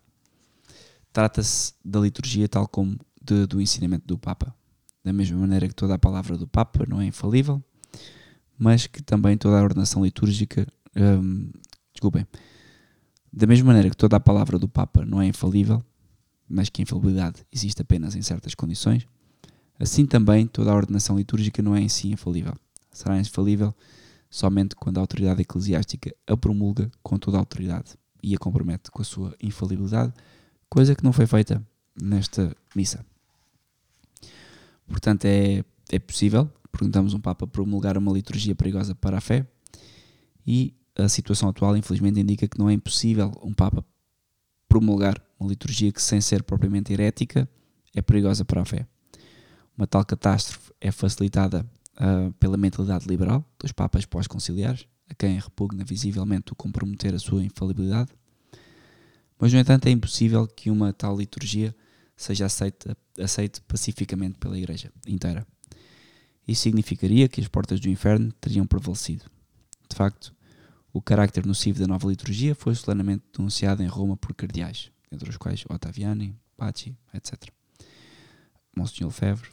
Trata-se 1.14 1.74
da 1.84 2.00
liturgia 2.00 2.50
tal 2.50 2.68
como 2.68 2.98
de, 3.22 3.46
do 3.46 3.62
ensinamento 3.62 4.06
do 4.08 4.18
Papa. 4.18 4.54
Da 5.04 5.14
mesma 5.14 5.38
maneira 5.38 5.68
que 5.68 5.76
toda 5.76 5.94
a 5.94 6.00
palavra 6.00 6.38
do 6.38 6.48
Papa 6.48 6.86
não 6.88 7.00
é 7.00 7.06
infalível, 7.06 7.64
mas 8.58 8.88
que 8.88 9.04
também 9.04 9.38
toda 9.38 9.60
a 9.60 9.64
ordenação 9.64 10.04
litúrgica. 10.04 10.68
Hum, 10.96 11.52
desculpem. 11.94 12.26
Da 13.32 13.46
mesma 13.46 13.68
maneira 13.68 13.90
que 13.90 13.98
toda 13.98 14.16
a 14.16 14.20
palavra 14.20 14.58
do 14.58 14.68
Papa 14.68 15.06
não 15.06 15.22
é 15.22 15.28
infalível, 15.28 15.84
mas 16.48 16.70
que 16.70 16.82
a 16.82 16.84
infalibilidade 16.84 17.46
existe 17.52 17.82
apenas 17.82 18.16
em 18.16 18.22
certas 18.22 18.54
condições, 18.56 19.08
assim 19.80 20.06
também 20.06 20.48
toda 20.48 20.72
a 20.72 20.76
ordenação 20.76 21.18
litúrgica 21.18 21.62
não 21.62 21.76
é 21.76 21.82
em 21.82 21.90
si 21.90 22.12
infalível. 22.12 22.54
Será 22.92 23.20
infalível 23.20 23.74
somente 24.30 24.76
quando 24.76 24.98
a 24.98 25.02
autoridade 25.02 25.42
eclesiástica 25.42 26.14
a 26.28 26.38
promulga 26.38 26.90
com 27.02 27.18
toda 27.18 27.38
a 27.38 27.40
autoridade 27.40 27.96
e 28.22 28.36
a 28.36 28.38
compromete 28.38 28.92
com 28.92 29.02
a 29.02 29.06
sua 29.06 29.36
infalibilidade, 29.42 30.14
coisa 30.70 30.96
que 30.96 31.04
não 31.04 31.14
foi 31.14 31.28
feita 31.28 31.66
nesta 32.02 32.56
missa. 32.76 33.06
Portanto, 34.88 35.26
é, 35.26 35.64
é 35.92 36.00
possível 36.00 36.50
perguntamos 36.76 37.14
um 37.14 37.20
Papa 37.20 37.48
promulgar 37.48 37.98
uma 37.98 38.12
liturgia 38.12 38.54
perigosa 38.54 38.94
para 38.94 39.18
a 39.18 39.22
fé 39.22 39.48
e 40.46 40.76
a 40.98 41.08
situação 41.10 41.50
atual, 41.50 41.76
infelizmente, 41.76 42.20
indica 42.20 42.48
que 42.48 42.60
não 42.60 42.70
é 42.70 42.74
impossível 42.74 43.32
um 43.42 43.54
Papa 43.54 43.84
promulgar 44.68 45.22
uma 45.46 45.50
liturgia 45.50 45.92
que, 45.92 46.02
sem 46.02 46.20
ser 46.20 46.44
propriamente 46.44 46.92
herética, 46.92 47.48
é 47.94 48.02
perigosa 48.02 48.44
para 48.44 48.62
a 48.62 48.66
fé. 48.66 48.88
Uma 49.78 49.86
tal 49.86 50.04
catástrofe 50.04 50.72
é 50.82 50.92
facilitada 50.92 51.66
uh, 51.98 52.34
pela 52.34 52.58
mentalidade 52.58 53.08
liberal 53.08 53.46
dos 53.60 53.72
Papas 53.72 54.06
pós-conciliares, 54.06 54.88
a 55.10 55.14
quem 55.14 55.40
repugna 55.40 55.84
visivelmente 55.84 56.52
o 56.52 56.56
comprometer 56.56 57.14
a 57.14 57.20
sua 57.20 57.44
infalibilidade, 57.44 58.12
mas, 59.38 59.52
no 59.52 59.60
entanto, 59.60 59.86
é 59.88 59.92
impossível 59.92 60.48
que 60.48 60.72
uma 60.72 60.94
tal 60.94 61.18
liturgia 61.18 61.76
seja 62.16 62.46
aceita, 62.46 62.96
pacificamente 63.68 64.38
pela 64.40 64.58
Igreja 64.58 64.92
inteira. 65.06 65.46
Isso 66.48 66.62
significaria 66.62 67.28
que 67.28 67.42
as 67.42 67.48
portas 67.48 67.82
do 67.82 67.90
inferno 67.90 68.32
teriam 68.40 68.66
prevalecido. 68.66 69.26
De 69.90 69.96
facto, 69.96 70.34
o 70.94 71.02
carácter 71.02 71.46
nocivo 71.46 71.80
da 71.80 71.88
nova 71.88 72.08
liturgia 72.08 72.56
foi 72.56 72.74
solenemente 72.76 73.26
denunciado 73.36 73.84
em 73.84 73.88
Roma 73.88 74.16
por 74.16 74.34
cardeais, 74.34 74.90
entre 75.16 75.30
os 75.30 75.38
quais 75.38 75.64
Ottaviani, 75.70 76.38
Paci, 76.56 76.96
etc. 77.14 77.50
Monsenhor 78.76 79.10
Lefebvre. 79.12 79.50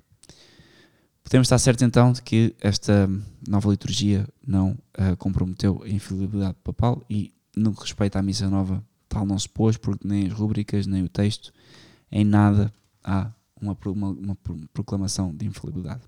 Podemos 1.22 1.46
estar 1.46 1.58
certos 1.58 1.82
então 1.82 2.12
de 2.12 2.20
que 2.20 2.54
esta 2.60 3.08
nova 3.48 3.70
liturgia 3.70 4.28
não 4.46 4.72
uh, 4.72 5.16
comprometeu 5.16 5.82
a 5.82 5.88
infalibilidade 5.88 6.56
papal 6.62 7.02
e, 7.08 7.32
no 7.56 7.74
que 7.74 7.82
respeita 7.82 8.18
à 8.18 8.22
missa 8.22 8.50
nova, 8.50 8.84
tal 9.08 9.24
não 9.24 9.38
se 9.38 9.48
pôs, 9.48 9.76
porque 9.76 10.06
nem 10.06 10.26
as 10.26 10.32
rúbricas, 10.32 10.86
nem 10.86 11.02
o 11.04 11.08
texto, 11.08 11.52
em 12.10 12.24
nada 12.24 12.72
há 13.02 13.32
uma, 13.60 13.76
uma, 13.86 14.08
uma 14.08 14.36
proclamação 14.72 15.34
de 15.34 15.46
infalibilidade. 15.46 16.02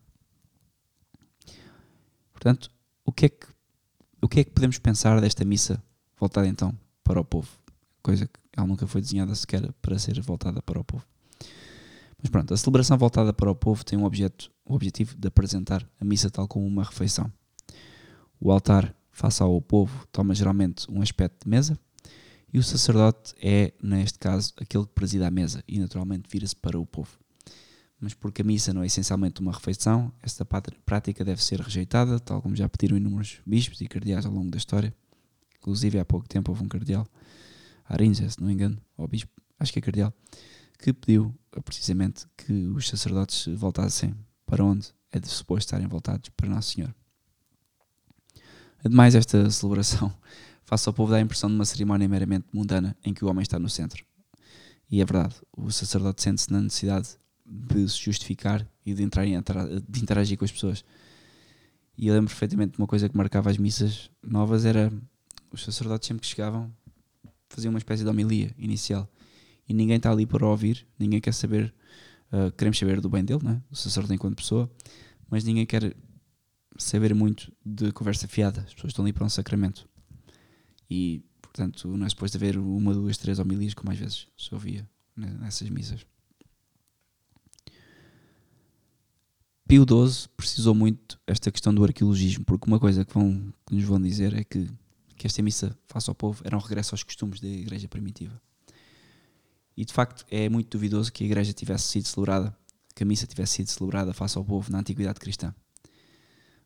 Portanto, 2.33 2.71
o 3.05 3.13
que 3.13 3.27
é 3.27 3.29
que, 3.29 3.47
o 4.21 4.29
que, 4.29 4.41
é 4.41 4.45
que 4.45 4.51
podemos 4.51 4.79
pensar 4.79 5.21
desta 5.21 5.45
missa 5.45 5.83
voltada 6.19 6.49
então 6.49 6.77
para 7.03 7.21
o 7.21 7.25
povo? 7.25 7.49
Coisa 8.03 8.27
que 8.27 8.39
ela 8.57 8.67
nunca 8.67 8.87
foi 8.87 9.01
desenhada 9.01 9.35
sequer 9.35 9.73
para 9.81 9.99
ser 9.99 10.21
voltada 10.21 10.63
para 10.63 10.81
o 10.81 10.85
povo. 10.85 11.05
Mas 12.21 12.31
pronto, 12.31 12.55
a 12.55 12.57
celebração 12.57 12.97
voltada 12.97 13.33
para 13.33 13.51
o 13.51 13.55
povo 13.55 13.85
tem 13.85 13.99
um 13.99 14.05
objeto, 14.05 14.51
o 14.65 14.75
objetivo 14.75 15.17
de 15.17 15.29
apresentar 15.29 15.87
a 16.01 16.05
missa 16.05 16.31
tal 16.31 16.49
como 16.49 16.67
uma 16.67 16.83
refeição. 16.83 17.31
O 18.41 18.51
altar, 18.51 18.95
face 19.11 19.43
ao 19.43 19.61
povo, 19.61 20.07
toma 20.11 20.35
geralmente 20.35 20.91
um 20.91 21.03
aspecto 21.03 21.45
de 21.45 21.51
mesa 21.51 21.79
e 22.53 22.59
o 22.59 22.63
sacerdote 22.63 23.35
é, 23.43 23.73
neste 23.83 24.19
caso, 24.19 24.53
aquele 24.57 24.87
que 24.87 24.93
presida 24.93 25.27
a 25.27 25.31
mesa 25.31 25.63
e 25.69 25.79
naturalmente 25.79 26.29
vira-se 26.31 26.57
para 26.57 26.79
o 26.79 26.87
povo 26.87 27.19
mas 28.05 28.13
porque 28.13 28.43
a 28.43 28.45
missa 28.45 28.73
não 28.75 28.83
é 28.83 28.87
essencialmente 28.87 29.41
uma 29.41 29.51
refeição, 29.51 30.13
esta 30.23 30.45
prática 30.45 31.25
deve 31.25 31.43
ser 31.43 31.59
rejeitada, 31.59 32.21
tal 32.21 32.43
como 32.43 32.55
já 32.55 32.69
pediram 32.69 32.99
inúmeros 32.99 33.41
bispos 33.47 33.81
e 33.81 33.87
cardeais 33.87 34.27
ao 34.27 34.33
longo 34.33 34.51
da 34.51 34.59
história. 34.59 34.95
Inclusive, 35.59 35.99
há 35.99 36.05
pouco 36.05 36.29
tempo 36.29 36.51
houve 36.51 36.63
um 36.63 36.69
cardeal, 36.69 37.07
Arinja, 37.85 38.29
se 38.29 38.41
não 38.41 38.47
me 38.47 38.55
engano, 38.55 38.81
ou 38.97 39.07
bispo, 39.07 39.31
acho 39.59 39.73
que 39.73 39.79
é 39.79 39.83
cardeal, 39.83 40.13
que 40.79 40.93
pediu 40.93 41.35
eh, 41.53 41.61
precisamente 41.61 42.27
que 42.37 42.53
os 42.69 42.89
sacerdotes 42.89 43.47
voltassem 43.55 44.15
para 44.47 44.65
onde 44.65 44.89
é 45.13 45.19
de 45.19 45.29
suposto 45.29 45.67
estarem 45.67 45.87
voltados 45.87 46.31
para 46.31 46.49
Nosso 46.49 46.73
Senhor. 46.73 46.95
Ademais, 48.85 49.15
esta 49.15 49.49
celebração 49.51 50.13
face 50.65 50.89
ao 50.89 50.93
povo 50.93 51.13
dá 51.13 51.19
a 51.19 51.21
impressão 51.21 51.49
de 51.49 51.55
uma 51.55 51.65
cerimónia 51.65 52.09
meramente 52.09 52.47
mundana 52.53 52.97
em 53.05 53.13
que 53.13 53.25
o 53.25 53.29
homem 53.29 53.43
está 53.43 53.59
no 53.59 53.69
centro. 53.69 54.05
E 54.91 55.01
é 55.01 55.05
verdade, 55.05 55.35
o 55.57 55.71
sacerdote 55.71 56.23
sente-se 56.23 56.53
na 56.53 56.61
necessidade 56.61 57.17
de 57.45 57.89
se 57.89 57.99
justificar 57.99 58.67
e 58.85 58.95
de, 58.95 59.03
entrar 59.03 59.27
em, 59.27 59.41
de 59.41 60.03
interagir 60.03 60.39
com 60.39 60.45
as 60.45 60.53
pessoas. 60.53 60.85
E 61.97 62.09
eu 62.09 62.15
lembro 62.15 62.29
perfeitamente 62.29 62.73
de 62.73 62.79
uma 62.79 62.87
coisa 62.87 63.09
que 63.09 63.17
marcava 63.17 63.51
as 63.51 63.59
missas 63.59 64.11
novas 64.23 64.65
era 64.65 64.93
os 65.51 65.63
sacerdotes 65.63 66.09
sempre 66.09 66.23
que 66.23 66.27
chegavam 66.27 66.73
faziam 67.55 67.73
uma 67.73 67.79
espécie 67.79 68.03
de 68.03 68.09
homilia 68.09 68.55
inicial 68.59 69.09
e 69.69 69.75
ninguém 69.75 69.97
está 69.97 70.11
ali 70.11 70.27
para 70.27 70.47
ouvir, 70.47 70.87
ninguém 70.99 71.21
quer 71.21 71.33
saber, 71.33 71.75
uh, 72.33 72.53
queremos 72.53 72.79
saber 72.79 73.01
do 73.01 73.09
bem 73.09 73.25
dele, 73.25 73.43
né? 73.43 73.63
o 73.71 73.77
sacerdote 73.77 74.15
enquanto 74.15 74.37
pessoa, 74.37 74.71
mas 75.31 75.45
ninguém 75.45 75.65
quer 75.65 75.95
saber 76.77 77.15
muito 77.15 77.53
de 77.65 77.93
conversa 77.93 78.29
fiada, 78.29 78.61
as 78.61 78.75
pessoas 78.75 78.91
estão 78.91 79.05
ali 79.05 79.13
para 79.13 79.25
um 79.25 79.29
sacramento. 79.29 79.89
E, 80.91 81.23
portanto, 81.41 81.89
não 81.89 82.05
é 82.05 82.09
suposto 82.09 82.37
haver 82.37 82.59
uma, 82.59 82.93
duas, 82.93 83.17
três 83.17 83.39
homilias, 83.39 83.75
como 83.75 83.91
às 83.91 83.99
vezes 83.99 84.27
se 84.37 84.53
ouvia 84.55 84.89
nessas 85.17 85.69
missas. 85.71 86.05
Pio 89.67 89.87
XII 89.89 90.29
precisou 90.37 90.75
muito 90.75 91.19
esta 91.27 91.51
questão 91.51 91.75
do 91.75 91.83
arqueologismo, 91.83 92.45
porque 92.45 92.69
uma 92.69 92.79
coisa 92.79 93.05
que, 93.05 93.15
vão, 93.15 93.53
que 93.67 93.75
nos 93.75 93.85
vão 93.85 94.01
dizer 94.01 94.35
é 94.35 94.45
que, 94.45 94.69
que 95.17 95.27
esta 95.27 95.43
missa 95.43 95.77
face 95.87 96.11
ao 96.11 96.15
povo 96.15 96.43
era 96.45 96.57
um 96.57 96.61
regresso 96.61 96.95
aos 96.95 97.03
costumes 97.03 97.41
da 97.41 97.49
igreja 97.49 97.89
primitiva. 97.89 98.41
E 99.77 99.85
de 99.85 99.93
facto 99.93 100.25
é 100.31 100.49
muito 100.49 100.71
duvidoso 100.71 101.13
que 101.13 101.25
a 101.25 101.27
igreja 101.27 101.53
tivesse 101.53 101.89
sido 101.89 102.07
celebrada, 102.07 102.57
que 102.95 103.03
a 103.03 103.07
missa 103.07 103.27
tivesse 103.27 103.55
sido 103.55 103.69
celebrada 103.69 104.13
face 104.13 104.39
ao 104.39 104.45
povo 104.45 104.71
na 104.71 104.79
antiguidade 104.79 105.19
cristã. 105.19 105.55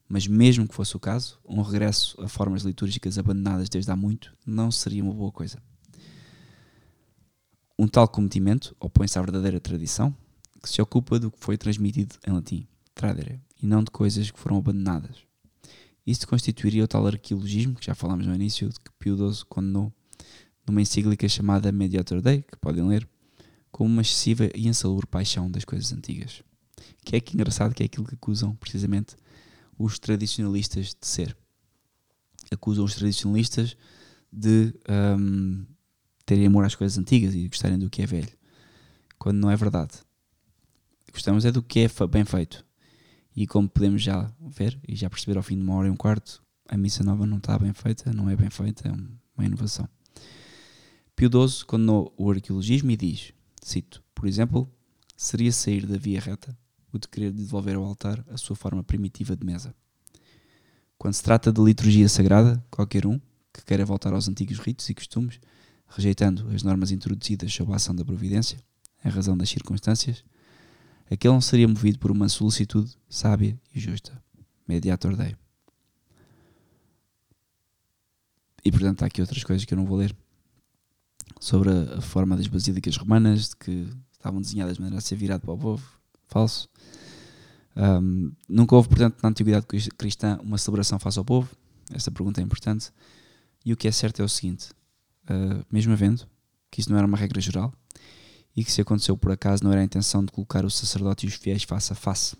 Mas 0.08 0.26
mesmo 0.26 0.66
que 0.66 0.74
fosse 0.74 0.96
o 0.96 1.00
caso, 1.00 1.38
um 1.46 1.60
regresso 1.62 2.20
a 2.22 2.28
formas 2.28 2.62
litúrgicas 2.62 3.18
abandonadas 3.18 3.68
desde 3.68 3.90
há 3.90 3.96
muito 3.96 4.34
não 4.46 4.70
seria 4.70 5.02
uma 5.02 5.12
boa 5.12 5.30
coisa. 5.30 5.62
Um 7.78 7.86
tal 7.86 8.08
cometimento 8.08 8.74
opõe-se 8.80 9.18
à 9.18 9.22
verdadeira 9.22 9.60
tradição, 9.60 10.14
que 10.62 10.68
se 10.68 10.82
ocupa 10.82 11.18
do 11.18 11.30
que 11.30 11.38
foi 11.38 11.56
transmitido 11.56 12.16
em 12.26 12.32
latim 12.32 12.66
tradere, 12.94 13.40
e 13.62 13.66
não 13.66 13.84
de 13.84 13.90
coisas 13.90 14.30
que 14.30 14.38
foram 14.40 14.56
abandonadas. 14.56 15.27
Isto 16.08 16.26
constituiria 16.26 16.82
o 16.82 16.88
tal 16.88 17.06
arqueologismo, 17.06 17.74
que 17.74 17.84
já 17.84 17.94
falámos 17.94 18.26
no 18.26 18.34
início, 18.34 18.66
de 18.70 18.80
que 18.80 18.90
Pio 18.98 19.14
XII 19.14 19.44
condenou 19.46 19.92
numa 20.66 20.80
encíclica 20.80 21.28
chamada 21.28 21.70
Mediator 21.70 22.22
Dei, 22.22 22.40
que 22.40 22.56
podem 22.56 22.82
ler, 22.88 23.06
como 23.70 23.90
uma 23.90 24.00
excessiva 24.00 24.48
e 24.54 24.66
insalubre 24.66 25.06
paixão 25.06 25.50
das 25.50 25.66
coisas 25.66 25.92
antigas. 25.92 26.42
Que 27.04 27.16
é 27.16 27.20
que 27.20 27.34
engraçado 27.34 27.74
que 27.74 27.82
é 27.82 27.86
aquilo 27.86 28.06
que 28.06 28.14
acusam 28.14 28.56
precisamente 28.56 29.16
os 29.78 29.98
tradicionalistas 29.98 30.96
de 30.98 31.06
ser. 31.06 31.36
Acusam 32.50 32.86
os 32.86 32.94
tradicionalistas 32.94 33.76
de 34.32 34.72
um, 35.20 35.66
terem 36.24 36.46
amor 36.46 36.64
às 36.64 36.74
coisas 36.74 36.96
antigas 36.96 37.34
e 37.34 37.48
gostarem 37.48 37.78
do 37.78 37.90
que 37.90 38.00
é 38.00 38.06
velho, 38.06 38.32
quando 39.18 39.36
não 39.36 39.50
é 39.50 39.56
verdade. 39.56 39.92
Gostamos 41.12 41.44
é 41.44 41.52
do 41.52 41.62
que 41.62 41.80
é 41.80 41.88
bem 42.10 42.24
feito. 42.24 42.64
E 43.40 43.46
como 43.46 43.68
podemos 43.68 44.02
já 44.02 44.28
ver 44.40 44.76
e 44.88 44.96
já 44.96 45.08
perceber 45.08 45.36
ao 45.36 45.44
fim 45.44 45.54
de 45.54 45.62
uma 45.62 45.76
hora 45.76 45.86
e 45.86 45.90
um 45.92 45.96
quarto, 45.96 46.42
a 46.68 46.76
missa 46.76 47.04
nova 47.04 47.24
não 47.24 47.36
está 47.36 47.56
bem 47.56 47.72
feita, 47.72 48.12
não 48.12 48.28
é 48.28 48.34
bem 48.34 48.50
feita, 48.50 48.88
é 48.88 48.90
uma 48.90 49.46
inovação. 49.46 49.88
Pio 51.14 51.30
XII 51.30 51.64
condenou 51.64 52.12
o 52.16 52.28
arqueologismo 52.32 52.90
e 52.90 52.96
diz, 52.96 53.32
cito, 53.62 54.02
por 54.12 54.26
exemplo, 54.26 54.68
seria 55.16 55.52
sair 55.52 55.86
da 55.86 55.96
via 55.96 56.20
reta 56.20 56.58
o 56.92 56.98
de 56.98 57.06
querer 57.06 57.30
devolver 57.30 57.76
ao 57.76 57.84
altar 57.84 58.24
a 58.28 58.36
sua 58.36 58.56
forma 58.56 58.82
primitiva 58.82 59.36
de 59.36 59.46
mesa. 59.46 59.72
Quando 60.98 61.14
se 61.14 61.22
trata 61.22 61.52
de 61.52 61.62
liturgia 61.62 62.08
sagrada, 62.08 62.60
qualquer 62.68 63.06
um 63.06 63.20
que 63.54 63.64
queira 63.64 63.84
voltar 63.84 64.12
aos 64.14 64.28
antigos 64.28 64.58
ritos 64.58 64.90
e 64.90 64.94
costumes, 64.94 65.38
rejeitando 65.86 66.48
as 66.52 66.64
normas 66.64 66.90
introduzidas 66.90 67.54
sob 67.54 67.72
a 67.72 67.76
ação 67.76 67.94
da 67.94 68.04
providência, 68.04 68.58
em 69.04 69.08
razão 69.08 69.38
das 69.38 69.48
circunstâncias, 69.48 70.24
aquele 71.10 71.34
não 71.34 71.40
seria 71.40 71.68
movido 71.68 71.98
por 71.98 72.10
uma 72.10 72.28
solicitude 72.28 72.96
sábia 73.08 73.58
e 73.74 73.80
justa. 73.80 74.22
Mediator 74.66 75.16
Dei. 75.16 75.34
E 78.64 78.70
portanto 78.70 79.02
há 79.02 79.06
aqui 79.06 79.20
outras 79.20 79.42
coisas 79.42 79.64
que 79.64 79.72
eu 79.72 79.78
não 79.78 79.86
vou 79.86 79.96
ler 79.96 80.14
sobre 81.40 81.70
a, 81.70 82.00
forma 82.00 82.36
das 82.36 82.46
basílicas 82.46 82.96
romanas, 82.96 83.50
de 83.50 83.56
que 83.56 83.88
estavam 84.12 84.40
desenhadas 84.40 84.74
de 84.74 84.80
maneira 84.80 84.98
a 84.98 85.00
ser 85.00 85.16
virado 85.16 85.42
para 85.42 85.52
o 85.52 85.58
povo. 85.58 85.98
Falso. 86.26 86.68
Um, 87.76 88.32
nunca 88.48 88.74
houve, 88.74 88.88
portanto, 88.88 89.18
na 89.22 89.28
antiguidade 89.28 89.66
cristã 89.96 90.38
uma 90.42 90.58
celebração 90.58 90.98
face 90.98 91.18
ao 91.18 91.24
povo. 91.24 91.48
Esta 91.92 92.10
pergunta 92.10 92.40
é 92.40 92.44
importante. 92.44 92.90
E 93.64 93.72
o 93.72 93.76
que 93.76 93.88
é 93.88 93.92
certo 93.92 94.20
é 94.20 94.24
o 94.24 94.28
seguinte: 94.28 94.70
uh, 95.24 95.64
mesmo 95.70 95.92
havendo 95.92 96.26
que 96.70 96.80
isso 96.80 96.90
não 96.90 96.98
era 96.98 97.06
uma 97.06 97.16
regra 97.16 97.40
geral 97.40 97.72
e 98.56 98.64
que 98.64 98.72
se 98.72 98.80
aconteceu 98.80 99.16
por 99.16 99.30
acaso 99.30 99.62
não 99.62 99.72
era 99.72 99.80
a 99.80 99.84
intenção 99.84 100.24
de 100.24 100.32
colocar 100.32 100.64
o 100.64 100.70
sacerdote 100.70 101.26
e 101.26 101.28
os 101.28 101.34
fiéis 101.34 101.62
face 101.62 101.92
a 101.92 101.96
face. 101.96 102.36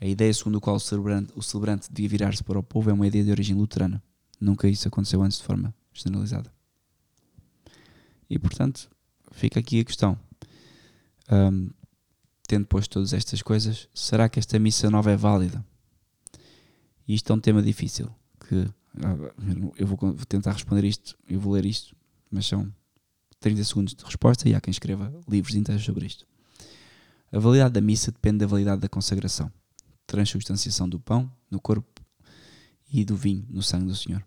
A 0.00 0.06
ideia 0.06 0.32
segundo 0.34 0.58
a 0.58 0.60
qual 0.60 0.76
o 0.76 0.80
celebrante, 0.80 1.32
o 1.36 1.42
celebrante 1.42 1.88
devia 1.92 2.08
virar-se 2.08 2.42
para 2.42 2.58
o 2.58 2.62
povo 2.62 2.90
é 2.90 2.92
uma 2.92 3.06
ideia 3.06 3.22
de 3.22 3.30
origem 3.30 3.54
luterana. 3.54 4.02
Nunca 4.40 4.66
isso 4.66 4.88
aconteceu 4.88 5.22
antes 5.22 5.38
de 5.38 5.44
forma 5.44 5.74
generalizada. 5.92 6.52
E 8.28 8.38
portanto, 8.38 8.90
fica 9.30 9.60
aqui 9.60 9.80
a 9.80 9.84
questão. 9.84 10.18
Um, 11.30 11.70
tendo 12.48 12.66
posto 12.66 12.94
todas 12.94 13.12
estas 13.12 13.42
coisas, 13.42 13.88
será 13.94 14.28
que 14.28 14.38
esta 14.38 14.58
missa 14.58 14.90
nova 14.90 15.10
é 15.10 15.16
válida? 15.16 15.64
E 17.06 17.14
isto 17.14 17.32
é 17.32 17.36
um 17.36 17.40
tema 17.40 17.62
difícil, 17.62 18.10
que 18.48 18.68
ah, 19.02 19.16
eu 19.76 19.86
vou 19.86 20.14
tentar 20.28 20.52
responder 20.52 20.84
isto, 20.84 21.16
eu 21.28 21.40
vou 21.40 21.52
ler 21.52 21.64
isto, 21.64 21.96
mas 22.30 22.46
são 22.46 22.72
30 23.42 23.64
segundos 23.64 23.94
de 23.94 24.04
resposta 24.04 24.48
e 24.48 24.54
há 24.54 24.60
quem 24.60 24.70
escreva 24.70 25.12
livros 25.28 25.54
inteiros 25.54 25.84
sobre 25.84 26.06
isto. 26.06 26.24
A 27.30 27.38
validade 27.38 27.74
da 27.74 27.80
missa 27.80 28.12
depende 28.12 28.38
da 28.38 28.46
validade 28.46 28.80
da 28.80 28.88
consagração, 28.88 29.50
transubstanciação 30.06 30.88
do 30.88 31.00
pão 31.00 31.30
no 31.50 31.60
corpo 31.60 32.00
e 32.90 33.04
do 33.04 33.16
vinho 33.16 33.44
no 33.50 33.62
sangue 33.62 33.86
do 33.86 33.96
Senhor. 33.96 34.24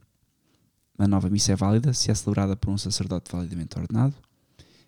A 0.98 1.08
nova 1.08 1.30
missa 1.30 1.54
é 1.54 1.56
válida 1.56 1.94
se 1.94 2.12
é 2.12 2.16
celebrada 2.16 2.56
por 2.56 2.70
um 2.70 2.78
sacerdote 2.78 3.32
validamente 3.32 3.78
ordenado 3.80 4.16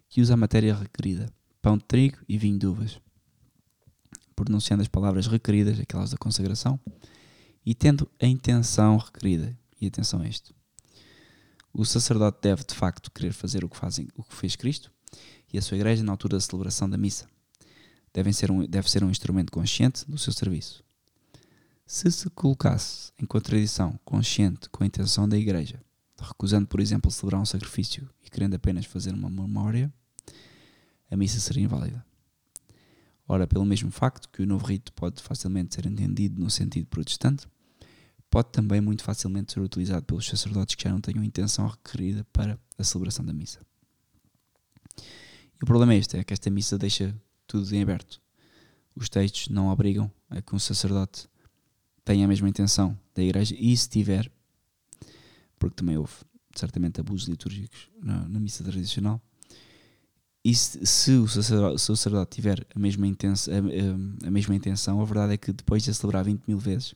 que 0.10 0.22
usa 0.22 0.34
a 0.34 0.38
matéria 0.38 0.76
requerida, 0.76 1.32
pão 1.62 1.78
de 1.78 1.84
trigo 1.86 2.18
e 2.28 2.38
vinho 2.38 2.58
de 2.58 2.68
uvas, 2.68 2.99
pronunciando 4.36 4.82
as 4.82 4.88
palavras 4.88 5.28
requeridas, 5.28 5.80
aquelas 5.80 6.12
da 6.12 6.18
consagração, 6.18 6.80
e 7.66 7.76
tendo 7.76 8.10
a 8.22 8.26
intenção 8.26 8.98
requerida. 8.98 9.58
E 9.80 9.86
atenção 9.86 10.22
a 10.22 10.28
isto. 10.28 10.56
O 11.78 11.86
sacerdote 11.86 12.40
deve, 12.41 12.64
de 12.64 12.74
facto, 12.74 13.12
querer 13.12 13.32
fazer 13.32 13.64
o 13.64 13.70
que, 13.70 13.78
fazem, 13.78 14.08
o 14.16 14.24
que 14.24 14.34
fez 14.34 14.56
Cristo 14.56 14.91
e 15.54 15.60
a 15.60 15.62
sua 15.62 15.78
igreja 15.78 16.04
na 16.04 16.12
altura 16.12 16.36
da 16.36 16.41
celebração 16.41 16.90
da 16.90 16.98
missa. 16.98 17.30
Devem 18.12 18.34
ser 18.34 18.49
um, 18.49 18.66
deve 18.66 18.90
ser 18.90 19.04
um 19.04 19.12
instrumento 19.12 19.52
consciente 19.52 20.04
do 20.10 20.18
seu 20.18 20.34
serviço. 20.34 20.84
Se 21.86 22.12
se 22.12 22.32
colocasse 22.32 23.12
em 23.22 23.28
contradição 23.28 23.99
consciente 24.04 24.68
com 24.72 24.84
a 24.84 24.88
intenção 24.88 25.30
da 25.30 25.38
igreja, 25.38 25.80
recusando, 26.20 26.66
por 26.66 26.80
exemplo, 26.80 27.12
celebrar 27.12 27.40
um 27.40 27.45
sacrifício 27.45 28.10
e 28.26 28.30
querendo 28.32 28.56
apenas 28.56 28.88
fazer 28.88 29.14
uma 29.14 29.30
memória, 29.30 29.94
a 31.12 31.16
missa 31.16 31.40
seria 31.40 31.64
inválida. 31.64 32.04
Ora, 33.28 33.45
pelo 33.45 33.64
mesmo 33.64 33.91
facto 33.91 34.30
que 34.30 34.41
o 34.41 34.48
novo 34.48 34.66
rito 34.66 34.91
pode 34.94 35.22
facilmente 35.22 35.76
ser 35.76 35.86
entendido 35.86 36.41
no 36.41 36.49
sentido 36.49 36.88
protestante, 36.88 37.48
pode 38.30 38.49
também 38.52 38.82
muito 38.82 39.04
facilmente 39.04 39.54
ser 39.54 39.60
utilizado 39.60 40.06
pelos 40.06 40.28
sacerdotes 40.28 40.76
que 40.76 40.84
já 40.84 40.91
não 40.91 41.02
tenham 41.02 41.24
intenção 41.24 41.68
requerida 41.68 42.26
para 42.32 42.60
a 42.78 42.84
celebração 42.84 43.26
da 43.26 43.34
missa. 43.34 43.60
E 44.98 45.64
o 45.64 45.66
problema 45.66 45.94
é 45.94 45.98
este, 45.98 46.18
é 46.18 46.24
que 46.24 46.34
esta 46.34 46.49
missa 46.49 46.78
deixa 46.78 47.16
tudo 47.48 47.74
em 47.74 47.82
aberto. 47.82 48.22
Os 48.95 49.10
textos 49.10 49.49
não 49.49 49.70
obrigam 49.70 50.12
a 50.30 50.41
que 50.41 50.56
um 50.56 50.60
sacerdote 50.60 51.28
tenha 52.04 52.26
a 52.26 52.28
mesma 52.28 52.49
intenção 52.49 52.98
da 53.14 53.24
igreja 53.24 53.56
e 53.58 53.76
se 53.76 53.90
tiver, 53.90 54.32
porque 55.58 55.76
também 55.76 55.98
houve 55.98 56.14
certamente 56.56 56.99
abusos 56.99 57.28
litúrgicos 57.28 57.90
na, 58.02 58.28
na 58.28 58.40
missa 58.40 58.64
tradicional, 58.64 59.22
e 60.48 60.56
se, 60.56 60.86
se, 60.86 61.12
o 61.12 61.28
sacerdote, 61.28 62.36
tiver 62.36 62.66
a 62.74 62.80
mesma, 62.80 63.06
intenção, 63.06 63.54
a, 63.54 63.58
a, 63.58 64.28
a, 64.28 64.32
mesma 64.32 64.56
intenção, 64.56 65.02
a 65.02 65.06
verdade 65.06 65.34
é 65.34 65.38
que 65.38 65.52
depois 65.52 65.84
de 65.84 65.91
a 65.91 65.94
celebrar 65.94 66.24
20 66.24 66.44
mil 66.48 66.58
vezes, 66.58 66.95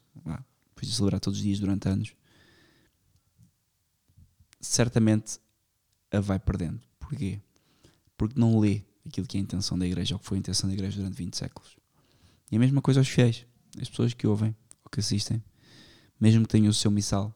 depois 0.81 0.89
de 0.89 0.95
celebrar 0.95 1.19
todos 1.19 1.37
os 1.37 1.43
dias 1.43 1.59
durante 1.59 1.87
anos, 1.87 2.13
certamente 4.59 5.39
a 6.11 6.19
vai 6.19 6.39
perdendo. 6.39 6.81
Porquê? 6.99 7.39
Porque 8.17 8.39
não 8.39 8.59
lê 8.59 8.83
aquilo 9.05 9.27
que 9.27 9.37
é 9.37 9.39
a 9.39 9.43
intenção 9.43 9.77
da 9.77 9.85
igreja, 9.85 10.15
ou 10.15 10.19
que 10.19 10.25
foi 10.25 10.37
a 10.37 10.39
intenção 10.39 10.67
da 10.67 10.73
igreja 10.73 10.97
durante 10.97 11.15
20 11.15 11.37
séculos. 11.37 11.77
E 12.51 12.55
a 12.55 12.59
mesma 12.59 12.81
coisa 12.81 12.99
aos 12.99 13.07
fiéis, 13.07 13.45
as 13.79 13.89
pessoas 13.89 14.13
que 14.13 14.27
ouvem 14.27 14.55
ou 14.83 14.89
que 14.89 14.99
assistem, 14.99 15.41
mesmo 16.19 16.41
que 16.43 16.49
tenham 16.49 16.69
o 16.69 16.73
seu 16.73 16.91
missal, 16.91 17.33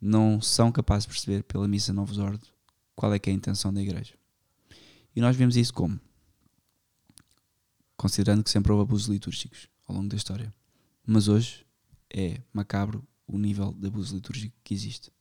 não 0.00 0.40
são 0.40 0.70
capazes 0.70 1.04
de 1.04 1.08
perceber 1.08 1.42
pela 1.42 1.66
missa 1.66 1.92
Novos 1.92 2.18
Ordos 2.18 2.52
qual 2.94 3.12
é 3.12 3.18
que 3.18 3.30
é 3.30 3.32
a 3.32 3.36
intenção 3.36 3.72
da 3.72 3.80
igreja. 3.80 4.14
E 5.14 5.20
nós 5.20 5.34
vemos 5.34 5.56
isso 5.56 5.72
como? 5.72 5.98
Considerando 7.96 8.44
que 8.44 8.50
sempre 8.50 8.70
houve 8.70 8.82
abusos 8.82 9.08
litúrgicos 9.08 9.68
ao 9.86 9.96
longo 9.96 10.08
da 10.08 10.16
história. 10.16 10.54
Mas 11.04 11.26
hoje 11.26 11.66
é 12.12 12.40
macabro 12.52 13.06
o 13.26 13.38
nível 13.38 13.72
de 13.72 13.86
abuso 13.86 14.14
litúrgico 14.14 14.54
que 14.64 14.74
existe. 14.74 15.12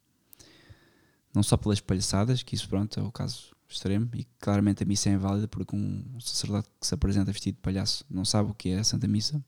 Não 1.34 1.44
só 1.44 1.58
pelas 1.58 1.80
palhaçadas, 1.80 2.42
que 2.42 2.56
isso 2.56 2.68
pronto 2.68 3.00
é 3.00 3.04
o 3.04 3.12
caso 3.12 3.56
extremo, 3.68 4.10
e 4.16 4.26
claramente 4.40 4.84
a 4.84 4.86
missa 4.86 5.10
é 5.10 5.14
inválida 5.14 5.48
porque 5.48 5.76
um 5.76 6.20
sacerdote 6.22 6.70
que 6.80 6.88
se 6.88 6.94
apresenta 6.94 7.32
vestido 7.32 7.56
de 7.56 7.62
palhaço 7.62 8.06
não 8.10 8.24
sabe 8.24 8.50
o 8.50 8.54
que 8.54 8.70
é 8.70 8.80
a 8.80 8.84
Santa 8.84 9.08
Missa, 9.08 9.44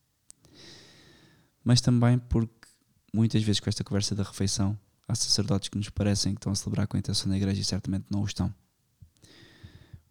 mas 1.64 1.80
também 1.80 2.20
porque 2.20 2.68
muitas 3.14 3.42
vezes 3.42 3.62
com 3.62 3.70
esta 3.70 3.84
conversa 3.84 4.14
da 4.14 4.24
refeição 4.24 4.78
há 5.08 5.16
sacerdotes 5.16 5.70
que 5.70 5.78
nos 5.78 5.90
parecem 5.90 6.34
que 6.34 6.40
estão 6.40 6.52
a 6.52 6.56
celebrar 6.56 6.86
com 6.86 6.98
a 6.98 7.00
intenção 7.00 7.30
da 7.30 7.38
igreja 7.38 7.62
e 7.62 7.64
certamente 7.64 8.06
não 8.10 8.22
o 8.22 8.26
estão 8.26 8.54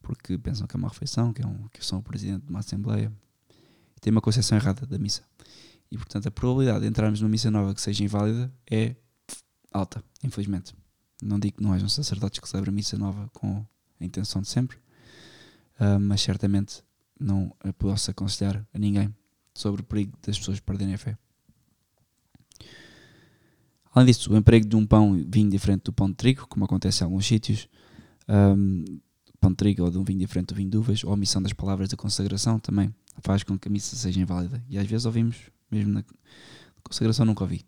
porque 0.08 0.38
pensam 0.38 0.66
que 0.66 0.74
é 0.74 0.78
uma 0.78 0.88
refeição, 0.88 1.34
que, 1.34 1.42
é 1.42 1.46
um, 1.46 1.68
que 1.68 1.84
são 1.84 1.98
o 1.98 2.02
presidente 2.02 2.46
de 2.46 2.48
uma 2.48 2.60
assembleia, 2.60 3.12
e 3.94 4.00
têm 4.00 4.10
uma 4.10 4.22
concepção 4.22 4.56
errada 4.56 4.86
da 4.86 4.98
missa. 4.98 5.22
E 5.90 5.96
portanto 5.96 6.26
a 6.26 6.30
probabilidade 6.30 6.80
de 6.80 6.86
entrarmos 6.86 7.20
numa 7.20 7.30
missa 7.30 7.50
nova 7.50 7.74
que 7.74 7.80
seja 7.80 8.04
inválida 8.04 8.52
é 8.70 8.94
alta, 9.72 10.02
infelizmente. 10.22 10.74
Não 11.22 11.38
digo 11.38 11.56
que 11.56 11.62
não 11.62 11.72
hajam 11.72 11.88
sacerdotes 11.88 12.40
que 12.40 12.48
celebrem 12.48 12.74
missa 12.74 12.96
nova 12.96 13.28
com 13.34 13.64
a 14.00 14.04
intenção 14.04 14.40
de 14.42 14.48
sempre, 14.48 14.76
uh, 15.80 15.98
mas 16.00 16.20
certamente 16.20 16.82
não 17.18 17.52
posso 17.78 18.10
aconselhar 18.10 18.64
a 18.72 18.78
ninguém 18.78 19.12
sobre 19.54 19.82
o 19.82 19.84
perigo 19.84 20.16
das 20.24 20.38
pessoas 20.38 20.60
perderem 20.60 20.94
a 20.94 20.98
fé. 20.98 21.18
Além 23.92 24.06
disso, 24.06 24.32
o 24.32 24.36
emprego 24.36 24.68
de 24.68 24.76
um 24.76 24.86
pão 24.86 25.14
vinho 25.28 25.50
diferente 25.50 25.84
do 25.84 25.92
pão 25.92 26.08
de 26.08 26.14
trigo, 26.14 26.46
como 26.46 26.64
acontece 26.64 27.02
em 27.02 27.04
alguns 27.04 27.26
sítios, 27.26 27.68
um, 28.28 28.84
pão 29.40 29.50
de 29.50 29.56
trigo 29.56 29.82
ou 29.82 29.90
de 29.90 29.98
um 29.98 30.04
vinho 30.04 30.20
diferente 30.20 30.48
do 30.48 30.54
vinho 30.54 30.70
de 30.70 30.76
uvas, 30.76 31.02
ou 31.02 31.10
a 31.10 31.14
omissão 31.14 31.42
das 31.42 31.52
palavras 31.52 31.88
da 31.88 31.96
consagração 31.96 32.60
também 32.60 32.94
faz 33.20 33.42
com 33.42 33.58
que 33.58 33.66
a 33.66 33.70
missa 33.70 33.96
seja 33.96 34.20
inválida. 34.20 34.62
E 34.68 34.78
às 34.78 34.86
vezes 34.86 35.06
ouvimos, 35.06 35.36
mesmo 35.70 35.92
na 35.92 36.04
consagração 36.82 37.24
nunca 37.26 37.44
ouvi, 37.44 37.64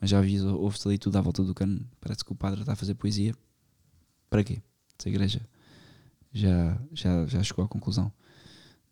mas 0.00 0.10
já 0.10 0.18
ouvi, 0.18 0.40
ouve-se 0.40 0.86
ali 0.88 0.98
tudo 0.98 1.16
à 1.16 1.20
volta 1.20 1.42
do 1.42 1.54
cano, 1.54 1.84
parece 2.00 2.24
que 2.24 2.32
o 2.32 2.34
padre 2.34 2.60
está 2.60 2.72
a 2.72 2.76
fazer 2.76 2.94
poesia. 2.94 3.34
Para 4.30 4.44
quê? 4.44 4.62
Se 4.98 5.08
a 5.08 5.10
igreja 5.10 5.40
já, 6.32 6.80
já, 6.92 7.26
já 7.26 7.42
chegou 7.42 7.64
à 7.64 7.68
conclusão 7.68 8.12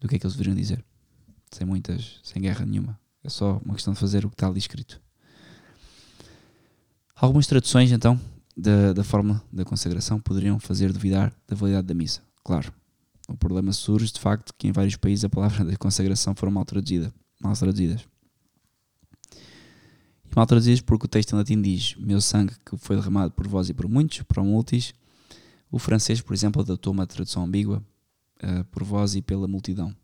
do 0.01 0.09
que 0.09 0.17
é 0.17 0.19
que 0.19 0.27
eles 0.27 0.37
deveriam 0.37 0.57
dizer, 0.57 0.85
sem 1.51 1.67
muitas, 1.67 2.21
sem 2.23 2.43
guerra 2.43 2.65
nenhuma. 2.65 2.99
É 3.23 3.29
só 3.29 3.61
uma 3.65 3.75
questão 3.75 3.93
de 3.93 4.01
fazer 4.01 4.25
o 4.25 4.29
que 4.29 4.35
está 4.35 4.47
ali 4.47 4.59
escrito. 4.59 5.01
Algumas 7.15 7.47
traduções 7.47 7.91
então 7.91 8.21
da, 8.57 8.93
da 8.93 9.05
forma 9.05 9.43
da 9.53 9.65
consagração 9.65 10.21
poderiam 10.21 10.59
fazer 10.59 10.93
duvidar 10.93 11.33
da 11.47 11.57
validade 11.57 11.87
da 11.87 11.95
missa. 11.95 12.23
Claro, 12.45 12.73
o 13.29 13.37
problema 13.37 13.73
surge 13.73 14.13
de 14.13 14.21
facto 14.21 14.55
que 14.57 14.69
em 14.69 14.73
vários 14.73 14.97
países 14.97 15.25
a 15.25 15.29
palavra 15.29 15.65
da 15.67 15.77
consagração 15.77 16.35
foram 16.35 16.53
mal, 16.53 16.65
traduzida, 16.65 17.13
mal 17.41 17.55
traduzidas. 17.55 18.07
Mal 20.37 20.47
traduzidas 20.47 20.83
porque 20.83 21.07
o 21.07 21.09
texto 21.09 21.33
em 21.33 21.37
latim 21.37 21.63
diz 21.63 21.95
meu 21.97 22.21
sangue 22.21 22.53
que 22.63 22.77
foi 22.77 22.95
derramado 22.95 23.33
por 23.33 23.49
vós 23.49 23.71
e 23.71 23.75
por 23.75 23.89
muitos, 23.89 24.21
por 24.21 24.45
multis. 24.45 24.93
O 25.71 25.79
francês, 25.79 26.21
por 26.21 26.35
exemplo, 26.35 26.61
adotou 26.61 26.93
uma 26.93 27.07
tradução 27.07 27.45
ambígua 27.45 27.83
uh, 28.43 28.63
por 28.67 28.85
vós 28.85 29.15
e 29.15 29.23
pela 29.23 29.49
multidão. 29.49 29.97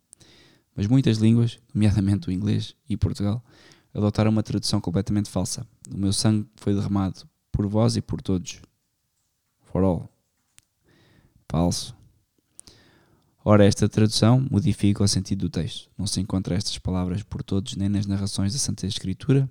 Mas 0.74 0.86
muitas 0.86 1.18
línguas, 1.18 1.58
nomeadamente 1.74 2.30
o 2.30 2.32
inglês 2.32 2.74
e 2.88 2.96
Portugal, 2.96 3.44
adotaram 3.92 4.30
uma 4.30 4.42
tradução 4.42 4.80
completamente 4.80 5.28
falsa. 5.28 5.66
O 5.92 5.98
meu 5.98 6.14
sangue 6.14 6.48
foi 6.56 6.72
derramado 6.74 7.28
por 7.52 7.66
vós 7.66 7.96
e 7.96 8.00
por 8.00 8.22
todos. 8.22 8.62
For 9.70 9.84
all. 9.84 10.08
Falso. 11.46 11.94
Ora, 13.44 13.66
esta 13.66 13.86
tradução 13.86 14.46
modifica 14.50 15.04
o 15.04 15.08
sentido 15.08 15.40
do 15.40 15.50
texto. 15.50 15.90
Não 15.98 16.06
se 16.06 16.22
encontra 16.22 16.54
estas 16.54 16.78
palavras 16.78 17.22
por 17.22 17.42
todos, 17.42 17.76
nem 17.76 17.90
nas 17.90 18.06
narrações 18.06 18.54
da 18.54 18.58
Santa 18.58 18.86
Escritura, 18.86 19.46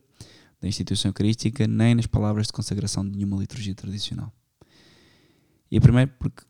da 0.61 0.67
instituição 0.67 1.09
eucarística, 1.09 1.67
nem 1.67 1.95
nas 1.95 2.05
palavras 2.05 2.47
de 2.47 2.53
consagração 2.53 3.03
de 3.03 3.17
nenhuma 3.17 3.37
liturgia 3.37 3.73
tradicional. 3.73 4.31
E 5.71 5.79
primeiro 5.79 6.11
porque 6.19 6.43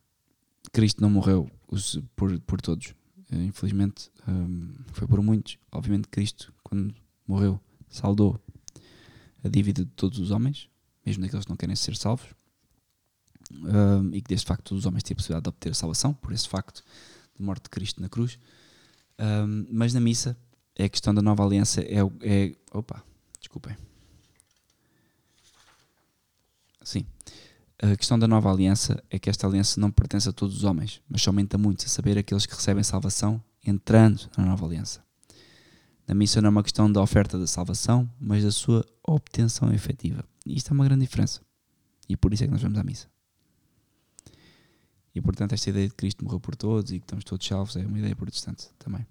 Cristo 0.71 1.01
não 1.01 1.09
morreu 1.09 1.49
por, 2.15 2.39
por 2.41 2.61
todos. 2.61 2.93
Eh, 3.31 3.45
infelizmente, 3.45 4.11
um, 4.27 4.73
foi 4.87 5.07
por 5.07 5.21
muitos. 5.21 5.57
Obviamente, 5.71 6.07
Cristo, 6.09 6.53
quando 6.63 6.93
morreu, 7.25 7.59
saldou 7.89 8.39
a 9.43 9.47
dívida 9.47 9.85
de 9.85 9.91
todos 9.91 10.19
os 10.19 10.31
homens, 10.31 10.69
mesmo 11.05 11.23
daqueles 11.23 11.45
que 11.45 11.49
não 11.49 11.57
querem 11.57 11.75
ser 11.75 11.95
salvos. 11.95 12.27
Um, 13.51 14.13
e 14.13 14.21
que 14.21 14.29
deste 14.29 14.47
facto 14.47 14.63
todos 14.63 14.83
os 14.83 14.85
homens 14.85 15.03
têm 15.03 15.13
a 15.13 15.17
possibilidade 15.17 15.43
de 15.43 15.49
obter 15.49 15.75
salvação, 15.75 16.13
por 16.13 16.31
esse 16.31 16.47
facto 16.47 16.83
de 17.35 17.43
morte 17.43 17.63
de 17.63 17.69
Cristo 17.69 18.01
na 18.01 18.09
cruz. 18.09 18.37
Um, 19.19 19.67
mas 19.69 19.93
na 19.93 19.99
missa, 19.99 20.37
é 20.75 20.85
a 20.85 20.89
questão 20.89 21.13
da 21.13 21.21
nova 21.21 21.43
aliança 21.45 21.81
é, 21.81 21.99
é 22.21 22.55
opa, 22.71 23.03
desculpem. 23.39 23.75
Sim. 26.83 27.05
A 27.81 27.95
questão 27.95 28.17
da 28.17 28.27
nova 28.27 28.51
aliança 28.51 29.03
é 29.09 29.17
que 29.17 29.29
esta 29.29 29.47
aliança 29.47 29.79
não 29.79 29.89
pertence 29.89 30.29
a 30.29 30.31
todos 30.31 30.57
os 30.57 30.63
homens, 30.63 31.01
mas 31.09 31.21
somente 31.21 31.55
a 31.55 31.57
muitos, 31.57 31.85
a 31.85 31.89
saber 31.89 32.17
aqueles 32.17 32.45
que 32.45 32.53
recebem 32.53 32.83
salvação 32.83 33.43
entrando 33.65 34.29
na 34.37 34.45
nova 34.45 34.65
aliança. 34.65 35.03
Na 36.07 36.13
missa 36.13 36.41
não 36.41 36.47
é 36.47 36.51
uma 36.51 36.63
questão 36.63 36.91
da 36.91 37.01
oferta 37.01 37.39
da 37.39 37.47
salvação, 37.47 38.09
mas 38.19 38.43
da 38.43 38.51
sua 38.51 38.85
obtenção 39.03 39.71
efetiva. 39.73 40.23
E 40.45 40.55
isto 40.55 40.71
é 40.71 40.73
uma 40.73 40.83
grande 40.83 41.05
diferença. 41.05 41.41
E 42.07 42.17
por 42.17 42.33
isso 42.33 42.43
é 42.43 42.47
que 42.47 42.53
nós 42.53 42.61
vamos 42.61 42.77
à 42.77 42.83
missa. 42.83 43.07
E 45.13 45.21
portanto, 45.21 45.53
esta 45.53 45.69
ideia 45.69 45.87
de 45.87 45.93
Cristo 45.93 46.23
morreu 46.23 46.39
por 46.39 46.55
todos 46.55 46.91
e 46.91 46.99
que 46.99 47.05
estamos 47.05 47.23
todos 47.23 47.45
salvos 47.45 47.75
é 47.75 47.85
uma 47.85 47.99
ideia 47.99 48.15
protestante 48.15 48.69
também, 48.77 49.05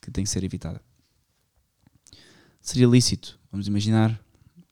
que 0.00 0.10
tem 0.10 0.24
que 0.24 0.30
ser 0.30 0.44
evitada. 0.44 0.80
Seria 2.60 2.86
lícito, 2.86 3.38
vamos 3.50 3.66
imaginar, 3.66 4.18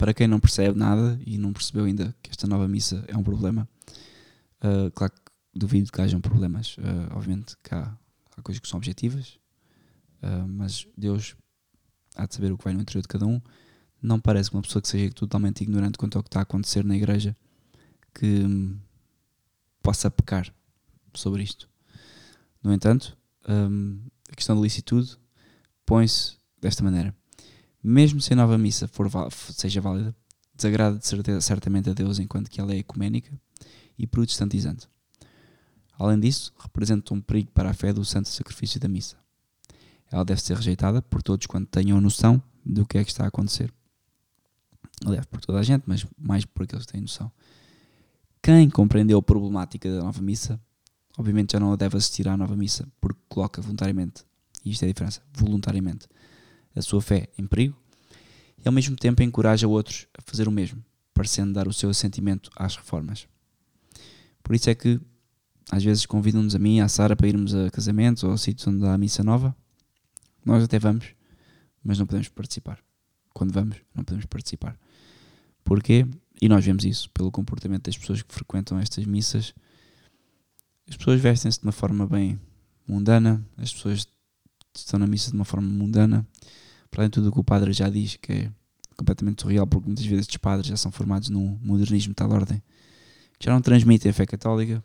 para 0.02 0.12
quem 0.12 0.26
não 0.26 0.40
percebe 0.40 0.76
nada 0.76 1.16
e 1.24 1.38
não 1.38 1.52
percebeu 1.52 1.84
ainda 1.84 2.12
que 2.20 2.28
esta 2.28 2.48
nova 2.48 2.66
missa 2.66 3.04
é 3.06 3.16
um 3.16 3.22
problema, 3.22 3.68
uh, 4.58 4.90
claro 4.90 5.12
que 5.12 5.20
duvido 5.54 5.92
que 5.92 6.00
hajam 6.00 6.20
problemas, 6.20 6.76
uh, 6.78 7.14
obviamente 7.16 7.56
que 7.62 7.72
há, 7.72 7.96
há, 8.36 8.42
coisas 8.42 8.58
que 8.58 8.66
são 8.66 8.78
objetivas, 8.78 9.38
uh, 10.20 10.48
mas 10.48 10.88
Deus 10.98 11.36
há 12.16 12.26
de 12.26 12.34
saber 12.34 12.50
o 12.50 12.58
que 12.58 12.64
vai 12.64 12.74
no 12.74 12.80
interior 12.80 13.02
de 13.02 13.06
cada 13.06 13.24
um. 13.24 13.40
Não 14.02 14.18
parece 14.18 14.50
que 14.50 14.56
uma 14.56 14.62
pessoa 14.62 14.82
que 14.82 14.88
seja 14.88 15.08
totalmente 15.12 15.60
ignorante 15.60 15.96
quanto 15.96 16.16
ao 16.16 16.22
que 16.24 16.30
está 16.30 16.40
a 16.40 16.42
acontecer 16.42 16.84
na 16.84 16.96
igreja 16.96 17.36
que 18.12 18.26
hum, 18.26 18.76
possa 19.80 20.10
pecar 20.10 20.52
sobre 21.14 21.44
isto. 21.44 21.70
No 22.60 22.74
entanto, 22.74 23.16
um, 23.48 24.00
a 24.28 24.34
questão 24.34 24.56
da 24.56 24.62
licitude 24.62 25.16
põe-se 25.86 26.38
desta 26.60 26.82
maneira. 26.82 27.14
Mesmo 27.82 28.20
se 28.20 28.32
a 28.32 28.36
nova 28.36 28.56
missa 28.56 28.86
for, 28.86 29.10
seja 29.30 29.80
válida, 29.80 30.14
desagrada 30.54 30.98
de 30.98 31.06
certeza, 31.06 31.40
certamente 31.40 31.90
a 31.90 31.92
Deus 31.92 32.18
enquanto 32.18 32.50
que 32.50 32.60
ela 32.60 32.72
é 32.72 32.78
ecuménica 32.78 33.32
e 33.98 34.06
protestantizante. 34.06 34.88
Além 35.98 36.18
disso, 36.20 36.52
representa 36.58 37.12
um 37.14 37.20
perigo 37.20 37.50
para 37.52 37.70
a 37.70 37.74
fé 37.74 37.92
do 37.92 38.04
santo 38.04 38.28
sacrifício 38.28 38.78
da 38.80 38.88
missa. 38.88 39.16
Ela 40.10 40.24
deve 40.24 40.40
ser 40.40 40.56
rejeitada 40.56 41.00
por 41.02 41.22
todos 41.22 41.46
quando 41.46 41.66
tenham 41.66 42.00
noção 42.00 42.42
do 42.64 42.86
que 42.86 42.98
é 42.98 43.04
que 43.04 43.10
está 43.10 43.24
a 43.24 43.28
acontecer. 43.28 43.72
Aliás, 45.04 45.26
por 45.26 45.40
toda 45.40 45.58
a 45.58 45.62
gente, 45.62 45.84
mas 45.86 46.06
mais 46.16 46.44
por 46.44 46.62
aqueles 46.62 46.86
que 46.86 46.92
têm 46.92 47.00
noção. 47.00 47.30
Quem 48.42 48.68
compreendeu 48.68 49.18
a 49.18 49.22
problemática 49.22 49.90
da 49.90 50.02
nova 50.02 50.20
missa, 50.20 50.60
obviamente 51.16 51.52
já 51.52 51.60
não 51.60 51.76
deve 51.76 51.96
assistir 51.96 52.28
à 52.28 52.36
nova 52.36 52.56
missa, 52.56 52.86
porque 53.00 53.20
coloca 53.28 53.62
voluntariamente, 53.62 54.24
e 54.64 54.70
isto 54.70 54.82
é 54.82 54.86
a 54.86 54.92
diferença, 54.92 55.22
voluntariamente, 55.32 56.06
a 56.74 56.82
sua 56.82 57.00
fé 57.00 57.28
em 57.38 57.46
perigo, 57.46 57.76
e 58.64 58.68
ao 58.68 58.72
mesmo 58.72 58.96
tempo 58.96 59.22
encoraja 59.22 59.66
outros 59.66 60.06
a 60.16 60.22
fazer 60.22 60.48
o 60.48 60.52
mesmo, 60.52 60.84
parecendo 61.12 61.52
dar 61.52 61.66
o 61.66 61.72
seu 61.72 61.90
assentimento 61.90 62.50
às 62.56 62.76
reformas. 62.76 63.26
Por 64.42 64.54
isso 64.54 64.70
é 64.70 64.74
que 64.74 65.00
às 65.70 65.82
vezes 65.82 66.06
convidam-nos 66.06 66.54
a 66.54 66.58
mim 66.58 66.76
e 66.76 66.80
à 66.80 66.88
Sara 66.88 67.16
para 67.16 67.28
irmos 67.28 67.54
a 67.54 67.70
casamentos 67.70 68.22
ou 68.24 68.32
a 68.32 68.38
sítios 68.38 68.66
onde 68.66 68.84
há 68.86 68.96
missa 68.98 69.22
nova. 69.22 69.54
Nós 70.44 70.62
até 70.62 70.78
vamos, 70.78 71.06
mas 71.82 71.98
não 71.98 72.06
podemos 72.06 72.28
participar. 72.28 72.78
Quando 73.32 73.52
vamos, 73.52 73.76
não 73.94 74.04
podemos 74.04 74.26
participar. 74.26 74.78
Porquê? 75.64 76.06
E 76.40 76.48
nós 76.48 76.64
vemos 76.64 76.84
isso 76.84 77.08
pelo 77.10 77.30
comportamento 77.30 77.84
das 77.84 77.96
pessoas 77.96 78.20
que 78.22 78.34
frequentam 78.34 78.78
estas 78.78 79.06
missas. 79.06 79.54
As 80.88 80.96
pessoas 80.96 81.20
vestem-se 81.20 81.60
de 81.60 81.66
uma 81.66 81.72
forma 81.72 82.06
bem 82.06 82.38
mundana, 82.86 83.44
as 83.56 83.72
pessoas 83.72 84.06
estão 84.74 84.98
na 84.98 85.06
missa 85.06 85.30
de 85.30 85.36
uma 85.36 85.44
forma 85.44 85.68
mundana. 85.68 86.26
Para 86.90 87.02
além 87.02 87.10
de 87.10 87.14
tudo 87.14 87.28
o 87.28 87.32
que 87.32 87.40
o 87.40 87.44
padre 87.44 87.72
já 87.72 87.88
diz, 87.88 88.16
que 88.16 88.32
é 88.32 88.52
completamente 88.96 89.42
surreal, 89.42 89.66
porque 89.66 89.86
muitas 89.86 90.04
vezes 90.04 90.22
estes 90.22 90.36
padres 90.36 90.68
já 90.68 90.76
são 90.76 90.90
formados 90.90 91.28
num 91.28 91.58
modernismo 91.62 92.12
de 92.12 92.16
tal 92.16 92.30
ordem, 92.30 92.62
que 93.38 93.46
já 93.46 93.52
não 93.52 93.60
transmitem 93.60 94.10
a 94.10 94.14
fé 94.14 94.26
católica. 94.26 94.82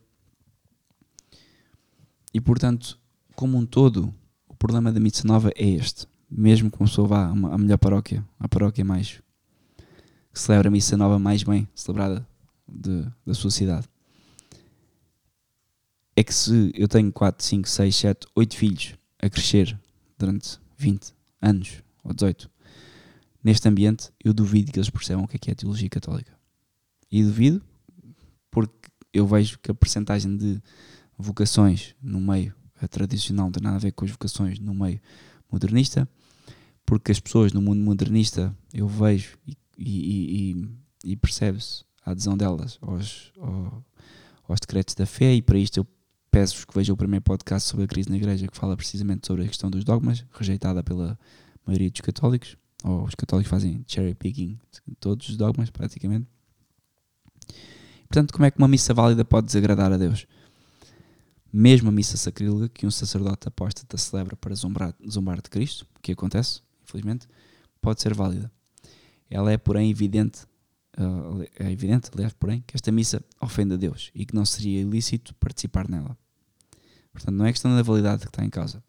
E 2.34 2.40
portanto, 2.40 3.00
como 3.36 3.58
um 3.58 3.66
todo, 3.66 4.14
o 4.48 4.56
problema 4.56 4.92
da 4.92 5.00
missa 5.00 5.28
nova 5.28 5.52
é 5.56 5.68
este. 5.68 6.08
Mesmo 6.30 6.70
que 6.70 6.78
uma 6.80 6.88
pessoa 6.88 7.08
vá 7.08 7.28
à 7.28 7.58
melhor 7.58 7.78
paróquia, 7.78 8.26
à 8.40 8.48
paróquia 8.48 8.84
mais 8.84 9.22
que 10.38 10.42
celebra 10.42 10.68
a 10.68 10.72
missa 10.72 10.96
nova 10.96 11.18
mais 11.18 11.42
bem 11.42 11.68
celebrada 11.74 12.28
de, 12.68 13.06
da 13.26 13.34
sua 13.34 13.50
cidade. 13.50 13.88
É 16.16 16.24
que 16.24 16.34
se 16.34 16.72
eu 16.76 16.88
tenho 16.88 17.12
4, 17.12 17.44
5, 17.44 17.68
6, 17.68 17.96
7, 17.96 18.28
8 18.36 18.56
filhos 18.56 18.97
a 19.22 19.30
crescer 19.30 19.80
durante 20.18 20.60
20 20.78 21.14
anos 21.42 21.84
ou 22.04 22.14
18 22.14 22.50
neste 23.44 23.68
ambiente, 23.70 24.12
eu 24.24 24.34
duvido 24.34 24.72
que 24.72 24.80
eles 24.80 24.90
percebam 24.90 25.24
o 25.24 25.28
que 25.28 25.38
é, 25.38 25.40
que 25.40 25.50
é 25.50 25.54
a 25.54 25.56
teologia 25.56 25.90
católica. 25.90 26.38
E 27.10 27.24
duvido 27.24 27.62
porque 28.52 28.90
eu 29.14 29.26
vejo 29.26 29.58
que 29.60 29.72
a 29.72 29.74
percentagem 29.74 30.36
de 30.36 30.62
vocações 31.18 31.96
no 32.02 32.20
meio 32.20 32.54
tradicional 32.90 33.46
não 33.46 33.52
tem 33.52 33.64
nada 33.64 33.78
a 33.78 33.80
ver 33.80 33.92
com 33.92 34.06
as 34.06 34.12
vocações 34.12 34.60
no 34.60 34.74
meio 34.74 35.00
modernista, 35.50 36.08
porque 36.86 37.12
as 37.12 37.20
pessoas 37.20 37.54
no 37.54 37.62
mundo 37.62 37.82
modernista 37.82 38.56
eu 38.74 38.88
vejo 38.88 39.38
e 39.48 39.56
e, 39.78 40.52
e, 41.04 41.12
e 41.12 41.16
percebe-se 41.16 41.86
a 42.04 42.12
adesão 42.12 42.36
delas 42.36 42.80
aos, 42.82 43.32
aos, 43.38 43.84
aos 44.48 44.60
decretos 44.60 44.96
da 44.96 45.06
fé, 45.06 45.34
e 45.36 45.42
para 45.42 45.58
isto 45.58 45.78
eu 45.78 45.88
peço-vos 46.38 46.66
que 46.66 46.74
vejam 46.76 46.94
o 46.94 46.98
primeiro 46.98 47.24
podcast 47.24 47.68
sobre 47.68 47.86
a 47.86 47.88
crise 47.88 48.12
na 48.12 48.16
igreja, 48.16 48.48
que 48.48 48.56
fala 48.56 48.78
precisamente 48.78 49.26
sobre 49.26 49.44
a 49.44 49.48
questão 49.48 49.72
dos 49.72 49.84
dogmas, 49.84 50.24
rejeitada 50.32 50.84
pela 50.84 51.18
maioria 51.66 51.90
dos 51.90 52.02
católicos, 52.02 52.56
ou 52.84 53.06
os 53.06 53.16
católicos 53.16 53.50
fazem 53.50 53.84
cherry 53.88 54.14
picking 54.14 54.60
todos 55.00 55.30
os 55.30 55.36
dogmas, 55.36 55.72
praticamente. 55.72 56.28
Portanto, 58.08 58.34
como 58.34 58.46
é 58.46 58.52
que 58.52 58.60
uma 58.60 58.68
missa 58.68 58.94
válida 58.94 59.26
pode 59.26 59.48
desagradar 59.48 59.92
a 59.92 59.98
Deus? 59.98 60.28
Mesmo 61.52 61.90
a 61.90 61.92
missa 61.92 62.16
sacrílega 62.18 62.70
que 62.70 62.86
um 62.86 62.92
sacerdote 62.92 63.48
apóstata 63.48 63.98
celebra 63.98 64.36
para 64.36 64.54
zombar, 64.54 64.94
zombar 65.10 65.42
de 65.42 65.50
Cristo, 65.50 65.88
que 66.04 66.12
acontece, 66.12 66.62
infelizmente, 66.84 67.28
pode 67.82 68.00
ser 68.00 68.14
válida. 68.14 68.52
Ela 69.28 69.52
é, 69.52 69.58
porém, 69.58 69.90
evidente, 69.90 70.44
uh, 71.00 71.42
é 71.58 71.72
evidente, 71.72 72.12
aliás, 72.14 72.34
porém, 72.34 72.64
que 72.68 72.76
esta 72.76 72.92
missa 72.92 73.26
ofende 73.42 73.74
a 73.74 73.78
Deus 73.78 74.12
e 74.14 74.24
que 74.24 74.36
não 74.36 74.46
seria 74.46 74.82
ilícito 74.82 75.34
participar 75.34 75.90
nela. 75.90 76.16
Portanto, 77.18 77.36
não 77.36 77.46
é 77.46 77.52
questão 77.52 77.76
da 77.76 77.82
validade 77.82 78.22
que 78.22 78.28
está 78.28 78.46
em 78.46 78.50
causa. 78.50 78.84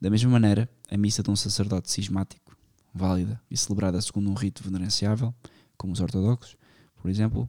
Da 0.00 0.10
mesma 0.10 0.30
maneira, 0.30 0.68
a 0.90 0.96
missa 0.96 1.22
de 1.22 1.30
um 1.30 1.36
sacerdote 1.36 1.90
cismático, 1.90 2.56
válida 2.92 3.40
e 3.50 3.56
celebrada 3.56 4.00
segundo 4.00 4.28
um 4.28 4.34
rito 4.34 4.68
venenciável, 4.68 5.34
como 5.76 5.92
os 5.92 6.00
ortodoxos, 6.00 6.56
por 7.00 7.10
exemplo, 7.10 7.48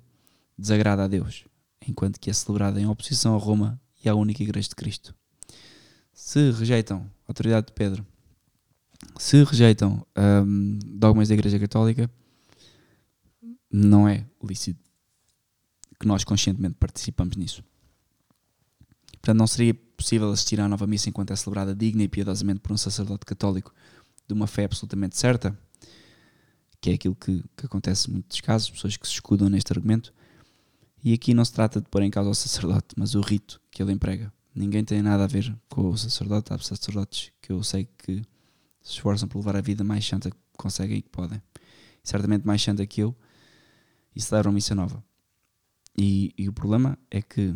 desagrada 0.58 1.04
a 1.04 1.08
Deus, 1.08 1.46
enquanto 1.88 2.20
que 2.20 2.30
é 2.30 2.34
celebrada 2.34 2.80
em 2.80 2.86
oposição 2.86 3.36
a 3.36 3.40
Roma 3.40 3.82
e 4.04 4.08
à 4.08 4.14
única 4.14 4.44
Igreja 4.44 4.70
de 4.70 4.76
Cristo. 4.76 5.16
Se 6.14 6.52
rejeitam 6.52 7.00
a 7.00 7.32
autoridade 7.32 7.68
de 7.68 7.74
Pedro 7.74 8.06
se 9.18 9.44
rejeitam 9.44 10.06
um, 10.46 10.80
dogmas 10.86 11.28
da 11.28 11.34
Igreja 11.34 11.60
Católica, 11.60 12.10
não 13.72 14.08
é 14.08 14.26
lícito 14.44 14.80
que 16.00 16.08
nós 16.08 16.24
conscientemente 16.24 16.76
participamos 16.76 17.36
nisso. 17.36 17.64
Portanto, 19.14 19.38
não 19.38 19.48
seria 19.48 19.76
possível 19.98 20.32
assistir 20.32 20.62
à 20.62 20.68
nova 20.68 20.86
missa 20.86 21.10
enquanto 21.10 21.32
é 21.32 21.36
celebrada 21.36 21.76
digna 21.76 22.04
e 22.04 22.08
piedosamente 22.08 22.60
por 22.60 22.72
um 22.72 22.78
sacerdote 22.78 23.26
católico 23.26 23.74
de 24.28 24.34
uma 24.34 24.46
fé 24.46 24.66
absolutamente 24.66 25.18
certa, 25.18 25.58
que 26.80 26.92
é 26.92 26.94
aquilo 26.94 27.16
que, 27.16 27.44
que 27.58 27.66
acontece 27.66 28.10
em 28.10 28.14
muitos 28.14 28.40
casos, 28.40 28.70
pessoas 28.70 28.96
que 28.96 29.08
se 29.08 29.14
escudam 29.14 29.50
neste 29.50 29.74
argumento. 29.74 30.14
E 31.04 31.14
aqui 31.14 31.34
não 31.34 31.44
se 31.44 31.52
trata 31.52 31.82
de 31.82 31.88
pôr 31.90 32.04
em 32.04 32.12
causa 32.12 32.30
o 32.30 32.36
sacerdote, 32.36 32.88
mas 32.96 33.16
o 33.16 33.22
rito 33.22 33.60
que 33.72 33.82
ele 33.82 33.92
emprega. 33.92 34.32
Ninguém 34.54 34.84
tem 34.84 35.02
nada 35.02 35.24
a 35.24 35.28
ver 35.28 35.56
com 35.70 35.90
o 35.90 35.98
sacerdote. 35.98 36.54
Há 36.54 36.58
sacerdotes 36.60 37.32
que 37.42 37.52
eu 37.52 37.64
sei 37.64 37.88
que 37.98 38.22
se 38.82 38.94
esforçam 38.94 39.28
por 39.28 39.40
levar 39.40 39.56
a 39.56 39.62
vida 39.62 39.84
mais 39.84 40.06
santa 40.06 40.32
que 40.32 40.38
conseguem 40.58 40.98
e 40.98 41.02
que 41.02 41.10
podem. 41.10 41.42
Certamente 42.04 42.46
mais 42.46 42.62
santa 42.62 42.86
que 42.86 43.02
eu 43.02 43.16
e 44.16 44.22
celebram 44.22 44.52
missa 44.52 44.74
nova. 44.74 45.04
E, 45.96 46.34
e 46.38 46.50
o 46.50 46.54
problema 46.54 46.98
é 47.10 47.22
que 47.22 47.56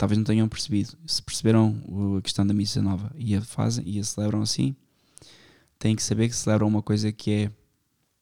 talvez 0.00 0.16
não 0.16 0.24
tenham 0.24 0.48
percebido. 0.48 0.96
Se 1.06 1.22
perceberam 1.22 1.76
a 2.16 2.22
questão 2.22 2.46
da 2.46 2.54
missa 2.54 2.80
nova 2.80 3.12
e 3.18 3.36
a 3.36 3.42
fazem 3.42 3.86
e 3.86 4.00
a 4.00 4.02
celebram 4.04 4.40
assim, 4.40 4.74
têm 5.78 5.94
que 5.94 6.02
saber 6.02 6.30
que 6.30 6.34
celebram 6.34 6.66
uma 6.66 6.82
coisa 6.82 7.12
que 7.12 7.30
é 7.30 7.52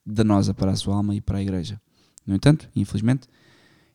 danosa 0.05 0.53
para 0.53 0.71
a 0.71 0.75
sua 0.75 0.97
alma 0.97 1.15
e 1.15 1.21
para 1.21 1.37
a 1.37 1.41
igreja. 1.41 1.81
No 2.27 2.35
entanto, 2.35 2.69
infelizmente, 2.75 3.29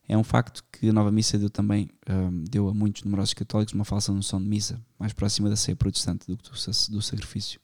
é 0.08 0.16
um 0.16 0.24
facto 0.24 0.64
que 0.72 0.88
a 0.88 0.92
nova 0.94 1.12
missa 1.12 1.38
deu 1.38 1.50
também 1.50 1.90
um, 2.08 2.44
deu 2.44 2.70
a 2.70 2.74
muitos 2.74 3.02
numerosos 3.02 3.34
católicos 3.34 3.74
uma 3.74 3.84
falsa 3.84 4.10
noção 4.14 4.42
de 4.42 4.48
missa, 4.48 4.82
mais 4.98 5.12
próxima 5.12 5.50
da 5.50 5.56
ceia 5.56 5.76
protestante 5.76 6.26
do 6.26 6.38
que 6.38 6.44
do, 6.44 6.56
do 6.90 7.02
sacrifício. 7.02 7.60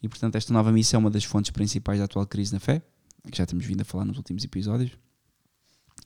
E 0.00 0.08
portanto, 0.08 0.36
esta 0.36 0.52
nova 0.52 0.70
missa 0.70 0.94
é 0.94 0.98
uma 0.98 1.10
das 1.10 1.24
fontes 1.24 1.50
principais 1.50 1.98
da 1.98 2.04
atual 2.04 2.28
crise 2.28 2.52
na 2.52 2.60
fé, 2.60 2.80
que 3.28 3.36
já 3.36 3.44
temos 3.44 3.66
vindo 3.66 3.80
a 3.80 3.84
falar 3.84 4.04
nos 4.04 4.18
últimos 4.18 4.44
episódios, 4.44 4.92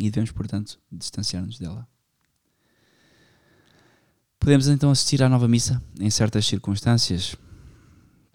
e 0.01 0.11
devemos, 0.11 0.33
portanto, 0.33 0.81
distanciar-nos 0.91 1.59
dela. 1.59 1.87
Podemos 4.39 4.69
então 4.69 4.91
assistir 4.91 5.23
à 5.23 5.29
nova 5.29 5.49
missa 5.49 5.83
em 5.99 6.11
certas 6.11 6.47
circunstâncias. 6.47 7.37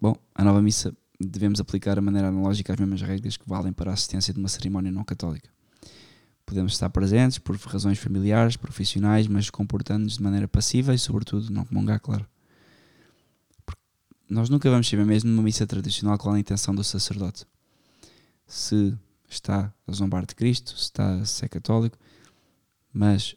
Bom, 0.00 0.16
a 0.34 0.42
nova 0.42 0.60
missa 0.60 0.92
devemos 1.20 1.60
aplicar 1.60 1.98
a 1.98 2.00
maneira 2.00 2.28
analógica 2.28 2.72
às 2.72 2.78
mesmas 2.78 3.02
regras 3.02 3.36
que 3.36 3.48
valem 3.48 3.72
para 3.72 3.90
a 3.90 3.94
assistência 3.94 4.32
de 4.32 4.40
uma 4.40 4.48
cerimónia 4.48 4.90
não 4.90 5.04
católica. 5.04 5.50
Podemos 6.46 6.72
estar 6.72 6.90
presentes 6.90 7.38
por 7.38 7.56
razões 7.56 7.98
familiares, 7.98 8.56
profissionais, 8.56 9.28
mas 9.28 9.50
comportando-nos 9.50 10.16
de 10.16 10.22
maneira 10.22 10.48
passiva 10.48 10.92
e, 10.94 10.98
sobretudo, 10.98 11.52
não 11.52 11.64
comungar, 11.64 12.00
claro. 12.00 12.26
Porque 13.64 13.80
nós 14.28 14.48
nunca 14.48 14.68
vamos 14.68 14.88
saber 14.88 15.04
mesmo 15.04 15.30
numa 15.30 15.44
missa 15.44 15.64
tradicional 15.64 16.18
qual 16.18 16.34
a 16.34 16.40
intenção 16.40 16.74
do 16.74 16.82
sacerdote. 16.82 17.46
Se 18.46 18.98
está 19.28 19.72
a 19.86 19.92
zombar 19.92 20.26
de 20.26 20.34
Cristo, 20.34 20.70
se 20.76 20.84
está 20.84 21.22
a 21.44 21.48
católico, 21.48 21.96
mas 22.92 23.36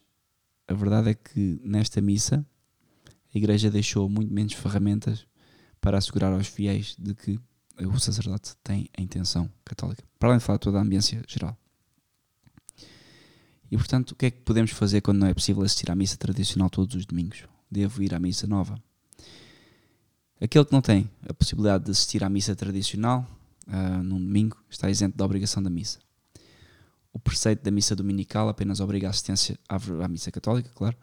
a 0.68 0.74
verdade 0.74 1.10
é 1.12 1.14
que 1.14 1.62
nesta 1.64 2.02
missa 2.02 2.44
a 3.34 3.38
Igreja 3.38 3.72
deixou 3.72 4.10
muito 4.10 4.34
menos 4.34 4.54
ferramentas 4.54 5.26
para 5.82 5.98
assegurar 5.98 6.32
aos 6.32 6.48
fiéis 6.48 6.96
de 6.98 7.14
que 7.16 7.40
o 7.80 8.00
sacerdote 8.00 8.56
tem 8.64 8.88
a 8.98 9.02
intenção 9.02 9.52
católica, 9.66 10.04
para 10.20 10.30
além 10.30 10.40
de 10.40 10.46
falar 10.46 10.60
toda 10.60 10.78
a 10.78 10.82
ambiência 10.82 11.24
geral. 11.28 11.58
E 13.72 13.78
portanto, 13.78 14.12
o 14.12 14.16
que 14.16 14.28
é 14.28 14.32
que 14.32 14.42
podemos 14.42 14.70
fazer 14.72 15.02
quando 15.02 15.18
não 15.18 15.28
é 15.28 15.34
possível 15.34 15.64
assistir 15.64 15.90
à 15.90 15.96
missa 15.96 16.16
tradicional 16.16 16.70
todos 16.70 16.96
os 16.96 17.06
domingos? 17.08 17.44
Devo 17.72 18.04
ir 18.04 18.14
à 18.14 18.20
missa 18.20 18.46
nova. 18.46 18.80
Aquele 20.40 20.66
que 20.66 20.72
não 20.72 20.82
tem 20.82 21.10
a 21.28 21.34
possibilidade 21.34 21.86
de 21.86 21.92
assistir 21.92 22.24
à 22.24 22.30
missa 22.30 22.56
tradicional 22.56 23.28
uh, 23.68 24.04
num 24.04 24.20
domingo 24.20 24.58
está 24.70 24.90
isento 24.92 25.18
da 25.18 25.26
obrigação 25.26 25.64
da 25.64 25.72
missa. 25.72 26.00
O 27.12 27.20
preceito 27.20 27.64
da 27.64 27.72
missa 27.72 27.96
dominical 27.96 28.48
apenas 28.48 28.80
obriga 28.80 29.08
a 29.08 29.10
assistência 29.10 29.58
à, 29.68 29.76
à 29.76 30.08
missa 30.08 30.32
católica, 30.32 30.70
claro, 30.76 30.96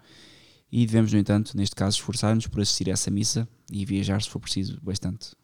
e 0.70 0.86
devemos, 0.86 1.12
no 1.12 1.18
entanto, 1.18 1.56
neste 1.56 1.74
caso, 1.74 1.96
esforçar-nos 1.96 2.46
por 2.46 2.60
assistir 2.60 2.88
a 2.88 2.92
essa 2.92 3.10
missa 3.10 3.48
e 3.70 3.84
viajar, 3.84 4.22
se 4.22 4.30
for 4.30 4.40
preciso, 4.40 4.78
bastante. 4.82 5.34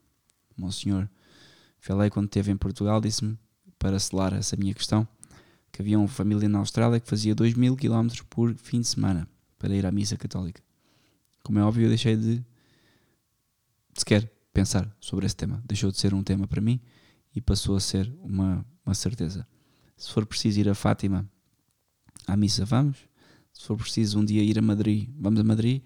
Monsenhor 0.56 1.08
Felei, 1.78 2.10
quando 2.10 2.26
esteve 2.26 2.50
em 2.50 2.56
Portugal, 2.56 3.00
disse-me, 3.00 3.38
para 3.78 3.98
selar 3.98 4.32
essa 4.32 4.56
minha 4.56 4.74
questão, 4.74 5.06
que 5.70 5.82
havia 5.82 5.98
uma 5.98 6.08
família 6.08 6.48
na 6.48 6.58
Austrália 6.58 6.98
que 6.98 7.08
fazia 7.08 7.34
2 7.34 7.54
mil 7.54 7.76
quilómetros 7.76 8.22
por 8.22 8.54
fim 8.56 8.80
de 8.80 8.88
semana 8.88 9.28
para 9.58 9.74
ir 9.74 9.86
à 9.86 9.92
missa 9.92 10.16
católica. 10.16 10.60
Como 11.44 11.58
é 11.58 11.62
óbvio, 11.62 11.84
eu 11.84 11.88
deixei 11.88 12.16
de 12.16 12.44
sequer 13.94 14.28
pensar 14.52 14.90
sobre 15.00 15.26
esse 15.26 15.36
tema. 15.36 15.62
Deixou 15.64 15.92
de 15.92 15.98
ser 15.98 16.12
um 16.12 16.24
tema 16.24 16.48
para 16.48 16.60
mim 16.60 16.80
e 17.34 17.40
passou 17.40 17.76
a 17.76 17.80
ser 17.80 18.12
uma, 18.20 18.66
uma 18.84 18.94
certeza. 18.94 19.46
Se 19.96 20.10
for 20.10 20.26
preciso 20.26 20.58
ir 20.58 20.68
a 20.68 20.74
Fátima 20.74 21.24
à 22.26 22.36
missa, 22.36 22.64
vamos. 22.64 22.96
Se 23.56 23.66
for 23.66 23.76
preciso 23.76 24.20
um 24.20 24.24
dia 24.24 24.42
ir 24.42 24.58
a 24.58 24.62
Madrid, 24.62 25.08
vamos 25.18 25.40
a 25.40 25.44
Madrid. 25.44 25.82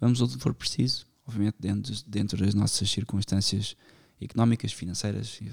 Vamos 0.00 0.20
onde 0.20 0.38
for 0.38 0.54
preciso, 0.54 1.04
obviamente 1.26 1.56
dentro, 1.58 1.92
dentro 2.06 2.38
das 2.38 2.54
nossas 2.54 2.88
circunstâncias 2.88 3.76
económicas, 4.20 4.72
financeiras 4.72 5.40
e, 5.40 5.52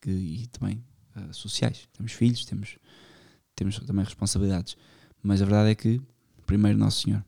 que, 0.00 0.10
e 0.10 0.46
também 0.46 0.84
uh, 1.16 1.34
sociais. 1.34 1.88
Temos 1.92 2.12
filhos, 2.12 2.44
temos, 2.44 2.78
temos 3.56 3.80
também 3.80 4.04
responsabilidades. 4.04 4.76
Mas 5.20 5.42
a 5.42 5.44
verdade 5.44 5.70
é 5.70 5.74
que, 5.74 6.00
primeiro, 6.46 6.78
Nosso 6.78 7.02
Senhor. 7.02 7.24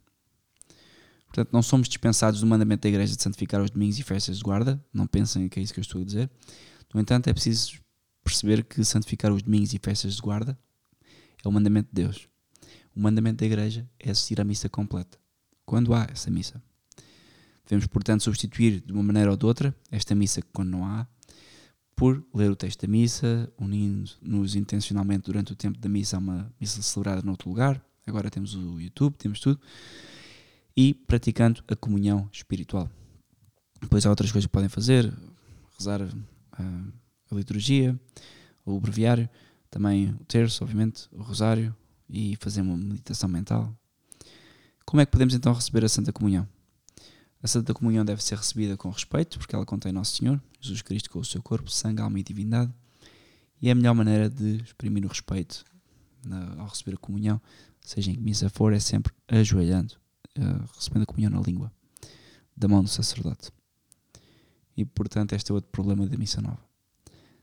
Portanto, 1.27 1.53
não 1.53 1.62
somos 1.62 1.89
dispensados 1.89 2.41
do 2.41 2.47
mandamento 2.47 2.82
da 2.82 2.89
Igreja 2.89 3.16
de 3.16 3.23
santificar 3.23 3.61
os 3.61 3.70
domingos 3.70 3.99
e 3.99 4.05
festas 4.05 4.39
de 4.39 4.43
guarda. 4.45 4.82
Não 4.93 5.07
pensem 5.07 5.49
que 5.49 5.59
é 5.59 5.62
isso 5.62 5.74
que 5.74 5.81
eu 5.81 5.82
estou 5.82 6.01
a 6.01 6.05
dizer. 6.05 6.31
No 6.95 7.01
entanto, 7.01 7.27
é 7.27 7.32
preciso 7.32 7.81
perceber 8.23 8.62
que 8.65 8.85
santificar 8.85 9.32
os 9.32 9.43
domingos 9.43 9.74
e 9.74 9.81
festas 9.82 10.15
de 10.15 10.23
guarda 10.23 10.57
é 11.45 11.49
o 11.49 11.53
mandamento 11.53 11.89
de 11.93 12.03
Deus. 12.03 12.31
O 12.94 13.00
mandamento 13.00 13.38
da 13.38 13.46
Igreja 13.46 13.88
é 13.98 14.10
assistir 14.10 14.40
à 14.40 14.44
missa 14.44 14.68
completa. 14.68 15.18
Quando 15.64 15.94
há 15.94 16.06
essa 16.10 16.30
missa. 16.30 16.62
Devemos, 17.64 17.86
portanto, 17.86 18.24
substituir 18.24 18.80
de 18.80 18.92
uma 18.92 19.02
maneira 19.02 19.30
ou 19.30 19.36
de 19.36 19.46
outra 19.46 19.74
esta 19.90 20.14
missa 20.14 20.42
quando 20.52 20.70
não 20.70 20.84
há, 20.84 21.06
por 21.94 22.24
ler 22.34 22.50
o 22.50 22.56
texto 22.56 22.80
da 22.80 22.88
missa, 22.88 23.52
unindo-nos 23.58 24.56
intencionalmente 24.56 25.26
durante 25.26 25.52
o 25.52 25.56
tempo 25.56 25.78
da 25.78 25.88
missa 25.88 26.16
a 26.16 26.18
uma 26.18 26.52
missa 26.58 26.82
celebrada 26.82 27.22
noutro 27.22 27.48
lugar. 27.48 27.80
Agora 28.06 28.30
temos 28.30 28.54
o 28.54 28.80
YouTube, 28.80 29.14
temos 29.16 29.38
tudo. 29.38 29.60
E 30.76 30.94
praticando 30.94 31.62
a 31.68 31.76
comunhão 31.76 32.28
espiritual. 32.32 32.90
Depois 33.80 34.04
há 34.04 34.10
outras 34.10 34.32
coisas 34.32 34.46
que 34.46 34.52
podem 34.52 34.68
fazer, 34.68 35.12
rezar 35.78 36.02
a, 36.02 36.62
a 37.30 37.34
liturgia, 37.34 37.98
o 38.64 38.80
breviário, 38.80 39.28
também 39.70 40.10
o 40.10 40.24
terço, 40.24 40.64
obviamente, 40.64 41.08
o 41.12 41.22
rosário 41.22 41.74
e 42.11 42.37
fazer 42.37 42.61
uma 42.61 42.77
meditação 42.77 43.28
mental. 43.28 43.74
Como 44.85 45.01
é 45.01 45.07
que 45.07 45.12
podemos 45.12 45.35
então 45.35 45.53
receber 45.53 45.85
a 45.85 45.89
Santa 45.89 46.12
Comunhão? 46.12 46.49
A 47.43 47.47
Santa 47.47 47.73
Comunhão 47.73 48.05
deve 48.05 48.23
ser 48.23 48.37
recebida 48.37 48.77
com 48.77 48.91
respeito, 48.91 49.39
porque 49.39 49.55
ela 49.55 49.65
contém 49.65 49.93
Nosso 49.93 50.16
Senhor, 50.16 50.41
Jesus 50.61 50.82
Cristo, 50.82 51.09
com 51.11 51.20
o 51.20 51.24
seu 51.24 51.43
corpo, 51.43 51.70
sangue, 51.70 52.03
alma 52.03 52.19
e 52.19 52.23
divindade. 52.23 52.73
E 53.62 53.69
é 53.69 53.73
a 53.73 53.74
melhor 53.74 53.95
maneira 53.95 54.28
de 54.28 54.57
exprimir 54.62 55.05
o 55.05 55.09
respeito 55.09 55.65
ao 56.59 56.66
receber 56.66 56.95
a 56.95 56.99
comunhão, 56.99 57.41
seja 57.81 58.11
em 58.11 58.15
que 58.15 58.20
missa 58.20 58.49
for, 58.51 58.73
é 58.73 58.81
sempre 58.81 59.12
ajoelhando, 59.28 59.95
uh, 60.39 60.69
recebendo 60.74 61.03
a 61.03 61.07
comunhão 61.07 61.31
na 61.31 61.41
língua, 61.41 61.73
da 62.57 62.69
mão 62.69 62.82
do 62.82 62.89
sacerdote. 62.89 63.51
E 64.77 64.85
portanto, 64.85 65.32
este 65.35 65.51
é 65.51 65.55
outro 65.55 65.70
problema 65.70 66.07
da 66.07 66.16
missa 66.16 66.41
nova. 66.41 66.61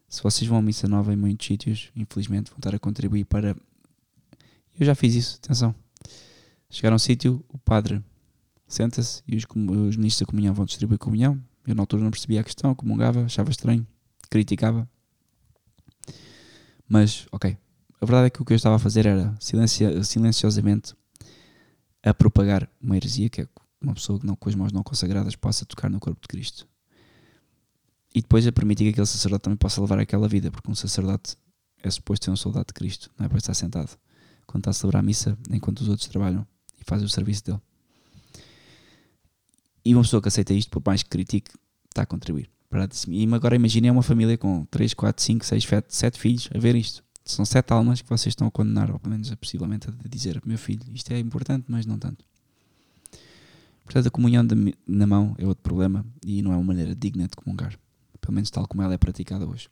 Se 0.07 0.23
vocês 0.23 0.47
vão 0.47 0.59
à 0.59 0.61
missa 0.61 0.87
nova 0.87 1.11
em 1.11 1.17
muitos 1.17 1.45
sítios, 1.45 1.91
infelizmente 1.95 2.49
vão 2.49 2.57
estar 2.57 2.73
a 2.73 2.79
contribuir 2.79 3.25
para. 3.25 3.55
Eu 4.79 4.85
já 4.85 4.93
fiz 4.93 5.15
isso, 5.15 5.39
atenção. 5.43 5.73
Chegar 6.69 6.91
a 6.91 6.95
um 6.95 6.99
sítio, 6.99 7.43
o 7.49 7.57
padre 7.57 8.03
senta-se 8.67 9.23
e 9.27 9.35
os, 9.35 9.43
os 9.43 9.95
ministros 9.95 10.19
da 10.19 10.25
comunhão 10.27 10.53
vão 10.53 10.65
distribuir 10.65 10.99
comunhão. 10.99 11.41
Eu 11.65 11.73
na 11.73 11.81
altura 11.81 12.03
não 12.03 12.11
percebia 12.11 12.41
a 12.41 12.43
questão, 12.43 12.75
comungava, 12.75 13.25
achava 13.25 13.49
estranho, 13.49 13.85
criticava. 14.29 14.87
Mas, 16.87 17.25
ok. 17.31 17.57
A 17.99 18.05
verdade 18.05 18.27
é 18.27 18.29
que 18.29 18.39
o 18.39 18.45
que 18.45 18.53
eu 18.53 18.55
estava 18.55 18.75
a 18.75 18.79
fazer 18.79 19.07
era 19.07 19.35
silencio, 19.39 20.03
silenciosamente 20.03 20.93
a 22.03 22.13
propagar 22.13 22.69
uma 22.79 22.95
heresia, 22.95 23.29
que 23.29 23.41
é 23.41 23.47
uma 23.81 23.95
pessoa 23.95 24.19
que 24.19 24.27
não, 24.27 24.35
com 24.35 24.47
as 24.47 24.53
mãos 24.53 24.71
não 24.71 24.83
consagradas 24.83 25.35
possa 25.35 25.65
tocar 25.65 25.89
no 25.89 25.99
corpo 25.99 26.21
de 26.21 26.27
Cristo. 26.27 26.67
E 28.13 28.21
depois 28.21 28.45
a 28.45 28.51
permitir 28.51 28.83
que 28.83 28.89
aquele 28.91 29.07
sacerdote 29.07 29.43
também 29.43 29.57
possa 29.57 29.81
levar 29.81 29.97
aquela 29.97 30.27
vida, 30.27 30.51
porque 30.51 30.69
um 30.69 30.75
sacerdote 30.75 31.35
é 31.81 31.89
suposto 31.89 32.25
ser 32.25 32.31
um 32.31 32.35
soldado 32.35 32.67
de 32.67 32.73
Cristo, 32.73 33.09
não 33.17 33.25
é 33.25 33.29
para 33.29 33.39
estar 33.39 33.55
sentado 33.55 33.97
quando 34.47 34.61
está 34.61 34.71
a 34.71 34.73
celebrar 34.73 35.03
a 35.03 35.05
missa, 35.05 35.37
enquanto 35.51 35.81
os 35.81 35.89
outros 35.89 36.07
trabalham 36.07 36.47
e 36.79 36.83
fazem 36.83 37.05
o 37.05 37.09
serviço 37.09 37.43
dele. 37.43 37.59
E 39.85 39.93
uma 39.93 40.01
pessoa 40.01 40.21
que 40.21 40.29
aceita 40.29 40.53
isto, 40.53 40.71
por 40.71 40.81
mais 40.85 41.03
que 41.03 41.09
critique, 41.09 41.51
está 41.89 42.01
a 42.01 42.05
contribuir. 42.05 42.49
E 43.07 43.33
agora 43.33 43.55
imaginem 43.55 43.91
uma 43.91 44.03
família 44.03 44.37
com 44.37 44.65
3, 44.65 44.93
4, 44.93 45.23
5, 45.23 45.45
6, 45.45 45.63
7, 45.63 45.95
7 45.95 46.19
filhos 46.19 46.49
a 46.53 46.59
ver 46.59 46.75
isto. 46.75 47.03
São 47.23 47.43
sete 47.43 47.73
almas 47.73 48.01
que 48.01 48.09
vocês 48.09 48.31
estão 48.31 48.47
a 48.47 48.51
condenar, 48.51 48.89
ou 48.89 48.99
pelo 48.99 49.11
menos 49.11 49.33
possivelmente 49.35 49.89
a 49.89 50.07
dizer: 50.07 50.41
meu 50.45 50.57
filho, 50.57 50.81
isto 50.93 51.11
é 51.11 51.19
importante, 51.19 51.65
mas 51.67 51.85
não 51.85 51.99
tanto. 51.99 52.23
Portanto, 53.83 54.07
a 54.07 54.11
comunhão 54.11 54.45
de, 54.45 54.75
na 54.85 55.05
mão 55.07 55.35
é 55.37 55.45
outro 55.45 55.61
problema 55.61 56.05
e 56.25 56.41
não 56.41 56.53
é 56.53 56.55
uma 56.55 56.63
maneira 56.63 56.95
digna 56.95 57.27
de 57.27 57.35
comungar, 57.35 57.77
pelo 58.19 58.33
menos 58.33 58.49
tal 58.49 58.67
como 58.67 58.81
ela 58.81 58.93
é 58.93 58.97
praticada 58.97 59.47
hoje. 59.47 59.69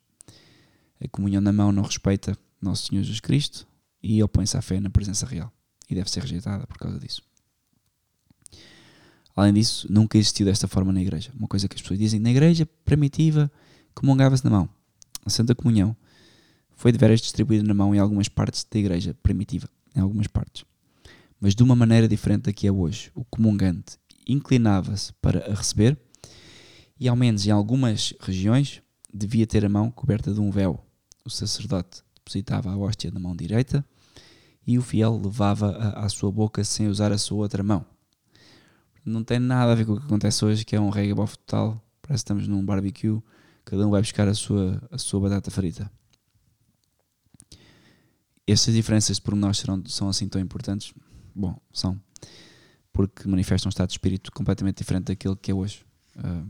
A 1.02 1.08
comunhão 1.08 1.40
na 1.40 1.52
mão 1.52 1.72
não 1.72 1.82
respeita 1.82 2.36
Nosso 2.60 2.88
Senhor 2.88 3.02
Jesus 3.02 3.20
Cristo 3.20 3.66
e 4.06 4.22
opõe-se 4.22 4.56
à 4.56 4.62
fé 4.62 4.78
na 4.78 4.88
presença 4.88 5.26
real 5.26 5.52
e 5.90 5.94
deve 5.94 6.08
ser 6.10 6.20
rejeitada 6.20 6.66
por 6.66 6.78
causa 6.78 6.98
disso. 6.98 7.22
Além 9.34 9.52
disso, 9.52 9.86
nunca 9.90 10.16
existiu 10.16 10.46
desta 10.46 10.68
forma 10.68 10.92
na 10.92 11.02
igreja. 11.02 11.30
Uma 11.36 11.48
coisa 11.48 11.68
que 11.68 11.74
as 11.74 11.82
pessoas 11.82 11.98
dizem, 11.98 12.20
na 12.20 12.30
igreja 12.30 12.66
primitiva 12.84 13.50
comungava-se 13.94 14.44
na 14.44 14.50
mão. 14.50 14.68
A 15.24 15.30
Santa 15.30 15.54
Comunhão 15.54 15.94
foi 16.74 16.92
de 16.92 16.98
veras 16.98 17.20
distribuída 17.20 17.64
na 17.64 17.74
mão 17.74 17.94
em 17.94 17.98
algumas 17.98 18.28
partes 18.28 18.64
da 18.70 18.78
igreja 18.78 19.14
primitiva, 19.22 19.68
em 19.94 20.00
algumas 20.00 20.26
partes. 20.26 20.64
Mas 21.40 21.54
de 21.54 21.62
uma 21.62 21.76
maneira 21.76 22.08
diferente 22.08 22.44
da 22.44 22.52
que 22.52 22.66
é 22.66 22.72
hoje. 22.72 23.10
O 23.14 23.24
comungante 23.24 23.98
inclinava-se 24.26 25.12
para 25.14 25.50
a 25.50 25.54
receber 25.54 25.98
e, 26.98 27.08
ao 27.08 27.16
menos 27.16 27.46
em 27.46 27.50
algumas 27.50 28.14
regiões, 28.20 28.80
devia 29.12 29.46
ter 29.46 29.64
a 29.64 29.68
mão 29.68 29.90
coberta 29.90 30.32
de 30.32 30.40
um 30.40 30.50
véu. 30.50 30.82
O 31.24 31.30
sacerdote 31.30 32.02
depositava 32.14 32.70
a 32.70 32.76
hóstia 32.76 33.10
na 33.10 33.20
mão 33.20 33.36
direita 33.36 33.84
e 34.66 34.78
o 34.78 34.82
fiel 34.82 35.20
levava-a 35.22 36.04
à 36.04 36.08
sua 36.08 36.32
boca 36.32 36.64
sem 36.64 36.88
usar 36.88 37.12
a 37.12 37.18
sua 37.18 37.38
outra 37.38 37.62
mão. 37.62 37.86
Não 39.04 39.22
tem 39.22 39.38
nada 39.38 39.70
a 39.70 39.74
ver 39.74 39.86
com 39.86 39.92
o 39.92 40.00
que 40.00 40.06
acontece 40.06 40.44
hoje, 40.44 40.64
que 40.64 40.74
é 40.74 40.80
um 40.80 40.90
reggae 40.90 41.14
bof 41.14 41.38
total. 41.38 41.80
Parece 42.02 42.24
que 42.24 42.32
estamos 42.32 42.48
num 42.48 42.64
barbecue, 42.64 43.22
cada 43.64 43.86
um 43.86 43.90
vai 43.90 44.00
buscar 44.00 44.26
a 44.26 44.34
sua, 44.34 44.82
a 44.90 44.98
sua 44.98 45.20
batata 45.20 45.50
frita. 45.50 45.90
Estas 48.44 48.74
diferenças 48.74 49.16
de 49.16 49.22
pormenores 49.22 49.58
serão, 49.58 49.82
são 49.86 50.08
assim 50.08 50.28
tão 50.28 50.40
importantes? 50.40 50.92
Bom, 51.34 51.56
são. 51.72 52.00
Porque 52.92 53.28
manifestam 53.28 53.68
um 53.68 53.70
estado 53.70 53.88
de 53.88 53.94
espírito 53.94 54.32
completamente 54.32 54.78
diferente 54.78 55.06
daquele 55.06 55.36
que 55.36 55.50
é 55.50 55.54
hoje 55.54 55.84
uh, 56.16 56.48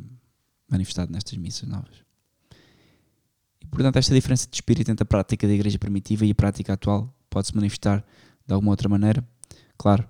manifestado 0.69 1.13
nestas 1.13 1.37
missas 1.37 1.69
novas. 1.69 2.05
E, 3.61 3.67
portanto, 3.67 3.97
esta 3.97 4.15
diferença 4.15 4.47
de 4.49 4.55
espírito 4.55 4.91
entre 4.91 5.03
a 5.03 5.07
prática 5.07 5.47
da 5.47 5.53
igreja 5.53 5.79
primitiva 5.79 6.25
e 6.25 6.31
a 6.31 6.35
prática 6.35 6.75
atual 6.75 7.16
pode-se 7.29 7.55
manifestar 7.55 8.05
de 8.47 8.55
alguma 8.55 8.73
outra 8.73 8.89
maneira. 8.89 9.27
Claro, 9.77 10.09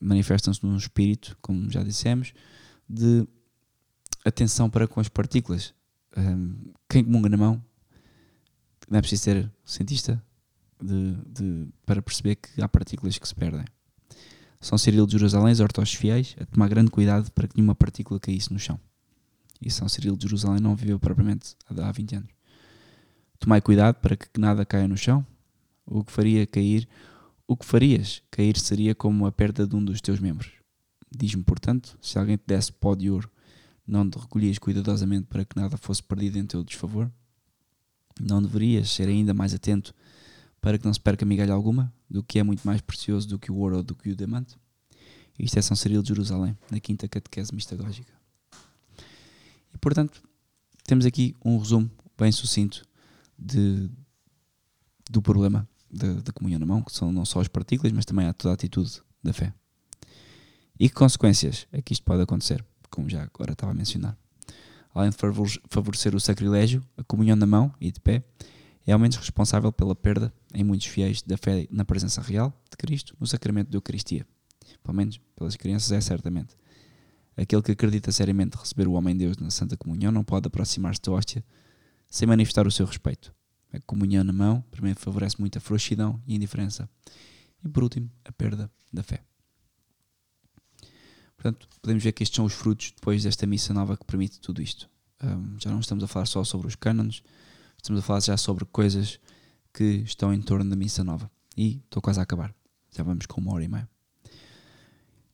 manifestam-se 0.00 0.64
num 0.64 0.76
espírito, 0.76 1.36
como 1.40 1.70
já 1.70 1.82
dissemos, 1.82 2.32
de 2.88 3.26
atenção 4.24 4.70
para 4.70 4.86
com 4.86 5.00
as 5.00 5.08
partículas. 5.08 5.74
Um, 6.16 6.72
quem 6.88 7.04
comunga 7.04 7.28
na 7.28 7.36
mão, 7.36 7.62
não 8.88 8.98
é 8.98 9.00
preciso 9.00 9.22
ser 9.22 9.52
cientista 9.64 10.22
de, 10.82 11.14
de, 11.26 11.68
para 11.84 12.00
perceber 12.00 12.36
que 12.36 12.62
há 12.62 12.68
partículas 12.68 13.18
que 13.18 13.28
se 13.28 13.34
perdem. 13.34 13.64
São 14.60 14.76
Cirilo 14.76 15.06
de 15.06 15.12
Jerusalém 15.12 15.54
aos 15.76 15.94
fiéis 15.94 16.34
a 16.40 16.46
tomar 16.46 16.68
grande 16.68 16.90
cuidado 16.90 17.30
para 17.32 17.46
que 17.46 17.56
nenhuma 17.56 17.74
partícula 17.74 18.18
caísse 18.18 18.52
no 18.52 18.58
chão. 18.58 18.78
E 19.60 19.70
São 19.70 19.88
Cirilo 19.88 20.16
de 20.16 20.24
Jerusalém 20.24 20.60
não 20.60 20.74
viveu 20.74 20.98
propriamente 20.98 21.56
há 21.68 21.92
20 21.92 22.16
anos. 22.16 22.30
Tomai 23.38 23.60
cuidado 23.60 23.96
para 23.96 24.16
que 24.16 24.26
nada 24.38 24.64
caia 24.64 24.88
no 24.88 24.96
chão. 24.96 25.24
O 25.90 26.04
que 26.04 26.12
faria 26.12 26.46
cair 26.46 26.88
o 27.50 27.56
que 27.56 27.64
farias 27.64 28.22
cair 28.30 28.58
seria 28.58 28.94
como 28.94 29.26
a 29.26 29.32
perda 29.32 29.66
de 29.66 29.74
um 29.74 29.82
dos 29.82 30.02
teus 30.02 30.20
membros. 30.20 30.52
Diz-me, 31.10 31.42
portanto, 31.42 31.98
se 32.02 32.18
alguém 32.18 32.36
te 32.36 32.44
desse 32.46 32.70
pó 32.70 32.94
de 32.94 33.10
ouro, 33.10 33.30
não 33.86 34.08
te 34.08 34.18
recolhias 34.18 34.58
cuidadosamente 34.58 35.26
para 35.26 35.46
que 35.46 35.56
nada 35.56 35.78
fosse 35.78 36.02
perdido 36.02 36.38
em 36.38 36.44
teu 36.44 36.62
desfavor? 36.62 37.10
Não 38.20 38.42
deverias 38.42 38.90
ser 38.90 39.08
ainda 39.08 39.32
mais 39.32 39.54
atento 39.54 39.94
para 40.60 40.76
que 40.76 40.84
não 40.84 40.92
se 40.92 41.00
perca 41.00 41.24
migalha 41.24 41.54
alguma 41.54 41.90
do 42.10 42.22
que 42.22 42.38
é 42.38 42.42
muito 42.42 42.66
mais 42.66 42.82
precioso 42.82 43.26
do 43.26 43.38
que 43.38 43.50
o 43.50 43.56
ouro 43.56 43.78
ou 43.78 43.82
do 43.82 43.94
que 43.94 44.10
o 44.10 44.16
diamante? 44.16 44.58
Isto 45.38 45.58
é 45.58 45.62
São 45.62 45.76
Cirilo 45.76 46.02
de 46.02 46.08
Jerusalém, 46.08 46.54
na 46.70 46.78
quinta 46.80 47.08
catequese 47.08 47.54
mistagógica. 47.54 48.12
E, 49.72 49.78
portanto, 49.78 50.22
temos 50.84 51.06
aqui 51.06 51.34
um 51.42 51.56
resumo 51.56 51.90
bem 52.18 52.30
sucinto 52.30 52.84
de, 53.38 53.88
do 55.08 55.22
problema 55.22 55.66
da, 55.90 56.32
comunhão 56.32 56.58
na 56.58 56.66
mão, 56.66 56.82
que 56.82 56.92
são 56.92 57.12
não 57.12 57.24
só 57.24 57.40
as 57.40 57.48
partículas, 57.48 57.92
mas 57.92 58.04
também 58.04 58.26
há 58.26 58.32
toda 58.32 58.52
a 58.52 58.54
atitude 58.54 59.00
da 59.22 59.32
fé. 59.32 59.52
E 60.78 60.88
que 60.88 60.94
consequências 60.94 61.66
é 61.72 61.82
que 61.82 61.92
isto 61.92 62.04
pode 62.04 62.22
acontecer, 62.22 62.64
como 62.90 63.08
já 63.08 63.22
agora 63.22 63.52
estava 63.52 63.72
a 63.72 63.74
mencionar? 63.74 64.16
Além 64.94 65.10
de 65.10 65.16
favorecer 65.68 66.14
o 66.14 66.20
sacrilégio, 66.20 66.84
a 66.96 67.04
comunhão 67.04 67.36
na 67.36 67.46
mão 67.46 67.72
e 67.80 67.90
de 67.90 68.00
pé 68.00 68.24
é 68.86 68.92
ao 68.92 68.98
menos 68.98 69.16
responsável 69.16 69.70
pela 69.70 69.94
perda 69.94 70.32
em 70.54 70.64
muitos 70.64 70.86
fiéis 70.86 71.22
da 71.22 71.36
fé 71.36 71.66
na 71.70 71.84
presença 71.84 72.22
real 72.22 72.52
de 72.70 72.76
Cristo 72.76 73.14
no 73.20 73.26
sacramento 73.26 73.70
da 73.70 73.76
Eucaristia. 73.76 74.26
Pelo 74.82 74.96
menos 74.96 75.20
pelas 75.36 75.56
crianças 75.56 75.92
é 75.92 76.00
certamente. 76.00 76.56
Aquele 77.36 77.62
que 77.62 77.72
acredita 77.72 78.10
seriamente 78.10 78.56
receber 78.56 78.88
o 78.88 78.92
Homem-Deus 78.92 79.36
na 79.36 79.50
Santa 79.50 79.76
Comunhão 79.76 80.10
não 80.10 80.24
pode 80.24 80.48
aproximar-se 80.48 81.00
da 81.02 81.12
hóstia 81.12 81.44
sem 82.10 82.26
manifestar 82.26 82.66
o 82.66 82.70
seu 82.70 82.86
respeito. 82.86 83.32
A 83.72 83.80
comunhão 83.80 84.24
na 84.24 84.32
mão, 84.32 84.64
primeiro, 84.70 84.98
favorece 84.98 85.38
muito 85.38 85.58
a 85.58 85.60
frouxidão 85.60 86.22
e 86.26 86.34
indiferença. 86.34 86.88
E 87.64 87.68
por 87.68 87.82
último, 87.82 88.10
a 88.24 88.32
perda 88.32 88.70
da 88.92 89.02
fé. 89.02 89.22
Portanto, 91.36 91.68
podemos 91.80 92.02
ver 92.02 92.12
que 92.12 92.22
estes 92.22 92.34
são 92.34 92.44
os 92.44 92.52
frutos 92.52 92.92
depois 92.94 93.22
desta 93.22 93.46
missa 93.46 93.72
nova 93.72 93.96
que 93.96 94.04
permite 94.04 94.40
tudo 94.40 94.60
isto. 94.60 94.88
Um, 95.22 95.58
já 95.60 95.70
não 95.70 95.80
estamos 95.80 96.02
a 96.02 96.06
falar 96.06 96.26
só 96.26 96.42
sobre 96.42 96.66
os 96.66 96.74
cânones, 96.74 97.22
estamos 97.76 98.00
a 98.00 98.02
falar 98.02 98.20
já 98.20 98.36
sobre 98.36 98.64
coisas 98.64 99.20
que 99.72 99.84
estão 99.84 100.32
em 100.32 100.40
torno 100.40 100.68
da 100.68 100.76
missa 100.76 101.04
nova. 101.04 101.30
E 101.56 101.80
estou 101.84 102.02
quase 102.02 102.18
a 102.18 102.22
acabar. 102.22 102.54
Já 102.96 103.02
vamos 103.02 103.26
com 103.26 103.40
uma 103.40 103.52
hora 103.52 103.64
e 103.64 103.68
meia. 103.68 103.88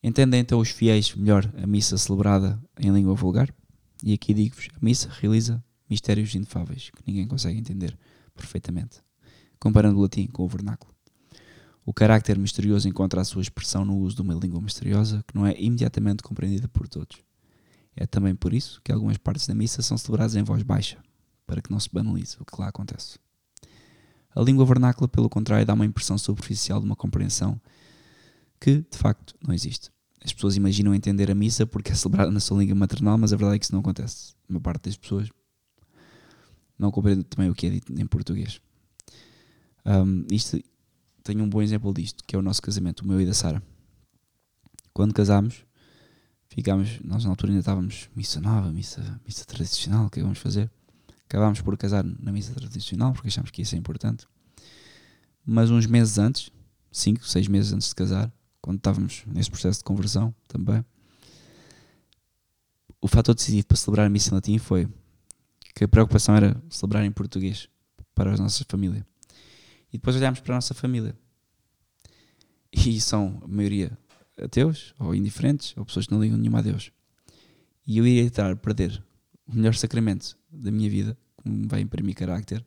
Entendem 0.03 0.41
então 0.41 0.59
os 0.59 0.69
fiéis 0.69 1.15
melhor 1.15 1.51
a 1.63 1.67
missa 1.67 1.97
celebrada 1.97 2.63
em 2.79 2.93
língua 2.93 3.15
vulgar? 3.15 3.55
E 4.03 4.13
aqui 4.13 4.35
digo-vos: 4.35 4.69
a 4.75 4.85
missa 4.85 5.09
realiza 5.09 5.65
mistérios 5.89 6.35
inefáveis 6.35 6.91
que 6.91 7.03
ninguém 7.07 7.27
consegue 7.27 7.59
entender 7.59 7.97
perfeitamente, 8.35 9.03
comparando 9.59 9.99
o 9.99 10.03
latim 10.03 10.27
com 10.27 10.45
o 10.45 10.49
vernáculo. 10.49 10.95
O 11.87 11.93
carácter 11.93 12.39
misterioso 12.39 12.89
encontra 12.89 13.21
a 13.21 13.25
sua 13.25 13.43
expressão 13.43 13.85
no 13.85 13.97
uso 13.99 14.17
de 14.17 14.23
uma 14.23 14.35
língua 14.35 14.61
misteriosa 14.61 15.23
que 15.29 15.35
não 15.35 15.47
é 15.47 15.55
imediatamente 15.59 16.23
compreendida 16.23 16.67
por 16.69 16.89
todos. 16.89 17.19
É 17.95 18.07
também 18.07 18.35
por 18.35 18.55
isso 18.55 18.81
que 18.83 18.91
algumas 18.91 19.19
partes 19.19 19.47
da 19.47 19.55
missa 19.55 19.83
são 19.83 19.97
celebradas 19.99 20.35
em 20.35 20.43
voz 20.43 20.63
baixa, 20.63 20.99
para 21.47 21.61
que 21.61 21.71
não 21.71 21.79
se 21.79 21.89
banalize 21.93 22.37
o 22.41 22.45
que 22.45 22.59
lá 22.59 22.69
acontece. 22.69 23.19
A 24.35 24.41
língua 24.41 24.65
vernácula, 24.65 25.07
pelo 25.07 25.29
contrário, 25.29 25.65
dá 25.65 25.75
uma 25.75 25.87
impressão 25.87 26.19
superficial 26.19 26.81
de 26.81 26.87
uma 26.87 26.97
compreensão 26.97 27.61
que, 28.59 28.79
de 28.91 28.99
facto, 28.99 29.35
não 29.47 29.55
existe. 29.55 29.91
As 30.25 30.33
pessoas 30.33 30.57
imaginam 30.57 30.95
entender 30.95 31.31
a 31.31 31.35
missa 31.35 31.67
porque 31.67 31.93
é 31.93 31.95
celebrada 31.95 32.31
na 32.31 32.41
sua 32.41 32.59
língua 32.59 32.75
maternal, 32.75 33.19
mas 33.19 33.33
a 33.33 33.37
verdade 33.37 33.57
é 33.57 33.59
que 33.59 33.67
isso 33.67 33.75
não 33.75 33.81
acontece. 33.81 34.35
Uma 34.49 34.59
parte 34.59 34.85
das 34.85 34.97
pessoas 34.97 35.29
não 36.85 36.91
compreendo 36.91 37.25
também 37.25 37.51
o 37.51 37.55
que 37.55 37.67
é 37.67 37.71
dito 37.71 37.93
em 37.93 38.07
português. 38.07 38.61
Um, 39.87 40.27
isto, 40.31 40.61
tenho 41.23 41.43
um 41.43 41.49
bom 41.49 41.63
exemplo 41.63 41.93
disto, 41.95 42.23
que 42.27 42.37
é 42.37 42.39
o 42.39 42.43
nosso 42.43 42.61
casamento, 42.61 43.01
o 43.01 43.07
meu 43.09 43.21
e 43.21 43.27
da 43.27 43.33
Sara. 43.33 43.63
Quando 44.93 45.15
casámos, 45.15 45.65
ficámos, 46.47 47.01
nós 47.03 47.25
na 47.25 47.31
altura 47.31 47.53
ainda 47.53 47.61
estávamos 47.61 48.11
missa 48.15 48.41
nova, 48.41 48.71
missa, 48.71 49.21
missa 49.27 49.45
tradicional, 49.47 50.07
o 50.07 50.11
que 50.11 50.21
é 50.21 50.23
vamos 50.23 50.39
fazer? 50.39 50.71
Acabámos 51.25 51.61
por 51.63 51.77
casar 51.77 52.05
na 52.05 52.31
missa 52.31 52.53
tradicional, 52.55 53.13
porque 53.13 53.29
achámos 53.29 53.51
que 53.51 53.63
ia 53.63 53.67
ser 53.67 53.77
importante. 53.77 54.27
Mas 55.45 55.71
uns 55.71 55.87
meses 55.87 56.19
antes, 56.19 56.51
cinco, 56.93 57.27
seis 57.27 57.49
meses 57.49 57.73
antes 57.73 57.89
de 57.89 57.95
casar, 57.95 58.31
quando 58.61 58.77
estávamos 58.77 59.25
nesse 59.27 59.51
processo 59.51 59.79
de 59.79 59.85
conversão 59.85 60.35
também, 60.47 60.85
o 63.01 63.09
fator 63.09 63.35
decisivo 63.35 63.67
para 63.67 63.77
celebrar 63.77 64.07
a 64.07 64.11
missa 64.11 64.31
em 64.31 64.35
latim 64.35 64.59
foi 64.59 64.89
que 65.75 65.85
a 65.85 65.89
preocupação 65.89 66.37
era 66.37 66.63
celebrar 66.71 67.05
em 67.05 67.11
português 67.11 67.69
para 68.15 68.33
a 68.33 68.37
nossa 68.37 68.65
família. 68.69 69.07
E 69.93 69.99
depois 69.99 70.17
olhámos 70.17 70.41
para 70.41 70.55
a 70.55 70.57
nossa 70.57 70.75
família. 70.75 71.17
E 72.73 73.01
são 73.01 73.41
a 73.43 73.49
maioria 73.49 73.97
ateus, 74.41 74.95
ou 74.99 75.15
indiferentes, 75.15 75.75
ou 75.77 75.85
pessoas 75.85 76.07
que 76.07 76.13
não 76.13 76.23
ligam 76.23 76.39
nenhuma 76.39 76.59
a 76.59 76.63
Deus. 76.63 76.91
E 77.87 77.99
eu 77.99 78.07
iria 78.07 78.31
tentar 78.31 78.57
perder 78.57 79.03
o 79.47 79.55
melhor 79.55 79.75
sacramento 79.75 80.37
da 80.51 80.71
minha 80.71 80.89
vida, 80.89 81.17
que 81.43 81.49
me 81.49 81.67
vai 81.67 81.81
imprimir 81.81 82.15
carácter, 82.15 82.65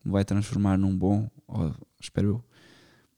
que 0.00 0.06
me 0.06 0.12
vai 0.12 0.24
transformar 0.24 0.78
num 0.78 0.96
bom, 0.96 1.30
ou 1.46 1.74
espero 2.00 2.28
eu, 2.28 2.44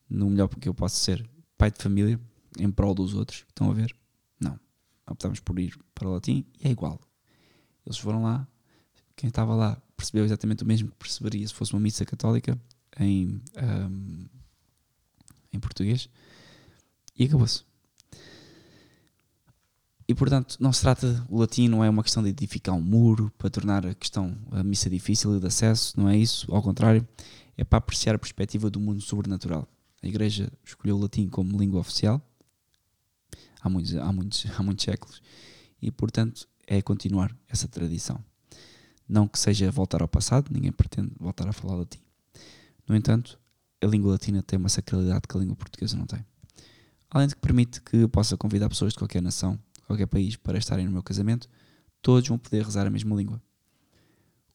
no 0.08 0.30
melhor 0.30 0.48
que 0.48 0.68
eu 0.68 0.74
posso 0.74 0.96
ser, 0.96 1.28
pai 1.56 1.70
de 1.70 1.82
família, 1.82 2.20
em 2.58 2.70
prol 2.70 2.94
dos 2.94 3.14
outros. 3.14 3.44
Estão 3.48 3.70
a 3.70 3.74
ver? 3.74 3.94
Não. 4.40 4.58
Optámos 5.06 5.40
por 5.40 5.58
ir 5.58 5.76
para 5.94 6.08
o 6.08 6.12
latim 6.12 6.44
e 6.60 6.68
é 6.68 6.70
igual. 6.70 7.00
Eles 7.84 7.98
foram 7.98 8.22
lá, 8.22 8.48
quem 9.16 9.28
estava 9.28 9.54
lá 9.54 9.80
percebeu 9.96 10.24
exatamente 10.24 10.62
o 10.62 10.66
mesmo 10.66 10.90
que 10.90 10.96
perceberia 10.96 11.46
se 11.46 11.54
fosse 11.54 11.72
uma 11.72 11.80
missa 11.80 12.04
católica 12.04 12.58
em, 12.98 13.40
um, 13.56 14.26
em 15.52 15.60
português 15.60 16.08
e 17.16 17.24
acabou-se. 17.24 17.64
E 20.06 20.14
portanto, 20.14 20.56
não 20.60 20.72
se 20.72 20.82
trata, 20.82 21.24
o 21.30 21.38
latim 21.38 21.66
não 21.66 21.82
é 21.82 21.88
uma 21.88 22.02
questão 22.02 22.22
de 22.22 22.28
edificar 22.28 22.74
um 22.74 22.80
muro 22.80 23.32
para 23.38 23.48
tornar 23.48 23.86
a 23.86 23.94
questão, 23.94 24.36
a 24.50 24.62
missa 24.62 24.90
difícil 24.90 25.40
de 25.40 25.46
acesso, 25.46 25.98
não 25.98 26.08
é 26.08 26.16
isso, 26.16 26.52
ao 26.54 26.62
contrário, 26.62 27.06
é 27.56 27.64
para 27.64 27.78
apreciar 27.78 28.14
a 28.14 28.18
perspectiva 28.18 28.68
do 28.68 28.78
mundo 28.78 29.00
sobrenatural. 29.00 29.66
A 30.02 30.06
Igreja 30.06 30.52
escolheu 30.62 30.96
o 30.96 31.00
latim 31.00 31.28
como 31.28 31.58
língua 31.58 31.80
oficial 31.80 32.22
há 33.64 33.68
muitos, 33.70 33.96
há 33.96 34.12
muitos, 34.12 34.46
há 34.56 34.62
muitos 34.62 34.84
séculos 34.84 35.22
e, 35.80 35.90
portanto, 35.90 36.46
é 36.66 36.80
continuar 36.82 37.34
essa 37.48 37.66
tradição. 37.66 38.22
Não 39.08 39.28
que 39.28 39.38
seja 39.38 39.70
voltar 39.70 40.02
ao 40.02 40.08
passado, 40.08 40.50
ninguém 40.50 40.72
pretende 40.72 41.12
voltar 41.18 41.48
a 41.48 41.52
falar 41.52 41.76
latim. 41.76 42.00
No 42.88 42.96
entanto, 42.96 43.38
a 43.82 43.86
língua 43.86 44.12
latina 44.12 44.42
tem 44.42 44.58
uma 44.58 44.68
sacralidade 44.68 45.22
que 45.28 45.36
a 45.36 45.40
língua 45.40 45.56
portuguesa 45.56 45.96
não 45.96 46.06
tem. 46.06 46.24
Além 47.10 47.28
de 47.28 47.34
que 47.34 47.40
permite 47.40 47.80
que 47.82 47.98
eu 47.98 48.08
possa 48.08 48.36
convidar 48.36 48.68
pessoas 48.68 48.92
de 48.92 48.98
qualquer 48.98 49.22
nação, 49.22 49.58
qualquer 49.86 50.06
país, 50.06 50.36
para 50.36 50.58
estarem 50.58 50.86
no 50.86 50.90
meu 50.90 51.02
casamento, 51.02 51.48
todos 52.02 52.28
vão 52.28 52.38
poder 52.38 52.64
rezar 52.64 52.86
a 52.86 52.90
mesma 52.90 53.14
língua. 53.14 53.40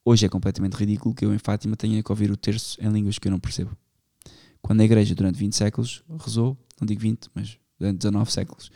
Hoje 0.03 0.25
é 0.25 0.29
completamente 0.29 0.73
ridículo 0.73 1.13
que 1.13 1.25
eu 1.25 1.33
em 1.33 1.37
Fátima 1.37 1.75
tenha 1.75 2.01
que 2.01 2.11
ouvir 2.11 2.31
o 2.31 2.37
terço 2.37 2.77
em 2.81 2.89
línguas 2.89 3.19
que 3.19 3.27
eu 3.27 3.31
não 3.31 3.39
percebo. 3.39 3.77
Quando 4.61 4.81
a 4.81 4.83
Igreja, 4.83 5.15
durante 5.15 5.37
20 5.37 5.55
séculos, 5.55 6.03
rezou, 6.19 6.57
não 6.79 6.85
digo 6.85 6.99
20, 6.99 7.29
mas 7.33 7.57
durante 7.77 7.97
19 7.99 8.31
séculos, 8.31 8.71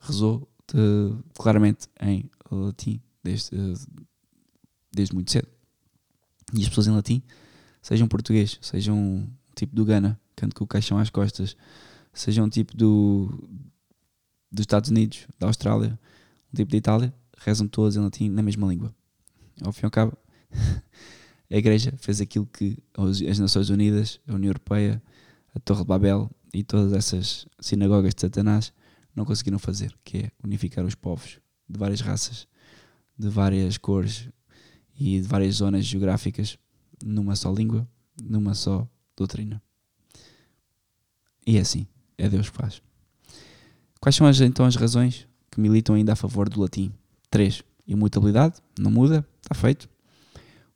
rezou 0.00 0.48
de, 0.72 1.16
claramente 1.34 1.88
em 2.00 2.28
latim, 2.50 3.00
desde, 3.22 3.50
desde 4.94 5.14
muito 5.14 5.30
cedo. 5.30 5.48
E 6.52 6.62
as 6.62 6.68
pessoas 6.68 6.86
em 6.86 6.90
latim, 6.90 7.22
sejam 7.82 8.06
português, 8.06 8.58
sejam 8.60 9.28
tipo 9.54 9.74
do 9.74 9.84
Gana, 9.84 10.18
canto 10.36 10.54
com 10.54 10.64
o 10.64 10.66
caixão 10.66 10.98
às 10.98 11.10
costas, 11.10 11.56
seja 12.12 12.42
um 12.42 12.48
tipo 12.48 12.76
do, 12.76 13.48
dos 14.50 14.62
Estados 14.62 14.90
Unidos, 14.90 15.26
da 15.38 15.46
Austrália, 15.46 15.98
um 16.52 16.56
tipo 16.56 16.70
de 16.70 16.76
Itália, 16.76 17.14
rezam 17.38 17.66
todos 17.66 17.96
em 17.96 18.00
latim 18.00 18.28
na 18.28 18.42
mesma 18.42 18.66
língua. 18.66 18.94
Ao 19.62 19.72
fim 19.72 19.82
e 19.82 19.86
ao 19.86 19.90
cabo, 19.90 20.16
a 21.50 21.56
Igreja 21.56 21.92
fez 21.98 22.20
aquilo 22.20 22.46
que 22.46 22.78
as 23.28 23.38
Nações 23.38 23.70
Unidas, 23.70 24.20
a 24.26 24.34
União 24.34 24.50
Europeia, 24.50 25.02
a 25.54 25.60
Torre 25.60 25.80
de 25.80 25.86
Babel 25.86 26.30
e 26.52 26.62
todas 26.62 26.92
essas 26.92 27.46
sinagogas 27.60 28.14
de 28.14 28.20
Satanás 28.20 28.72
não 29.14 29.24
conseguiram 29.24 29.58
fazer, 29.58 29.94
que 30.04 30.18
é 30.18 30.30
unificar 30.42 30.84
os 30.84 30.94
povos 30.94 31.38
de 31.68 31.78
várias 31.78 32.00
raças, 32.00 32.46
de 33.16 33.28
várias 33.28 33.78
cores 33.78 34.28
e 34.98 35.20
de 35.20 35.26
várias 35.26 35.56
zonas 35.56 35.84
geográficas 35.84 36.58
numa 37.04 37.36
só 37.36 37.52
língua, 37.52 37.88
numa 38.22 38.54
só 38.54 38.88
doutrina. 39.16 39.62
E 41.46 41.56
é 41.56 41.60
assim, 41.60 41.86
é 42.16 42.28
Deus 42.28 42.48
que 42.48 42.56
faz. 42.56 42.80
Quais 44.00 44.16
são 44.16 44.26
as, 44.26 44.40
então 44.40 44.66
as 44.66 44.76
razões 44.76 45.26
que 45.50 45.60
militam 45.60 45.94
ainda 45.94 46.12
a 46.12 46.16
favor 46.16 46.48
do 46.48 46.60
latim? 46.60 46.92
Três. 47.30 47.62
Imutabilidade, 47.86 48.62
não 48.78 48.90
muda, 48.90 49.26
está 49.42 49.54
feito. 49.54 49.88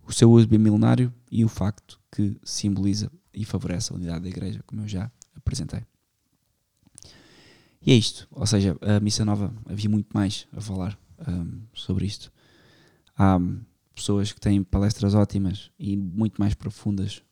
O 0.07 0.13
seu 0.13 0.31
uso 0.31 0.47
bimilenário 0.47 1.13
e 1.31 1.45
o 1.45 1.49
facto 1.49 1.99
que 2.11 2.37
simboliza 2.43 3.11
e 3.33 3.45
favorece 3.45 3.93
a 3.93 3.97
unidade 3.97 4.23
da 4.23 4.29
igreja, 4.29 4.63
como 4.67 4.83
eu 4.83 4.89
já 4.89 5.11
apresentei. 5.35 5.83
E 7.81 7.93
é 7.93 7.95
isto, 7.95 8.27
ou 8.31 8.47
seja, 8.47 8.77
a 8.81 9.01
Missa 9.01 9.25
Nova 9.25 9.55
havia 9.67 9.89
muito 9.89 10.09
mais 10.13 10.47
a 10.53 10.61
falar 10.61 10.99
um, 11.27 11.63
sobre 11.73 12.07
isto. 12.07 12.33
Há 13.17 13.39
pessoas 13.99 14.33
que 14.33 14.41
têm 14.41 14.63
palestras 14.63 15.15
ótimas 15.15 15.71
e 15.79 15.97
muito 15.97 16.41
mais 16.41 16.55
profundas 16.55 17.23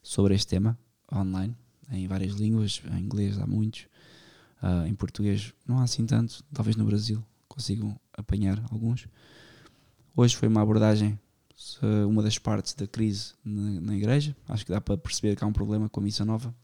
sobre 0.00 0.34
este 0.34 0.46
tema 0.46 0.78
online, 1.12 1.56
em 1.90 2.06
várias 2.06 2.34
línguas, 2.34 2.80
em 2.92 3.00
inglês 3.00 3.38
há 3.38 3.46
muitos, 3.46 3.86
uh, 4.62 4.86
em 4.86 4.94
português 4.94 5.52
não 5.66 5.78
há 5.78 5.82
assim 5.82 6.06
tanto, 6.06 6.44
talvez 6.52 6.76
no 6.76 6.84
Brasil 6.84 7.22
consigam 7.48 7.98
apanhar 8.12 8.64
alguns. 8.70 9.08
Hoje 10.16 10.36
foi 10.36 10.48
uma 10.48 10.62
abordagem, 10.62 11.18
uma 12.08 12.22
das 12.22 12.38
partes 12.38 12.74
da 12.74 12.86
crise 12.86 13.34
na, 13.44 13.80
na 13.80 13.96
igreja, 13.96 14.36
acho 14.48 14.64
que 14.64 14.70
dá 14.70 14.80
para 14.80 14.96
perceber 14.96 15.34
que 15.34 15.42
há 15.42 15.46
um 15.46 15.52
problema 15.52 15.88
com 15.88 15.98
a 15.98 16.02
missa 16.02 16.24
nova 16.24 16.54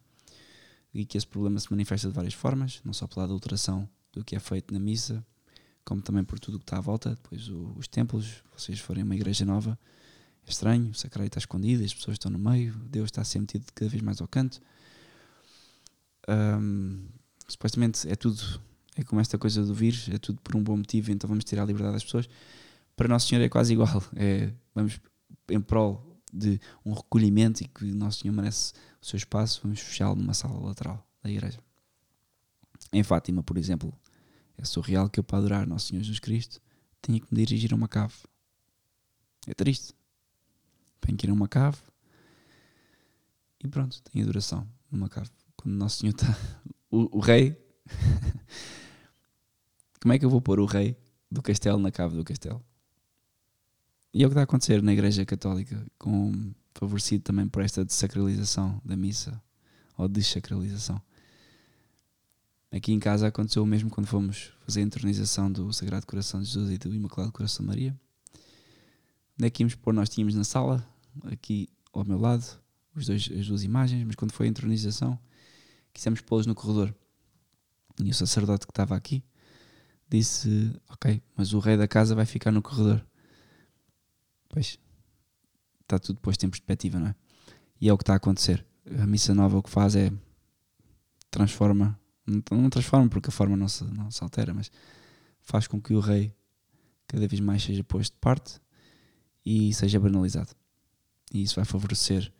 e 0.92 1.04
que 1.04 1.18
esse 1.18 1.26
problema 1.26 1.58
se 1.58 1.70
manifesta 1.70 2.06
de 2.06 2.14
várias 2.14 2.34
formas, 2.34 2.80
não 2.84 2.92
só 2.92 3.08
pela 3.08 3.24
adulteração 3.24 3.88
do 4.12 4.24
que 4.24 4.36
é 4.36 4.38
feito 4.38 4.72
na 4.72 4.78
missa, 4.78 5.24
como 5.84 6.00
também 6.00 6.24
por 6.24 6.38
tudo 6.38 6.58
que 6.58 6.64
está 6.64 6.78
à 6.78 6.80
volta. 6.80 7.10
Depois 7.10 7.48
o, 7.48 7.74
os 7.76 7.86
templos, 7.86 8.42
vocês 8.56 8.78
forem 8.78 9.02
uma 9.02 9.14
igreja 9.14 9.44
nova, 9.44 9.78
é 10.46 10.50
estranho, 10.50 10.90
o 10.90 10.94
sacrário 10.94 11.26
está 11.26 11.38
escondido, 11.38 11.84
as 11.84 11.94
pessoas 11.94 12.16
estão 12.16 12.30
no 12.30 12.38
meio, 12.38 12.74
Deus 12.90 13.06
está 13.06 13.22
a 13.22 13.24
ser 13.24 13.40
metido 13.40 13.64
cada 13.74 13.90
vez 13.90 14.02
mais 14.02 14.20
ao 14.20 14.28
canto. 14.28 14.60
Um, 16.28 17.06
supostamente 17.48 18.08
é 18.08 18.14
tudo, 18.14 18.42
é 18.96 19.02
como 19.02 19.20
esta 19.20 19.38
coisa 19.38 19.64
do 19.64 19.74
vírus, 19.74 20.08
é 20.08 20.18
tudo 20.18 20.40
por 20.42 20.56
um 20.56 20.62
bom 20.62 20.76
motivo, 20.76 21.10
então 21.10 21.28
vamos 21.28 21.44
tirar 21.44 21.62
a 21.62 21.66
liberdade 21.66 21.94
das 21.94 22.04
pessoas. 22.04 22.28
Para 22.96 23.08
Nosso 23.08 23.28
Senhor 23.28 23.42
é 23.42 23.48
quase 23.48 23.72
igual, 23.72 24.02
é, 24.16 24.52
vamos 24.74 25.00
em 25.48 25.60
prol 25.60 26.14
de 26.32 26.60
um 26.84 26.92
recolhimento 26.92 27.62
e 27.62 27.68
que 27.68 27.84
Nosso 27.84 28.20
Senhor 28.20 28.34
merece 28.34 28.72
o 29.00 29.06
seu 29.06 29.16
espaço, 29.16 29.60
vamos 29.62 29.80
fechá-lo 29.80 30.16
numa 30.16 30.34
sala 30.34 30.58
lateral 30.58 31.06
da 31.22 31.30
igreja. 31.30 31.58
Em 32.92 33.02
Fátima, 33.02 33.42
por 33.42 33.56
exemplo, 33.56 33.92
é 34.58 34.64
surreal 34.64 35.08
que 35.08 35.20
eu, 35.20 35.24
para 35.24 35.38
adorar 35.38 35.66
Nosso 35.66 35.88
Senhor 35.88 36.02
Jesus 36.02 36.18
Cristo, 36.18 36.60
tenha 37.02 37.20
que 37.20 37.26
me 37.30 37.44
dirigir 37.44 37.72
a 37.72 37.76
uma 37.76 37.88
cave. 37.88 38.14
É 39.46 39.54
triste. 39.54 39.94
Tenho 41.00 41.18
que 41.18 41.26
ir 41.26 41.30
a 41.30 41.34
uma 41.34 41.48
cave 41.48 41.76
e 43.64 43.68
pronto, 43.68 44.00
tenho 44.02 44.24
adoração 44.24 44.68
numa 44.90 45.08
cave. 45.08 45.30
Quando 45.56 45.74
Nosso 45.74 46.00
Senhor 46.00 46.14
está. 46.14 46.26
O, 46.90 47.18
o 47.18 47.20
rei. 47.20 47.60
Como 50.00 50.14
é 50.14 50.18
que 50.18 50.24
eu 50.24 50.30
vou 50.30 50.40
pôr 50.40 50.60
o 50.60 50.64
rei 50.64 50.96
do 51.28 51.42
castelo 51.42 51.76
na 51.76 51.90
cave 51.90 52.14
do 52.14 52.22
castelo? 52.22 52.64
E 54.12 54.22
é 54.22 54.26
o 54.26 54.28
que 54.28 54.34
está 54.34 54.42
a 54.42 54.44
acontecer 54.44 54.80
na 54.80 54.92
Igreja 54.92 55.26
Católica, 55.26 55.84
com, 55.98 56.54
favorecido 56.72 57.24
também 57.24 57.48
por 57.48 57.64
esta 57.64 57.84
desacralização 57.84 58.80
da 58.84 58.96
missa, 58.96 59.42
ou 59.98 60.06
desacralização. 60.06 61.02
Aqui 62.74 62.92
em 62.92 62.98
casa 62.98 63.28
aconteceu 63.28 63.62
o 63.62 63.66
mesmo 63.66 63.88
quando 63.88 64.08
fomos 64.08 64.52
fazer 64.66 64.80
a 64.80 64.82
entronização 64.82 65.50
do 65.50 65.72
Sagrado 65.72 66.04
Coração 66.04 66.40
de 66.40 66.46
Jesus 66.46 66.72
e 66.72 66.76
do 66.76 66.92
Imaculado 66.92 67.30
Coração 67.30 67.64
de 67.64 67.68
Maria. 67.68 68.00
Onde 69.38 69.46
é 69.46 69.50
que 69.50 69.62
íamos 69.62 69.76
pôr? 69.76 69.94
Nós 69.94 70.08
tínhamos 70.08 70.34
na 70.34 70.42
sala, 70.42 70.84
aqui 71.26 71.68
ao 71.92 72.04
meu 72.04 72.18
lado, 72.18 72.44
os 72.92 73.06
dois, 73.06 73.30
as 73.38 73.46
duas 73.46 73.62
imagens, 73.62 74.04
mas 74.04 74.16
quando 74.16 74.32
foi 74.32 74.46
a 74.46 74.48
entronização, 74.48 75.16
quisemos 75.92 76.20
pô-los 76.20 76.46
no 76.46 76.54
corredor. 76.56 76.92
E 78.02 78.10
o 78.10 78.14
sacerdote 78.14 78.66
que 78.66 78.72
estava 78.72 78.96
aqui 78.96 79.22
disse: 80.08 80.72
Ok, 80.88 81.22
mas 81.36 81.52
o 81.52 81.60
rei 81.60 81.76
da 81.76 81.86
casa 81.86 82.12
vai 82.12 82.26
ficar 82.26 82.50
no 82.50 82.60
corredor. 82.60 83.06
Pois, 84.48 84.80
está 85.82 86.00
tudo 86.00 86.18
posto 86.18 86.44
em 86.44 86.50
perspectiva, 86.50 86.98
não 86.98 87.06
é? 87.06 87.14
E 87.80 87.88
é 87.88 87.92
o 87.92 87.96
que 87.96 88.02
está 88.02 88.14
a 88.14 88.16
acontecer. 88.16 88.66
A 88.98 89.06
missa 89.06 89.32
nova 89.32 89.58
o 89.58 89.62
que 89.62 89.70
faz 89.70 89.94
é 89.94 90.12
transforma, 91.30 91.96
não 92.26 92.70
transforma 92.70 93.08
porque 93.08 93.28
a 93.28 93.32
forma 93.32 93.56
não 93.56 93.68
se, 93.68 93.84
não 93.84 94.10
se 94.10 94.22
altera, 94.22 94.54
mas 94.54 94.70
faz 95.40 95.66
com 95.66 95.80
que 95.80 95.94
o 95.94 96.00
rei 96.00 96.34
cada 97.06 97.28
vez 97.28 97.40
mais 97.40 97.62
seja 97.62 97.84
posto 97.84 98.12
de 98.12 98.18
parte 98.18 98.60
e 99.44 99.72
seja 99.74 100.00
banalizado. 100.00 100.54
E 101.32 101.42
isso 101.42 101.56
vai 101.56 101.64
favorecer 101.64 102.32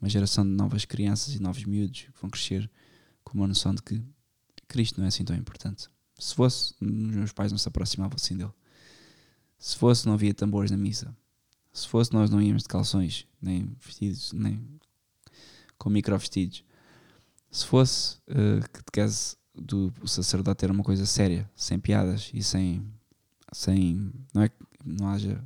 uma 0.00 0.08
geração 0.08 0.44
de 0.44 0.50
novas 0.50 0.84
crianças 0.84 1.34
e 1.34 1.40
novos 1.40 1.64
miúdos 1.64 2.02
que 2.02 2.20
vão 2.20 2.30
crescer 2.30 2.70
com 3.24 3.38
uma 3.38 3.46
noção 3.46 3.74
de 3.74 3.82
que 3.82 4.02
Cristo 4.68 4.98
não 4.98 5.04
é 5.04 5.08
assim 5.08 5.24
tão 5.24 5.36
importante. 5.36 5.88
Se 6.18 6.34
fosse, 6.34 6.74
os 6.80 6.90
meus 6.90 7.32
pais 7.32 7.50
não 7.50 7.58
se 7.58 7.68
aproximavam 7.68 8.16
assim 8.16 8.36
dele. 8.36 8.52
Se 9.58 9.76
fosse, 9.76 10.06
não 10.06 10.14
havia 10.14 10.34
tambores 10.34 10.70
na 10.70 10.76
missa. 10.76 11.16
Se 11.72 11.86
fosse, 11.86 12.12
nós 12.12 12.30
não 12.30 12.42
íamos 12.42 12.62
de 12.62 12.68
calções, 12.68 13.26
nem 13.40 13.76
vestidos, 13.80 14.32
nem 14.32 14.60
com 15.78 15.88
micro 15.88 16.16
vestidos. 16.18 16.64
Se 17.52 17.66
fosse 17.66 18.16
uh, 18.30 18.66
que 18.72 18.82
caso 18.90 19.36
do 19.54 19.92
sacerdote 20.06 20.64
era 20.64 20.72
uma 20.72 20.82
coisa 20.82 21.04
séria, 21.04 21.48
sem 21.54 21.78
piadas 21.78 22.30
e 22.32 22.42
sem. 22.42 22.82
sem 23.52 24.10
não 24.32 24.42
é 24.42 24.48
que 24.48 24.56
não 24.82 25.06
haja 25.08 25.38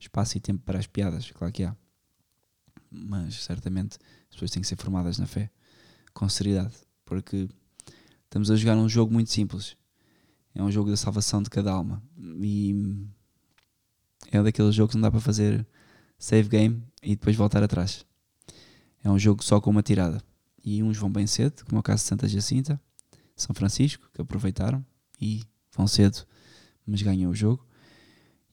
espaço 0.00 0.36
e 0.36 0.40
tempo 0.40 0.64
para 0.64 0.80
as 0.80 0.86
piadas, 0.88 1.30
claro 1.30 1.52
que 1.52 1.62
há. 1.62 1.76
Mas 2.90 3.44
certamente 3.44 3.98
as 4.28 4.34
pessoas 4.34 4.50
têm 4.50 4.62
que 4.62 4.68
ser 4.68 4.76
formadas 4.76 5.16
na 5.18 5.26
fé, 5.26 5.48
com 6.12 6.28
seriedade, 6.28 6.74
porque 7.04 7.48
estamos 8.24 8.50
a 8.50 8.56
jogar 8.56 8.76
um 8.76 8.88
jogo 8.88 9.12
muito 9.12 9.30
simples. 9.30 9.76
É 10.52 10.62
um 10.62 10.72
jogo 10.72 10.90
da 10.90 10.96
salvação 10.96 11.40
de 11.40 11.50
cada 11.50 11.70
alma. 11.70 12.02
E 12.18 13.06
é 14.32 14.42
daqueles 14.42 14.74
jogos 14.74 14.92
que 14.92 14.96
não 14.96 15.02
dá 15.02 15.10
para 15.10 15.20
fazer 15.20 15.64
save 16.18 16.48
game 16.48 16.82
e 17.00 17.10
depois 17.10 17.36
voltar 17.36 17.62
atrás. 17.62 18.04
É 19.04 19.08
um 19.08 19.18
jogo 19.18 19.44
só 19.44 19.60
com 19.60 19.70
uma 19.70 19.84
tirada. 19.84 20.20
E 20.70 20.82
uns 20.82 20.98
vão 20.98 21.10
bem 21.10 21.26
cedo, 21.26 21.64
como 21.64 21.78
é 21.78 21.80
o 21.80 21.82
caso 21.82 22.02
de 22.02 22.08
Santa 22.08 22.28
Jacinta, 22.28 22.78
São 23.34 23.54
Francisco, 23.54 24.10
que 24.12 24.20
aproveitaram 24.20 24.84
e 25.20 25.42
vão 25.74 25.86
cedo, 25.86 26.26
mas 26.86 27.00
ganham 27.00 27.30
o 27.30 27.34
jogo. 27.34 27.66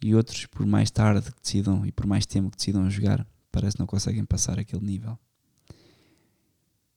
E 0.01 0.15
outros, 0.15 0.45
por 0.45 0.65
mais 0.65 0.89
tarde 0.89 1.31
que 1.31 1.41
decidam 1.41 1.85
e 1.85 1.91
por 1.91 2.05
mais 2.05 2.25
tempo 2.25 2.49
que 2.51 2.57
decidam 2.57 2.89
jogar, 2.89 3.27
parece 3.51 3.75
que 3.75 3.79
não 3.79 3.87
conseguem 3.87 4.23
passar 4.23 4.57
aquele 4.59 4.85
nível. 4.85 5.17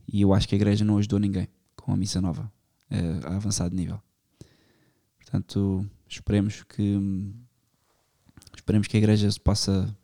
E 0.06 0.20
eu 0.20 0.32
acho 0.32 0.46
que 0.46 0.54
a 0.54 0.58
igreja 0.58 0.84
não 0.84 0.98
ajudou 0.98 1.18
ninguém 1.18 1.48
com 1.74 1.92
a 1.92 1.96
missa 1.96 2.20
nova 2.20 2.50
eh, 2.90 3.20
a 3.24 3.36
avançar 3.36 3.68
de 3.68 3.76
nível. 3.76 4.00
Portanto, 5.18 5.84
esperemos 6.08 6.62
que 6.62 6.96
Esperemos 8.54 8.86
que 8.86 8.96
a 8.96 9.00
igreja 9.00 9.30
se 9.30 9.40
possa 9.40 9.96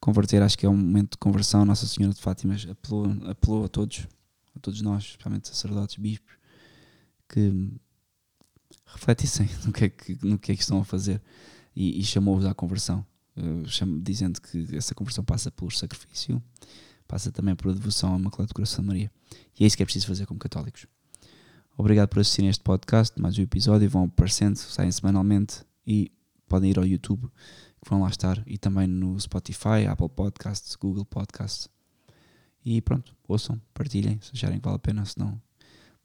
converter. 0.00 0.42
Acho 0.42 0.56
que 0.56 0.64
é 0.64 0.68
um 0.68 0.76
momento 0.76 1.12
de 1.12 1.18
conversão. 1.18 1.64
Nossa 1.64 1.86
Senhora 1.86 2.14
de 2.14 2.20
Fátima 2.20 2.56
apelou, 2.70 3.06
apelou 3.28 3.64
a 3.64 3.68
todos, 3.68 4.06
a 4.54 4.60
todos 4.60 4.80
nós, 4.82 5.04
especialmente 5.04 5.48
sacerdotes, 5.48 5.96
bispos, 5.96 6.34
que 7.28 7.72
refletissem 8.86 9.48
no 9.64 9.72
que 9.72 9.84
é 9.84 9.88
que, 9.88 10.18
no 10.22 10.38
que, 10.38 10.52
é 10.52 10.56
que 10.56 10.62
estão 10.62 10.80
a 10.80 10.84
fazer 10.84 11.20
e, 11.74 12.00
e 12.00 12.04
chamou-os 12.04 12.44
à 12.44 12.54
conversão, 12.54 13.04
uh, 13.36 13.68
chamo, 13.68 14.00
dizendo 14.00 14.40
que 14.40 14.76
essa 14.76 14.94
conversão 14.94 15.24
passa 15.24 15.50
pelo 15.50 15.70
sacrifício, 15.70 16.42
passa 17.08 17.30
também 17.32 17.54
pela 17.54 17.74
devoção 17.74 18.12
ao 18.12 18.18
Imaculado 18.18 18.54
Coração 18.54 18.82
de 18.82 18.88
Maria. 18.88 19.12
E 19.58 19.64
é 19.64 19.66
isso 19.66 19.76
que 19.76 19.82
é 19.82 19.86
preciso 19.86 20.06
fazer 20.06 20.26
como 20.26 20.38
católicos. 20.38 20.86
Obrigado 21.76 22.08
por 22.08 22.20
assistirem 22.20 22.50
este 22.50 22.62
podcast, 22.62 23.18
mais 23.20 23.38
um 23.38 23.42
episódio, 23.42 23.88
vão 23.88 24.04
aparecendo, 24.04 24.56
saem 24.56 24.92
semanalmente 24.92 25.64
e 25.86 26.12
podem 26.46 26.70
ir 26.70 26.78
ao 26.78 26.86
YouTube 26.86 27.30
que 27.82 27.90
vão 27.90 28.02
lá 28.02 28.08
estar 28.08 28.42
e 28.46 28.58
também 28.58 28.86
no 28.86 29.18
Spotify, 29.18 29.86
Apple 29.88 30.08
Podcasts, 30.10 30.76
Google 30.76 31.04
Podcasts. 31.04 31.71
E 32.64 32.80
pronto, 32.80 33.14
ouçam, 33.26 33.60
partilhem 33.74 34.18
se 34.20 34.30
acharem 34.34 34.58
que 34.58 34.64
vale 34.64 34.76
a 34.76 34.78
pena, 34.78 35.04
se 35.04 35.18
não, 35.18 35.40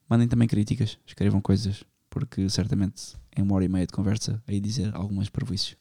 mandem 0.09 0.27
também 0.27 0.47
críticas, 0.47 0.97
escrevam 1.05 1.39
coisas, 1.39 1.83
porque 2.09 2.49
certamente 2.49 3.15
em 3.35 3.43
uma 3.43 3.55
hora 3.55 3.65
e 3.65 3.69
meia 3.69 3.85
de 3.85 3.93
conversa 3.93 4.41
aí 4.47 4.59
dizer 4.59 4.95
algumas 4.95 5.29
prejuízos. 5.29 5.75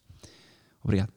Obrigado. 0.82 1.15